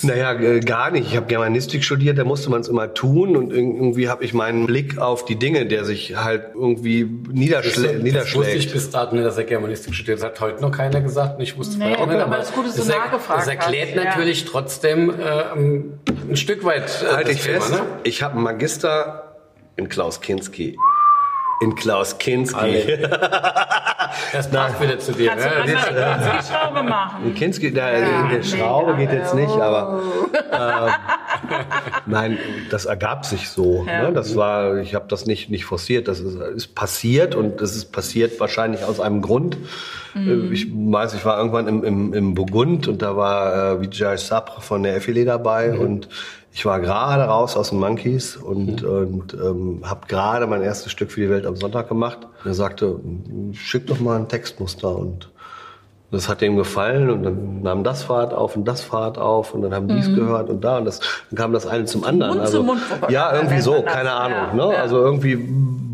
Naja, 0.07 0.33
äh, 0.33 0.59
gar 0.61 0.91
nicht. 0.91 1.09
Ich 1.09 1.15
habe 1.15 1.25
Germanistik 1.27 1.83
studiert, 1.83 2.17
da 2.21 2.25
musste 2.25 2.51
man 2.51 2.61
es 2.61 2.67
immer 2.67 2.93
tun 2.93 3.35
und 3.35 3.51
irgendwie 3.51 4.07
habe 4.07 4.23
ich 4.23 4.35
meinen 4.35 4.67
Blick 4.67 4.99
auf 4.99 5.25
die 5.25 5.37
Dinge, 5.37 5.65
der 5.65 5.85
sich 5.85 6.15
halt 6.17 6.49
irgendwie 6.53 7.03
niederschlä 7.31 7.93
das, 7.93 8.03
niederschlägt. 8.03 8.15
Das 8.15 8.35
wusste 8.35 8.57
ich 8.57 8.71
bis 8.71 8.89
dato 8.91 9.15
nicht, 9.15 9.25
dass 9.25 9.39
er 9.39 9.45
Germanistik 9.45 9.95
studiert. 9.95 10.19
Das 10.19 10.25
hat 10.25 10.39
heute 10.39 10.61
noch 10.61 10.71
keiner 10.71 11.01
gesagt 11.01 11.37
und 11.37 11.41
ich 11.41 11.57
wusste 11.57 11.79
nee, 11.79 11.95
auch 11.95 12.05
nicht. 12.05 12.19
Aber 12.19 12.37
das, 12.37 12.53
Gute, 12.53 12.67
das, 12.67 12.75
das 12.75 13.47
erklärt 13.47 13.95
hast. 13.95 14.05
natürlich 14.05 14.43
ja. 14.43 14.49
trotzdem 14.51 15.09
äh, 15.09 15.53
ein 16.29 16.35
Stück 16.35 16.63
weit 16.63 17.03
äh, 17.03 17.11
Halt 17.11 17.29
ich 17.29 17.41
fest, 17.41 17.71
ne? 17.71 17.81
ich 18.03 18.21
habe 18.21 18.35
einen 18.35 18.43
Magister 18.43 19.39
in 19.77 19.89
Klaus 19.89 20.21
Kinski 20.21 20.77
in 21.61 21.75
Klaus 21.75 22.17
Kinski. 22.17 22.97
das 24.33 24.49
passt 24.49 24.81
wieder 24.81 24.97
zu 24.97 25.11
dir. 25.11 25.29
Kannst 25.29 25.45
ne? 25.45 25.51
du 25.51 26.01
mal 26.01 26.19
Kinski 26.19 26.53
Schraube 26.53 26.83
machen? 26.83 27.35
Kinski, 27.35 27.71
der, 27.71 27.99
ja, 27.99 28.27
der 28.27 28.43
Schraube 28.43 28.95
geht 28.95 29.11
jetzt 29.11 29.35
nicht, 29.35 29.51
aber 29.51 30.01
äh, 30.51 30.91
nein, 32.05 32.37
das 32.69 32.85
ergab 32.85 33.25
sich 33.25 33.49
so. 33.49 33.85
Ja. 33.87 34.03
Ne? 34.03 34.13
Das 34.13 34.35
war, 34.35 34.77
ich 34.77 34.95
habe 34.95 35.05
das 35.07 35.25
nicht 35.25 35.49
nicht 35.49 35.65
forciert. 35.65 36.07
Das 36.07 36.19
ist, 36.19 36.35
ist, 36.35 36.75
passiert 36.75 37.35
und 37.35 37.61
das 37.61 37.75
ist 37.75 37.91
passiert 37.91 38.39
wahrscheinlich 38.39 38.83
aus 38.83 38.99
einem 38.99 39.21
Grund. 39.21 39.57
Mhm. 40.13 40.51
Ich 40.51 40.67
weiß, 40.71 41.13
ich 41.13 41.25
war 41.25 41.37
irgendwann 41.37 41.67
im, 41.67 41.83
im, 41.83 42.13
im 42.13 42.33
Burgund 42.33 42.87
und 42.87 43.01
da 43.01 43.15
war 43.15 43.73
äh, 43.73 43.81
Vijay 43.81 44.17
Sabre 44.17 44.61
von 44.61 44.83
der 44.83 45.01
FLE 45.01 45.25
dabei 45.25 45.73
mhm. 45.73 45.79
und 45.79 46.09
ich 46.53 46.65
war 46.65 46.81
gerade 46.81 47.23
raus 47.23 47.55
aus 47.55 47.69
den 47.69 47.79
Monkeys 47.79 48.35
und, 48.35 48.83
mhm. 48.83 48.89
und 48.89 49.33
ähm, 49.33 49.81
habe 49.83 50.07
gerade 50.07 50.47
mein 50.47 50.61
erstes 50.61 50.91
Stück 50.91 51.11
für 51.11 51.21
die 51.21 51.29
Welt 51.29 51.45
am 51.45 51.55
Sonntag 51.55 51.87
gemacht. 51.87 52.19
er 52.43 52.53
sagte, 52.53 52.99
schick 53.53 53.87
doch 53.87 53.99
mal 53.99 54.17
ein 54.17 54.27
Textmuster 54.27 54.93
und 54.95 55.30
das 56.11 56.27
hat 56.27 56.41
ihm 56.41 56.57
gefallen 56.57 57.09
und 57.09 57.23
dann 57.23 57.61
nahm 57.61 57.83
das 57.83 58.03
Fahrt 58.03 58.33
auf 58.33 58.55
und 58.55 58.65
das 58.67 58.81
Fahrt 58.81 59.17
auf 59.17 59.53
und 59.53 59.61
dann 59.61 59.73
haben 59.73 59.87
mhm. 59.87 60.15
gehört 60.15 60.49
und 60.49 60.63
da 60.63 60.77
und 60.77 60.85
das 60.85 60.99
dann 61.29 61.37
kam 61.37 61.53
das 61.53 61.65
eine 61.65 61.85
zum 61.85 62.03
anderen. 62.03 62.33
Mund 62.33 62.41
also 62.41 62.59
zu 62.59 62.63
Mund 62.63 62.81
ja, 63.09 63.33
irgendwie 63.33 63.61
so, 63.61 63.81
keine 63.81 64.11
Ahnung. 64.11 64.57
Ja, 64.57 64.67
ne? 64.67 64.73
Ja. 64.73 64.81
Also 64.81 64.97
irgendwie 64.97 65.37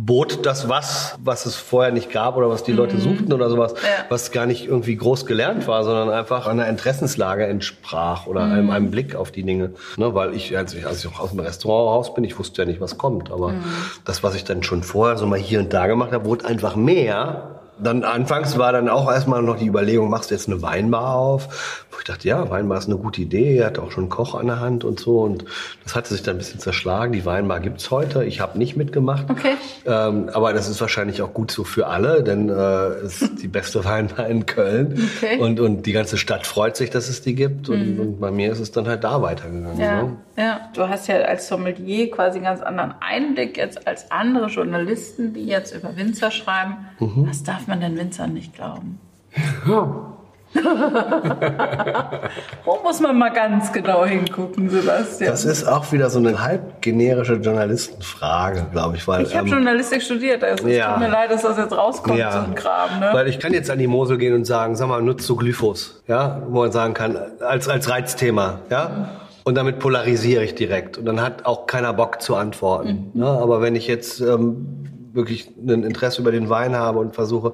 bot 0.07 0.45
das 0.45 0.69
was, 0.69 1.19
was 1.23 1.45
es 1.45 1.55
vorher 1.55 1.91
nicht 1.91 2.11
gab 2.11 2.37
oder 2.37 2.49
was 2.49 2.63
die 2.63 2.71
Leute 2.71 2.95
mhm. 2.95 3.01
suchten 3.01 3.33
oder 3.33 3.49
sowas, 3.49 3.73
ja. 3.73 4.05
was 4.09 4.31
gar 4.31 4.47
nicht 4.47 4.65
irgendwie 4.65 4.95
groß 4.95 5.25
gelernt 5.25 5.67
war, 5.67 5.83
sondern 5.83 6.09
einfach 6.09 6.47
einer 6.47 6.65
Interessenslage 6.67 7.45
entsprach 7.45 8.25
oder 8.25 8.45
mhm. 8.45 8.53
einem, 8.53 8.69
einem, 8.71 8.91
Blick 8.91 9.15
auf 9.15 9.31
die 9.31 9.43
Dinge. 9.43 9.71
Ne, 9.97 10.15
weil 10.15 10.33
ich, 10.33 10.57
als 10.57 10.73
ich, 10.73 10.87
als 10.87 11.03
ich 11.03 11.11
auch 11.11 11.19
aus 11.19 11.31
dem 11.31 11.41
Restaurant 11.41 11.93
raus 11.93 12.13
bin, 12.13 12.23
ich 12.23 12.39
wusste 12.39 12.61
ja 12.61 12.65
nicht, 12.65 12.79
was 12.79 12.97
kommt. 12.97 13.31
Aber 13.31 13.49
mhm. 13.49 13.63
das, 14.05 14.23
was 14.23 14.33
ich 14.33 14.45
dann 14.45 14.63
schon 14.63 14.81
vorher 14.81 15.17
so 15.17 15.27
mal 15.27 15.37
hier 15.37 15.59
und 15.59 15.73
da 15.73 15.87
gemacht 15.87 16.13
habe, 16.13 16.25
wurde 16.25 16.45
einfach 16.45 16.77
mehr 16.77 17.56
dann 17.79 18.03
anfangs 18.03 18.57
war 18.57 18.71
dann 18.71 18.89
auch 18.89 19.11
erstmal 19.11 19.41
noch 19.41 19.57
die 19.57 19.67
Überlegung, 19.67 20.09
machst 20.09 20.31
du 20.31 20.35
jetzt 20.35 20.47
eine 20.47 20.61
Weinbar 20.61 21.15
auf? 21.15 21.85
Wo 21.91 21.99
ich 21.99 22.05
dachte, 22.05 22.27
ja, 22.27 22.49
Weinbar 22.49 22.77
ist 22.77 22.87
eine 22.87 22.97
gute 22.97 23.21
Idee, 23.21 23.57
er 23.57 23.67
hat 23.67 23.79
auch 23.79 23.91
schon 23.91 24.05
einen 24.05 24.09
Koch 24.09 24.35
an 24.35 24.47
der 24.47 24.59
Hand 24.59 24.83
und 24.83 24.99
so. 24.99 25.21
Und 25.21 25.45
das 25.83 25.95
hatte 25.95 26.09
sich 26.09 26.23
dann 26.23 26.35
ein 26.35 26.39
bisschen 26.39 26.59
zerschlagen. 26.59 27.13
Die 27.13 27.25
Weinbar 27.25 27.59
gibt's 27.59 27.91
heute. 27.91 28.23
Ich 28.23 28.39
habe 28.39 28.57
nicht 28.57 28.75
mitgemacht. 28.75 29.29
Okay. 29.29 29.55
Ähm, 29.85 30.29
aber 30.33 30.53
das 30.53 30.67
ist 30.69 30.81
wahrscheinlich 30.81 31.21
auch 31.21 31.33
gut 31.33 31.51
so 31.51 31.63
für 31.63 31.87
alle, 31.87 32.23
denn 32.23 32.49
äh, 32.49 32.53
es 32.53 33.21
ist 33.21 33.41
die 33.41 33.47
beste 33.47 33.85
Weinbar 33.85 34.27
in 34.27 34.45
Köln. 34.45 35.09
Okay. 35.17 35.39
Und, 35.39 35.59
und 35.59 35.85
die 35.85 35.93
ganze 35.93 36.17
Stadt 36.17 36.47
freut 36.47 36.75
sich, 36.75 36.89
dass 36.89 37.09
es 37.09 37.21
die 37.21 37.35
gibt. 37.35 37.69
Und, 37.69 37.95
mhm. 37.95 37.99
und 37.99 38.19
bei 38.19 38.31
mir 38.31 38.51
ist 38.51 38.59
es 38.59 38.71
dann 38.71 38.87
halt 38.87 39.03
da 39.03 39.21
weitergegangen. 39.21 39.79
Ja. 39.79 40.03
Ne? 40.03 40.17
ja, 40.37 40.69
du 40.73 40.87
hast 40.87 41.07
ja 41.07 41.15
als 41.17 41.47
Sommelier 41.47 42.11
quasi 42.11 42.37
einen 42.37 42.45
ganz 42.45 42.61
anderen 42.61 42.93
Einblick 42.99 43.57
jetzt 43.57 43.87
als 43.87 44.11
andere 44.11 44.47
Journalisten, 44.47 45.33
die 45.33 45.45
jetzt 45.45 45.75
über 45.75 45.95
Winzer 45.95 46.31
schreiben. 46.31 46.77
Mhm. 46.99 47.27
Was 47.27 47.43
darf 47.43 47.66
man 47.67 47.81
den 47.81 47.97
Winzern 47.97 48.33
nicht 48.33 48.53
glauben. 48.53 48.99
Wo 52.65 52.79
muss 52.83 52.99
man 53.01 53.17
mal 53.17 53.29
ganz 53.29 53.71
genau 53.71 54.05
hingucken, 54.05 54.69
Sebastian? 54.69 55.31
Das 55.31 55.45
ist 55.45 55.67
auch 55.67 55.91
wieder 55.91 56.09
so 56.09 56.19
eine 56.19 56.41
halb 56.41 56.81
generische 56.81 57.33
Journalistenfrage, 57.33 58.67
glaube 58.71 58.97
ich. 58.97 59.07
Weil, 59.07 59.23
ich 59.23 59.35
habe 59.35 59.47
ähm, 59.47 59.53
Journalistik 59.53 60.01
studiert, 60.01 60.43
also 60.43 60.67
ja. 60.67 60.87
es 60.87 60.93
tut 60.93 60.99
mir 60.99 61.09
leid, 61.09 61.31
dass 61.31 61.41
das 61.41 61.57
jetzt 61.57 61.75
rauskommt, 61.75 62.17
ja. 62.17 62.31
so 62.31 62.39
ein 62.39 62.55
Kram. 62.55 62.99
Ne? 62.99 63.09
Weil 63.11 63.27
ich 63.27 63.39
kann 63.39 63.53
jetzt 63.53 63.69
an 63.69 63.79
die 63.79 63.87
Mosel 63.87 64.17
gehen 64.17 64.33
und 64.33 64.45
sagen, 64.45 64.75
sag 64.75 64.87
mal, 64.87 65.01
nutzt 65.01 65.27
du 65.29 65.35
Glyphos? 65.35 66.01
Ja, 66.07 66.41
wo 66.47 66.61
man 66.61 66.71
sagen 66.71 66.93
kann, 66.93 67.17
als, 67.41 67.67
als 67.67 67.89
Reizthema, 67.89 68.61
ja? 68.69 69.09
Und 69.43 69.55
damit 69.55 69.79
polarisiere 69.79 70.43
ich 70.43 70.55
direkt. 70.55 70.97
Und 70.97 71.05
dann 71.05 71.21
hat 71.21 71.45
auch 71.45 71.67
keiner 71.67 71.93
Bock 71.93 72.21
zu 72.21 72.35
antworten. 72.35 73.11
Mhm. 73.13 73.21
Ne? 73.21 73.27
Aber 73.27 73.61
wenn 73.61 73.77
ich 73.77 73.87
jetzt 73.87 74.19
ähm, 74.19 74.96
wirklich 75.17 75.49
ein 75.57 75.83
Interesse 75.83 76.21
über 76.21 76.31
den 76.31 76.49
Wein 76.49 76.75
habe 76.75 76.99
und 76.99 77.13
versuche, 77.13 77.53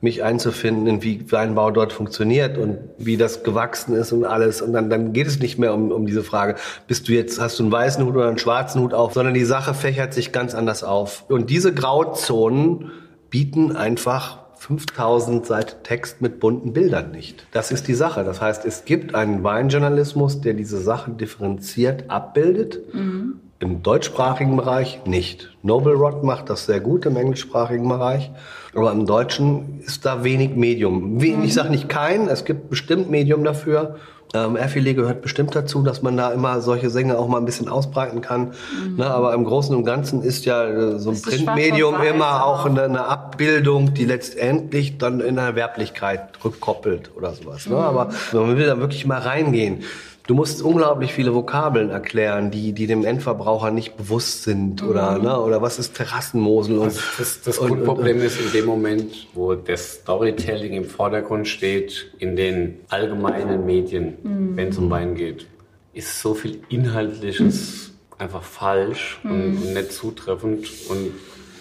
mich 0.00 0.22
einzufinden, 0.24 0.86
in 0.86 1.02
wie 1.02 1.30
Weinbau 1.30 1.70
dort 1.70 1.92
funktioniert 1.92 2.56
und 2.56 2.78
wie 2.96 3.18
das 3.18 3.42
gewachsen 3.42 3.94
ist 3.94 4.12
und 4.12 4.24
alles. 4.24 4.62
Und 4.62 4.72
dann, 4.72 4.88
dann 4.88 5.12
geht 5.12 5.26
es 5.26 5.38
nicht 5.40 5.58
mehr 5.58 5.74
um, 5.74 5.92
um 5.92 6.06
diese 6.06 6.22
Frage, 6.22 6.56
bist 6.86 7.08
du 7.08 7.12
jetzt, 7.12 7.38
hast 7.38 7.58
du 7.58 7.64
einen 7.64 7.72
weißen 7.72 8.04
Hut 8.04 8.16
oder 8.16 8.28
einen 8.28 8.38
schwarzen 8.38 8.80
Hut 8.80 8.94
auf, 8.94 9.12
sondern 9.12 9.34
die 9.34 9.44
Sache 9.44 9.74
fächert 9.74 10.14
sich 10.14 10.32
ganz 10.32 10.54
anders 10.54 10.84
auf. 10.84 11.24
Und 11.28 11.50
diese 11.50 11.74
Grauzonen 11.74 12.92
bieten 13.28 13.76
einfach 13.76 14.38
5000 14.56 15.46
Seiten 15.46 15.82
Text 15.84 16.22
mit 16.22 16.40
bunten 16.40 16.72
Bildern 16.72 17.10
nicht. 17.10 17.46
Das 17.52 17.70
ist 17.70 17.86
die 17.88 17.94
Sache. 17.94 18.24
Das 18.24 18.40
heißt, 18.40 18.64
es 18.64 18.84
gibt 18.84 19.14
einen 19.14 19.42
Weinjournalismus, 19.42 20.40
der 20.40 20.54
diese 20.54 20.78
Sachen 20.80 21.18
differenziert 21.18 22.08
abbildet. 22.08 22.94
Mhm. 22.94 23.40
Im 23.60 23.82
deutschsprachigen 23.82 24.56
Bereich 24.56 25.00
nicht. 25.04 25.50
Noble 25.62 25.92
Rod 25.92 26.24
macht 26.24 26.48
das 26.48 26.64
sehr 26.64 26.80
gut 26.80 27.04
im 27.04 27.16
englischsprachigen 27.16 27.86
Bereich, 27.86 28.30
aber 28.74 28.90
im 28.90 29.04
Deutschen 29.04 29.80
ist 29.80 30.06
da 30.06 30.24
wenig 30.24 30.56
Medium. 30.56 31.20
Ich 31.20 31.52
sage 31.52 31.68
nicht 31.68 31.86
kein, 31.88 32.26
es 32.28 32.46
gibt 32.46 32.70
bestimmt 32.70 33.10
Medium 33.10 33.44
dafür, 33.44 33.96
Ähm, 34.32 34.56
Airfilet 34.56 34.94
gehört 34.94 35.22
bestimmt 35.22 35.56
dazu, 35.56 35.82
dass 35.82 36.02
man 36.02 36.16
da 36.16 36.30
immer 36.30 36.60
solche 36.60 36.88
Sänger 36.88 37.18
auch 37.18 37.26
mal 37.26 37.38
ein 37.38 37.44
bisschen 37.44 37.68
ausbreiten 37.68 38.20
kann. 38.20 38.52
Ne, 38.96 39.04
aber 39.04 39.34
im 39.34 39.44
Großen 39.44 39.74
und 39.74 39.84
Ganzen 39.84 40.22
ist 40.22 40.44
ja 40.44 40.64
äh, 40.66 40.98
so 41.00 41.10
ein 41.10 41.20
Printmedium 41.20 42.00
immer 42.00 42.44
auch 42.44 42.64
eine, 42.64 42.84
eine 42.84 43.06
Abbildung, 43.06 43.92
die 43.92 44.04
letztendlich 44.04 44.98
dann 44.98 45.18
in 45.18 45.34
der 45.34 45.56
Werblichkeit 45.56 46.28
rückkoppelt 46.44 47.10
oder 47.16 47.32
sowas. 47.32 47.66
Ne? 47.66 47.76
Aber 47.76 48.10
man 48.32 48.56
will 48.56 48.66
da 48.66 48.78
wirklich 48.78 49.04
mal 49.04 49.18
reingehen. 49.18 49.82
Du 50.30 50.36
musst 50.36 50.62
unglaublich 50.62 51.12
viele 51.12 51.34
Vokabeln 51.34 51.90
erklären, 51.90 52.52
die, 52.52 52.72
die 52.72 52.86
dem 52.86 53.04
Endverbraucher 53.04 53.72
nicht 53.72 53.96
bewusst 53.96 54.44
sind. 54.44 54.80
Oder, 54.80 55.18
ne? 55.18 55.40
oder 55.40 55.60
was 55.60 55.80
ist 55.80 55.96
Terrassenmosel? 55.96 56.78
Und, 56.78 56.84
Also 56.84 57.00
das, 57.18 57.40
das 57.42 57.58
und- 57.58 57.72
und- 57.72 57.76
Grundproblem 57.78 58.22
ist 58.22 58.40
in 58.40 58.52
dem 58.52 58.66
Moment, 58.66 59.26
wo 59.34 59.56
das 59.56 59.94
Storytelling 59.94 60.74
im 60.74 60.84
Vordergrund 60.84 61.48
steht, 61.48 62.12
in 62.20 62.36
den 62.36 62.76
allgemeinen 62.90 63.66
Medien, 63.66 64.18
wenn 64.54 64.68
es 64.68 64.78
um 64.78 64.88
Wein 64.88 65.16
geht, 65.16 65.48
ist 65.94 66.20
so 66.20 66.34
viel 66.34 66.60
Inhaltliches 66.68 67.90
einfach 68.16 68.44
falsch 68.44 69.18
und, 69.24 69.56
und 69.56 69.74
nicht 69.74 69.90
zutreffend 69.90 70.64
und 70.90 71.10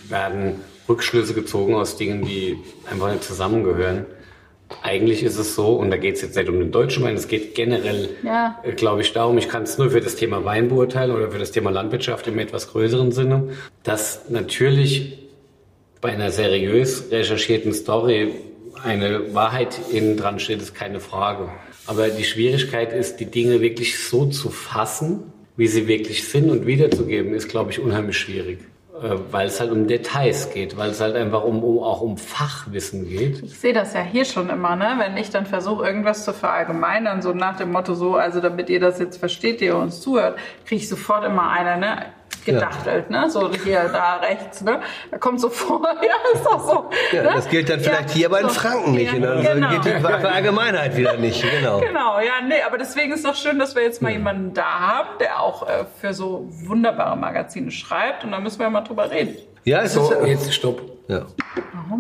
werden 0.10 0.58
Rückschlüsse 0.88 1.34
gezogen 1.34 1.74
aus 1.74 1.98
Dingen, 1.98 2.24
die 2.24 2.60
einfach 2.88 3.12
nicht 3.12 3.24
zusammengehören. 3.24 4.06
Eigentlich 4.84 5.24
ist 5.24 5.38
es 5.38 5.56
so, 5.56 5.74
und 5.74 5.90
da 5.92 5.98
geht 5.98 6.16
es 6.16 6.22
jetzt 6.22 6.36
nicht 6.36 6.48
um 6.48 6.60
den 6.60 6.72
deutschen 6.72 7.04
Wein, 7.04 7.16
es 7.16 7.28
geht 7.28 7.56
generell, 7.56 8.10
Ja. 8.24 8.60
äh, 8.64 8.72
glaube 8.74 9.02
ich, 9.02 9.12
darum, 9.14 9.38
ich 9.38 9.50
kann 9.50 9.64
es 9.64 9.78
nur 9.78 9.92
für 9.92 10.00
das 10.02 10.16
Thema 10.16 10.46
Wein 10.46 10.70
beurteilen 10.70 11.12
oder 11.12 11.32
für 11.32 11.40
das 11.40 11.52
Thema 11.52 11.72
Landwirtschaft 11.72 12.28
im 12.28 12.38
etwas 12.40 12.72
größeren 12.72 13.12
Sinne, 13.12 13.50
dass 13.84 14.30
natürlich 14.30 15.18
bei 16.02 16.10
einer 16.12 16.32
seriös 16.32 17.12
recherchierten 17.12 17.74
Story 17.74 18.32
eine 18.84 19.34
Wahrheit 19.34 19.78
innen 19.92 20.16
dran 20.16 20.40
steht, 20.40 20.62
ist 20.62 20.74
keine 20.76 21.00
Frage. 21.00 21.50
Aber 21.88 22.08
die 22.10 22.24
Schwierigkeit 22.24 22.94
ist, 22.94 23.20
die 23.20 23.26
Dinge 23.26 23.60
wirklich 23.62 23.98
so 24.00 24.28
zu 24.28 24.50
fassen, 24.50 25.24
wie 25.58 25.68
sie 25.68 25.88
wirklich 25.88 26.26
sind 26.30 26.50
und 26.50 26.66
wiederzugeben, 26.66 27.34
ist, 27.34 27.50
glaube 27.50 27.72
ich, 27.72 27.80
unheimlich 27.80 28.18
schwierig. 28.18 28.60
Äh, 29.02 29.18
Weil 29.32 29.48
es 29.48 29.60
halt 29.60 29.72
um 29.72 29.88
Details 29.88 30.52
geht, 30.52 30.78
weil 30.78 30.90
es 30.92 31.00
halt 31.02 31.16
einfach 31.16 31.44
um, 31.44 31.64
um, 31.64 31.80
auch 31.80 32.02
um 32.02 32.18
Fachwissen 32.18 33.08
geht. 33.08 33.44
Ich 33.44 33.60
sehe 33.60 33.74
das 33.74 33.94
ja 33.94 34.02
hier 34.02 34.26
schon 34.26 34.50
immer, 34.50 34.76
ne? 34.76 34.96
Wenn 34.98 35.18
ich 35.18 35.30
dann 35.30 35.46
versuche, 35.46 35.86
irgendwas 35.86 36.26
zu 36.26 36.34
verallgemeinern, 36.34 37.22
so 37.22 37.34
nach 37.34 37.58
dem 37.58 37.72
Motto, 37.72 37.94
so, 37.94 38.16
also 38.16 38.42
damit 38.42 38.70
ihr 38.70 38.80
das 38.80 39.00
jetzt 39.00 39.18
versteht, 39.18 39.62
ihr 39.62 39.76
uns 39.78 40.02
zuhört, 40.02 40.38
kriege 40.66 40.82
ich 40.82 40.90
sofort 40.90 41.24
immer 41.24 41.50
einer, 41.50 41.78
ne? 41.78 42.06
Gedachtelt, 42.46 43.10
ne? 43.10 43.30
So 43.30 43.52
hier, 43.64 43.90
da 43.92 44.18
rechts, 44.18 44.62
ne? 44.62 44.82
Da 45.12 45.18
kommt 45.18 45.40
so 45.42 45.50
vor, 45.50 45.82
ja, 46.02 46.14
ist 46.34 46.46
doch 46.46 46.60
so. 46.60 46.90
ja, 47.16 47.24
ne? 47.24 47.30
das 47.36 47.50
gilt 47.50 47.70
dann 47.70 47.80
vielleicht 47.80 48.12
hier 48.12 48.30
bei 48.30 48.40
den 48.40 48.50
so. 48.50 48.56
Franken 48.60 48.92
nicht. 48.92 49.14
Ja, 49.14 49.20
ne? 49.20 49.30
Also 49.32 49.54
genau. 49.54 49.70
gilt 49.70 49.86
die 49.86 50.06
Allgemeinheit 50.28 50.96
wieder 50.98 51.18
nicht. 51.18 51.42
Genau. 51.42 51.80
Genau, 51.80 52.20
ja, 52.20 52.42
nee, 52.48 52.62
aber 52.66 52.78
deswegen 52.78 53.14
ist 53.14 53.26
doch 53.26 53.36
schön, 53.36 53.60
dass 53.60 53.76
wir 53.76 53.84
jetzt 53.84 54.02
mal 54.02 54.12
jemanden 54.12 54.54
da 54.54 54.64
haben, 54.80 55.10
der 55.20 55.40
auch 55.42 55.68
äh, 55.68 55.86
für 56.00 56.14
so 56.14 56.48
wunderbare 56.50 57.18
Magazine 57.18 57.72
schreibt 57.72 58.24
und 58.24 58.32
da 58.32 58.40
müssen 58.40 58.60
wir 58.60 58.66
ja 58.66 58.70
mal 58.70 58.82
drüber 58.82 59.10
reden. 59.12 59.36
Ja, 59.64 59.82
es 59.82 59.94
So, 59.94 60.12
ist, 60.12 60.28
jetzt 60.28 60.54
stopp. 60.54 60.82
ja. 61.08 61.26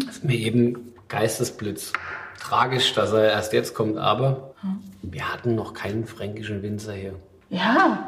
ist 0.09 0.23
mir 0.23 0.35
eben 0.37 0.93
Geistesblitz. 1.07 1.93
Tragisch, 2.39 2.93
dass 2.93 3.11
er 3.11 3.25
erst 3.31 3.53
jetzt 3.53 3.73
kommt, 3.73 3.97
aber 3.97 4.53
wir 5.01 5.31
hatten 5.31 5.55
noch 5.55 5.73
keinen 5.73 6.05
fränkischen 6.05 6.61
Winzer 6.63 6.93
hier. 6.93 7.15
Ja, 7.49 8.07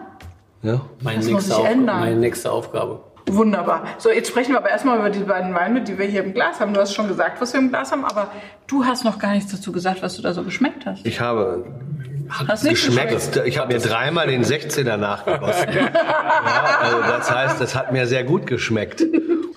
Ja. 0.64 0.82
Meine, 1.02 1.18
Das 1.18 1.26
muss 1.26 1.34
nächste, 1.34 1.50
sich 1.52 1.56
Aufga- 1.60 1.70
ändern. 1.72 2.00
meine 2.00 2.16
nächste 2.18 2.52
Aufgabe. 2.52 3.00
wunderbar. 3.28 3.84
So, 3.98 4.10
jetzt 4.12 4.30
sprechen 4.30 4.52
wir 4.52 4.58
aber 4.58 4.70
erstmal 4.70 4.98
über 5.00 5.10
die 5.10 5.20
beiden 5.20 5.54
Weine, 5.54 5.82
die 5.82 5.98
wir 5.98 6.06
hier 6.06 6.24
im 6.24 6.34
Glas 6.34 6.60
haben. 6.60 6.74
Du 6.74 6.80
hast 6.82 6.94
schon 6.94 7.08
gesagt, 7.08 7.40
was 7.42 7.54
wir 7.54 7.60
im 7.60 7.70
Glas 7.70 7.92
haben, 7.92 8.04
aber 8.06 8.30
du 8.68 8.84
hast 8.86 9.04
noch 9.06 9.20
gar 9.20 9.32
nichts 9.34 9.52
dazu 9.52 9.72
gesagt, 9.72 10.02
was 10.02 10.16
du 10.18 10.22
da 10.22 10.34
so 10.34 10.44
geschmeckt 10.44 10.86
hast. 10.86 11.06
Ich 11.06 11.20
habe 11.22 11.66
Hast 12.48 12.64
nicht 12.64 12.86
geschmeckt. 12.86 13.42
Ich 13.46 13.58
habe 13.58 13.74
mir 13.74 13.80
dreimal 13.80 14.28
den 14.28 14.44
16er 14.44 14.96
nachgegossen. 14.98 15.68
ja, 15.76 15.90
also 16.82 16.98
das 17.02 17.30
heißt, 17.32 17.60
es 17.62 17.76
hat 17.76 17.92
mir 17.92 18.06
sehr 18.08 18.24
gut 18.24 18.48
geschmeckt. 18.48 19.04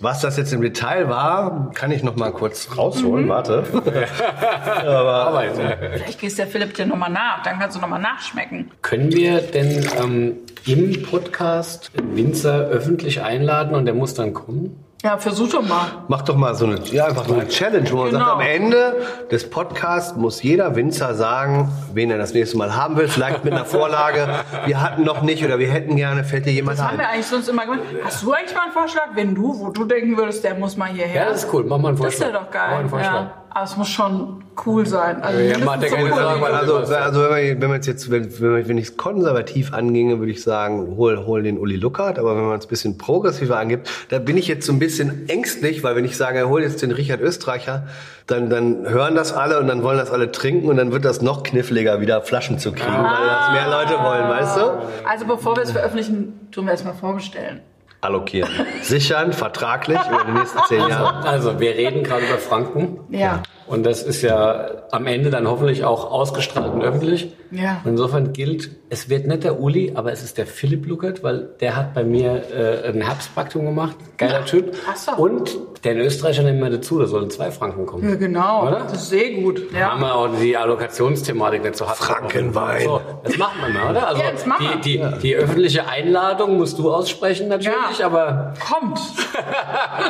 Was 0.04 0.20
das 0.20 0.36
jetzt 0.36 0.52
im 0.52 0.60
Detail 0.60 1.08
war, 1.08 1.70
kann 1.72 1.90
ich 1.90 2.02
noch 2.02 2.14
mal 2.14 2.30
kurz 2.30 2.76
rausholen. 2.76 3.26
Warte. 3.30 3.64
Arbeit. 4.86 5.52
Vielleicht 5.54 6.20
gehst 6.20 6.38
der 6.38 6.46
Philipp 6.46 6.74
dir 6.74 6.84
nochmal 6.84 7.08
nach, 7.08 7.42
dann 7.42 7.58
kannst 7.58 7.78
du 7.78 7.80
nochmal 7.80 8.02
nachschmecken. 8.02 8.70
Können 8.82 9.14
wir 9.14 9.40
denn 9.40 9.88
ähm, 9.98 10.36
im 10.66 11.02
Podcast 11.04 11.90
Winzer 11.94 12.66
öffentlich 12.66 13.22
einladen 13.22 13.74
und 13.74 13.86
der 13.86 13.94
muss 13.94 14.12
dann 14.12 14.34
kommen? 14.34 14.83
Ja, 15.04 15.18
versuch 15.18 15.50
doch 15.50 15.60
mal. 15.62 15.84
Mach 16.08 16.22
doch 16.22 16.34
mal 16.34 16.54
so 16.54 16.64
eine, 16.64 16.78
ja, 16.86 17.04
einfach 17.04 17.26
so 17.26 17.34
eine 17.34 17.46
Challenge, 17.46 17.86
wo 17.92 17.96
man 17.98 18.06
Genau. 18.10 18.18
sagt, 18.24 18.32
am 18.36 18.40
Ende 18.40 18.96
des 19.30 19.50
Podcasts 19.50 20.16
muss 20.16 20.42
jeder 20.42 20.74
Winzer 20.76 21.14
sagen, 21.14 21.70
wen 21.92 22.10
er 22.10 22.16
das 22.16 22.32
nächste 22.32 22.56
Mal 22.56 22.74
haben 22.74 22.96
will. 22.96 23.06
Vielleicht 23.06 23.44
mit 23.44 23.52
einer 23.52 23.66
Vorlage. 23.66 24.26
Wir 24.64 24.80
hatten 24.80 25.02
noch 25.04 25.20
nicht 25.20 25.44
oder 25.44 25.58
wir 25.58 25.68
hätten 25.70 25.96
gerne, 25.96 26.24
fällt 26.24 26.46
dir 26.46 26.52
jemand 26.52 26.78
Das 26.78 26.84
haben 26.86 26.94
ein. 26.94 27.00
wir 27.00 27.08
eigentlich 27.10 27.26
sonst 27.26 27.48
immer 27.48 27.64
gemacht. 27.66 27.80
Hast 28.02 28.22
du 28.22 28.32
eigentlich 28.32 28.54
mal 28.54 28.62
einen 28.62 28.72
Vorschlag, 28.72 29.08
wenn 29.14 29.34
du, 29.34 29.60
wo 29.60 29.68
du 29.68 29.84
denken 29.84 30.16
würdest, 30.16 30.42
der 30.42 30.54
muss 30.54 30.76
mal 30.78 30.88
hierher? 30.88 31.24
Ja, 31.24 31.28
das 31.28 31.44
ist 31.44 31.52
cool. 31.52 31.64
Mach 31.68 31.76
mal 31.76 31.88
einen 31.88 31.98
Das 31.98 32.06
Vorschlag. 32.06 32.26
ist 32.28 32.32
ja 32.32 32.40
doch 32.40 32.46
Mach 32.46 32.50
geil. 32.50 32.70
mal 32.70 32.78
einen 32.80 32.88
Vorschlag. 32.88 33.12
Ja. 33.12 33.43
Aber 33.54 33.64
es 33.64 33.76
muss 33.76 33.88
schon 33.88 34.42
cool 34.66 34.84
sein. 34.84 35.22
Also 35.22 35.38
Ja, 35.40 35.58
macht 35.58 35.80
ja 35.84 35.88
keine. 35.88 36.12
Sorgen, 36.12 36.44
Also, 36.44 36.76
also 36.78 37.20
wenn 37.22 37.58
man, 37.60 37.70
man 37.70 37.82
jetzt, 37.82 38.10
wenn, 38.10 38.40
wenn, 38.40 38.68
wenn 38.68 38.78
ich 38.78 38.88
es 38.88 38.96
konservativ 38.96 39.72
anginge, 39.72 40.18
würde 40.18 40.32
ich 40.32 40.42
sagen, 40.42 40.96
hol, 40.96 41.24
hol 41.24 41.44
den 41.44 41.58
Uli 41.58 41.76
Luckert. 41.76 42.18
Aber 42.18 42.36
wenn 42.36 42.44
man 42.46 42.58
es 42.58 42.66
ein 42.66 42.68
bisschen 42.68 42.98
progressiver 42.98 43.56
angibt, 43.56 43.88
da 44.08 44.18
bin 44.18 44.36
ich 44.36 44.48
jetzt 44.48 44.66
so 44.66 44.72
ein 44.72 44.80
bisschen 44.80 45.28
ängstlich, 45.28 45.84
weil 45.84 45.94
wenn 45.94 46.04
ich 46.04 46.16
sage, 46.16 46.48
hol 46.48 46.62
jetzt 46.62 46.82
den 46.82 46.90
Richard 46.90 47.20
Österreicher, 47.20 47.86
dann, 48.26 48.50
dann 48.50 48.88
hören 48.88 49.14
das 49.14 49.32
alle 49.32 49.60
und 49.60 49.68
dann 49.68 49.84
wollen 49.84 49.98
das 49.98 50.10
alle 50.10 50.32
trinken 50.32 50.68
und 50.68 50.76
dann 50.76 50.90
wird 50.90 51.04
das 51.04 51.22
noch 51.22 51.44
kniffliger, 51.44 52.00
wieder 52.00 52.22
Flaschen 52.22 52.58
zu 52.58 52.72
kriegen, 52.72 52.92
weil 52.92 53.26
das 53.28 53.52
mehr 53.52 53.70
Leute 53.70 54.02
wollen, 54.02 54.28
weißt 54.30 54.56
du? 54.56 55.08
Also 55.08 55.26
bevor 55.26 55.54
wir 55.56 55.62
es 55.62 55.70
veröffentlichen, 55.70 56.48
tun 56.50 56.66
wir 56.66 56.72
es 56.72 56.82
mal 56.82 56.94
vorbestellen. 56.94 57.60
Allokieren. 58.04 58.50
Sichern, 58.82 59.32
vertraglich 59.32 59.98
über 60.08 60.24
die 60.24 60.32
nächsten 60.32 60.58
zehn 60.68 60.86
Jahre. 60.88 61.26
Also, 61.26 61.58
wir 61.60 61.70
reden 61.70 62.02
gerade 62.04 62.26
über 62.26 62.38
Franken. 62.38 63.00
Ja. 63.10 63.42
Und 63.66 63.84
das 63.86 64.02
ist 64.02 64.20
ja 64.22 64.66
am 64.90 65.06
Ende 65.06 65.30
dann 65.30 65.48
hoffentlich 65.48 65.84
auch 65.84 66.10
ausgestrahlt 66.10 66.72
und 66.74 66.82
öffentlich. 66.82 67.32
Ja. 67.50 67.80
Insofern 67.84 68.32
gilt, 68.32 68.70
es 68.90 69.08
wird 69.08 69.26
nicht 69.26 69.44
der 69.44 69.60
Uli, 69.60 69.92
aber 69.94 70.12
es 70.12 70.22
ist 70.22 70.36
der 70.38 70.46
Philipp 70.46 70.86
Luckert, 70.86 71.22
weil 71.22 71.48
der 71.60 71.76
hat 71.76 71.94
bei 71.94 72.04
mir 72.04 72.42
äh, 72.52 72.88
ein 72.88 73.00
Herbstpraktikum 73.00 73.66
gemacht. 73.66 73.96
Geiler 74.18 74.44
Typ. 74.44 74.74
Ach 74.90 74.96
so. 74.96 75.12
Und 75.12 75.56
den 75.84 75.98
Österreicher 75.98 76.42
nehmen 76.42 76.60
wir 76.62 76.70
dazu, 76.70 76.98
da 76.98 77.06
sollen 77.06 77.30
zwei 77.30 77.50
Franken 77.50 77.86
kommen. 77.86 78.08
Ja, 78.08 78.16
genau. 78.16 78.66
Oder? 78.66 78.80
Das 78.90 78.94
ist 78.94 79.08
sehr 79.10 79.30
gut. 79.40 79.60
Haben 79.72 79.78
Ja. 79.78 79.98
wir 79.98 80.14
auch 80.14 80.28
die 80.40 80.56
Allokationsthematik 80.56 81.62
nicht 81.62 81.76
so 81.76 81.86
hart. 81.86 81.96
Frankenwein. 81.96 82.82
So, 82.84 83.00
das 83.22 83.38
machen 83.38 83.58
wir 83.64 83.68
mal, 83.72 83.90
oder? 83.92 84.08
Also 84.08 84.22
Ja, 84.22 84.30
das 84.32 84.46
machen 84.46 84.66
die, 84.84 84.98
die, 84.98 85.18
die 85.22 85.36
öffentliche 85.36 85.86
Einladung 85.88 86.56
musst 86.58 86.78
du 86.78 86.92
aussprechen 86.92 87.48
natürlich, 87.48 87.98
Ja. 87.98 88.06
aber 88.06 88.54
Kommt. 88.68 89.00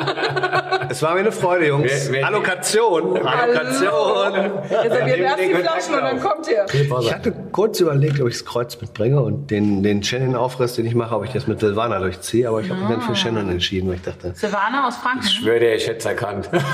Es 0.89 1.03
war 1.03 1.15
mir 1.15 1.21
eine 1.21 1.33
Freude, 1.33 1.67
Jungs. 1.67 2.09
Wer- 2.11 2.21
wer- 2.21 2.27
Allokation. 2.27 3.17
Allokation. 3.45 4.53
Reserviert 4.71 5.19
erst 5.19 5.39
die 5.41 5.55
Flaschen 5.55 5.95
und 5.95 6.03
dann 6.03 6.21
kommt 6.21 6.49
ihr. 6.49 6.65
Ich 7.01 7.13
hatte 7.13 7.33
kurz 7.53 7.81
überlegt, 7.81 8.21
ob 8.21 8.29
ich 8.29 8.35
das 8.35 8.45
Kreuz 8.45 8.81
mitbringe 8.81 9.21
und 9.21 9.51
den, 9.51 9.83
den 9.83 10.03
Shannon-Aufriss, 10.03 10.75
den 10.75 10.87
ich 10.87 10.95
mache, 10.95 11.15
ob 11.17 11.25
ich 11.25 11.33
das 11.33 11.47
mit 11.47 11.61
Silvana 11.61 11.99
durchziehe. 11.99 12.49
Aber 12.49 12.61
ich 12.61 12.71
habe 12.71 12.81
mich 12.81 12.89
dann 12.89 13.01
für 13.03 13.15
Shannon 13.15 13.49
entschieden, 13.51 13.89
weil 13.89 13.97
ich 13.97 14.03
dachte, 14.03 14.33
Silvana 14.35 14.89
aus 14.89 14.97
Franken. 14.97 15.25
Ich 15.27 15.33
schwöre 15.33 15.61
dir, 15.61 15.75
ich 15.75 15.87
hätte 15.87 15.99
es 15.99 16.05
erkannt. 16.07 16.49
Keine 16.53 16.65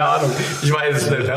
Ahnung. 0.00 0.30
Ich 0.62 0.72
weiß 0.72 0.96
es 0.96 1.10
nicht. 1.10 1.30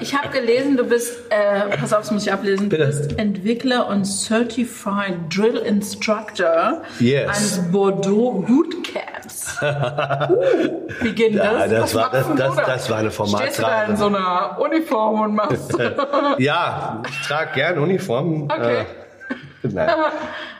Ich 0.00 0.14
habe 0.14 0.28
gelesen, 0.28 0.76
du 0.76 0.84
bist, 0.84 1.16
äh, 1.30 1.76
pass 1.78 1.92
auf, 1.92 2.00
das 2.00 2.10
muss 2.10 2.26
ich 2.26 2.32
ablesen, 2.32 2.68
du 2.68 2.76
Bitte. 2.76 2.86
bist 2.86 3.18
Entwickler 3.18 3.86
und 3.88 4.04
Certified 4.04 5.14
Drill 5.34 5.56
Instructor 5.56 6.82
Yes. 6.98 7.28
eines 7.28 7.70
Bordeaux 7.72 8.44
Bootcamps. 8.46 9.56
Uh, 9.62 9.64
wie 11.02 11.12
Ja, 11.36 11.52
das? 11.66 11.70
das 11.70 11.82
Was 11.82 11.94
war- 11.94 12.10
das- 12.10 12.26
das- 12.36 12.56
da? 12.56 12.62
das 12.64 12.90
war 12.90 12.98
eine 12.98 13.10
Stehst 13.10 13.58
du 13.58 13.62
da 13.62 13.84
in 13.84 13.96
so 13.96 14.06
einer 14.06 14.58
Uniform 14.60 15.20
und 15.20 15.34
machst... 15.34 15.76
ja, 16.38 17.02
ich 17.08 17.26
trage 17.26 17.50
gern 17.54 17.78
Uniform. 17.78 18.44
Okay. 18.44 18.80
Äh, 18.80 19.68
nein. 19.68 19.90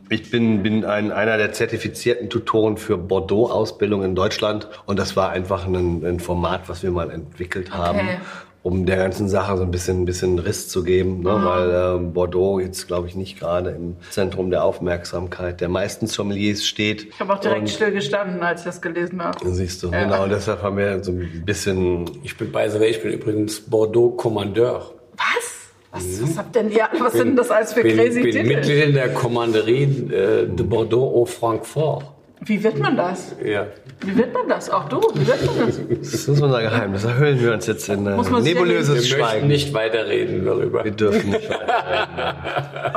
Ich 0.09 0.31
bin, 0.31 0.63
bin 0.63 0.85
ein, 0.85 1.11
einer 1.11 1.37
der 1.37 1.53
zertifizierten 1.53 2.31
Tutoren 2.31 2.77
für 2.77 2.97
Bordeaux-Ausbildung 2.97 4.05
in 4.05 4.15
Deutschland. 4.15 4.69
Und 4.87 5.01
das 5.01 5.17
war 5.17 5.31
einfach 5.31 5.67
ein, 5.67 6.05
ein 6.07 6.21
Format, 6.21 6.69
was 6.69 6.85
wir 6.85 6.93
mal 6.93 7.11
entwickelt 7.11 7.75
haben. 7.75 7.99
Okay. 7.99 8.19
Um 8.67 8.85
der 8.85 8.97
ganzen 8.97 9.29
Sache 9.29 9.57
so 9.57 9.63
ein 9.63 9.71
bisschen, 9.71 10.03
ein 10.03 10.05
bisschen 10.07 10.41
Riss 10.41 10.69
zu 10.69 10.83
geben, 10.83 11.21
ne? 11.21 11.41
weil 11.45 11.71
ähm, 11.99 12.13
Bordeaux 12.13 12.59
jetzt, 12.59 12.89
glaube 12.89 13.07
ich, 13.07 13.15
nicht 13.15 13.39
gerade 13.39 13.71
im 13.71 13.95
Zentrum 14.11 14.51
der 14.51 14.65
Aufmerksamkeit 14.65 15.61
der 15.61 15.69
meisten 15.69 16.09
Sommeliers 16.09 16.67
steht. 16.67 17.05
Ich 17.11 17.21
habe 17.21 17.33
auch 17.33 17.39
direkt 17.39 17.61
Und- 17.61 17.71
still 17.71 17.93
gestanden, 17.93 18.43
als 18.43 18.63
ich 18.63 18.67
das 18.67 18.83
gelesen 18.83 19.23
habe. 19.23 19.39
Siehst 19.49 19.85
du, 19.85 19.93
genau, 19.93 20.25
und 20.25 20.31
deshalb 20.31 20.63
haben 20.63 20.79
wir 20.79 21.05
so 21.05 21.13
ein 21.13 21.45
bisschen 21.47 22.11
Ich 22.25 22.37
bin 22.37 22.49
the 22.49 22.81
way, 22.81 22.91
ich 22.91 23.01
bin 23.01 23.13
übrigens 23.13 23.61
Bordeaux-Kommandeur. 23.61 24.91
Was? 25.17 25.53
Was, 25.93 26.23
was 26.23 26.37
habt 26.37 26.57
denn 26.57 26.69
ihr, 26.73 26.89
was 26.99 27.13
sind 27.13 27.29
denn 27.29 27.37
das 27.37 27.53
alles 27.53 27.73
für 27.73 27.85
bin, 27.85 27.97
crazy 27.97 28.21
bin 28.23 28.33
Titel? 28.33 28.47
Mitglied 28.49 28.85
in 28.89 28.95
der 28.95 29.15
Kommanderie 29.15 29.85
äh, 29.85 30.47
de 30.49 30.67
Bordeaux 30.67 31.15
au 31.15 31.25
Francfort. 31.25 32.16
Wie 32.47 32.63
wird 32.63 32.79
man 32.79 32.97
das? 32.97 33.35
Ja. 33.45 33.67
Wie 34.05 34.17
wird 34.17 34.33
man 34.33 34.49
das? 34.49 34.71
Auch 34.71 34.89
du? 34.89 35.01
Wie 35.15 35.27
wird 35.27 35.45
man 35.47 35.67
das? 35.67 35.81
Das 35.89 36.15
ist 36.15 36.29
unser 36.29 36.63
Geheimnis. 36.63 37.03
Da 37.03 37.15
hüllen 37.15 37.41
wir 37.41 37.53
uns 37.53 37.67
jetzt 37.67 37.89
in 37.89 38.07
äh, 38.07 38.11
nebulöses 38.41 38.89
Wir 39.11 39.19
möchten 39.19 39.31
Schweigen. 39.31 39.47
nicht 39.49 39.75
weiterreden 39.75 40.45
darüber. 40.45 40.85
Wir 40.85 40.93
dürfen 40.93 41.31
nicht 41.31 41.49
weiter. 41.51 42.37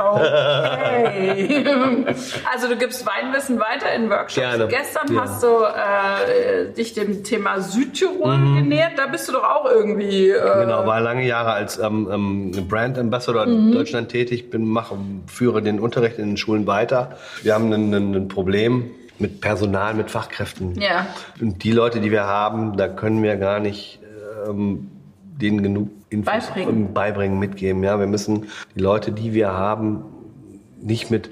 Okay. 0.00 1.64
Also 2.52 2.68
du 2.68 2.76
gibst 2.76 3.06
Weinwissen 3.06 3.58
weiter 3.58 3.92
in 3.94 4.08
Workshops. 4.10 4.34
Gerne. 4.34 4.68
Gestern 4.68 5.12
Ja. 5.14 5.22
hast 5.22 5.42
du 5.42 5.48
äh, 5.48 6.72
dich 6.72 6.94
dem 6.94 7.22
Thema 7.24 7.60
Südtirol 7.60 8.36
genähert. 8.56 8.92
Da 8.96 9.06
bist 9.06 9.28
du 9.28 9.32
doch 9.32 9.44
auch 9.44 9.66
irgendwie. 9.66 10.30
Äh, 10.30 10.60
Genau, 10.60 10.86
war 10.86 11.00
lange 11.00 11.26
Jahre 11.26 11.52
als 11.52 11.78
ähm, 11.78 12.08
ähm, 12.10 12.68
Brand 12.68 12.98
Ambassador 12.98 13.44
in 13.44 13.72
Deutschland 13.72 14.08
tätig, 14.10 14.50
bin, 14.50 14.64
mache, 14.66 14.96
führe 15.26 15.62
den 15.62 15.80
Unterricht 15.80 16.18
in 16.18 16.28
den 16.28 16.36
Schulen 16.36 16.66
weiter. 16.66 17.16
Wir 17.42 17.54
haben 17.54 17.72
ein, 17.72 17.92
ein, 17.94 18.14
ein 18.14 18.28
Problem 18.28 18.90
mit 19.20 19.40
Personal, 19.40 19.94
mit 19.94 20.10
Fachkräften. 20.10 20.80
Ja. 20.80 21.06
Und 21.40 21.62
die 21.64 21.72
Leute, 21.72 22.00
die 22.00 22.10
wir 22.10 22.24
haben, 22.24 22.76
da 22.76 22.88
können 22.88 23.22
wir 23.22 23.36
gar 23.36 23.60
nicht 23.60 24.00
ähm, 24.48 24.90
denen 25.40 25.62
genug 25.62 25.90
Infos 26.10 26.46
Beibringen. 26.46 26.92
beibringen, 26.92 27.38
mitgeben. 27.38 27.84
Ja, 27.84 27.98
wir 27.98 28.06
müssen 28.06 28.46
die 28.74 28.80
Leute, 28.80 29.12
die 29.12 29.32
wir 29.32 29.52
haben, 29.52 30.04
nicht 30.82 31.10
mit, 31.10 31.30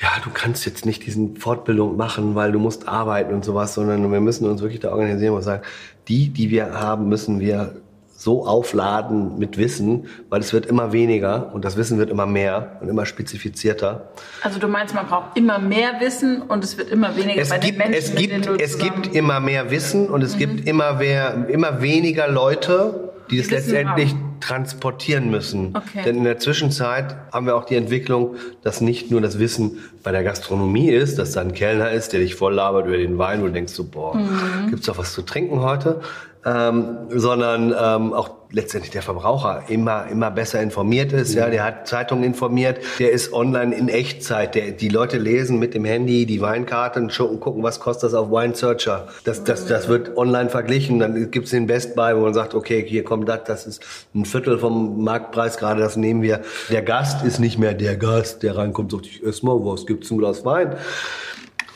ja, 0.00 0.08
du 0.22 0.30
kannst 0.32 0.66
jetzt 0.66 0.86
nicht 0.86 1.04
diesen 1.06 1.36
Fortbildung 1.36 1.96
machen, 1.96 2.34
weil 2.34 2.52
du 2.52 2.58
musst 2.58 2.88
arbeiten 2.88 3.34
und 3.34 3.44
sowas, 3.44 3.74
sondern 3.74 4.10
wir 4.12 4.20
müssen 4.20 4.48
uns 4.48 4.60
wirklich 4.60 4.80
da 4.80 4.90
organisieren 4.92 5.34
und 5.34 5.42
sagen, 5.42 5.62
die, 6.08 6.28
die 6.28 6.50
wir 6.50 6.78
haben, 6.78 7.08
müssen 7.08 7.40
wir 7.40 7.76
so 8.22 8.46
aufladen 8.46 9.38
mit 9.38 9.58
Wissen, 9.58 10.06
weil 10.28 10.40
es 10.40 10.52
wird 10.52 10.66
immer 10.66 10.92
weniger 10.92 11.50
und 11.54 11.64
das 11.64 11.76
Wissen 11.76 11.98
wird 11.98 12.08
immer 12.10 12.26
mehr 12.26 12.76
und 12.80 12.88
immer 12.88 13.04
spezifizierter. 13.04 14.10
Also 14.42 14.58
du 14.58 14.68
meinst, 14.68 14.94
man 14.94 15.06
braucht 15.06 15.36
immer 15.36 15.58
mehr 15.58 16.00
Wissen 16.00 16.42
und 16.42 16.62
es 16.62 16.78
wird 16.78 16.90
immer 16.90 17.16
weniger 17.16 17.40
Es 17.42 17.48
bei 17.50 17.58
den 17.58 17.66
gibt, 17.66 17.78
Menschen, 17.78 17.94
es 17.98 18.14
gibt, 18.14 18.60
es 18.60 18.78
gibt 18.78 19.14
immer 19.14 19.40
mehr 19.40 19.70
Wissen 19.70 20.08
und 20.08 20.22
es 20.22 20.36
gibt 20.36 20.66
immer, 20.68 20.94
mehr, 20.94 21.46
immer 21.48 21.82
weniger 21.82 22.28
Leute, 22.28 23.10
die 23.30 23.38
Wissen 23.38 23.50
letztendlich 23.50 24.10
haben. 24.10 24.36
transportieren 24.40 25.30
müssen. 25.30 25.74
Okay. 25.76 26.02
Denn 26.04 26.16
in 26.18 26.24
der 26.24 26.38
Zwischenzeit 26.38 27.16
haben 27.32 27.46
wir 27.46 27.56
auch 27.56 27.64
die 27.64 27.76
Entwicklung, 27.76 28.36
dass 28.62 28.80
nicht 28.80 29.10
nur 29.10 29.20
das 29.20 29.38
Wissen 29.38 29.78
bei 30.02 30.12
der 30.12 30.22
Gastronomie 30.22 30.90
ist, 30.90 31.18
dass 31.18 31.32
da 31.32 31.40
ein 31.40 31.54
Kellner 31.54 31.90
ist, 31.90 32.12
der 32.12 32.20
dich 32.20 32.34
voll 32.34 32.54
labert 32.54 32.86
über 32.86 32.96
den 32.96 33.18
Wein, 33.18 33.40
du 33.40 33.48
denkst 33.48 33.72
so, 33.72 33.84
boah, 33.84 34.14
Mhm. 34.16 34.70
gibt's 34.70 34.86
doch 34.86 34.98
was 34.98 35.12
zu 35.12 35.22
trinken 35.22 35.60
heute? 35.60 36.00
Ähm, 36.44 36.98
sondern 37.08 37.68
ähm, 37.70 38.12
auch 38.12 38.30
letztendlich 38.50 38.90
der 38.90 39.02
Verbraucher 39.02 39.62
immer 39.68 40.08
immer 40.08 40.30
besser 40.30 40.60
informiert 40.60 41.12
ist. 41.12 41.34
Ja, 41.34 41.48
der 41.48 41.64
hat 41.64 41.86
Zeitungen 41.86 42.24
informiert, 42.24 42.78
der 42.98 43.12
ist 43.12 43.32
online 43.32 43.74
in 43.74 43.88
Echtzeit. 43.88 44.56
Der, 44.56 44.72
die 44.72 44.88
Leute 44.88 45.18
lesen 45.18 45.60
mit 45.60 45.74
dem 45.74 45.84
Handy 45.84 46.26
die 46.26 46.40
Weinkarte 46.40 47.00
und 47.00 47.16
gucken, 47.40 47.62
was 47.62 47.78
kostet 47.78 48.04
das 48.04 48.14
auf 48.14 48.30
Wine 48.30 48.56
Searcher. 48.56 49.06
Das, 49.22 49.44
das, 49.44 49.66
das 49.66 49.88
wird 49.88 50.16
online 50.16 50.50
verglichen. 50.50 50.98
Dann 50.98 51.30
gibt's 51.30 51.50
den 51.50 51.68
Best 51.68 51.94
Buy, 51.94 52.16
wo 52.16 52.20
man 52.22 52.34
sagt, 52.34 52.54
okay, 52.54 52.84
hier 52.86 53.04
kommt 53.04 53.28
das, 53.28 53.44
das 53.44 53.66
ist 53.66 53.84
ein 54.14 54.24
Viertel 54.24 54.58
vom 54.58 55.02
Marktpreis 55.04 55.56
gerade, 55.58 55.80
das 55.80 55.96
nehmen 55.96 56.22
wir. 56.22 56.40
Der 56.70 56.82
Gast 56.82 57.24
ist 57.24 57.38
nicht 57.38 57.58
mehr 57.58 57.74
der 57.74 57.96
Gast, 57.96 58.42
der 58.42 58.56
reinkommt 58.56 58.92
und 58.92 59.04
sagt, 59.04 59.14
ich 59.14 59.22
ess 59.24 59.42
mal 59.42 59.58
was, 59.64 59.86
gibt's 59.86 60.10
ein 60.10 60.18
Glas 60.18 60.44
Wein? 60.44 60.74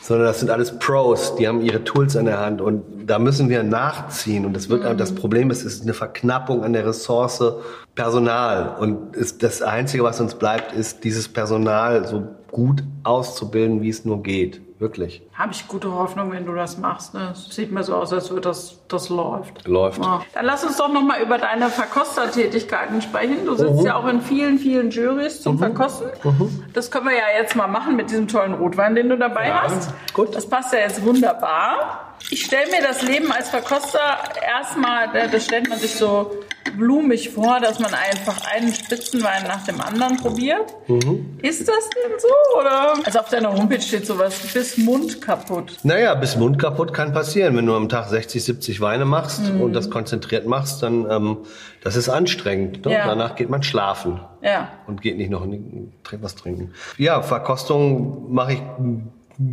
Sondern 0.07 0.27
das 0.27 0.39
sind 0.39 0.49
alles 0.49 0.79
Pros, 0.79 1.35
die 1.35 1.49
haben 1.49 1.59
ihre 1.59 1.83
Tools 1.83 2.15
an 2.15 2.25
der 2.25 2.39
Hand 2.39 2.61
und 2.61 2.81
da 3.05 3.19
müssen 3.19 3.49
wir 3.49 3.61
nachziehen 3.61 4.45
und 4.45 4.53
das 4.53 4.69
wird 4.69 4.97
das 4.97 5.13
Problem 5.13 5.51
ist, 5.51 5.65
es 5.65 5.73
ist 5.73 5.81
eine 5.81 5.93
Verknappung 5.93 6.63
an 6.63 6.71
der 6.71 6.87
Ressource 6.87 7.43
Personal 7.93 8.77
und 8.79 9.17
ist 9.17 9.43
das 9.43 9.61
einzige, 9.61 10.03
was 10.03 10.21
uns 10.21 10.35
bleibt, 10.35 10.71
ist 10.71 11.03
dieses 11.03 11.27
Personal 11.27 12.07
so 12.07 12.23
gut 12.51 12.85
auszubilden, 13.03 13.81
wie 13.81 13.89
es 13.89 14.05
nur 14.05 14.23
geht, 14.23 14.61
wirklich. 14.79 15.21
Habe 15.33 15.51
ich 15.53 15.67
gute 15.67 15.91
Hoffnung, 15.93 16.31
wenn 16.31 16.45
du 16.45 16.53
das 16.53 16.77
machst. 16.77 17.13
Ne? 17.13 17.29
Es 17.33 17.53
sieht 17.55 17.71
mir 17.71 17.83
so 17.83 17.95
aus, 17.95 18.13
als 18.13 18.29
würde 18.29 18.41
das, 18.41 18.79
das 18.87 19.09
läuft. 19.09 19.67
Läuft. 19.67 19.99
Ja. 20.03 20.21
Dann 20.33 20.45
lass 20.45 20.63
uns 20.63 20.77
doch 20.77 20.91
noch 20.91 21.01
mal 21.01 21.21
über 21.21 21.37
deine 21.37 21.69
Verkostertätigkeiten 21.69 23.01
sprechen. 23.01 23.45
Du 23.45 23.55
sitzt 23.55 23.83
ja 23.83 23.95
auch 23.95 24.07
in 24.07 24.21
vielen, 24.21 24.57
vielen 24.59 24.89
Juries 24.91 25.41
zum 25.41 25.57
Verkosten. 25.59 26.09
Das 26.73 26.91
können 26.91 27.05
wir 27.07 27.13
ja 27.15 27.39
jetzt 27.39 27.55
mal 27.55 27.67
machen 27.67 27.95
mit 27.95 28.09
diesem 28.09 28.27
tollen 28.27 28.53
Rotwein, 28.53 28.95
den 28.95 29.09
du 29.09 29.17
dabei 29.17 29.51
hast. 29.53 29.91
gut. 30.13 30.35
Das 30.35 30.47
passt 30.47 30.73
ja 30.73 30.79
jetzt 30.79 31.03
wunderbar. 31.03 32.13
Ich 32.29 32.45
stelle 32.45 32.69
mir 32.71 32.81
das 32.81 33.01
Leben 33.03 33.31
als 33.31 33.49
Verkoster 33.49 33.99
erstmal, 34.57 35.09
da- 35.13 35.27
das 35.27 35.45
stellt 35.45 35.69
man 35.69 35.77
sich 35.77 35.95
so 35.95 36.31
blumig 36.71 37.29
vor, 37.29 37.59
dass 37.59 37.79
man 37.79 37.93
einfach 37.93 38.45
einen 38.53 38.73
Spitzenwein 38.73 39.43
nach 39.43 39.63
dem 39.65 39.79
anderen 39.81 40.17
probiert. 40.17 40.73
Mhm. 40.87 41.37
Ist 41.41 41.67
das 41.67 41.89
denn 41.89 42.19
so? 42.19 42.59
Oder? 42.59 42.93
Also 43.05 43.19
auf 43.19 43.29
deiner 43.29 43.53
Homepage 43.53 43.81
steht 43.81 44.05
sowas 44.05 44.39
bis 44.53 44.77
Mund 44.77 45.21
kaputt. 45.21 45.77
Naja, 45.83 46.15
bis 46.15 46.35
Mund 46.35 46.59
kaputt 46.59 46.93
kann 46.93 47.13
passieren. 47.13 47.55
Wenn 47.55 47.65
du 47.65 47.75
am 47.75 47.89
Tag 47.89 48.09
60, 48.09 48.43
70 48.43 48.81
Weine 48.81 49.05
machst 49.05 49.49
und 49.49 49.73
das 49.73 49.89
konzentriert 49.89 50.45
machst, 50.45 50.83
dann 50.83 51.09
ähm, 51.09 51.37
das 51.83 51.95
ist 51.95 52.09
anstrengend. 52.09 52.85
Ne? 52.85 52.93
Ja. 52.93 53.07
Danach 53.07 53.35
geht 53.35 53.49
man 53.49 53.63
schlafen. 53.63 54.19
Ja. 54.41 54.69
und 54.85 55.01
geht 55.01 55.17
nicht 55.17 55.29
noch 55.29 55.45
was 56.21 56.35
trinken. 56.35 56.71
Ja, 56.97 57.21
Verkostungen 57.21 58.31
mache 58.33 58.53
ich 58.53 58.61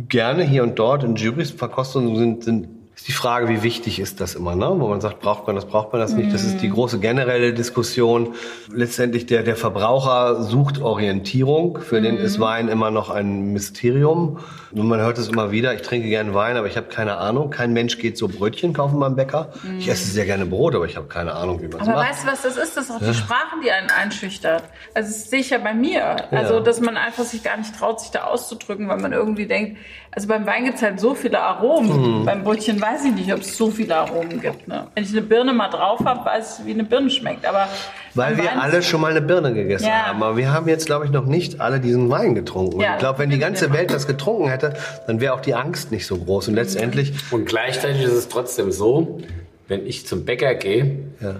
gerne 0.09 0.43
hier 0.43 0.63
und 0.63 0.77
dort 0.79 1.03
in 1.03 1.15
Juries. 1.15 1.51
Verkostungen 1.51 2.15
sind, 2.15 2.43
sind 2.43 2.67
ist 3.05 3.09
die 3.09 3.13
Frage, 3.13 3.47
wie 3.49 3.61
wichtig 3.61 3.99
ist 3.99 4.19
das 4.19 4.33
immer, 4.33 4.55
ne? 4.55 4.65
Wo 4.67 4.87
man 4.87 4.99
sagt, 4.99 5.19
braucht 5.19 5.45
man 5.45 5.55
das, 5.55 5.65
braucht 5.65 5.93
man 5.93 6.01
das 6.01 6.13
nicht? 6.13 6.33
Das 6.33 6.43
ist 6.43 6.61
die 6.63 6.69
große 6.69 6.99
generelle 6.99 7.53
Diskussion. 7.53 8.33
Letztendlich 8.73 9.27
der, 9.27 9.43
der 9.43 9.55
Verbraucher 9.55 10.41
sucht 10.41 10.81
Orientierung. 10.81 11.77
Für 11.81 12.01
den 12.01 12.17
ist 12.17 12.39
Wein 12.39 12.67
immer 12.67 12.89
noch 12.89 13.11
ein 13.11 13.53
Mysterium. 13.53 14.39
Und 14.71 14.87
man 14.87 14.99
hört 14.99 15.19
es 15.19 15.27
immer 15.27 15.51
wieder, 15.51 15.75
ich 15.75 15.83
trinke 15.83 16.09
gerne 16.09 16.33
Wein, 16.33 16.57
aber 16.57 16.65
ich 16.65 16.77
habe 16.77 16.87
keine 16.87 17.17
Ahnung. 17.17 17.51
Kein 17.51 17.73
Mensch 17.73 17.99
geht 17.99 18.17
so 18.17 18.27
Brötchen 18.27 18.73
kaufen 18.73 18.99
beim 18.99 19.15
Bäcker. 19.15 19.49
Ich 19.77 19.87
esse 19.87 20.09
sehr 20.09 20.25
gerne 20.25 20.47
Brot, 20.47 20.73
aber 20.73 20.85
ich 20.85 20.97
habe 20.97 21.07
keine 21.07 21.33
Ahnung, 21.33 21.61
wie 21.61 21.67
man 21.67 21.81
es 21.81 21.87
Aber 21.87 21.97
macht. 21.97 22.09
weißt 22.09 22.23
du, 22.23 22.27
was 22.27 22.41
das 22.41 22.57
ist? 22.57 22.75
Das 22.75 22.85
ist 22.85 22.91
auch 22.91 22.99
die 22.99 23.13
Sprache, 23.13 23.55
die 23.63 23.71
einen 23.71 23.89
einschüchtert. 23.91 24.63
Also 24.95 25.09
das 25.09 25.29
sehe 25.29 25.41
ich 25.41 25.51
ja 25.51 25.59
bei 25.59 25.75
mir. 25.75 26.33
Also, 26.33 26.59
dass 26.59 26.81
man 26.81 26.97
einfach 26.97 27.23
sich 27.23 27.43
gar 27.43 27.55
nicht 27.55 27.77
traut, 27.77 28.01
sich 28.01 28.09
da 28.09 28.23
auszudrücken, 28.23 28.89
weil 28.89 28.97
man 28.97 29.13
irgendwie 29.13 29.45
denkt, 29.45 29.77
also 30.15 30.27
beim 30.29 30.45
Wein 30.47 30.63
gibt 30.65 30.77
es 30.77 30.81
halt 30.81 30.99
so 30.99 31.13
viele 31.13 31.39
Aromen. 31.41 32.21
Mhm. 32.21 32.25
Beim 32.25 32.43
Brötchen 32.43 32.81
weiß 32.81 33.03
ich 33.05 33.13
nicht, 33.13 33.33
ob 33.33 33.41
es 33.41 33.57
so 33.57 33.69
viele 33.69 33.95
Aromen 33.97 34.39
gibt. 34.41 34.67
Ne? 34.67 34.87
Wenn 34.95 35.03
ich 35.03 35.11
eine 35.11 35.21
Birne 35.21 35.51
mal 35.53 35.67
drauf 35.69 35.99
habe, 36.05 36.25
weiß 36.25 36.59
ich, 36.59 36.65
wie 36.65 36.71
eine 36.71 36.83
Birne 36.85 37.09
schmeckt. 37.09 37.45
Aber 37.45 37.67
Weil 38.13 38.37
wir 38.37 38.45
Wein- 38.45 38.59
alle 38.59 38.81
schon 38.81 39.01
mal 39.01 39.11
eine 39.11 39.21
Birne 39.21 39.53
gegessen 39.53 39.87
Ja. 39.87 40.07
haben. 40.07 40.23
Aber 40.23 40.37
wir 40.37 40.53
haben 40.53 40.67
jetzt, 40.69 40.85
glaube 40.85 41.05
ich, 41.05 41.11
noch 41.11 41.25
nicht 41.25 41.59
alle 41.59 41.79
diesen 41.79 42.09
Wein 42.09 42.33
getrunken. 42.33 42.75
Und 42.75 42.81
Ja, 42.81 42.93
ich 42.93 42.99
glaube, 42.99 43.19
wenn 43.19 43.29
die 43.29 43.39
ganze. 43.39 43.73
Welt 43.73 43.91
das 43.91 44.07
getrunken 44.07 44.47
hätte, 44.47 44.73
dann 45.07 45.19
wäre 45.19 45.33
auch 45.33 45.41
die 45.41 45.53
Angst 45.53 45.91
nicht 45.91 46.05
so 46.07 46.15
groß. 46.17 46.47
Und 46.47 46.55
letztendlich, 46.55 47.11
Und 47.31 47.45
gleichzeitig 47.45 48.03
ist 48.03 48.13
es 48.13 48.29
trotzdem 48.29 48.71
so, 48.71 49.19
wenn 49.67 49.85
ich 49.85 50.07
zum 50.07 50.23
Bäcker 50.23 50.55
gehe, 50.55 50.97
ja, 51.19 51.35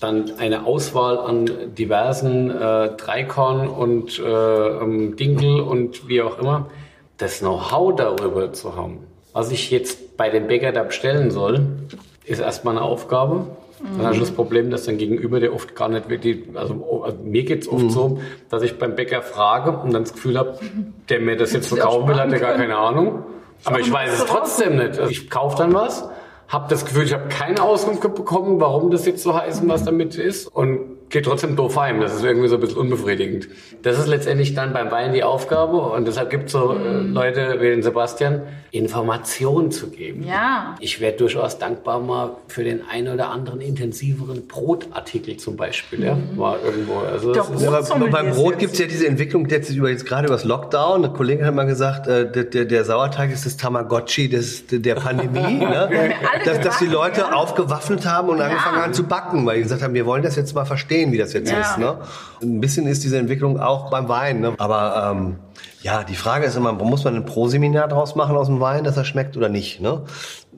dann 0.00 0.32
eine 0.38 0.64
Auswahl 0.66 1.18
an 1.18 1.46
diversen 1.76 2.50
äh, 2.50 2.90
Dreikorn 2.96 3.68
und 3.68 4.18
äh, 4.18 4.22
ähm, 4.24 5.16
Dinkel 5.16 5.60
und 5.60 6.08
wie 6.08 6.22
auch 6.22 6.38
immer, 6.38 6.66
das 7.20 7.40
Know-how 7.40 7.94
darüber 7.94 8.52
zu 8.52 8.76
haben, 8.76 8.98
was 9.32 9.50
ich 9.50 9.70
jetzt 9.70 10.16
bei 10.16 10.30
dem 10.30 10.46
Bäcker 10.46 10.72
da 10.72 10.82
bestellen 10.82 11.30
soll, 11.30 11.66
ist 12.24 12.40
erstmal 12.40 12.76
eine 12.76 12.84
Aufgabe. 12.84 13.46
Dann 13.96 14.06
hast 14.06 14.16
du 14.16 14.20
das 14.20 14.30
Problem, 14.30 14.70
dass 14.70 14.84
dann 14.84 14.98
gegenüber 14.98 15.40
der 15.40 15.54
oft 15.54 15.74
gar 15.74 15.88
nicht 15.88 16.10
wirklich, 16.10 16.44
also, 16.54 17.02
also 17.02 17.16
mir 17.22 17.44
geht's 17.44 17.66
oft 17.66 17.90
so, 17.90 18.20
dass 18.50 18.62
ich 18.62 18.78
beim 18.78 18.94
Bäcker 18.94 19.22
frage 19.22 19.70
und 19.70 19.94
dann 19.94 20.02
das 20.02 20.12
Gefühl 20.12 20.36
habe, 20.36 20.58
der 21.08 21.20
mir 21.20 21.36
das 21.38 21.54
jetzt 21.54 21.68
verkaufen 21.68 22.06
will, 22.08 22.16
hat 22.16 22.30
der 22.30 22.40
gar 22.40 22.56
keine 22.56 22.76
Ahnung. 22.76 23.24
Aber 23.64 23.80
ich 23.80 23.90
weiß 23.90 24.20
es 24.20 24.26
trotzdem 24.26 24.76
nicht. 24.76 24.98
Also 24.98 25.10
ich 25.10 25.30
kaufe 25.30 25.56
dann 25.56 25.72
was, 25.72 26.06
habe 26.48 26.68
das 26.68 26.84
Gefühl, 26.84 27.04
ich 27.04 27.14
habe 27.14 27.28
keine 27.28 27.62
Auskunft 27.62 28.02
bekommen, 28.02 28.60
warum 28.60 28.90
das 28.90 29.06
jetzt 29.06 29.22
so 29.22 29.34
heißt 29.34 29.62
und 29.62 29.68
was 29.70 29.84
damit 29.84 30.14
ist 30.16 30.46
und 30.46 30.98
gehe 31.10 31.22
trotzdem 31.22 31.56
doof 31.56 31.76
heim. 31.76 32.00
Das 32.00 32.14
ist 32.14 32.24
irgendwie 32.24 32.48
so 32.48 32.54
ein 32.54 32.60
bisschen 32.60 32.78
unbefriedigend. 32.78 33.48
Das 33.82 33.98
ist 33.98 34.06
letztendlich 34.06 34.54
dann 34.54 34.72
beim 34.72 34.90
Wein 34.90 35.12
die 35.12 35.24
Aufgabe 35.24 35.76
und 35.76 36.06
deshalb 36.06 36.30
gibt 36.30 36.46
es 36.46 36.52
so 36.52 36.72
äh, 36.72 37.00
Leute 37.00 37.56
wie 37.60 37.66
den 37.66 37.82
Sebastian, 37.82 38.42
Informationen 38.72 39.72
zu 39.72 39.88
geben. 39.88 40.24
Ja. 40.24 40.76
Ich 40.78 41.00
wäre 41.00 41.12
durchaus 41.12 41.58
dankbar 41.58 42.00
mal 42.00 42.36
für 42.46 42.62
den 42.62 42.82
einen 42.88 43.12
oder 43.12 43.30
anderen 43.30 43.60
intensiveren 43.60 44.46
Brotartikel 44.46 45.36
zum 45.38 45.56
Beispiel. 45.56 46.04
Ja, 46.04 46.16
mal 46.36 46.58
irgendwo. 46.64 46.98
Also 46.98 47.32
das 47.32 47.48
Doch, 47.48 47.54
ist, 47.54 47.62
Ja, 47.62 48.06
beim 48.06 48.30
Brot 48.30 48.52
jetzt. 48.52 48.60
gibt's 48.60 48.78
ja 48.78 48.86
diese 48.86 49.08
Entwicklung 49.08 49.48
jetzt 49.48 49.70
über 49.70 49.90
jetzt 49.90 50.06
gerade 50.06 50.26
über 50.26 50.36
das 50.36 50.44
Lockdown. 50.44 51.04
Eine 51.04 51.12
Kollegin 51.12 51.44
hat 51.46 51.54
mal 51.54 51.66
gesagt, 51.66 52.06
äh, 52.06 52.30
der, 52.30 52.44
der, 52.44 52.64
der 52.64 52.84
Sauerteig 52.84 53.32
ist 53.32 53.44
das 53.44 53.56
Tamagotchi 53.56 54.28
des, 54.28 54.64
der 54.68 54.94
Pandemie. 54.94 55.40
ne? 55.58 56.12
dass, 56.44 56.60
dass 56.60 56.78
die 56.78 56.86
Leute 56.86 57.22
ja. 57.22 57.32
aufgewaffnet 57.32 58.06
haben 58.06 58.28
und 58.28 58.40
angefangen 58.40 58.76
haben 58.76 58.94
zu 58.94 59.04
backen, 59.04 59.44
weil 59.46 59.56
die 59.56 59.62
gesagt 59.62 59.82
haben, 59.82 59.94
wir 59.94 60.06
wollen 60.06 60.22
das 60.22 60.36
jetzt 60.36 60.54
mal 60.54 60.64
verstehen, 60.64 60.99
wie 61.12 61.18
das 61.18 61.32
jetzt 61.32 61.50
Ja. 61.50 61.60
ist. 61.60 61.78
Ne? 61.78 61.98
Ein 62.42 62.60
bisschen 62.60 62.86
ist 62.86 63.02
diese 63.04 63.18
Entwicklung 63.18 63.58
auch 63.58 63.90
beim 63.90 64.08
Wein. 64.08 64.40
Ne? 64.40 64.54
Aber 64.58 65.12
ähm, 65.16 65.36
ja, 65.82 66.04
die 66.04 66.14
Frage 66.14 66.46
ist 66.46 66.56
immer, 66.56 66.72
muss 66.72 67.04
man 67.04 67.16
ein 67.16 67.24
Pro-Seminar 67.24 67.88
draus 67.88 68.14
machen 68.14 68.36
aus 68.36 68.46
dem 68.48 68.60
Wein, 68.60 68.84
dass 68.84 68.96
er 68.96 69.04
schmeckt 69.04 69.36
oder 69.36 69.48
nicht? 69.48 69.80
Ne? 69.80 70.02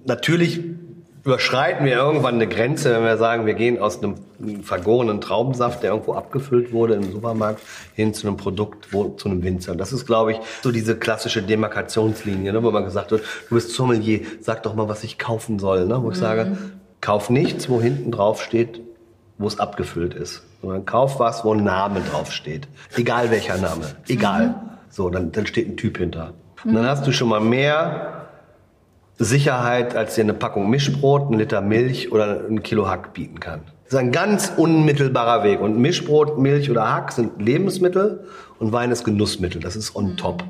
Natürlich 0.05 0.61
überschreiten 1.25 1.87
wir 1.87 1.93
irgendwann 1.93 2.35
eine 2.35 2.49
Grenze, 2.49 2.93
wenn 2.95 3.05
wir 3.05 3.17
sagen, 3.17 3.47
wir 3.47 3.55
gehen 3.55 3.79
aus 3.81 4.03
einem 4.03 4.17
vergorenen 4.65 5.21
Traubensaft, 5.21 5.85
der 5.85 5.91
irgendwo 5.93 6.15
abgefüllt 6.15 6.73
wurde 6.73 6.95
im 6.95 7.13
Supermarkt, 7.13 7.61
hin 7.95 8.13
zu 8.13 8.27
einem 8.27 8.37
Produkt, 8.37 8.93
wo, 8.93 9.11
zu 9.11 9.29
einem 9.29 9.45
Winzer. 9.45 9.71
Und 9.73 9.79
das 9.79 9.93
ist, 9.93 10.05
glaube 10.05 10.33
ich, 10.33 10.41
so 10.63 10.73
diese 10.73 10.97
klassische 10.97 11.41
Demarkationslinie, 11.43 12.53
ne, 12.53 12.63
wo 12.65 12.73
man 12.73 12.85
gesagt 12.85 13.13
wird, 13.13 13.23
du 13.49 13.55
bist 13.55 13.71
Sommelier, 13.71 14.21
sag 14.41 14.65
doch 14.65 14.75
mal, 14.75 14.89
was 14.89 15.05
ich 15.05 15.17
kaufen 15.19 15.61
soll. 15.61 15.87
Ne? 15.87 16.03
Wo 16.03 16.11
ich 16.11 16.17
sage, 16.19 16.57
kauf 17.01 17.31
nichts, 17.31 17.69
wo 17.69 17.81
hinten 17.81 18.11
drauf 18.11 18.43
steht, 18.43 18.81
wo 19.43 19.47
es 19.47 19.59
abgefüllt 19.59 20.15
ist. 20.15 20.43
Sondern 20.61 20.87
kauf 20.87 21.19
was, 21.19 21.45
wo 21.45 21.55
ein 21.55 21.65
Name 21.65 22.01
drauf 22.01 22.33
steht. 22.33 22.69
Egal 22.97 23.31
welcher 23.31 23.59
Name. 23.59 23.85
Egal. 24.09 24.55
So, 24.89 25.11
dann, 25.11 25.33
dann 25.33 25.47
steht 25.47 25.69
ein 25.69 25.77
Typ 25.77 25.99
hinter. 25.99 26.35
Und 26.65 26.75
dann 26.75 26.87
hast 26.87 27.07
du 27.07 27.13
schon 27.13 27.29
mal 27.29 27.41
mehr 27.41 28.29
Sicherheit, 29.19 29.97
als 29.97 30.15
dir 30.15 30.23
eine 30.23 30.35
Packung 30.35 30.71
Mischbrot, 30.71 31.31
ein 31.31 31.39
Liter 31.39 31.61
Milch 31.61 32.13
oder 32.13 32.45
ein 32.49 32.63
Kilo 32.63 32.89
Hack 32.89 33.13
bieten 33.15 33.41
kann. 33.41 33.63
Das 33.85 33.95
ist 33.95 33.99
ein 33.99 34.13
ganz 34.13 34.53
unmittelbarer 34.57 35.45
Weg. 35.45 35.61
Und 35.61 35.79
Mischbrot, 35.79 36.39
Milch 36.39 36.71
oder 36.71 36.93
Hack 36.93 37.13
sind 37.13 37.41
Lebensmittel 37.41 38.27
und 38.59 38.73
Wein 38.73 38.91
ist 38.91 39.05
Genussmittel. 39.05 39.61
Das 39.61 39.77
ist 39.77 39.95
on 39.95 40.17
top. 40.17 40.45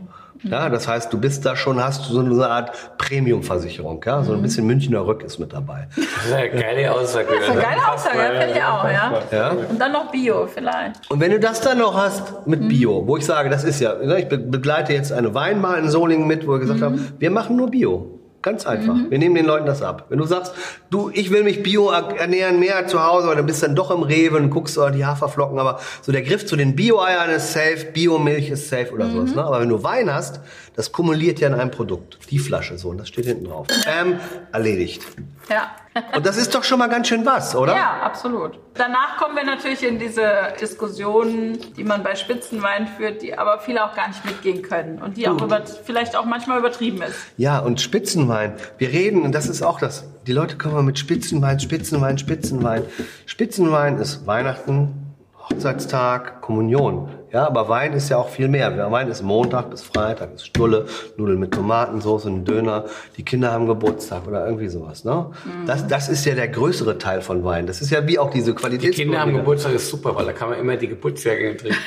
Ja, 0.44 0.68
das 0.68 0.88
heißt, 0.88 1.12
du 1.12 1.18
bist 1.20 1.44
da 1.46 1.54
schon, 1.56 1.82
hast 1.82 2.04
so 2.04 2.18
eine 2.20 2.46
Art 2.46 2.72
Premium-Versicherung. 2.98 4.02
Ja? 4.04 4.22
So 4.22 4.32
ein 4.32 4.42
bisschen 4.42 4.66
Münchner 4.66 5.06
Rück 5.06 5.22
ist 5.22 5.38
mit 5.38 5.52
dabei. 5.52 5.86
Das 5.94 6.26
ist 6.26 6.32
eine 6.32 6.50
geile 6.50 6.92
Aussage. 6.92 7.26
Das 7.34 7.44
ist 7.44 7.50
eine 7.50 7.60
geile 7.62 7.92
Aussage, 7.92 8.18
ja, 8.18 8.40
finde 8.40 8.54
ich 8.58 8.62
auch, 8.64 8.84
ja. 8.84 9.12
Ja? 9.30 9.50
Und 9.70 9.80
dann 9.80 9.92
noch 9.92 10.10
Bio 10.10 10.46
vielleicht. 10.52 11.10
Und 11.10 11.20
wenn 11.20 11.30
du 11.30 11.38
das 11.40 11.60
dann 11.60 11.78
noch 11.78 11.94
hast 11.96 12.46
mit 12.46 12.68
Bio, 12.68 13.06
wo 13.06 13.16
ich 13.16 13.24
sage, 13.24 13.48
das 13.50 13.64
ist 13.64 13.80
ja, 13.80 13.94
ne, 13.94 14.20
ich 14.20 14.28
be- 14.28 14.38
begleite 14.38 14.92
jetzt 14.92 15.12
eine 15.12 15.32
Weinmal 15.34 15.78
in 15.78 15.88
Solingen 15.88 16.26
mit, 16.26 16.46
wo 16.46 16.52
wir 16.52 16.58
gesagt 16.58 16.82
haben, 16.82 17.12
wir 17.18 17.30
machen 17.30 17.56
nur 17.56 17.70
Bio. 17.70 18.18
Ganz 18.42 18.66
einfach. 18.66 18.96
Wir 19.08 19.18
nehmen 19.18 19.36
den 19.36 19.46
Leuten 19.46 19.66
das 19.66 19.82
ab. 19.82 20.06
Wenn 20.08 20.18
du 20.18 20.26
sagst, 20.26 20.52
du, 20.90 21.10
ich 21.14 21.30
will 21.30 21.44
mich 21.44 21.62
bio 21.62 21.90
ernähren, 21.90 22.58
mehr 22.58 22.88
zu 22.88 23.04
Hause, 23.04 23.28
oder 23.28 23.36
du 23.36 23.44
bist 23.44 23.62
dann 23.62 23.76
doch 23.76 23.92
im 23.92 24.02
Rewe 24.02 24.36
und 24.36 24.50
guckst 24.50 24.76
oh, 24.78 24.90
die 24.90 25.06
Haferflocken, 25.06 25.60
aber 25.60 25.78
so 26.00 26.10
der 26.10 26.22
Griff 26.22 26.44
zu 26.44 26.56
den 26.56 26.74
Bio-Eiern 26.74 27.30
ist 27.30 27.52
safe, 27.52 27.86
Biomilch 27.92 28.50
ist 28.50 28.68
safe 28.68 28.92
oder 28.92 29.08
sowas. 29.10 29.34
Ne? 29.36 29.44
Aber 29.44 29.60
wenn 29.60 29.68
du 29.68 29.84
Wein 29.84 30.12
hast, 30.12 30.40
das 30.74 30.92
kumuliert 30.92 31.40
ja 31.40 31.48
in 31.48 31.54
einem 31.54 31.70
Produkt. 31.70 32.18
Die 32.30 32.38
Flasche 32.38 32.78
so, 32.78 32.90
und 32.90 32.98
das 32.98 33.08
steht 33.08 33.26
hinten 33.26 33.44
drauf. 33.44 33.66
Ähm, 33.86 34.18
erledigt. 34.52 35.02
Ja. 35.50 35.70
Und 36.16 36.24
das 36.24 36.38
ist 36.38 36.54
doch 36.54 36.64
schon 36.64 36.78
mal 36.78 36.88
ganz 36.88 37.08
schön 37.08 37.26
was, 37.26 37.54
oder? 37.54 37.74
Ja, 37.74 38.00
absolut. 38.02 38.58
Danach 38.74 39.18
kommen 39.18 39.36
wir 39.36 39.44
natürlich 39.44 39.82
in 39.82 39.98
diese 39.98 40.24
Diskussionen, 40.58 41.58
die 41.76 41.84
man 41.84 42.02
bei 42.02 42.14
Spitzenwein 42.14 42.86
führt, 42.86 43.20
die 43.20 43.36
aber 43.36 43.58
viele 43.58 43.84
auch 43.84 43.94
gar 43.94 44.08
nicht 44.08 44.24
mitgehen 44.24 44.62
können 44.62 45.02
und 45.02 45.18
die 45.18 45.28
auch 45.28 45.42
über, 45.42 45.62
vielleicht 45.66 46.16
auch 46.16 46.24
manchmal 46.24 46.58
übertrieben 46.58 47.02
ist. 47.02 47.16
Ja, 47.36 47.58
und 47.58 47.80
Spitzenwein. 47.82 48.54
Wir 48.78 48.88
reden, 48.88 49.22
und 49.22 49.32
das 49.32 49.48
ist 49.48 49.62
auch 49.62 49.78
das, 49.78 50.04
die 50.26 50.32
Leute 50.32 50.56
kommen 50.56 50.86
mit 50.86 50.98
Spitzenwein, 50.98 51.60
Spitzenwein, 51.60 52.16
Spitzenwein. 52.16 52.84
Spitzenwein 53.26 53.98
ist 53.98 54.26
Weihnachten, 54.26 55.14
Hochzeitstag, 55.50 56.40
Kommunion. 56.40 57.10
Ja, 57.32 57.46
aber 57.46 57.68
Wein 57.68 57.94
ist 57.94 58.10
ja 58.10 58.18
auch 58.18 58.28
viel 58.28 58.48
mehr. 58.48 58.90
Wein 58.90 59.08
ist 59.08 59.22
Montag 59.22 59.70
bis 59.70 59.82
Freitag, 59.82 60.34
ist 60.34 60.46
Stulle, 60.46 60.84
Nudeln 61.16 61.38
mit 61.40 61.52
Tomatensauce, 61.54 62.26
ein 62.26 62.44
Döner. 62.44 62.84
Die 63.16 63.24
Kinder 63.24 63.52
haben 63.52 63.66
Geburtstag 63.66 64.26
oder 64.28 64.44
irgendwie 64.44 64.68
sowas. 64.68 65.04
Ne? 65.04 65.30
Das, 65.66 65.86
das 65.86 66.08
ist 66.10 66.26
ja 66.26 66.34
der 66.34 66.48
größere 66.48 66.98
Teil 66.98 67.22
von 67.22 67.42
Wein. 67.42 67.66
Das 67.66 67.80
ist 67.80 67.90
ja 67.90 68.06
wie 68.06 68.18
auch 68.18 68.30
diese 68.30 68.50
Die 68.52 68.56
Qualität. 68.56 68.94
Kinder 68.94 69.20
haben 69.20 69.32
Geburtstag 69.32 69.72
ist 69.72 69.88
super, 69.88 70.14
weil 70.14 70.26
da 70.26 70.32
kann 70.32 70.50
man 70.50 70.58
immer 70.58 70.76
die 70.76 70.88
Geburtsjährgänge 70.88 71.56
trinken. 71.56 71.78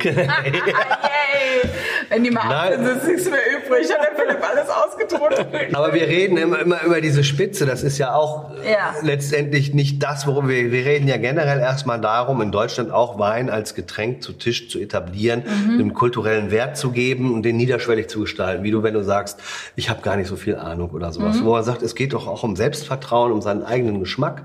Yay! 0.04 1.70
Wenn 2.08 2.22
die 2.22 2.30
mal 2.30 2.42
ab 2.42 2.48
Nein. 2.70 2.84
sind, 2.84 2.96
ist 2.98 3.06
nichts 3.08 3.30
mehr 3.30 3.40
übrig. 3.56 3.88
Hat 3.92 3.98
der 4.00 4.16
Philipp 4.16 4.48
alles 4.48 4.68
ausgedruckt. 4.68 5.74
Aber 5.74 5.92
wir 5.92 6.02
reden 6.06 6.36
immer, 6.36 6.60
immer 6.60 6.82
über 6.84 7.00
diese 7.00 7.24
Spitze. 7.24 7.66
Das 7.66 7.82
ist 7.82 7.98
ja 7.98 8.14
auch 8.14 8.50
Ja. 8.64 8.94
letztendlich 9.02 9.74
nicht 9.74 10.02
das, 10.02 10.26
worum 10.26 10.48
wir, 10.48 10.70
wir 10.70 10.84
reden 10.84 11.08
ja 11.08 11.16
generell 11.16 11.58
erstmal 11.58 12.00
darum, 12.00 12.40
in 12.42 12.52
Deutschland 12.52 12.92
auch 12.92 13.18
Wein 13.18 13.50
als 13.50 13.74
Getränk 13.74 14.22
zu 14.22 14.32
Tisch 14.34 14.68
zu 14.68 14.78
etablieren, 14.84 15.42
einem 15.68 15.94
kulturellen 15.94 16.50
Wert 16.50 16.76
zu 16.76 16.90
geben 16.90 17.34
und 17.34 17.42
den 17.42 17.56
niederschwellig 17.56 18.08
zu 18.08 18.20
gestalten. 18.20 18.62
Wie 18.62 18.70
du, 18.70 18.82
wenn 18.82 18.94
du 18.94 19.02
sagst, 19.02 19.40
ich 19.76 19.90
habe 19.90 20.02
gar 20.02 20.16
nicht 20.16 20.28
so 20.28 20.36
viel 20.36 20.56
Ahnung 20.56 20.90
oder 20.90 21.12
sowas. 21.12 21.42
Wo 21.42 21.52
man 21.52 21.64
sagt, 21.64 21.82
es 21.82 21.94
geht 21.94 22.12
doch 22.12 22.26
auch 22.26 22.42
um 22.42 22.56
Selbstvertrauen, 22.56 23.32
um 23.32 23.42
seinen 23.42 23.62
eigenen 23.62 24.00
Geschmack, 24.00 24.42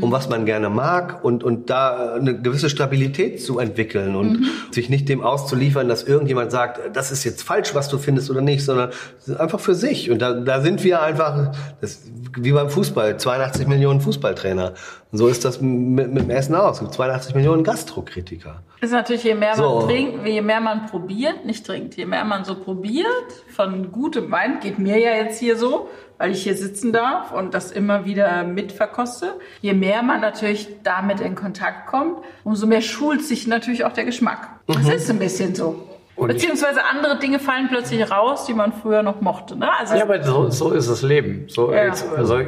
um 0.00 0.12
was 0.12 0.28
man 0.28 0.44
gerne 0.44 0.68
mag 0.68 1.24
und, 1.24 1.42
und 1.42 1.70
da 1.70 2.14
eine 2.14 2.40
gewisse 2.40 2.70
Stabilität 2.70 3.42
zu 3.42 3.58
entwickeln 3.58 4.14
und 4.14 4.46
sich 4.70 4.88
nicht 4.88 5.08
dem 5.08 5.22
auszuliefern, 5.22 5.88
dass 5.88 6.02
irgendjemand 6.02 6.50
sagt, 6.50 6.80
das 6.94 7.10
ist 7.10 7.24
jetzt 7.24 7.42
falsch, 7.42 7.74
was 7.74 7.88
du 7.88 7.98
findest 7.98 8.30
oder 8.30 8.40
nicht, 8.40 8.64
sondern 8.64 8.90
einfach 9.38 9.60
für 9.60 9.74
sich. 9.74 10.10
Und 10.10 10.20
da, 10.20 10.34
da 10.34 10.60
sind 10.60 10.84
wir 10.84 11.02
einfach, 11.02 11.52
das, 11.80 12.02
wie 12.36 12.52
beim 12.52 12.70
Fußball, 12.70 13.18
82 13.18 13.66
Millionen 13.66 14.00
Fußballtrainer. 14.00 14.74
Und 15.10 15.16
so 15.18 15.28
ist 15.28 15.44
das 15.44 15.60
mit, 15.62 16.12
mit 16.12 16.22
dem 16.24 16.30
Essen 16.30 16.54
aus. 16.54 16.76
Es 16.76 16.80
gibt 16.80 16.92
82 16.92 17.34
Millionen 17.34 17.64
Gastrokritiker. 17.64 18.62
ist 18.82 18.92
natürlich, 18.92 19.24
je 19.24 19.34
mehr 19.34 19.56
man 19.56 19.80
So. 19.80 19.86
trinkt, 19.86 20.26
je 20.26 20.42
mehr 20.42 20.60
man 20.60 20.86
probiert, 20.86 21.46
nicht 21.46 21.64
trinkt, 21.66 21.94
je 21.96 22.04
mehr 22.04 22.24
man 22.24 22.44
so 22.44 22.54
probiert 22.54 23.06
von 23.54 23.90
gutem 23.90 24.30
Wein, 24.30 24.60
geht 24.60 24.78
mir 24.78 24.98
ja 24.98 25.12
jetzt 25.12 25.38
hier 25.38 25.56
so, 25.56 25.88
weil 26.18 26.32
ich 26.32 26.42
hier 26.42 26.54
sitzen 26.56 26.92
darf 26.92 27.32
und 27.32 27.54
das 27.54 27.72
immer 27.72 28.04
wieder 28.04 28.44
mitverkoste. 28.44 29.34
Je 29.62 29.72
mehr 29.72 30.02
man 30.02 30.20
natürlich 30.20 30.68
damit 30.82 31.20
in 31.20 31.34
Kontakt 31.34 31.86
kommt, 31.86 32.18
umso 32.44 32.66
mehr 32.66 32.82
schult 32.82 33.22
sich 33.24 33.46
natürlich 33.46 33.84
auch 33.84 33.92
der 33.92 34.04
Geschmack. 34.04 34.48
Das 34.66 34.86
ist 34.88 35.08
ein 35.10 35.18
bisschen 35.18 35.54
so. 35.54 35.84
Und 36.16 36.28
Beziehungsweise 36.28 36.80
andere 36.84 37.18
Dinge 37.18 37.38
fallen 37.38 37.68
plötzlich 37.68 38.10
raus, 38.10 38.44
die 38.44 38.52
man 38.52 38.72
früher 38.74 39.02
noch 39.02 39.20
mochte. 39.22 39.56
Ne? 39.56 39.70
Also 39.78 39.94
Ja, 39.94 40.02
aber 40.02 40.22
so, 40.22 40.50
so 40.50 40.72
ist 40.72 40.90
das 40.90 41.00
Leben. 41.02 41.44
So, 41.48 41.72
Ja. 41.72 41.92
also, 42.16 42.40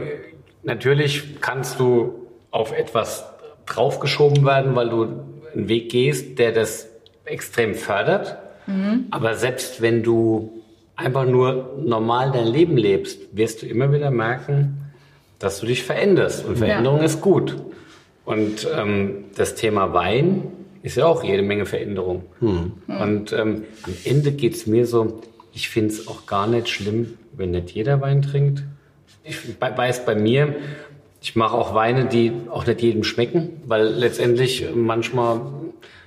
natürlich 0.64 1.40
kannst 1.40 1.78
du 1.80 2.26
auf 2.50 2.72
etwas 2.72 3.24
draufgeschoben 3.66 4.44
werden, 4.44 4.74
weil 4.74 4.88
du 4.88 5.02
einen 5.54 5.68
Weg 5.68 5.90
gehst, 5.90 6.38
der 6.38 6.52
das 6.52 6.88
extrem 7.24 7.74
fördert. 7.74 8.36
Aber 9.10 9.34
selbst 9.34 9.80
wenn 9.82 10.02
du 10.02 10.62
einfach 10.96 11.24
nur 11.26 11.76
normal 11.82 12.30
dein 12.32 12.46
Leben 12.46 12.76
lebst, 12.76 13.20
wirst 13.36 13.62
du 13.62 13.66
immer 13.66 13.92
wieder 13.92 14.10
merken, 14.10 14.92
dass 15.38 15.60
du 15.60 15.66
dich 15.66 15.82
veränderst. 15.82 16.44
Und 16.44 16.58
Veränderung 16.58 17.00
ist 17.02 17.20
gut. 17.20 17.56
Und 18.24 18.68
ähm, 18.76 19.24
das 19.34 19.54
Thema 19.54 19.92
Wein 19.92 20.42
ist 20.82 20.96
ja 20.96 21.06
auch 21.06 21.24
jede 21.24 21.42
Menge 21.42 21.66
Veränderung. 21.66 22.24
Und 22.86 23.32
ähm, 23.32 23.64
am 23.82 23.94
Ende 24.04 24.32
geht's 24.32 24.66
mir 24.66 24.86
so, 24.86 25.20
ich 25.52 25.68
finde 25.68 25.94
es 25.94 26.06
auch 26.06 26.26
gar 26.26 26.46
nicht 26.46 26.68
schlimm, 26.68 27.14
wenn 27.32 27.50
nicht 27.52 27.70
jeder 27.72 28.00
Wein 28.00 28.22
trinkt. 28.22 28.62
Ich 29.24 29.36
weiß 29.60 30.04
bei 30.04 30.14
mir, 30.14 30.54
ich 31.20 31.36
mache 31.36 31.56
auch 31.56 31.74
Weine, 31.74 32.06
die 32.06 32.32
auch 32.50 32.66
nicht 32.66 32.82
jedem 32.82 33.04
schmecken, 33.04 33.62
weil 33.66 33.86
letztendlich 33.86 34.66
manchmal 34.74 35.40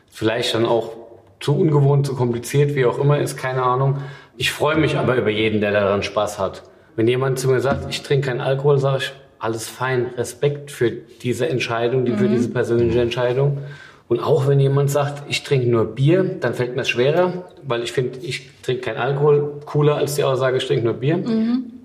vielleicht 0.09 0.55
dann 0.55 0.65
auch 0.65 0.93
zu 1.39 1.55
ungewohnt, 1.57 2.05
zu 2.05 2.15
kompliziert, 2.15 2.75
wie 2.75 2.85
auch 2.85 2.97
immer 2.97 3.19
ist, 3.19 3.37
keine 3.37 3.63
Ahnung. 3.63 3.99
Ich 4.37 4.51
freue 4.51 4.77
mich 4.77 4.97
aber 4.97 5.15
über 5.15 5.29
jeden, 5.29 5.61
der 5.61 5.71
daran 5.71 6.01
Spaß 6.01 6.39
hat. 6.39 6.63
Wenn 6.95 7.07
jemand 7.07 7.37
zu 7.37 7.49
mir 7.49 7.59
sagt, 7.59 7.89
ich 7.89 8.01
trinke 8.01 8.27
keinen 8.27 8.41
Alkohol, 8.41 8.77
sage 8.77 8.97
ich, 8.99 9.11
alles 9.39 9.67
fein, 9.67 10.07
Respekt 10.17 10.71
für 10.71 10.89
diese 10.89 11.49
Entscheidung, 11.49 12.05
die 12.05 12.13
für 12.13 12.29
diese 12.29 12.49
persönliche 12.49 13.01
Entscheidung. 13.01 13.57
Und 14.07 14.21
auch 14.21 14.47
wenn 14.47 14.59
jemand 14.59 14.89
sagt, 14.89 15.23
ich 15.27 15.43
trinke 15.43 15.67
nur 15.67 15.85
Bier, 15.85 16.23
dann 16.23 16.53
fällt 16.53 16.75
mir 16.75 16.83
es 16.83 16.89
schwerer, 16.89 17.45
weil 17.63 17.83
ich 17.83 17.91
finde, 17.91 18.19
ich 18.19 18.49
trinke 18.61 18.81
keinen 18.83 18.97
Alkohol 18.97 19.59
cooler 19.65 19.95
als 19.95 20.15
die 20.15 20.23
Aussage, 20.23 20.57
ich 20.57 20.65
trinke 20.65 20.85
nur 20.85 20.93
Bier. 20.93 21.17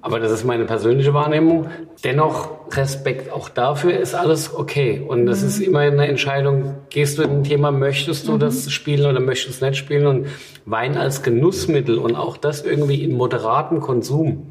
Aber 0.00 0.20
das 0.20 0.30
ist 0.30 0.44
meine 0.44 0.64
persönliche 0.64 1.12
Wahrnehmung. 1.12 1.70
Dennoch 2.04 2.50
Respekt 2.76 3.32
auch 3.32 3.48
dafür 3.48 3.98
ist 3.98 4.14
alles 4.14 4.54
okay. 4.54 5.04
Und 5.06 5.26
das 5.26 5.42
ist 5.42 5.58
immer 5.58 5.80
eine 5.80 6.06
Entscheidung, 6.06 6.76
gehst 6.90 7.18
du 7.18 7.22
in 7.22 7.30
ein 7.30 7.44
Thema, 7.44 7.72
möchtest 7.72 8.28
du 8.28 8.38
das 8.38 8.70
spielen 8.70 9.06
oder 9.06 9.20
möchtest 9.20 9.60
du 9.60 9.64
es 9.64 9.70
nicht 9.70 9.78
spielen? 9.78 10.06
Und 10.06 10.26
Wein 10.66 10.96
als 10.96 11.22
Genussmittel 11.22 11.98
und 11.98 12.14
auch 12.14 12.36
das 12.36 12.64
irgendwie 12.64 13.02
in 13.02 13.16
moderatem 13.16 13.80
Konsum 13.80 14.46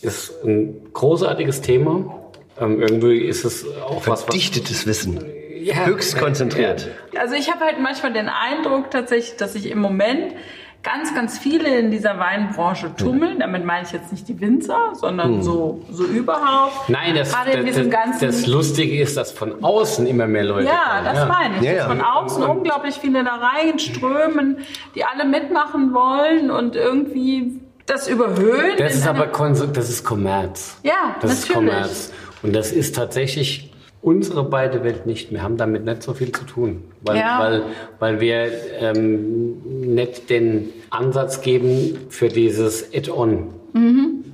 ist 0.00 0.44
ein 0.44 0.92
großartiges 0.92 1.60
Thema. 1.60 2.18
Ähm, 2.60 2.80
irgendwie 2.80 3.18
ist 3.18 3.44
es 3.44 3.66
auch 3.82 4.00
was, 4.00 4.08
was 4.08 4.22
Verdichtetes 4.24 4.86
Wissen. 4.86 5.24
Ja, 5.62 5.86
Höchst 5.86 6.18
konzentriert. 6.18 6.88
Also 7.16 7.36
ich 7.36 7.48
habe 7.52 7.64
halt 7.64 7.78
manchmal 7.80 8.12
den 8.12 8.28
Eindruck 8.28 8.90
tatsächlich, 8.90 9.36
dass 9.36 9.52
sich 9.52 9.70
im 9.70 9.78
Moment 9.78 10.34
ganz, 10.82 11.14
ganz 11.14 11.38
viele 11.38 11.78
in 11.78 11.90
dieser 11.90 12.18
Weinbranche 12.18 12.94
tummeln. 12.96 13.38
Damit 13.40 13.64
meine 13.64 13.86
ich 13.86 13.92
jetzt 13.92 14.10
nicht 14.12 14.28
die 14.28 14.40
Winzer, 14.40 14.92
sondern 14.94 15.42
so, 15.42 15.82
so 15.90 16.04
überhaupt. 16.04 16.88
Nein, 16.88 17.14
das, 17.14 17.30
das, 17.30 17.88
das, 17.90 18.18
das 18.18 18.46
Lustige 18.46 19.00
ist, 19.00 19.16
dass 19.16 19.32
von 19.32 19.62
außen 19.62 20.06
immer 20.06 20.26
mehr 20.26 20.44
Leute 20.44 20.66
ja, 20.66 21.02
kommen. 21.02 21.04
das 21.04 21.28
meine 21.28 21.56
ich. 21.56 21.62
Ja, 21.62 21.72
dass 21.72 21.82
ja. 21.82 21.88
von 21.88 22.00
außen 22.00 22.42
unglaublich 22.44 22.96
viele 22.96 23.24
da 23.24 23.36
reinströmen, 23.36 24.58
die 24.94 25.04
alle 25.04 25.24
mitmachen 25.24 25.94
wollen 25.94 26.50
und 26.50 26.76
irgendwie 26.76 27.60
das 27.86 28.08
überhöhen. 28.08 28.76
Das 28.78 28.94
ist 28.94 29.06
aber 29.06 29.26
das 29.26 29.88
ist 29.88 30.04
Kommerz. 30.04 30.78
Ja, 30.82 31.16
das 31.20 31.32
ist 31.32 31.48
natürlich. 31.48 31.72
Kommerz. 31.72 32.12
Und 32.42 32.54
das 32.54 32.72
ist 32.72 32.96
tatsächlich 32.96 33.71
unsere 34.02 34.42
beide 34.44 34.82
Welt 34.84 35.06
nicht. 35.06 35.30
Wir 35.30 35.42
haben 35.42 35.56
damit 35.56 35.84
nicht 35.84 36.02
so 36.02 36.12
viel 36.12 36.32
zu 36.32 36.44
tun, 36.44 36.82
weil, 37.02 37.16
Ja. 37.18 37.38
weil, 37.40 37.62
weil 38.00 38.20
wir 38.20 38.50
ähm, 38.80 39.62
nicht 39.94 40.28
den 40.28 40.70
Ansatz 40.90 41.40
geben 41.40 41.96
für 42.10 42.28
dieses 42.28 42.92
Add-on. 42.94 43.48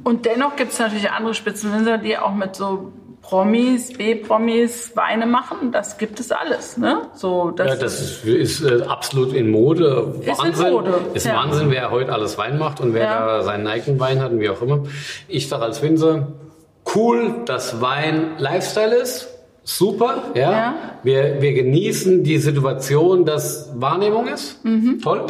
Und 0.05 0.25
dennoch 0.27 0.57
gibt 0.57 0.73
es 0.73 0.79
natürlich 0.79 1.11
andere 1.11 1.35
Spitzenwinzer, 1.35 1.99
die 1.99 2.17
auch 2.19 2.35
mit 2.35 2.57
so 2.57 2.93
Promis, 3.21 3.93
B-Promis 3.93 4.93
Weine 4.97 5.27
machen, 5.27 5.71
das 5.71 5.99
gibt 5.99 6.19
es 6.19 6.33
alles, 6.33 6.79
ne? 6.79 7.03
So, 7.15 7.51
das, 7.51 7.69
Ja, 7.69 7.77
das 7.77 8.01
ist, 8.01 8.25
ist 8.25 8.63
äh, 8.65 8.83
absolut 8.89 9.35
in 9.35 9.51
Mode. 9.51 10.15
Ist 10.23 10.29
in 10.29 10.39
Wahnsinn. 10.39 10.73
Mode, 10.73 10.95
Ist 11.13 11.27
ja. 11.27 11.35
Wahnsinn, 11.35 11.71
wer 11.71 11.91
heute 11.91 12.11
alles 12.13 12.39
Wein 12.39 12.59
macht 12.59 12.81
und 12.81 12.95
wer 12.95 13.03
Ja. 13.05 13.27
da 13.27 13.43
seinen 13.43 13.67
eigenen 13.67 14.01
Wein 14.01 14.23
hat 14.23 14.33
und 14.33 14.41
wie 14.41 14.49
auch 14.49 14.63
immer. 14.63 14.85
Ich 15.29 15.47
sage 15.49 15.63
als 15.65 15.83
Winzer, 15.83 16.29
cool, 16.95 17.35
dass 17.45 17.83
Wein 17.83 18.31
Lifestyle 18.39 18.95
ist. 18.97 19.29
Super, 19.69 20.23
ja. 20.35 20.51
Ja. 20.51 20.75
Wir, 21.03 21.43
wir 21.43 21.53
genießen 21.53 22.25
die 22.25 22.39
Situation, 22.39 23.27
dass 23.27 23.71
Wahrnehmung 23.75 24.27
ist. 24.27 24.65
Mhm. 24.65 24.99
Toll. 25.03 25.27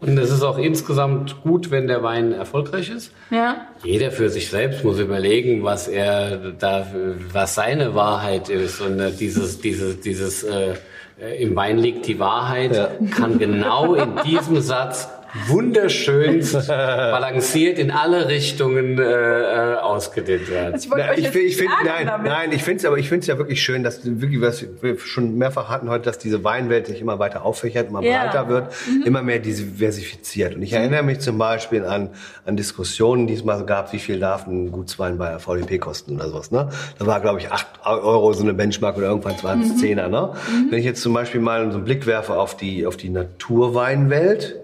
Und 0.00 0.18
es 0.18 0.30
ist 0.30 0.42
auch 0.42 0.58
insgesamt 0.58 1.42
gut, 1.42 1.70
wenn 1.70 1.86
der 1.88 2.02
Wein 2.02 2.32
erfolgreich 2.32 2.90
ist. 2.90 3.12
ja. 3.30 3.66
Jeder 3.82 4.10
für 4.10 4.28
sich 4.28 4.50
selbst 4.50 4.84
muss 4.84 4.98
überlegen, 5.00 5.64
was 5.64 5.88
er 5.88 6.52
da, 6.58 6.86
was 7.32 7.54
seine 7.54 7.94
Wahrheit 7.94 8.50
ist. 8.50 8.80
Und 8.82 9.00
äh, 9.00 9.10
dieses, 9.10 9.60
dieses, 9.62 10.00
dieses 10.00 10.42
äh, 10.44 10.74
äh, 11.18 11.42
im 11.42 11.56
Wein 11.56 11.78
liegt 11.78 12.06
die 12.06 12.18
Wahrheit, 12.18 12.76
Ja. 12.76 12.90
kann 13.10 13.38
genau 13.38 13.94
in 13.94 14.10
diesem 14.26 14.60
Satz 14.60 15.08
wunderschönst 15.46 16.68
balanciert 16.68 17.78
in 17.78 17.90
alle 17.90 18.28
Richtungen 18.28 18.98
äh, 18.98 19.02
äh, 19.02 19.74
ausgedehnt 19.76 20.50
werden. 20.50 20.74
Also 20.74 20.96
ich 20.96 21.28
euch 21.28 21.34
ich 21.34 21.36
ich 21.36 21.56
finde, 21.56 21.72
nein, 21.84 22.06
damit. 22.06 22.30
nein, 22.30 22.52
ich 22.52 22.62
finde 22.62 22.78
es 22.78 22.84
aber 22.84 22.98
ich 22.98 23.08
finde 23.08 23.22
es 23.22 23.26
ja 23.26 23.38
wirklich 23.38 23.62
schön, 23.62 23.82
dass 23.82 24.00
wirklich 24.04 24.40
was 24.40 24.64
wir 24.80 24.98
schon 24.98 25.36
mehrfach 25.38 25.68
hatten 25.68 25.88
heute, 25.90 26.04
dass 26.04 26.18
diese 26.18 26.44
Weinwelt 26.44 26.86
sich 26.86 27.00
immer 27.00 27.18
weiter 27.18 27.44
auffächert, 27.44 27.88
immer 27.88 28.02
Ja. 28.02 28.24
breiter 28.24 28.48
wird, 28.48 28.72
immer 29.04 29.22
mehr 29.22 29.38
diversifiziert. 29.38 30.54
Und 30.54 30.62
ich 30.62 30.72
erinnere 30.72 31.02
mich 31.02 31.20
zum 31.20 31.38
Beispiel 31.38 31.84
an, 31.84 32.10
an 32.46 32.56
Diskussionen, 32.56 33.26
die 33.26 33.34
es 33.34 33.44
mal 33.44 33.58
so 33.58 33.66
gab, 33.66 33.92
wie 33.92 33.98
viel 33.98 34.18
darf 34.20 34.46
ein 34.46 34.72
Gutswein 34.72 35.18
bei 35.18 35.30
der 35.30 35.38
VDP 35.40 35.78
kosten 35.78 36.16
oder 36.16 36.28
sowas. 36.28 36.50
Ne? 36.50 36.68
Da 36.98 37.06
war, 37.06 37.20
glaube 37.20 37.40
ich, 37.40 37.50
8 37.50 37.66
Euro 37.84 38.32
so 38.32 38.42
eine 38.42 38.54
Benchmark 38.54 38.96
oder 38.96 39.06
irgendwann 39.08 39.42
waren 39.42 39.62
es 39.62 39.76
Zehner. 39.78 40.08
Ne? 40.08 40.32
Wenn 40.70 40.78
ich 40.78 40.84
jetzt 40.84 41.02
zum 41.02 41.12
Beispiel 41.14 41.40
mal 41.40 41.70
so 41.70 41.76
einen 41.78 41.84
Blick 41.84 42.06
werfe 42.06 42.34
auf 42.38 42.56
die, 42.56 42.86
auf 42.86 42.96
die 42.96 43.10
Naturweinwelt, 43.10 44.56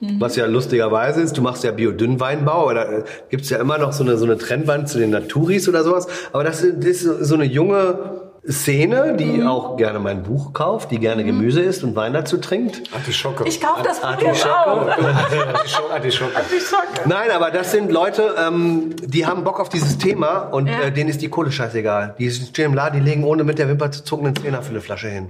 was 0.00 0.36
ja 0.36 0.46
lustigerweise 0.46 1.20
ist, 1.20 1.36
du 1.36 1.42
machst 1.42 1.62
ja 1.64 1.72
Biodünnweinbau, 1.72 2.62
aber 2.62 2.74
da 2.74 2.82
äh, 2.84 3.04
gibt's 3.28 3.50
ja 3.50 3.58
immer 3.58 3.76
noch 3.78 3.92
so 3.92 4.02
eine, 4.02 4.16
so 4.16 4.24
eine 4.24 4.38
Trennwand 4.38 4.88
zu 4.88 4.98
den 4.98 5.10
Naturis 5.10 5.68
oder 5.68 5.84
sowas. 5.84 6.06
Aber 6.32 6.42
das 6.44 6.62
ist, 6.62 6.78
das 6.78 7.02
ist 7.02 7.28
so 7.28 7.34
eine 7.34 7.44
junge 7.44 8.20
Szene, 8.48 9.16
die 9.18 9.44
auch 9.44 9.76
gerne 9.76 9.98
mein 9.98 10.22
Buch 10.22 10.54
kauft, 10.54 10.90
die 10.90 10.98
gerne 10.98 11.24
Gemüse 11.24 11.60
isst 11.60 11.84
und 11.84 11.94
Wein 11.94 12.14
dazu 12.14 12.38
trinkt. 12.38 12.82
Artischocke. 12.94 13.44
Ich 13.46 13.60
kaufe 13.60 13.82
das 13.84 14.00
Buch 14.00 14.08
Artischocke. 14.08 14.50
auch. 14.66 14.88
Artischocke. 14.88 15.92
Artischocke. 15.92 16.36
Artischocke. 16.36 17.00
Nein, 17.08 17.30
aber 17.32 17.50
das 17.50 17.70
sind 17.72 17.92
Leute, 17.92 18.34
ähm, 18.38 18.96
die 19.04 19.26
haben 19.26 19.44
Bock 19.44 19.60
auf 19.60 19.68
dieses 19.68 19.98
Thema 19.98 20.38
und 20.52 20.68
Ja. 20.68 20.80
äh, 20.84 20.90
denen 20.92 21.10
ist 21.10 21.20
die 21.20 21.28
Kohle 21.28 21.52
scheißegal. 21.52 22.14
Die 22.18 22.30
stehen 22.30 22.64
im 22.66 22.74
Laden, 22.74 22.98
die 23.04 23.10
legen 23.10 23.24
ohne 23.24 23.44
mit 23.44 23.58
der 23.58 23.68
Wimper 23.68 23.90
zu 23.90 24.02
zucken 24.04 24.26
einen 24.28 24.36
Zehner 24.36 24.62
für 24.62 24.70
eine 24.70 24.80
Flasche 24.80 25.08
hin. 25.08 25.28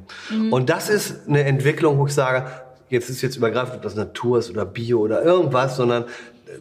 Und 0.52 0.70
das 0.70 0.88
ist 0.88 1.28
eine 1.28 1.42
Entwicklung, 1.42 1.98
wo 1.98 2.06
ich 2.06 2.14
sage, 2.14 2.44
jetzt 2.90 3.08
ist 3.08 3.22
jetzt 3.22 3.36
übergreifend, 3.36 3.76
ob 3.76 3.82
das 3.82 3.94
Natur 3.94 4.38
ist 4.38 4.50
oder 4.50 4.66
Bio 4.66 4.98
oder 5.00 5.22
irgendwas, 5.22 5.76
sondern 5.76 6.02
äh, 6.02 6.06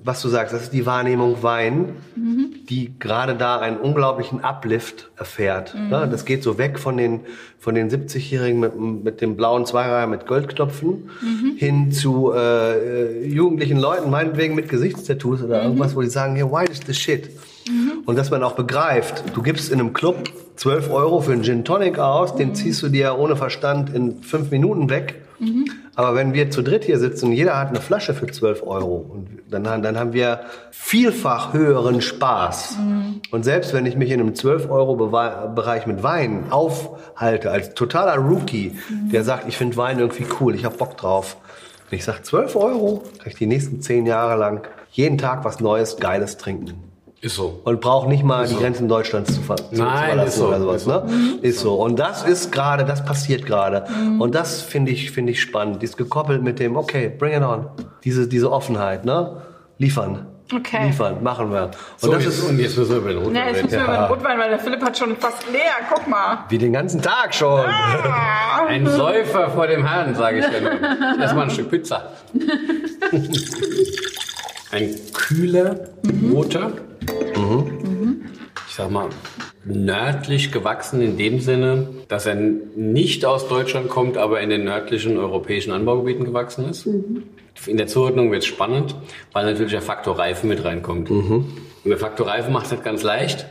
was 0.03 0.22
du 0.22 0.30
sagst, 0.30 0.53
das 0.53 0.64
ist 0.64 0.73
die 0.73 0.85
Wahrnehmung 0.85 1.41
Wein, 1.43 1.95
die 2.69 2.93
gerade 2.99 3.35
da 3.35 3.60
einen 3.60 3.77
unglaublichen 3.77 4.43
Uplift 4.43 5.10
erfährt. 5.18 5.73
Ne? 5.76 6.07
Das 6.10 6.26
geht 6.26 6.43
so 6.43 6.57
weg 6.60 6.77
von 6.77 6.95
den, 6.95 7.22
von 7.57 7.73
den 7.76 7.89
70-Jährigen 7.89 8.60
mit, 8.60 8.80
mit 8.80 9.22
dem 9.22 9.35
blauen 9.35 9.65
Zweireiher 9.65 10.07
mit 10.07 10.27
Goldknopfen 10.27 11.10
hin 11.57 11.91
zu 11.91 12.31
äh, 12.31 13.23
äh, 13.23 13.27
jugendlichen 13.27 13.80
Leuten, 13.80 14.10
meinetwegen 14.11 14.53
mit 14.56 14.69
Gesichtstattoos 14.69 15.41
oder 15.41 15.64
irgendwas, 15.64 15.95
wo 15.95 16.01
die 16.01 16.10
sagen, 16.10 16.35
hey, 16.35 16.45
wine 16.45 16.69
is 16.69 16.81
the 16.85 16.93
shit. 16.93 17.30
Und 18.06 18.18
dass 18.18 18.32
man 18.32 18.44
auch 18.44 18.54
begreift, 18.54 19.24
du 19.36 19.41
gibst 19.41 19.72
in 19.72 19.80
einem 19.80 19.94
Club 19.94 20.30
12 20.56 20.90
Euro 20.91 21.22
für 21.22 21.32
einen 21.34 21.44
Gin 21.44 21.64
Tonic 21.64 22.00
aus, 22.00 22.36
den 22.36 22.56
ziehst 22.56 22.82
du 22.82 22.90
dir 22.90 23.18
ohne 23.18 23.36
Verstand 23.36 23.94
in 23.94 24.22
fünf 24.24 24.52
Minuten 24.52 24.90
weg. 24.90 25.22
Aber 25.96 26.16
wenn 26.16 26.34
wir 26.34 26.52
zu 26.52 26.62
dritt 26.62 26.84
hier 26.84 27.00
sitzen 27.00 27.28
und 27.28 27.32
jeder 27.32 27.58
hat 27.58 27.70
eine 27.70 27.80
Flasche 27.80 28.14
für 28.14 28.28
12 28.28 28.62
Euro, 28.64 29.06
und 29.10 29.28
dann, 29.50 29.66
haben- 29.70 29.82
dann 29.84 29.98
haben 29.98 30.12
wir 30.12 30.41
vielfach 30.72 31.54
höheren 31.54 32.02
Spaß. 32.02 32.78
Und 33.32 33.44
selbst 33.46 33.74
wenn 33.74 33.86
ich 33.86 33.96
mich 33.96 34.12
in 34.12 34.20
einem 34.20 34.34
12-Euro-Bereich 34.34 35.88
mit 35.88 36.04
Wein 36.04 36.46
aufhalte, 36.50 37.52
als 37.52 37.74
totaler 37.74 38.16
Rookie, 38.18 38.78
der 39.14 39.24
sagt, 39.24 39.48
ich 39.48 39.56
finde 39.58 39.78
Wein 39.78 40.00
irgendwie 40.00 40.26
cool, 40.41 40.56
ich 40.56 40.66
habe 40.66 40.76
Bock 40.76 40.98
drauf. 40.98 41.38
Und 41.90 41.96
ich 41.96 42.04
sage, 42.04 42.22
12 42.24 42.56
Euro, 42.56 43.04
kann 43.20 43.28
ich 43.28 43.36
die 43.36 43.48
nächsten 43.48 43.82
10 43.82 44.06
Jahre 44.06 44.38
lang 44.38 44.68
jeden 44.91 45.18
Tag 45.18 45.46
was 45.46 45.60
Neues, 45.60 45.98
Geiles 45.98 46.38
trinken. 46.38 46.74
Ist 47.22 47.36
so. 47.36 47.60
Und 47.66 47.82
braucht 47.82 48.08
nicht 48.08 48.24
mal 48.24 48.48
die 48.48 48.56
Grenzen 48.56 48.88
Deutschlands 48.88 49.36
zu, 49.36 49.41
ver 49.41 49.58
zu, 49.58 49.76
zu 49.76 49.84
Nein, 49.84 50.08
verlassen 50.08 50.28
ist 50.30 50.36
so, 50.38 50.48
oder 50.48 50.60
sowas. 50.60 50.76
ist 50.78 50.86
so. 50.86 50.91
Ne? 50.91 51.40
Ist 51.41 51.60
so. 51.60 51.76
Und 51.76 52.00
das 52.00 52.24
ist 52.24 52.52
gerade, 52.52 52.86
das 52.86 53.04
passiert 53.04 53.46
gerade. 53.46 53.86
Und 54.20 54.36
das 54.36 54.62
finde 54.62 54.91
ich, 54.91 55.12
finde 55.12 55.34
ich 55.34 55.41
spannend. 55.41 55.82
Dies 55.82 55.98
gekoppelt 55.98 56.41
mit 56.44 56.60
dem, 56.60 56.78
okay, 56.78 57.10
bring 57.10 57.34
it 57.34 57.44
on. 57.44 57.68
Diese, 58.06 58.28
diese 58.28 58.50
Offenheit, 58.52 59.04
ne? 59.04 59.41
Liefern. 59.78 60.28
Okay. 60.52 60.88
Liefern, 60.88 61.22
machen 61.22 61.52
wir. 61.52 61.66
Und 61.66 61.76
So, 61.98 62.12
das 62.12 62.24
jetzt, 62.24 62.40
ist 62.40 62.50
und 62.50 62.58
jetzt 62.58 62.78
müssen 62.78 62.90
wir 62.91 62.98
über 62.98 63.10
den 63.10 63.18
Rotwein 63.20 63.36
Ja, 63.36 63.48
jetzt 63.50 63.64
müssen 63.64 63.78
wir 63.78 63.84
über 63.84 63.94
den 63.98 64.04
Rotwein, 64.06 64.40
weil 64.40 64.50
der 64.50 64.60
Philipp 64.60 64.82
hat 64.82 64.98
schon 64.98 65.16
fast 65.18 65.46
leer. 65.52 65.62
Guck 65.94 66.08
mal. 66.08 66.46
wie 66.48 66.58
den 66.58 66.74
ganzen 66.74 67.02
Tag 67.02 67.36
schon. 67.36 67.66
Ein 68.68 68.88
Säufer 68.88 69.50
vor 69.50 69.68
dem 69.68 69.86
Herrn, 69.86 70.16
sage 70.16 70.40
ich 70.40 70.46
dann. 70.46 71.20
Erstmal 71.20 71.44
ein 71.46 71.52
Stück 71.52 71.70
Pizza. 71.70 72.12
Ein 74.72 74.96
kühler, 75.14 75.90
roter. 76.32 76.74
Ich 78.68 78.76
sag 78.76 78.91
mal, 78.91 79.10
nördlich 79.66 80.52
gewachsen 80.52 81.02
in 81.02 81.18
dem 81.18 81.40
Sinne, 81.40 81.88
dass 82.08 82.26
er 82.26 82.36
nicht 82.36 83.26
aus 83.26 83.48
Deutschland 83.48 83.90
kommt, 83.90 84.18
aber 84.18 84.41
in 84.41 84.50
den 84.50 84.64
nördlichen 84.66 85.18
europäischen 85.18 85.72
Anbaugebieten 85.72 86.26
gewachsen 86.26 86.70
ist. 86.70 86.86
In 87.66 87.78
der 87.78 87.88
Zuordnung 87.88 88.32
wird 88.32 88.44
es 88.44 88.48
spannend, 88.48 88.96
weil 89.34 89.46
natürlich 89.46 89.72
der 89.72 89.82
Faktor 89.82 90.20
Reife 90.20 90.46
mit 90.46 90.64
reinkommt. 90.64 91.10
Und 91.84 91.90
der 91.90 91.98
Faktor 91.98 92.28
Reife 92.28 92.52
macht 92.52 92.72
es 92.72 92.84
ganz 92.84 93.04
leicht. 93.04 93.48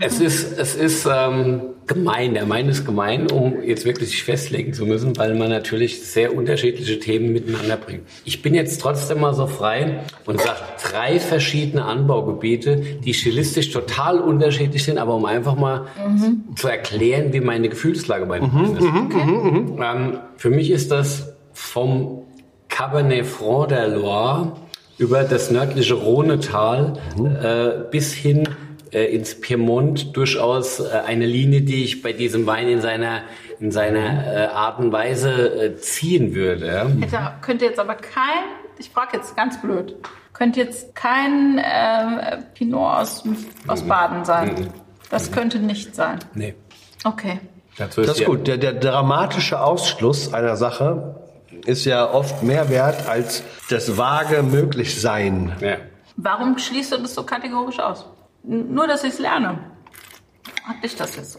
Es 0.00 0.20
ist, 0.20 0.58
es 0.58 0.74
ist 0.74 1.06
ähm, 1.10 1.60
gemein, 1.86 2.34
der 2.34 2.46
Main 2.46 2.68
ist 2.68 2.84
gemein, 2.84 3.30
um 3.30 3.62
jetzt 3.62 3.84
wirklich 3.84 4.10
sich 4.10 4.24
festlegen 4.24 4.72
zu 4.72 4.86
müssen, 4.86 5.16
weil 5.16 5.34
man 5.34 5.50
natürlich 5.50 6.02
sehr 6.04 6.36
unterschiedliche 6.36 6.98
Themen 6.98 7.32
miteinander 7.32 7.76
bringt. 7.76 8.02
Ich 8.24 8.42
bin 8.42 8.54
jetzt 8.54 8.80
trotzdem 8.80 9.20
mal 9.20 9.34
so 9.34 9.46
frei 9.46 10.00
und 10.26 10.40
sage 10.40 10.58
drei 10.82 11.20
verschiedene 11.20 11.84
Anbaugebiete, 11.84 12.76
die 13.04 13.14
stilistisch 13.14 13.70
total 13.70 14.18
unterschiedlich 14.18 14.82
sind, 14.82 14.98
aber 14.98 15.14
um 15.14 15.26
einfach 15.26 15.56
mal 15.56 15.86
zu 16.56 16.68
erklären, 16.68 17.32
wie 17.32 17.40
meine 17.40 17.68
Gefühlslage 17.68 18.26
bei 18.26 18.40
den 18.40 18.52
Weinen 18.52 18.76
ist. 18.76 18.84
Ähm, 19.80 20.18
für 20.36 20.50
mich 20.50 20.70
ist 20.70 20.90
das 20.90 21.34
vom 21.52 22.22
Cabernet 22.68 23.26
Franc 23.26 23.68
der 23.68 23.88
Loire 23.88 24.56
über 24.98 25.22
das 25.22 25.50
nördliche 25.50 25.94
Rhonetal 25.94 26.94
äh, 27.18 27.90
bis 27.90 28.12
hin 28.12 28.48
äh, 28.94 29.04
ins 29.06 29.40
Piemont 29.40 30.16
durchaus 30.16 30.80
äh, 30.80 31.02
eine 31.04 31.26
Linie, 31.26 31.62
die 31.62 31.84
ich 31.84 32.02
bei 32.02 32.12
diesem 32.12 32.46
Wein 32.46 32.68
in 32.68 32.80
seiner 32.80 33.22
in 33.60 33.70
seiner 33.70 34.26
äh, 34.26 34.46
Art 34.46 34.78
und 34.78 34.92
Weise 34.92 35.30
äh, 35.30 35.76
ziehen 35.76 36.34
würde. 36.34 36.88
Hätte, 37.00 37.18
könnte 37.40 37.64
jetzt 37.64 37.78
aber 37.78 37.94
kein, 37.94 38.44
ich 38.78 38.90
frage 38.90 39.16
jetzt 39.16 39.36
ganz 39.36 39.60
blöd, 39.60 39.96
könnte 40.32 40.60
jetzt 40.60 40.94
kein 40.94 41.58
äh, 41.58 42.38
Pinot 42.54 42.98
aus, 42.98 43.24
aus 43.66 43.82
Baden 43.82 44.24
sein. 44.24 44.70
Das 45.10 45.30
könnte 45.30 45.58
nicht 45.58 45.94
sein. 45.94 46.18
Nee. 46.34 46.54
Okay. 47.04 47.40
Dazu 47.76 48.00
ist 48.00 48.10
Das 48.10 48.20
ist 48.20 48.26
gut. 48.26 48.46
Der, 48.46 48.56
der 48.56 48.72
dramatische 48.72 49.60
Ausschluss 49.60 50.32
einer 50.32 50.56
Sache 50.56 51.20
ist 51.66 51.84
ja 51.84 52.10
oft 52.10 52.42
mehr 52.42 52.68
wert 52.68 53.08
als 53.08 53.42
das 53.70 53.96
vage 53.96 54.42
Möglichsein. 54.42 55.52
Ja. 55.60 55.76
Warum 56.16 56.58
schließt 56.58 56.92
du 56.92 56.98
das 56.98 57.14
so 57.14 57.24
kategorisch 57.24 57.78
aus? 57.80 58.06
Nur, 58.46 58.86
dass 58.86 59.04
ich 59.04 59.10
es 59.14 59.18
lerne. 59.18 59.58
Hat 60.64 60.82
dich 60.82 60.94
das 60.96 61.16
jetzt 61.16 61.32
so? 61.32 61.38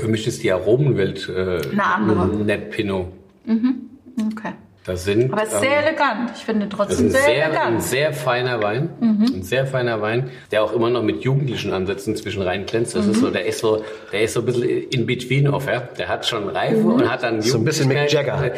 Für 0.00 0.08
mich 0.08 0.26
ist 0.26 0.42
die 0.42 0.52
Aromenwelt 0.52 1.28
äh, 1.28 1.60
Eine 1.72 1.84
andere. 1.84 2.26
nicht 2.28 2.70
Pinot. 2.70 3.06
Okay. 3.46 4.52
Das 4.84 5.04
sind 5.04 5.32
Aber 5.32 5.42
es 5.42 5.48
ist 5.48 5.54
ähm, 5.56 5.60
sehr 5.62 5.86
elegant. 5.86 6.30
Ich 6.36 6.44
finde 6.44 6.66
Das 6.66 6.76
trotzdem 6.78 7.10
sehr, 7.10 7.20
ein 7.20 7.24
sehr, 7.24 7.44
ein 7.44 7.50
elegant. 7.50 7.82
sehr 7.82 8.12
feiner 8.12 8.62
Wein. 8.62 8.88
Ein 9.00 9.42
sehr 9.42 9.66
feiner 9.66 10.00
Wein, 10.00 10.30
der 10.52 10.62
auch 10.62 10.72
immer 10.72 10.90
noch 10.90 11.02
mit 11.02 11.22
jugendlichen 11.24 11.72
Ansätzen 11.72 12.14
zwischen 12.14 12.42
rein 12.42 12.66
glänzt. 12.66 12.94
Das 12.94 13.06
ist 13.06 13.18
so, 13.18 13.30
der 13.30 13.46
ist 13.46 13.58
so, 13.58 13.82
der 14.12 14.22
ist 14.22 14.34
so 14.34 14.40
ein 14.40 14.46
bisschen 14.46 14.62
in 14.90 15.06
between 15.06 15.48
off, 15.48 15.66
ja. 15.66 15.80
Der 15.98 16.08
hat 16.08 16.24
schon 16.24 16.48
Reife 16.48 16.78
und 16.78 17.10
hat 17.10 17.24
dann 17.24 17.42
So 17.42 17.58
ein 17.58 17.64
bisschen 17.64 17.88
Mick 17.88 18.12
Jugendlichkeit. 18.12 18.54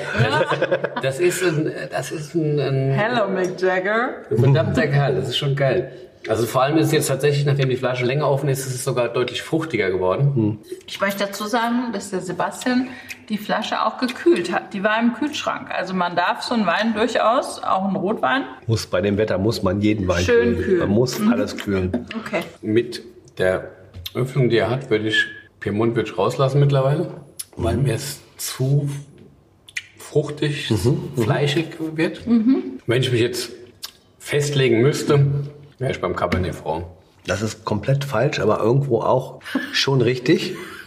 Das 1.03 1.19
ist 1.21 1.43
ein, 1.43 1.73
das 1.91 2.11
ist 2.13 2.35
ein, 2.35 2.59
ein 2.61 2.91
Hello, 2.91 3.29
Mick 3.31 3.59
Jagger. 3.61 4.11
verdammter 4.29 4.87
Kerl. 4.89 5.15
Das 5.15 5.29
ist 5.29 5.39
schon 5.39 5.57
geil. 5.57 5.93
Also 6.27 6.47
vor 6.47 6.63
allem 6.63 6.77
ist 6.79 6.87
es 6.87 6.93
jetzt 6.93 7.07
tatsächlich, 7.09 7.47
nachdem 7.47 7.69
die 7.69 7.77
Flasche 7.77 8.05
länger 8.05 8.29
offen 8.29 8.49
ist, 8.49 8.67
ist 8.67 8.75
es 8.75 8.85
sogar 8.85 9.09
deutlich 9.09 9.43
fruchtiger 9.43 9.91
geworden. 9.91 10.59
Ich 10.87 11.01
möchte 11.01 11.25
dazu 11.25 11.47
sagen, 11.47 11.93
dass 11.93 12.11
der 12.11 12.21
Sebastian 12.21 12.89
die 13.29 13.39
Flasche 13.39 13.85
auch 13.85 13.99
gekühlt 13.99 14.53
hat. 14.53 14.75
Die 14.75 14.83
war 14.83 14.99
im 15.01 15.15
Kühlschrank. 15.15 15.71
Also 15.71 15.95
man 15.95 16.17
darf 16.17 16.43
so 16.43 16.55
einen 16.55 16.67
Wein 16.67 16.95
durchaus, 16.95 17.63
auch 17.63 17.85
einen 17.85 17.97
Rotwein. 17.97 18.45
Muss 18.67 18.87
bei 18.87 19.01
dem 19.01 19.17
Wetter 19.17 19.39
muss 19.39 19.63
man 19.63 19.81
jeden 19.81 20.09
Wein 20.09 20.23
Schön 20.25 20.55
kühlen. 20.55 20.63
kühlen. 20.65 20.79
Man 20.81 20.91
muss 20.91 21.21
alles 21.21 21.57
kühlen. 21.57 22.07
Okay. 22.19 22.43
Mit 22.63 23.03
der 23.39 23.71
Öffnung, 24.15 24.49
die 24.49 24.57
er 24.57 24.71
hat, 24.71 24.91
würde 24.91 25.09
ich 25.09 25.27
Piemont 25.61 25.97
würde 25.97 26.11
ich 26.11 26.17
rauslassen 26.19 26.61
mittlerweile, 26.61 27.11
weil 27.57 27.77
mir 27.77 27.95
es 27.95 28.21
zu 28.37 28.89
fruchtig, 29.99 30.73
fleischig 31.17 31.67
wird. 31.95 32.23
Wenn 32.87 33.03
ich 33.03 33.11
mich 33.13 33.21
jetzt 33.21 33.51
festlegen 34.19 34.81
müsste, 34.81 35.27
wäre 35.79 35.93
ich 35.93 36.01
beim 36.01 36.17
Cabernet 36.17 36.55
Franc. 36.55 36.85
Das 37.27 37.43
ist 37.43 37.65
komplett 37.65 38.05
falsch, 38.05 38.41
aber 38.41 38.61
irgendwo 38.61 39.01
auch 39.03 39.41
schon 39.73 40.01
richtig. 40.01 40.57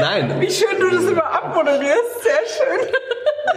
Nein, 0.00 0.38
Wie 0.40 0.50
schön 0.50 0.78
du 0.78 0.90
das 0.90 1.04
immer 1.04 1.24
abmoderierst. 1.24 2.22
Sehr 2.22 2.32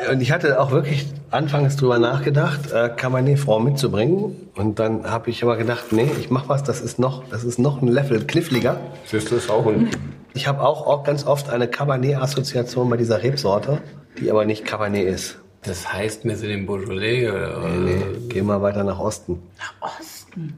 schön. 0.06 0.12
und 0.12 0.22
ich 0.22 0.32
hatte 0.32 0.62
auch 0.62 0.72
wirklich 0.72 1.06
anfangs 1.30 1.76
drüber 1.76 2.00
nachgedacht, 2.00 2.72
äh, 2.72 2.90
Cabernet 2.96 3.38
Franc 3.38 3.66
mitzubringen. 3.66 4.50
Und 4.56 4.80
dann 4.80 5.10
habe 5.10 5.30
ich 5.30 5.44
aber 5.44 5.58
gedacht, 5.58 5.92
nee, 5.92 6.10
ich 6.20 6.30
mach 6.30 6.48
was, 6.48 6.64
das 6.64 6.80
ist 6.80 7.00
noch, 7.00 7.24
das 7.30 7.44
ist 7.44 7.60
noch 7.60 7.82
ein 7.82 7.88
Level 7.90 8.26
kniffliger. 8.26 8.80
Siehst 9.06 9.30
du, 9.30 9.36
ist 9.36 9.50
auch 9.50 9.66
ein 9.66 9.90
Ich 10.34 10.48
habe 10.48 10.62
auch, 10.62 10.88
auch 10.88 11.04
ganz 11.04 11.26
oft 11.26 11.50
eine 11.50 11.68
Cabernet-Assoziation 11.68 12.90
bei 12.90 12.98
dieser 12.98 13.24
Rebsorte, 13.24 13.82
die 14.20 14.32
aber 14.32 14.46
nicht 14.46 14.64
Cabernet 14.64 15.08
ist. 15.08 15.38
Das 15.66 15.92
heißt, 15.94 16.26
wir 16.26 16.36
sind 16.36 16.50
im 16.50 16.66
Beaujolais 16.66 17.30
oder 17.30 17.58
Nee, 17.70 18.02
geh 18.30 18.42
mal 18.42 18.62
weiter 18.62 18.84
nach 18.84 19.00
Osten. 19.00 19.42
Osten. 19.80 20.58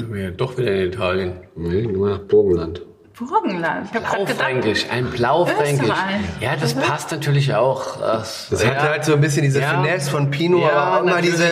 äh, 0.00 0.12
wir 0.12 0.30
doch 0.32 0.56
wieder 0.58 0.72
in 0.72 0.88
Italien. 0.88 1.32
Nee, 1.56 1.82
geh 1.82 1.92
mal 1.96 2.10
nach 2.18 2.18
Burgenland. 2.20 2.82
Burgenland. 3.16 3.88
Ich 3.94 4.00
Blaufränkisch, 4.00 4.86
ein 4.90 5.10
Blaufränkisch. 5.10 5.88
Ja, 6.40 6.56
das 6.56 6.74
passt 6.74 7.12
natürlich 7.12 7.54
auch. 7.54 7.98
Das, 8.00 8.48
Das 8.50 8.64
ja. 8.64 8.70
hat 8.70 8.80
halt 8.82 9.04
so 9.04 9.12
ein 9.12 9.20
bisschen 9.20 9.42
diese 9.42 9.60
Ja. 9.60 9.82
Finesse 9.82 10.10
von 10.10 10.30
Pinot, 10.30 10.62
Ja, 10.62 10.70
aber 10.72 10.96
auch 10.98 11.02
immer 11.12 11.22
diese 11.22 11.44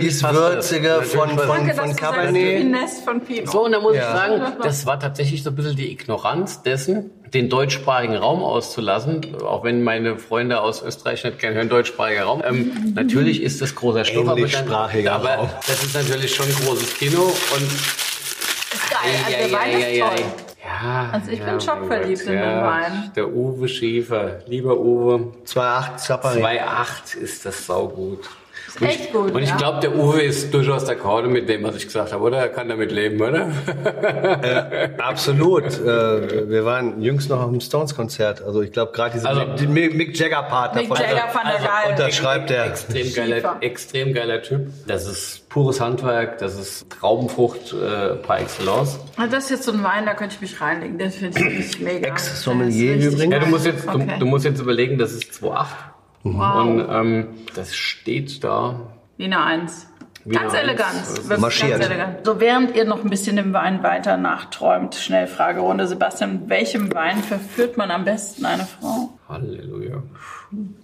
dieses. 0.00 0.22
Würzige 0.22 1.02
von, 1.02 1.30
von, 1.30 1.48
danke, 1.48 1.74
von 1.74 1.96
Cabernet. 1.96 2.58
Finesse 2.58 3.02
von 3.02 3.20
Pinot. 3.22 3.50
So, 3.50 3.64
und 3.64 3.72
da 3.72 3.80
muss 3.80 3.96
Ja. 3.96 4.02
ich 4.02 4.06
sagen, 4.20 4.52
das 4.62 4.86
war 4.86 5.00
tatsächlich 5.00 5.42
so 5.42 5.50
ein 5.50 5.56
bisschen 5.56 5.74
die 5.74 5.90
Ignoranz 5.90 6.62
dessen, 6.62 7.10
den 7.32 7.48
deutschsprachigen 7.48 8.16
Raum 8.16 8.42
auszulassen. 8.42 9.36
Auch 9.42 9.64
wenn 9.64 9.82
meine 9.82 10.18
Freunde 10.18 10.60
aus 10.60 10.82
Österreich 10.82 11.24
nicht 11.24 11.38
gerne 11.38 11.56
hören, 11.56 11.68
deutschsprachiger 11.68 12.24
Raum. 12.24 12.42
Ähm, 12.44 12.92
natürlich 12.94 13.42
ist 13.42 13.60
das 13.60 13.74
großer 13.74 14.04
Stoff, 14.04 14.28
aber, 14.28 14.38
Raum. 14.38 15.48
das 15.66 15.84
ist 15.84 15.94
natürlich 15.94 16.34
schon 16.34 16.46
ein 16.46 16.54
großes 16.64 16.96
Kino. 16.98 17.22
Und 17.22 17.72
ist 18.76 18.90
geil. 18.90 19.00
Also 19.24 19.38
der 19.38 19.52
Wein 19.52 19.80
ist 19.80 20.00
toll. 20.00 20.24
Ja, 20.64 21.10
Also 21.12 21.30
ich 21.30 21.38
ja, 21.38 21.44
bin 21.46 21.60
schockverliebt 21.60 22.20
in 22.22 22.32
den 22.32 22.38
ja, 22.38 22.66
Wein. 22.66 23.12
Der 23.14 23.28
Uwe 23.28 23.68
Schiefer, 23.68 24.40
lieber 24.46 24.76
Uwe, 24.76 25.32
2,8 25.46 26.06
Chaparret. 26.06 26.44
2,8 26.44 27.16
ist 27.16 27.46
das 27.46 27.66
saugut. 27.66 28.28
Ist 28.66 28.82
echt 28.82 29.12
gut. 29.12 29.32
Und 29.32 29.42
ich 29.42 29.48
ja. 29.50 29.56
glaube, 29.56 29.80
der 29.80 29.94
Uwe 29.96 30.22
ist 30.22 30.52
durchaus 30.52 30.86
d'accord 30.88 31.26
mit 31.28 31.48
dem, 31.48 31.62
was 31.62 31.76
ich 31.76 31.84
gesagt 31.86 32.12
habe, 32.12 32.22
oder? 32.22 32.38
Er 32.38 32.48
kann 32.48 32.68
damit 32.68 32.92
leben, 32.92 33.20
oder? 33.20 33.48
Absolut. 34.98 35.64
Äh, 35.64 36.48
wir 36.50 36.64
waren 36.64 37.00
jüngst 37.00 37.30
noch 37.30 37.40
auf 37.40 37.50
dem 37.50 37.60
Stones-Konzert. 37.60 38.42
Also 38.42 38.62
ich 38.62 38.72
glaube 38.72 38.92
gerade 38.92 39.12
diese 39.14 39.28
Also- 39.28 39.64
Mick, 39.68 39.94
Mick 39.94 40.18
Jagger-Part 40.18 40.74
Mick 40.74 40.88
davon. 40.88 41.04
Jagger 41.04 41.28
fand 41.30 41.44
er 41.46 41.58
geil. 41.58 41.90
unterschreibt 41.92 42.50
er. 42.50 42.66
Extrem 42.66 43.14
geiler, 43.14 43.56
extrem 43.60 44.14
geiler 44.14 44.42
Typ. 44.42 44.66
Das 44.86 45.06
ist 45.06 45.48
pures 45.48 45.80
Handwerk, 45.80 46.38
das 46.38 46.58
ist 46.58 46.90
Traubenfrucht 46.90 47.72
äh, 47.72 48.16
par 48.16 48.40
excellence. 48.40 48.98
Also 49.16 49.30
das 49.34 49.44
ist 49.44 49.50
jetzt 49.50 49.62
so 49.64 49.72
ein 49.72 49.82
Wein, 49.82 50.04
da 50.06 50.14
könnte 50.14 50.34
ich 50.34 50.40
mich 50.40 50.60
reinlegen. 50.60 50.98
Den 50.98 51.10
finde 51.10 51.40
ich 51.40 51.80
mega. 51.80 52.08
Ex-Sommelier 52.08 52.96
Der 52.98 53.06
übrigens. 53.08 53.32
Ja, 53.32 53.38
du 53.40 53.46
musst 53.46 53.66
jetzt, 53.66 53.88
Okay. 53.88 54.06
du, 54.14 54.18
du 54.20 54.26
musst 54.26 54.44
jetzt 54.44 54.60
überlegen, 54.60 54.98
das 54.98 55.12
ist 55.12 55.32
2,8. 55.32 55.66
Wow. 56.34 56.66
Und 56.66 56.86
ähm, 56.90 57.26
das 57.54 57.74
steht 57.74 58.42
da. 58.44 58.80
Wiener 59.16 59.44
1. 59.44 59.86
Wiener 60.24 60.40
Ganz 60.40 60.54
elegant. 60.54 61.16
Wirklich 61.22 61.38
Marschiert. 61.38 61.70
Ganz 61.72 61.86
elegant. 61.86 62.26
So, 62.26 62.40
während 62.40 62.74
ihr 62.74 62.84
noch 62.84 63.04
ein 63.04 63.10
bisschen 63.10 63.38
im 63.38 63.52
Wein 63.52 63.82
weiter 63.84 64.16
nachträumt, 64.16 64.96
Schnellfragerunde. 64.96 65.86
Sebastian, 65.86 66.48
welchem 66.48 66.92
Wein 66.92 67.22
verführt 67.22 67.76
man 67.76 67.92
am 67.92 68.04
besten 68.04 68.44
eine 68.44 68.64
Frau? 68.64 69.10
Halleluja. 69.28 70.02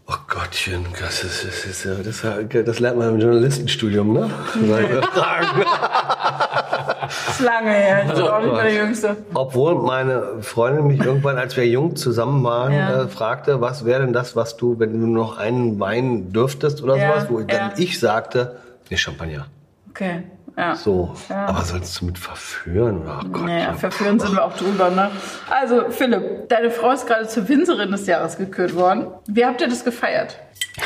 Oh 0.06 0.14
Gottchen, 0.28 0.84
das, 1.00 1.22
ist, 1.24 1.44
das, 1.44 1.64
ist, 1.64 1.84
ja- 1.84 1.94
das, 2.42 2.64
das 2.66 2.80
lernt 2.80 2.98
man 2.98 3.10
im 3.14 3.20
Journalistenstudium, 3.20 4.12
ne? 4.12 4.28
Fragen. 5.12 5.64
Das 7.26 7.38
ist 7.38 7.40
lange 7.44 7.70
her. 7.70 8.02
Ich 8.06 8.12
bin 8.12 8.22
auch 8.22 8.40
nicht 8.40 8.52
mehr 8.52 8.62
der 8.64 8.74
Jüngste. 8.74 9.16
Obwohl 9.34 9.74
meine 9.76 10.42
Freundin 10.42 10.86
mich 10.86 11.00
irgendwann, 11.04 11.38
als 11.38 11.56
wir 11.56 11.66
jung 11.66 11.96
zusammen 11.96 12.42
waren, 12.44 12.72
Ja. 12.72 13.02
äh, 13.02 13.08
fragte, 13.08 13.60
was 13.60 13.84
wäre 13.84 14.00
denn 14.02 14.12
das, 14.12 14.34
was 14.36 14.56
du, 14.56 14.78
wenn 14.78 14.92
du 15.00 15.06
noch 15.06 15.38
einen 15.38 15.78
Wein 15.80 16.32
dürftest 16.32 16.82
oder 16.82 16.96
Ja, 16.96 17.08
sowas, 17.12 17.26
wo 17.30 17.40
dann 17.40 17.48
ja. 17.48 17.72
ich 17.76 17.98
sagte, 18.00 18.56
nee, 18.90 18.96
Champagner. 18.96 19.46
Okay. 19.90 20.22
Ja. 20.56 20.74
So. 20.76 21.14
Ja. 21.30 21.46
Aber 21.46 21.62
sollst 21.62 21.98
du 22.00 22.04
mit 22.06 22.18
verführen 22.18 23.02
oder? 23.02 23.20
Oh 23.24 23.28
Gott. 23.28 23.46
Naja, 23.46 23.72
verführen 23.72 24.20
sind 24.20 24.32
wir 24.34 24.44
auch 24.44 24.54
drüber, 24.54 24.90
ne? 24.90 25.10
Also, 25.48 25.84
Philipp, 25.88 26.48
deine 26.50 26.70
Frau 26.70 26.90
ist 26.92 27.06
gerade 27.06 27.26
zur 27.26 27.48
Winzerin 27.48 27.90
des 27.90 28.06
Jahres 28.06 28.36
gekürt 28.36 28.74
worden. 28.76 29.06
Wie 29.26 29.46
habt 29.46 29.62
ihr 29.62 29.68
das 29.68 29.82
gefeiert? 29.82 30.36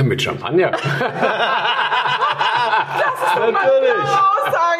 Mit 0.03 0.23
Champagner. 0.23 0.71
Natürlich. 3.37 4.03
Aussage 4.03 4.77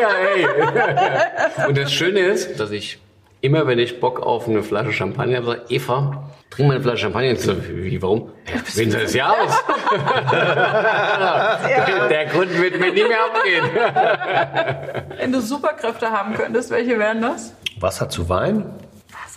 ja, 0.00 0.08
hey. 0.12 1.68
Und 1.68 1.78
das 1.78 1.92
Schöne 1.92 2.20
ist, 2.20 2.58
dass 2.58 2.70
ich 2.70 2.98
immer, 3.40 3.66
wenn 3.66 3.78
ich 3.78 4.00
Bock 4.00 4.20
auf 4.20 4.48
eine 4.48 4.62
Flasche 4.62 4.92
Champagner 4.92 5.36
habe, 5.38 5.46
sage, 5.46 5.62
Eva, 5.68 6.30
trink 6.50 6.68
mal 6.68 6.74
eine 6.74 6.82
Flasche 6.82 7.02
Champagner. 7.02 7.30
Und 7.30 7.38
ich 7.38 7.42
so, 7.42 7.54
wie, 7.68 8.02
warum? 8.02 8.32
Ja, 8.46 8.60
Winter 8.76 8.98
des 8.98 9.14
Jahres. 9.14 9.54
der, 11.68 12.08
der 12.08 12.26
Grund 12.26 12.60
wird 12.60 12.80
mir 12.80 12.92
nie 12.92 13.04
mehr 13.04 13.24
abgehen. 13.24 13.64
Wenn 15.18 15.32
du 15.32 15.40
Superkräfte 15.40 16.10
haben 16.10 16.34
könntest, 16.34 16.70
welche 16.70 16.98
wären 16.98 17.22
das? 17.22 17.54
Wasser 17.78 18.08
zu 18.08 18.28
Wein? 18.28 18.74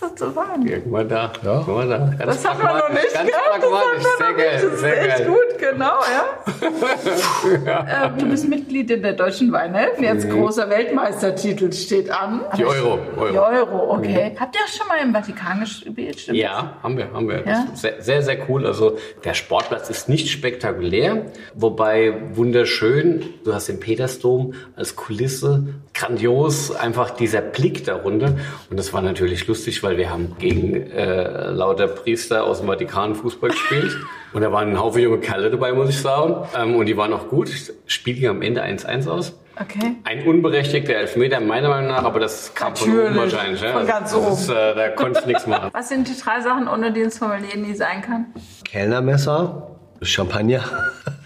Ist 0.02 0.18
zu 0.18 0.34
Wein? 0.36 0.66
Ja, 0.66 0.78
guck 0.78 0.92
mal 0.92 1.06
da. 1.06 1.32
Guck 1.42 1.68
mal 1.68 1.88
da. 1.88 1.98
Ganz 1.98 2.42
Das 2.42 2.48
hat 2.48 2.62
man 2.62 2.78
noch 2.78 2.88
nicht 2.90 3.12
Ganz 3.12 3.28
gehabt. 3.28 3.62
Das 3.62 3.64
hat 3.64 3.70
man 3.70 4.00
Sehr 4.00 4.30
noch 4.30 4.36
geil. 4.36 4.52
nicht. 4.52 4.64
Das 4.64 4.72
ist 4.72 4.80
Sehr 4.80 5.02
echt 5.08 5.18
geil. 5.18 5.26
gut, 5.26 5.58
genau, 5.58 5.98
ja. 7.66 8.06
ähm, 8.06 8.18
du 8.18 8.26
bist 8.26 8.48
Mitglied 8.48 8.90
in 8.90 9.02
der 9.02 9.12
Deutschen 9.12 9.52
Weinhelfen. 9.52 10.02
Jetzt 10.04 10.28
großer 10.30 10.68
Weltmeistertitel 10.70 11.72
steht 11.72 12.10
an. 12.10 12.42
Die 12.56 12.64
Euro. 12.64 12.98
Die 13.14 13.18
Euro. 13.36 13.40
Euro, 13.46 13.94
okay. 13.96 14.34
Habt 14.38 14.56
ihr 14.56 14.62
auch 14.62 14.68
schon 14.68 14.88
mal 14.88 14.98
im 15.02 15.12
Vatikan 15.12 15.60
gespielt? 15.60 16.20
Stimmt 16.20 16.38
Ja, 16.38 16.76
haben 16.82 16.96
wir, 16.96 17.12
haben 17.12 17.28
wir. 17.28 17.38
Ja? 17.46 17.64
Das 17.66 17.74
ist 17.74 17.78
Sehr, 17.82 18.02
sehr, 18.02 18.22
sehr 18.22 18.38
cool. 18.48 18.66
Also 18.66 18.96
der 19.24 19.34
Sportplatz 19.34 19.90
ist 19.90 20.08
nicht 20.08 20.28
spektakulär, 20.30 21.26
wobei 21.54 22.14
wunderschön. 22.32 23.24
Du 23.44 23.54
hast 23.54 23.68
den 23.68 23.80
Petersdom 23.80 24.54
als 24.76 24.96
Kulisse, 24.96 25.64
grandios, 25.94 26.74
einfach 26.74 27.10
dieser 27.10 27.40
Blick 27.40 27.84
darunter. 27.84 28.36
Und 28.70 28.78
das 28.78 28.92
war 28.92 29.02
natürlich 29.02 29.46
lustig, 29.46 29.82
weil 29.82 29.89
wir 29.96 30.10
haben 30.10 30.36
gegen 30.38 30.90
äh, 30.90 31.50
lauter 31.50 31.88
Priester 31.88 32.44
aus 32.44 32.58
dem 32.58 32.68
Vatikan 32.68 33.14
Fußball 33.14 33.50
gespielt. 33.50 33.96
Und 34.32 34.42
da 34.42 34.52
waren 34.52 34.70
ein 34.70 34.78
Haufen 34.80 35.02
junge 35.02 35.18
Kerle 35.18 35.50
dabei, 35.50 35.72
muss 35.72 35.88
ich 35.88 36.00
sagen. 36.00 36.36
Ähm, 36.56 36.76
und 36.76 36.86
die 36.86 36.96
waren 36.96 37.12
auch 37.12 37.26
gut. 37.26 37.50
Spiel 37.86 38.14
ging 38.14 38.28
am 38.28 38.42
Ende 38.42 38.62
1-1 38.62 39.08
aus. 39.08 39.36
Okay. 39.60 39.96
Ein 40.04 40.24
unberechtigter 40.24 40.94
Elfmeter, 40.94 41.40
meiner 41.40 41.68
Meinung 41.68 41.88
nach, 41.88 42.04
aber 42.04 42.20
das 42.20 42.54
kam 42.54 42.76
von 42.76 42.90
oben 42.90 42.98
Natürlich, 42.98 43.34
wahrscheinlich. 43.34 43.60
Ja. 43.60 43.72
von 43.72 43.86
ganz 43.86 44.12
das 44.12 44.40
Ist, 44.42 44.50
äh, 44.50 44.74
da 44.74 44.88
konntest 44.90 45.24
du 45.24 45.28
nichts 45.30 45.46
machen. 45.48 45.70
Was 45.74 45.88
sind 45.88 46.06
die 46.06 46.16
drei 46.16 46.40
Sachen, 46.40 46.68
ohne 46.68 46.92
die 46.92 47.02
ein 47.02 47.10
Sommelier 47.10 47.56
nie 47.56 47.74
sein 47.74 48.02
kann? 48.02 48.26
Kellnermesser? 48.64 49.66
Champagner? 50.02 50.62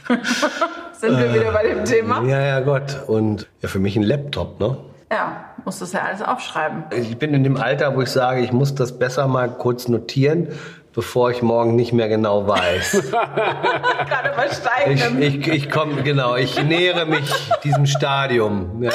Sind 0.92 1.18
wir 1.18 1.34
wieder 1.34 1.52
bei 1.52 1.64
dem 1.64 1.84
Thema? 1.84 2.22
Ja, 2.24 2.40
ja, 2.40 2.60
Gott. 2.60 3.02
Und 3.06 3.46
ja, 3.60 3.68
für 3.68 3.78
mich 3.78 3.96
ein 3.96 4.02
Laptop, 4.02 4.58
ne? 4.58 4.76
Ja, 5.12 5.53
musst 5.64 5.80
du 5.80 5.84
das 5.84 5.92
ja 5.92 6.00
alles 6.02 6.22
aufschreiben. 6.22 6.84
Ich 6.90 7.16
bin 7.18 7.34
in 7.34 7.44
dem 7.44 7.56
Alter, 7.56 7.94
wo 7.96 8.02
ich 8.02 8.10
sage, 8.10 8.40
ich 8.42 8.52
muss 8.52 8.74
das 8.74 8.98
besser 8.98 9.26
mal 9.28 9.48
kurz 9.48 9.88
notieren, 9.88 10.48
bevor 10.94 11.30
ich 11.30 11.42
morgen 11.42 11.74
nicht 11.76 11.92
mehr 11.92 12.08
genau 12.08 12.46
weiß. 12.46 13.02
Gerade 13.10 14.32
bei 14.36 14.46
Ich, 14.46 14.52
steigendem. 14.56 15.22
ich, 15.22 15.46
ich 15.48 15.70
komme, 15.70 16.02
genau, 16.02 16.36
ich 16.36 16.62
nähere 16.62 17.06
mich 17.06 17.32
diesem 17.64 17.86
Stadium. 17.86 18.82
Ja. 18.82 18.92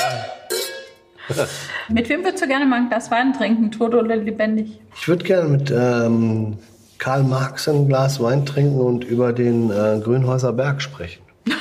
Mit 1.89 2.09
wem 2.09 2.23
würdest 2.23 2.43
du 2.43 2.47
gerne 2.47 2.65
mal 2.65 2.77
ein 2.77 2.89
Glas 2.89 3.11
Wein 3.11 3.33
trinken, 3.33 3.71
tot 3.71 3.93
oder 3.93 4.15
lebendig? 4.15 4.79
Ich 4.95 5.07
würde 5.07 5.23
gerne 5.23 5.49
mit 5.49 5.69
ähm, 5.71 6.57
Karl 6.97 7.23
Marx 7.23 7.67
ein 7.67 7.87
Glas 7.87 8.21
Wein 8.21 8.45
trinken 8.45 8.79
und 8.79 9.03
über 9.03 9.31
den 9.33 9.69
äh, 9.69 9.99
Grünhäuser 10.03 10.53
Berg 10.53 10.81
sprechen. 10.81 11.21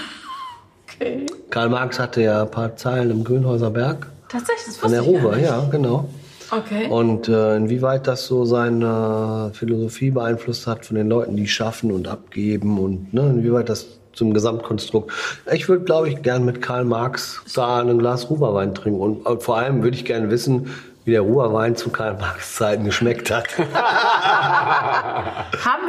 Okay. 1.01 1.26
Karl 1.51 1.68
Marx 1.68 2.01
hatte 2.01 2.22
ja 2.22 2.43
ein 2.43 2.51
paar 2.51 2.74
Zeilen 2.74 3.12
im 3.12 3.22
Grünhäuser 3.22 3.70
Berg. 3.70 4.09
Tatsächlich, 4.28 4.66
das 4.66 4.82
An 4.82 4.90
wusste 4.90 5.05
der 5.05 5.14
ich 5.14 5.22
gar 5.22 5.32
Ruhr, 5.32 5.38
ja, 5.38 5.68
genau. 5.70 6.09
Okay. 6.50 6.88
Und 6.88 7.28
äh, 7.28 7.56
inwieweit 7.56 8.06
das 8.06 8.26
so 8.26 8.44
seine 8.44 9.50
Philosophie 9.55 10.10
beeinflusst 10.10 10.66
hat 10.66 10.86
von 10.86 10.96
den 10.96 11.09
Leuten, 11.09 11.36
die 11.36 11.46
schaffen 11.46 11.92
und 11.92 12.09
abgeben 12.09 12.78
und 12.78 13.12
ne, 13.12 13.22
inwieweit 13.22 13.68
das 13.68 13.98
zum 14.14 14.34
Gesamtkonstrukt. 14.34 15.12
Ich 15.52 15.68
würde, 15.68 15.84
glaube 15.84 16.09
ich, 16.09 16.22
gern 16.22 16.44
mit 16.44 16.62
Karl 16.62 16.84
Marx 16.84 17.42
da 17.55 17.80
ein 17.80 17.98
Glas 17.98 18.30
Ruhrwein 18.30 18.74
trinken 18.74 19.00
und, 19.00 19.26
und 19.26 19.42
vor 19.42 19.59
allem 19.59 19.82
würde 19.82 19.96
ich 19.96 20.05
gerne 20.05 20.30
wissen, 20.30 20.70
wie 21.09 21.12
der 21.12 21.22
Ruhrwein 21.22 21.74
zu 21.74 21.89
Karl 21.89 22.18
Marx 22.18 22.56
Zeiten 22.56 22.85
geschmeckt 22.85 23.30
hat. 23.30 23.48
Haben 23.72 23.78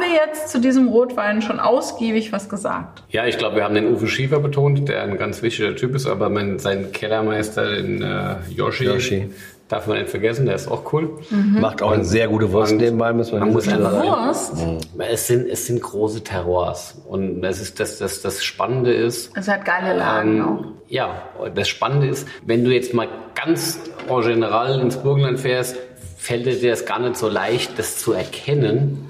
wir 0.00 0.14
jetzt 0.14 0.48
zu 0.48 0.58
diesem 0.58 0.88
Rotwein 0.88 1.42
schon 1.42 1.60
ausgiebig 1.60 2.32
was 2.32 2.48
gesagt? 2.48 3.02
Ja, 3.10 3.26
ich 3.26 3.36
glaube, 3.36 3.56
wir 3.56 3.64
haben 3.64 3.74
den 3.74 3.92
Uwe 3.92 4.06
Schiefer 4.06 4.40
betont, 4.40 4.88
der 4.88 5.02
ein 5.02 5.18
ganz 5.18 5.42
wichtiger 5.42 5.76
Typ 5.76 5.94
ist, 5.94 6.06
aber 6.06 6.30
mein, 6.30 6.58
sein 6.58 6.92
Kellermeister, 6.92 7.68
den 7.68 8.00
äh, 8.00 8.36
Yoshi, 8.48 8.84
Yoshi. 8.84 9.30
Darf 9.70 9.86
man 9.86 9.98
nicht 9.98 10.10
vergessen, 10.10 10.44
der 10.46 10.56
ist 10.56 10.68
auch 10.68 10.92
cool. 10.92 11.18
Macht 11.30 11.80
auch 11.80 11.92
eine 11.92 12.04
sehr 12.04 12.26
gute 12.28 12.50
Wurst 12.52 12.74
nebenbei, 12.74 13.12
müssen 13.12 13.32
wir 13.32 13.38
man 13.38 13.48
an 13.48 13.54
muss 13.54 13.68
einfach- 13.68 13.92
sagen. 13.92 14.08
Wurst. 14.08 14.52
Es 14.98 15.26
sind, 15.28 15.48
es 15.48 15.66
sind 15.66 15.80
große 15.80 16.22
Terroirs. 16.24 16.96
Und 17.08 17.40
das, 17.40 17.60
ist, 17.60 17.78
das, 17.80 17.98
das, 17.98 18.20
das 18.20 18.42
Spannende 18.44 18.92
ist, 18.92 19.30
Es 19.36 19.46
hat 19.48 19.64
geile 19.64 19.96
Lagen 19.96 20.42
auch. 20.42 20.60
ähm, 20.60 20.64
ja, 20.88 21.22
das 21.54 21.68
Spannende 21.68 22.08
ist, 22.08 22.26
wenn 22.44 22.64
du 22.64 22.72
jetzt 22.74 22.92
mal 22.94 23.06
ganz 23.34 23.78
en 24.08 24.20
general 24.22 24.80
ins 24.80 24.96
Burgenland 24.96 25.38
fährst, 25.40 25.76
fällt 26.18 26.46
es 26.48 26.60
dir 26.60 26.70
das 26.72 26.84
gar 26.84 26.98
nicht 26.98 27.16
so 27.16 27.28
leicht, 27.28 27.78
das 27.78 27.98
zu 27.98 28.12
erkennen, 28.12 29.06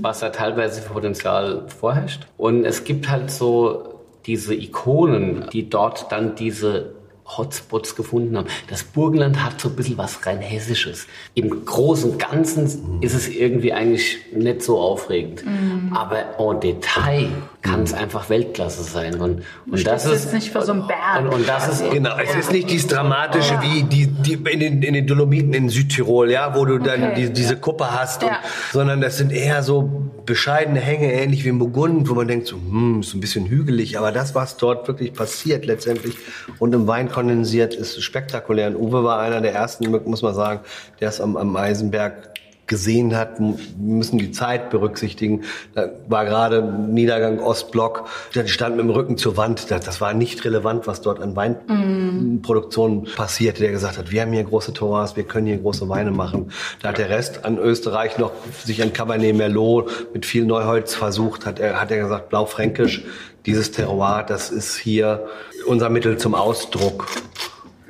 was 0.00 0.20
da 0.20 0.28
teilweise 0.30 0.80
für 0.82 0.92
Potenzial 0.92 1.64
vorherrscht. 1.80 2.28
Und 2.36 2.64
es 2.64 2.84
gibt 2.84 3.10
halt 3.10 3.30
so 3.32 3.94
diese 4.24 4.54
Ikonen, 4.54 5.46
die 5.52 5.68
dort 5.68 6.10
dann 6.12 6.36
diese 6.36 6.92
Hotspots 7.26 7.96
gefunden 7.96 8.36
haben. 8.36 8.48
Das 8.68 8.84
Burgenland 8.84 9.42
hat 9.42 9.60
so 9.60 9.68
ein 9.68 9.76
bisschen 9.76 9.98
was 9.98 10.24
rein 10.26 10.38
Hessisches. 10.38 11.06
Im 11.34 11.64
Großen 11.64 12.12
und 12.12 12.18
Ganzen 12.18 13.00
ist 13.00 13.14
es 13.14 13.28
irgendwie 13.28 13.72
eigentlich 13.72 14.18
nicht 14.34 14.62
so 14.62 14.78
aufregend. 14.78 15.44
Aber 15.92 16.38
en 16.38 16.60
Detail 16.60 17.28
kann 17.66 17.82
es 17.82 17.92
einfach 17.92 18.30
Weltklasse 18.30 18.82
sein. 18.82 19.20
Und, 19.20 19.42
und 19.70 19.86
das 19.86 20.04
ist 20.06 20.24
jetzt 20.24 20.34
nicht 20.34 20.50
vor 20.52 20.62
so 20.62 20.72
einem 20.72 20.86
Berg. 20.86 21.20
Und, 21.20 21.28
und 21.28 21.48
das 21.48 21.68
ist 21.68 21.90
Genau, 21.90 22.16
es 22.18 22.34
ist 22.34 22.52
nicht 22.52 22.70
dieses 22.70 22.86
dramatische 22.88 23.60
wie 23.62 23.82
die, 23.82 24.06
die 24.06 24.34
in, 24.34 24.60
den, 24.60 24.82
in 24.82 24.94
den 24.94 25.06
Dolomiten 25.06 25.52
in 25.54 25.68
Südtirol, 25.68 26.30
ja, 26.30 26.54
wo 26.54 26.64
du 26.64 26.78
dann 26.78 27.02
Okay. 27.02 27.14
die, 27.26 27.32
diese 27.32 27.56
Kuppe 27.56 27.92
hast, 27.92 28.22
und, 28.22 28.30
Ja. 28.30 28.38
sondern 28.72 29.00
das 29.00 29.18
sind 29.18 29.32
eher 29.32 29.62
so 29.62 29.90
bescheidene 30.24 30.80
Hänge, 30.80 31.12
ähnlich 31.12 31.44
wie 31.44 31.48
im 31.50 31.58
Burgund, 31.58 32.08
wo 32.08 32.14
man 32.14 32.26
denkt, 32.26 32.46
so, 32.46 32.56
hm, 32.56 33.00
ist 33.00 33.14
ein 33.14 33.20
bisschen 33.20 33.46
hügelig, 33.46 33.98
aber 33.98 34.12
das, 34.12 34.34
was 34.34 34.56
dort 34.56 34.88
wirklich 34.88 35.12
passiert 35.12 35.66
letztendlich 35.66 36.16
und 36.58 36.74
im 36.74 36.86
Wein 36.86 37.08
kondensiert, 37.10 37.74
ist 37.74 38.02
spektakulär. 38.02 38.68
Und 38.68 38.76
Uwe 38.76 39.04
war 39.04 39.20
einer 39.20 39.40
der 39.40 39.52
ersten, 39.54 39.90
muss 40.04 40.22
man 40.22 40.34
sagen, 40.34 40.60
der 41.00 41.08
es 41.10 41.20
am, 41.20 41.36
am 41.36 41.54
Eisenberg 41.56 42.30
gesehen 42.66 43.16
hat, 43.16 43.38
müssen 43.78 44.18
die 44.18 44.32
Zeit 44.32 44.70
berücksichtigen. 44.70 45.44
Da 45.74 45.90
war 46.08 46.24
gerade 46.24 46.62
Niedergang 46.62 47.38
Ostblock, 47.38 48.08
der 48.34 48.46
stand 48.48 48.76
mit 48.76 48.84
dem 48.84 48.90
Rücken 48.90 49.16
zur 49.16 49.36
Wand. 49.36 49.70
Das, 49.70 50.00
war 50.00 50.14
nicht 50.14 50.44
relevant, 50.44 50.86
was 50.86 51.00
dort 51.00 51.20
an 51.20 51.36
Weinproduktion 51.36 53.04
passierte. 53.16 53.62
Der 53.62 53.70
gesagt 53.70 53.98
hat, 53.98 54.10
wir 54.10 54.22
haben 54.22 54.32
hier 54.32 54.42
große 54.42 54.72
Terroirs, 54.72 55.16
wir 55.16 55.24
können 55.24 55.46
hier 55.46 55.58
große 55.58 55.88
Weine 55.88 56.10
machen. 56.10 56.50
Da 56.82 56.88
hat 56.88 56.98
der 56.98 57.08
Rest 57.08 57.44
an 57.44 57.58
Österreich 57.58 58.18
noch 58.18 58.32
sich 58.64 58.82
an 58.82 58.92
Cabernet 58.92 59.36
Merlot 59.36 60.12
mit 60.12 60.26
viel 60.26 60.44
Neuholz 60.44 60.94
versucht. 60.94 61.46
Hat 61.46 61.60
er, 61.60 61.80
hat 61.80 61.90
er 61.90 61.98
gesagt, 61.98 62.30
Blaufränkisch, 62.30 63.04
dieses 63.46 63.70
Terroir, 63.70 64.24
das 64.26 64.50
ist 64.50 64.76
hier 64.76 65.26
unser 65.66 65.88
Mittel 65.88 66.18
zum 66.18 66.34
Ausdruck. 66.34 67.06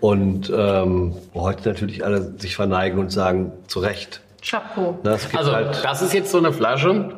Und 0.00 0.52
ähm, 0.54 1.14
wo 1.32 1.40
heute 1.40 1.66
natürlich 1.66 2.04
alle 2.04 2.34
sich 2.38 2.54
verneigen 2.54 2.98
und 2.98 3.10
sagen, 3.10 3.52
zu 3.66 3.80
Recht. 3.80 4.20
Chapeau. 4.48 4.98
Gibt 5.02 5.36
Also, 5.36 5.52
halt, 5.52 5.84
das 5.84 6.02
ist 6.02 6.12
jetzt 6.14 6.30
so 6.30 6.38
eine 6.38 6.52
Flasche. 6.52 7.10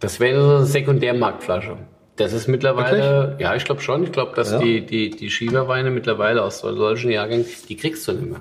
Das 0.00 0.20
wäre 0.20 0.42
so 0.42 0.56
eine 0.56 0.66
Sekundärmarktflasche. 0.66 1.76
Das 2.16 2.32
ist 2.32 2.48
mittlerweile, 2.48 3.36
ja, 3.38 3.54
ich 3.54 3.64
glaube 3.64 3.80
schon. 3.82 4.02
Ich 4.04 4.12
glaube, 4.12 4.32
dass 4.34 4.50
Ja. 4.52 4.58
die, 4.58 4.84
die, 4.84 5.10
die 5.10 5.30
Schieberweine 5.30 5.90
mittlerweile 5.90 6.42
aus 6.42 6.60
so- 6.60 6.74
solchen 6.74 7.10
Jahrgängen, 7.10 7.46
die 7.68 7.76
kriegst 7.76 8.06
du 8.08 8.12
nicht 8.12 8.30
mehr. 8.30 8.40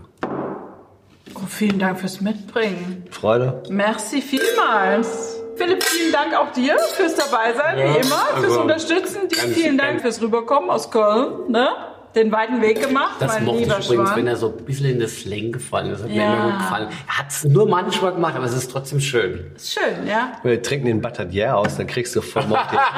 Oh, 1.36 1.46
vielen 1.48 1.80
Dank 1.80 2.00
fürs 2.00 2.22
Mitbringen. 2.22 3.06
Freude. 3.12 3.62
Merci 3.70 4.22
vielmals. 4.22 5.42
Philipp, 5.58 5.84
vielen 5.84 6.12
Dank 6.12 6.34
auch 6.38 6.52
dir 6.52 6.78
fürs 6.96 7.16
Dabeisein, 7.16 7.78
Ja, 7.80 7.86
wie 7.86 7.98
immer, 8.00 8.16
fürs 8.34 8.44
also, 8.46 8.62
Unterstützen. 8.62 9.28
Dir 9.30 9.38
vielen 9.54 9.78
Dank 9.78 10.02
fürs 10.02 10.22
Rüberkommen 10.22 10.70
aus 10.70 10.90
Köln, 10.92 11.50
ne? 11.50 11.68
Den 12.16 12.32
weiten 12.32 12.62
Weg 12.62 12.82
gemacht, 12.82 13.16
Das 13.20 13.34
mein 13.34 13.46
mochte 13.46 13.62
ich 13.62 13.68
übrigens, 13.68 13.86
Schwan. 13.88 14.16
wenn 14.16 14.28
er 14.28 14.36
so 14.38 14.56
ein 14.58 14.66
bisschen 14.66 14.90
in 14.92 15.00
das 15.00 15.12
Slang 15.20 15.52
gefallen 15.52 15.88
ist. 15.92 16.00
Das 16.00 16.04
hat 16.04 16.10
mir 16.10 16.16
Ja. 16.24 16.34
immer 16.34 16.52
gut 16.52 16.60
gefallen. 16.60 16.88
Er 17.08 17.18
hat 17.20 17.30
es 17.30 17.44
nur 17.44 17.68
manchmal 17.68 18.14
gemacht, 18.14 18.36
aber 18.36 18.46
es 18.46 18.54
ist 18.54 18.72
trotzdem 18.72 19.00
schön. 19.02 19.52
Ist 19.56 19.74
schön, 19.74 20.08
ja? 20.08 20.34
Wir 20.44 20.62
trinken 20.62 20.88
den 20.88 21.02
Batadier 21.02 21.58
aus, 21.58 21.76
dann 21.78 21.88
kriegst 21.88 22.16
du 22.16 22.22
vom 22.22 22.48
Montier. 22.50 22.80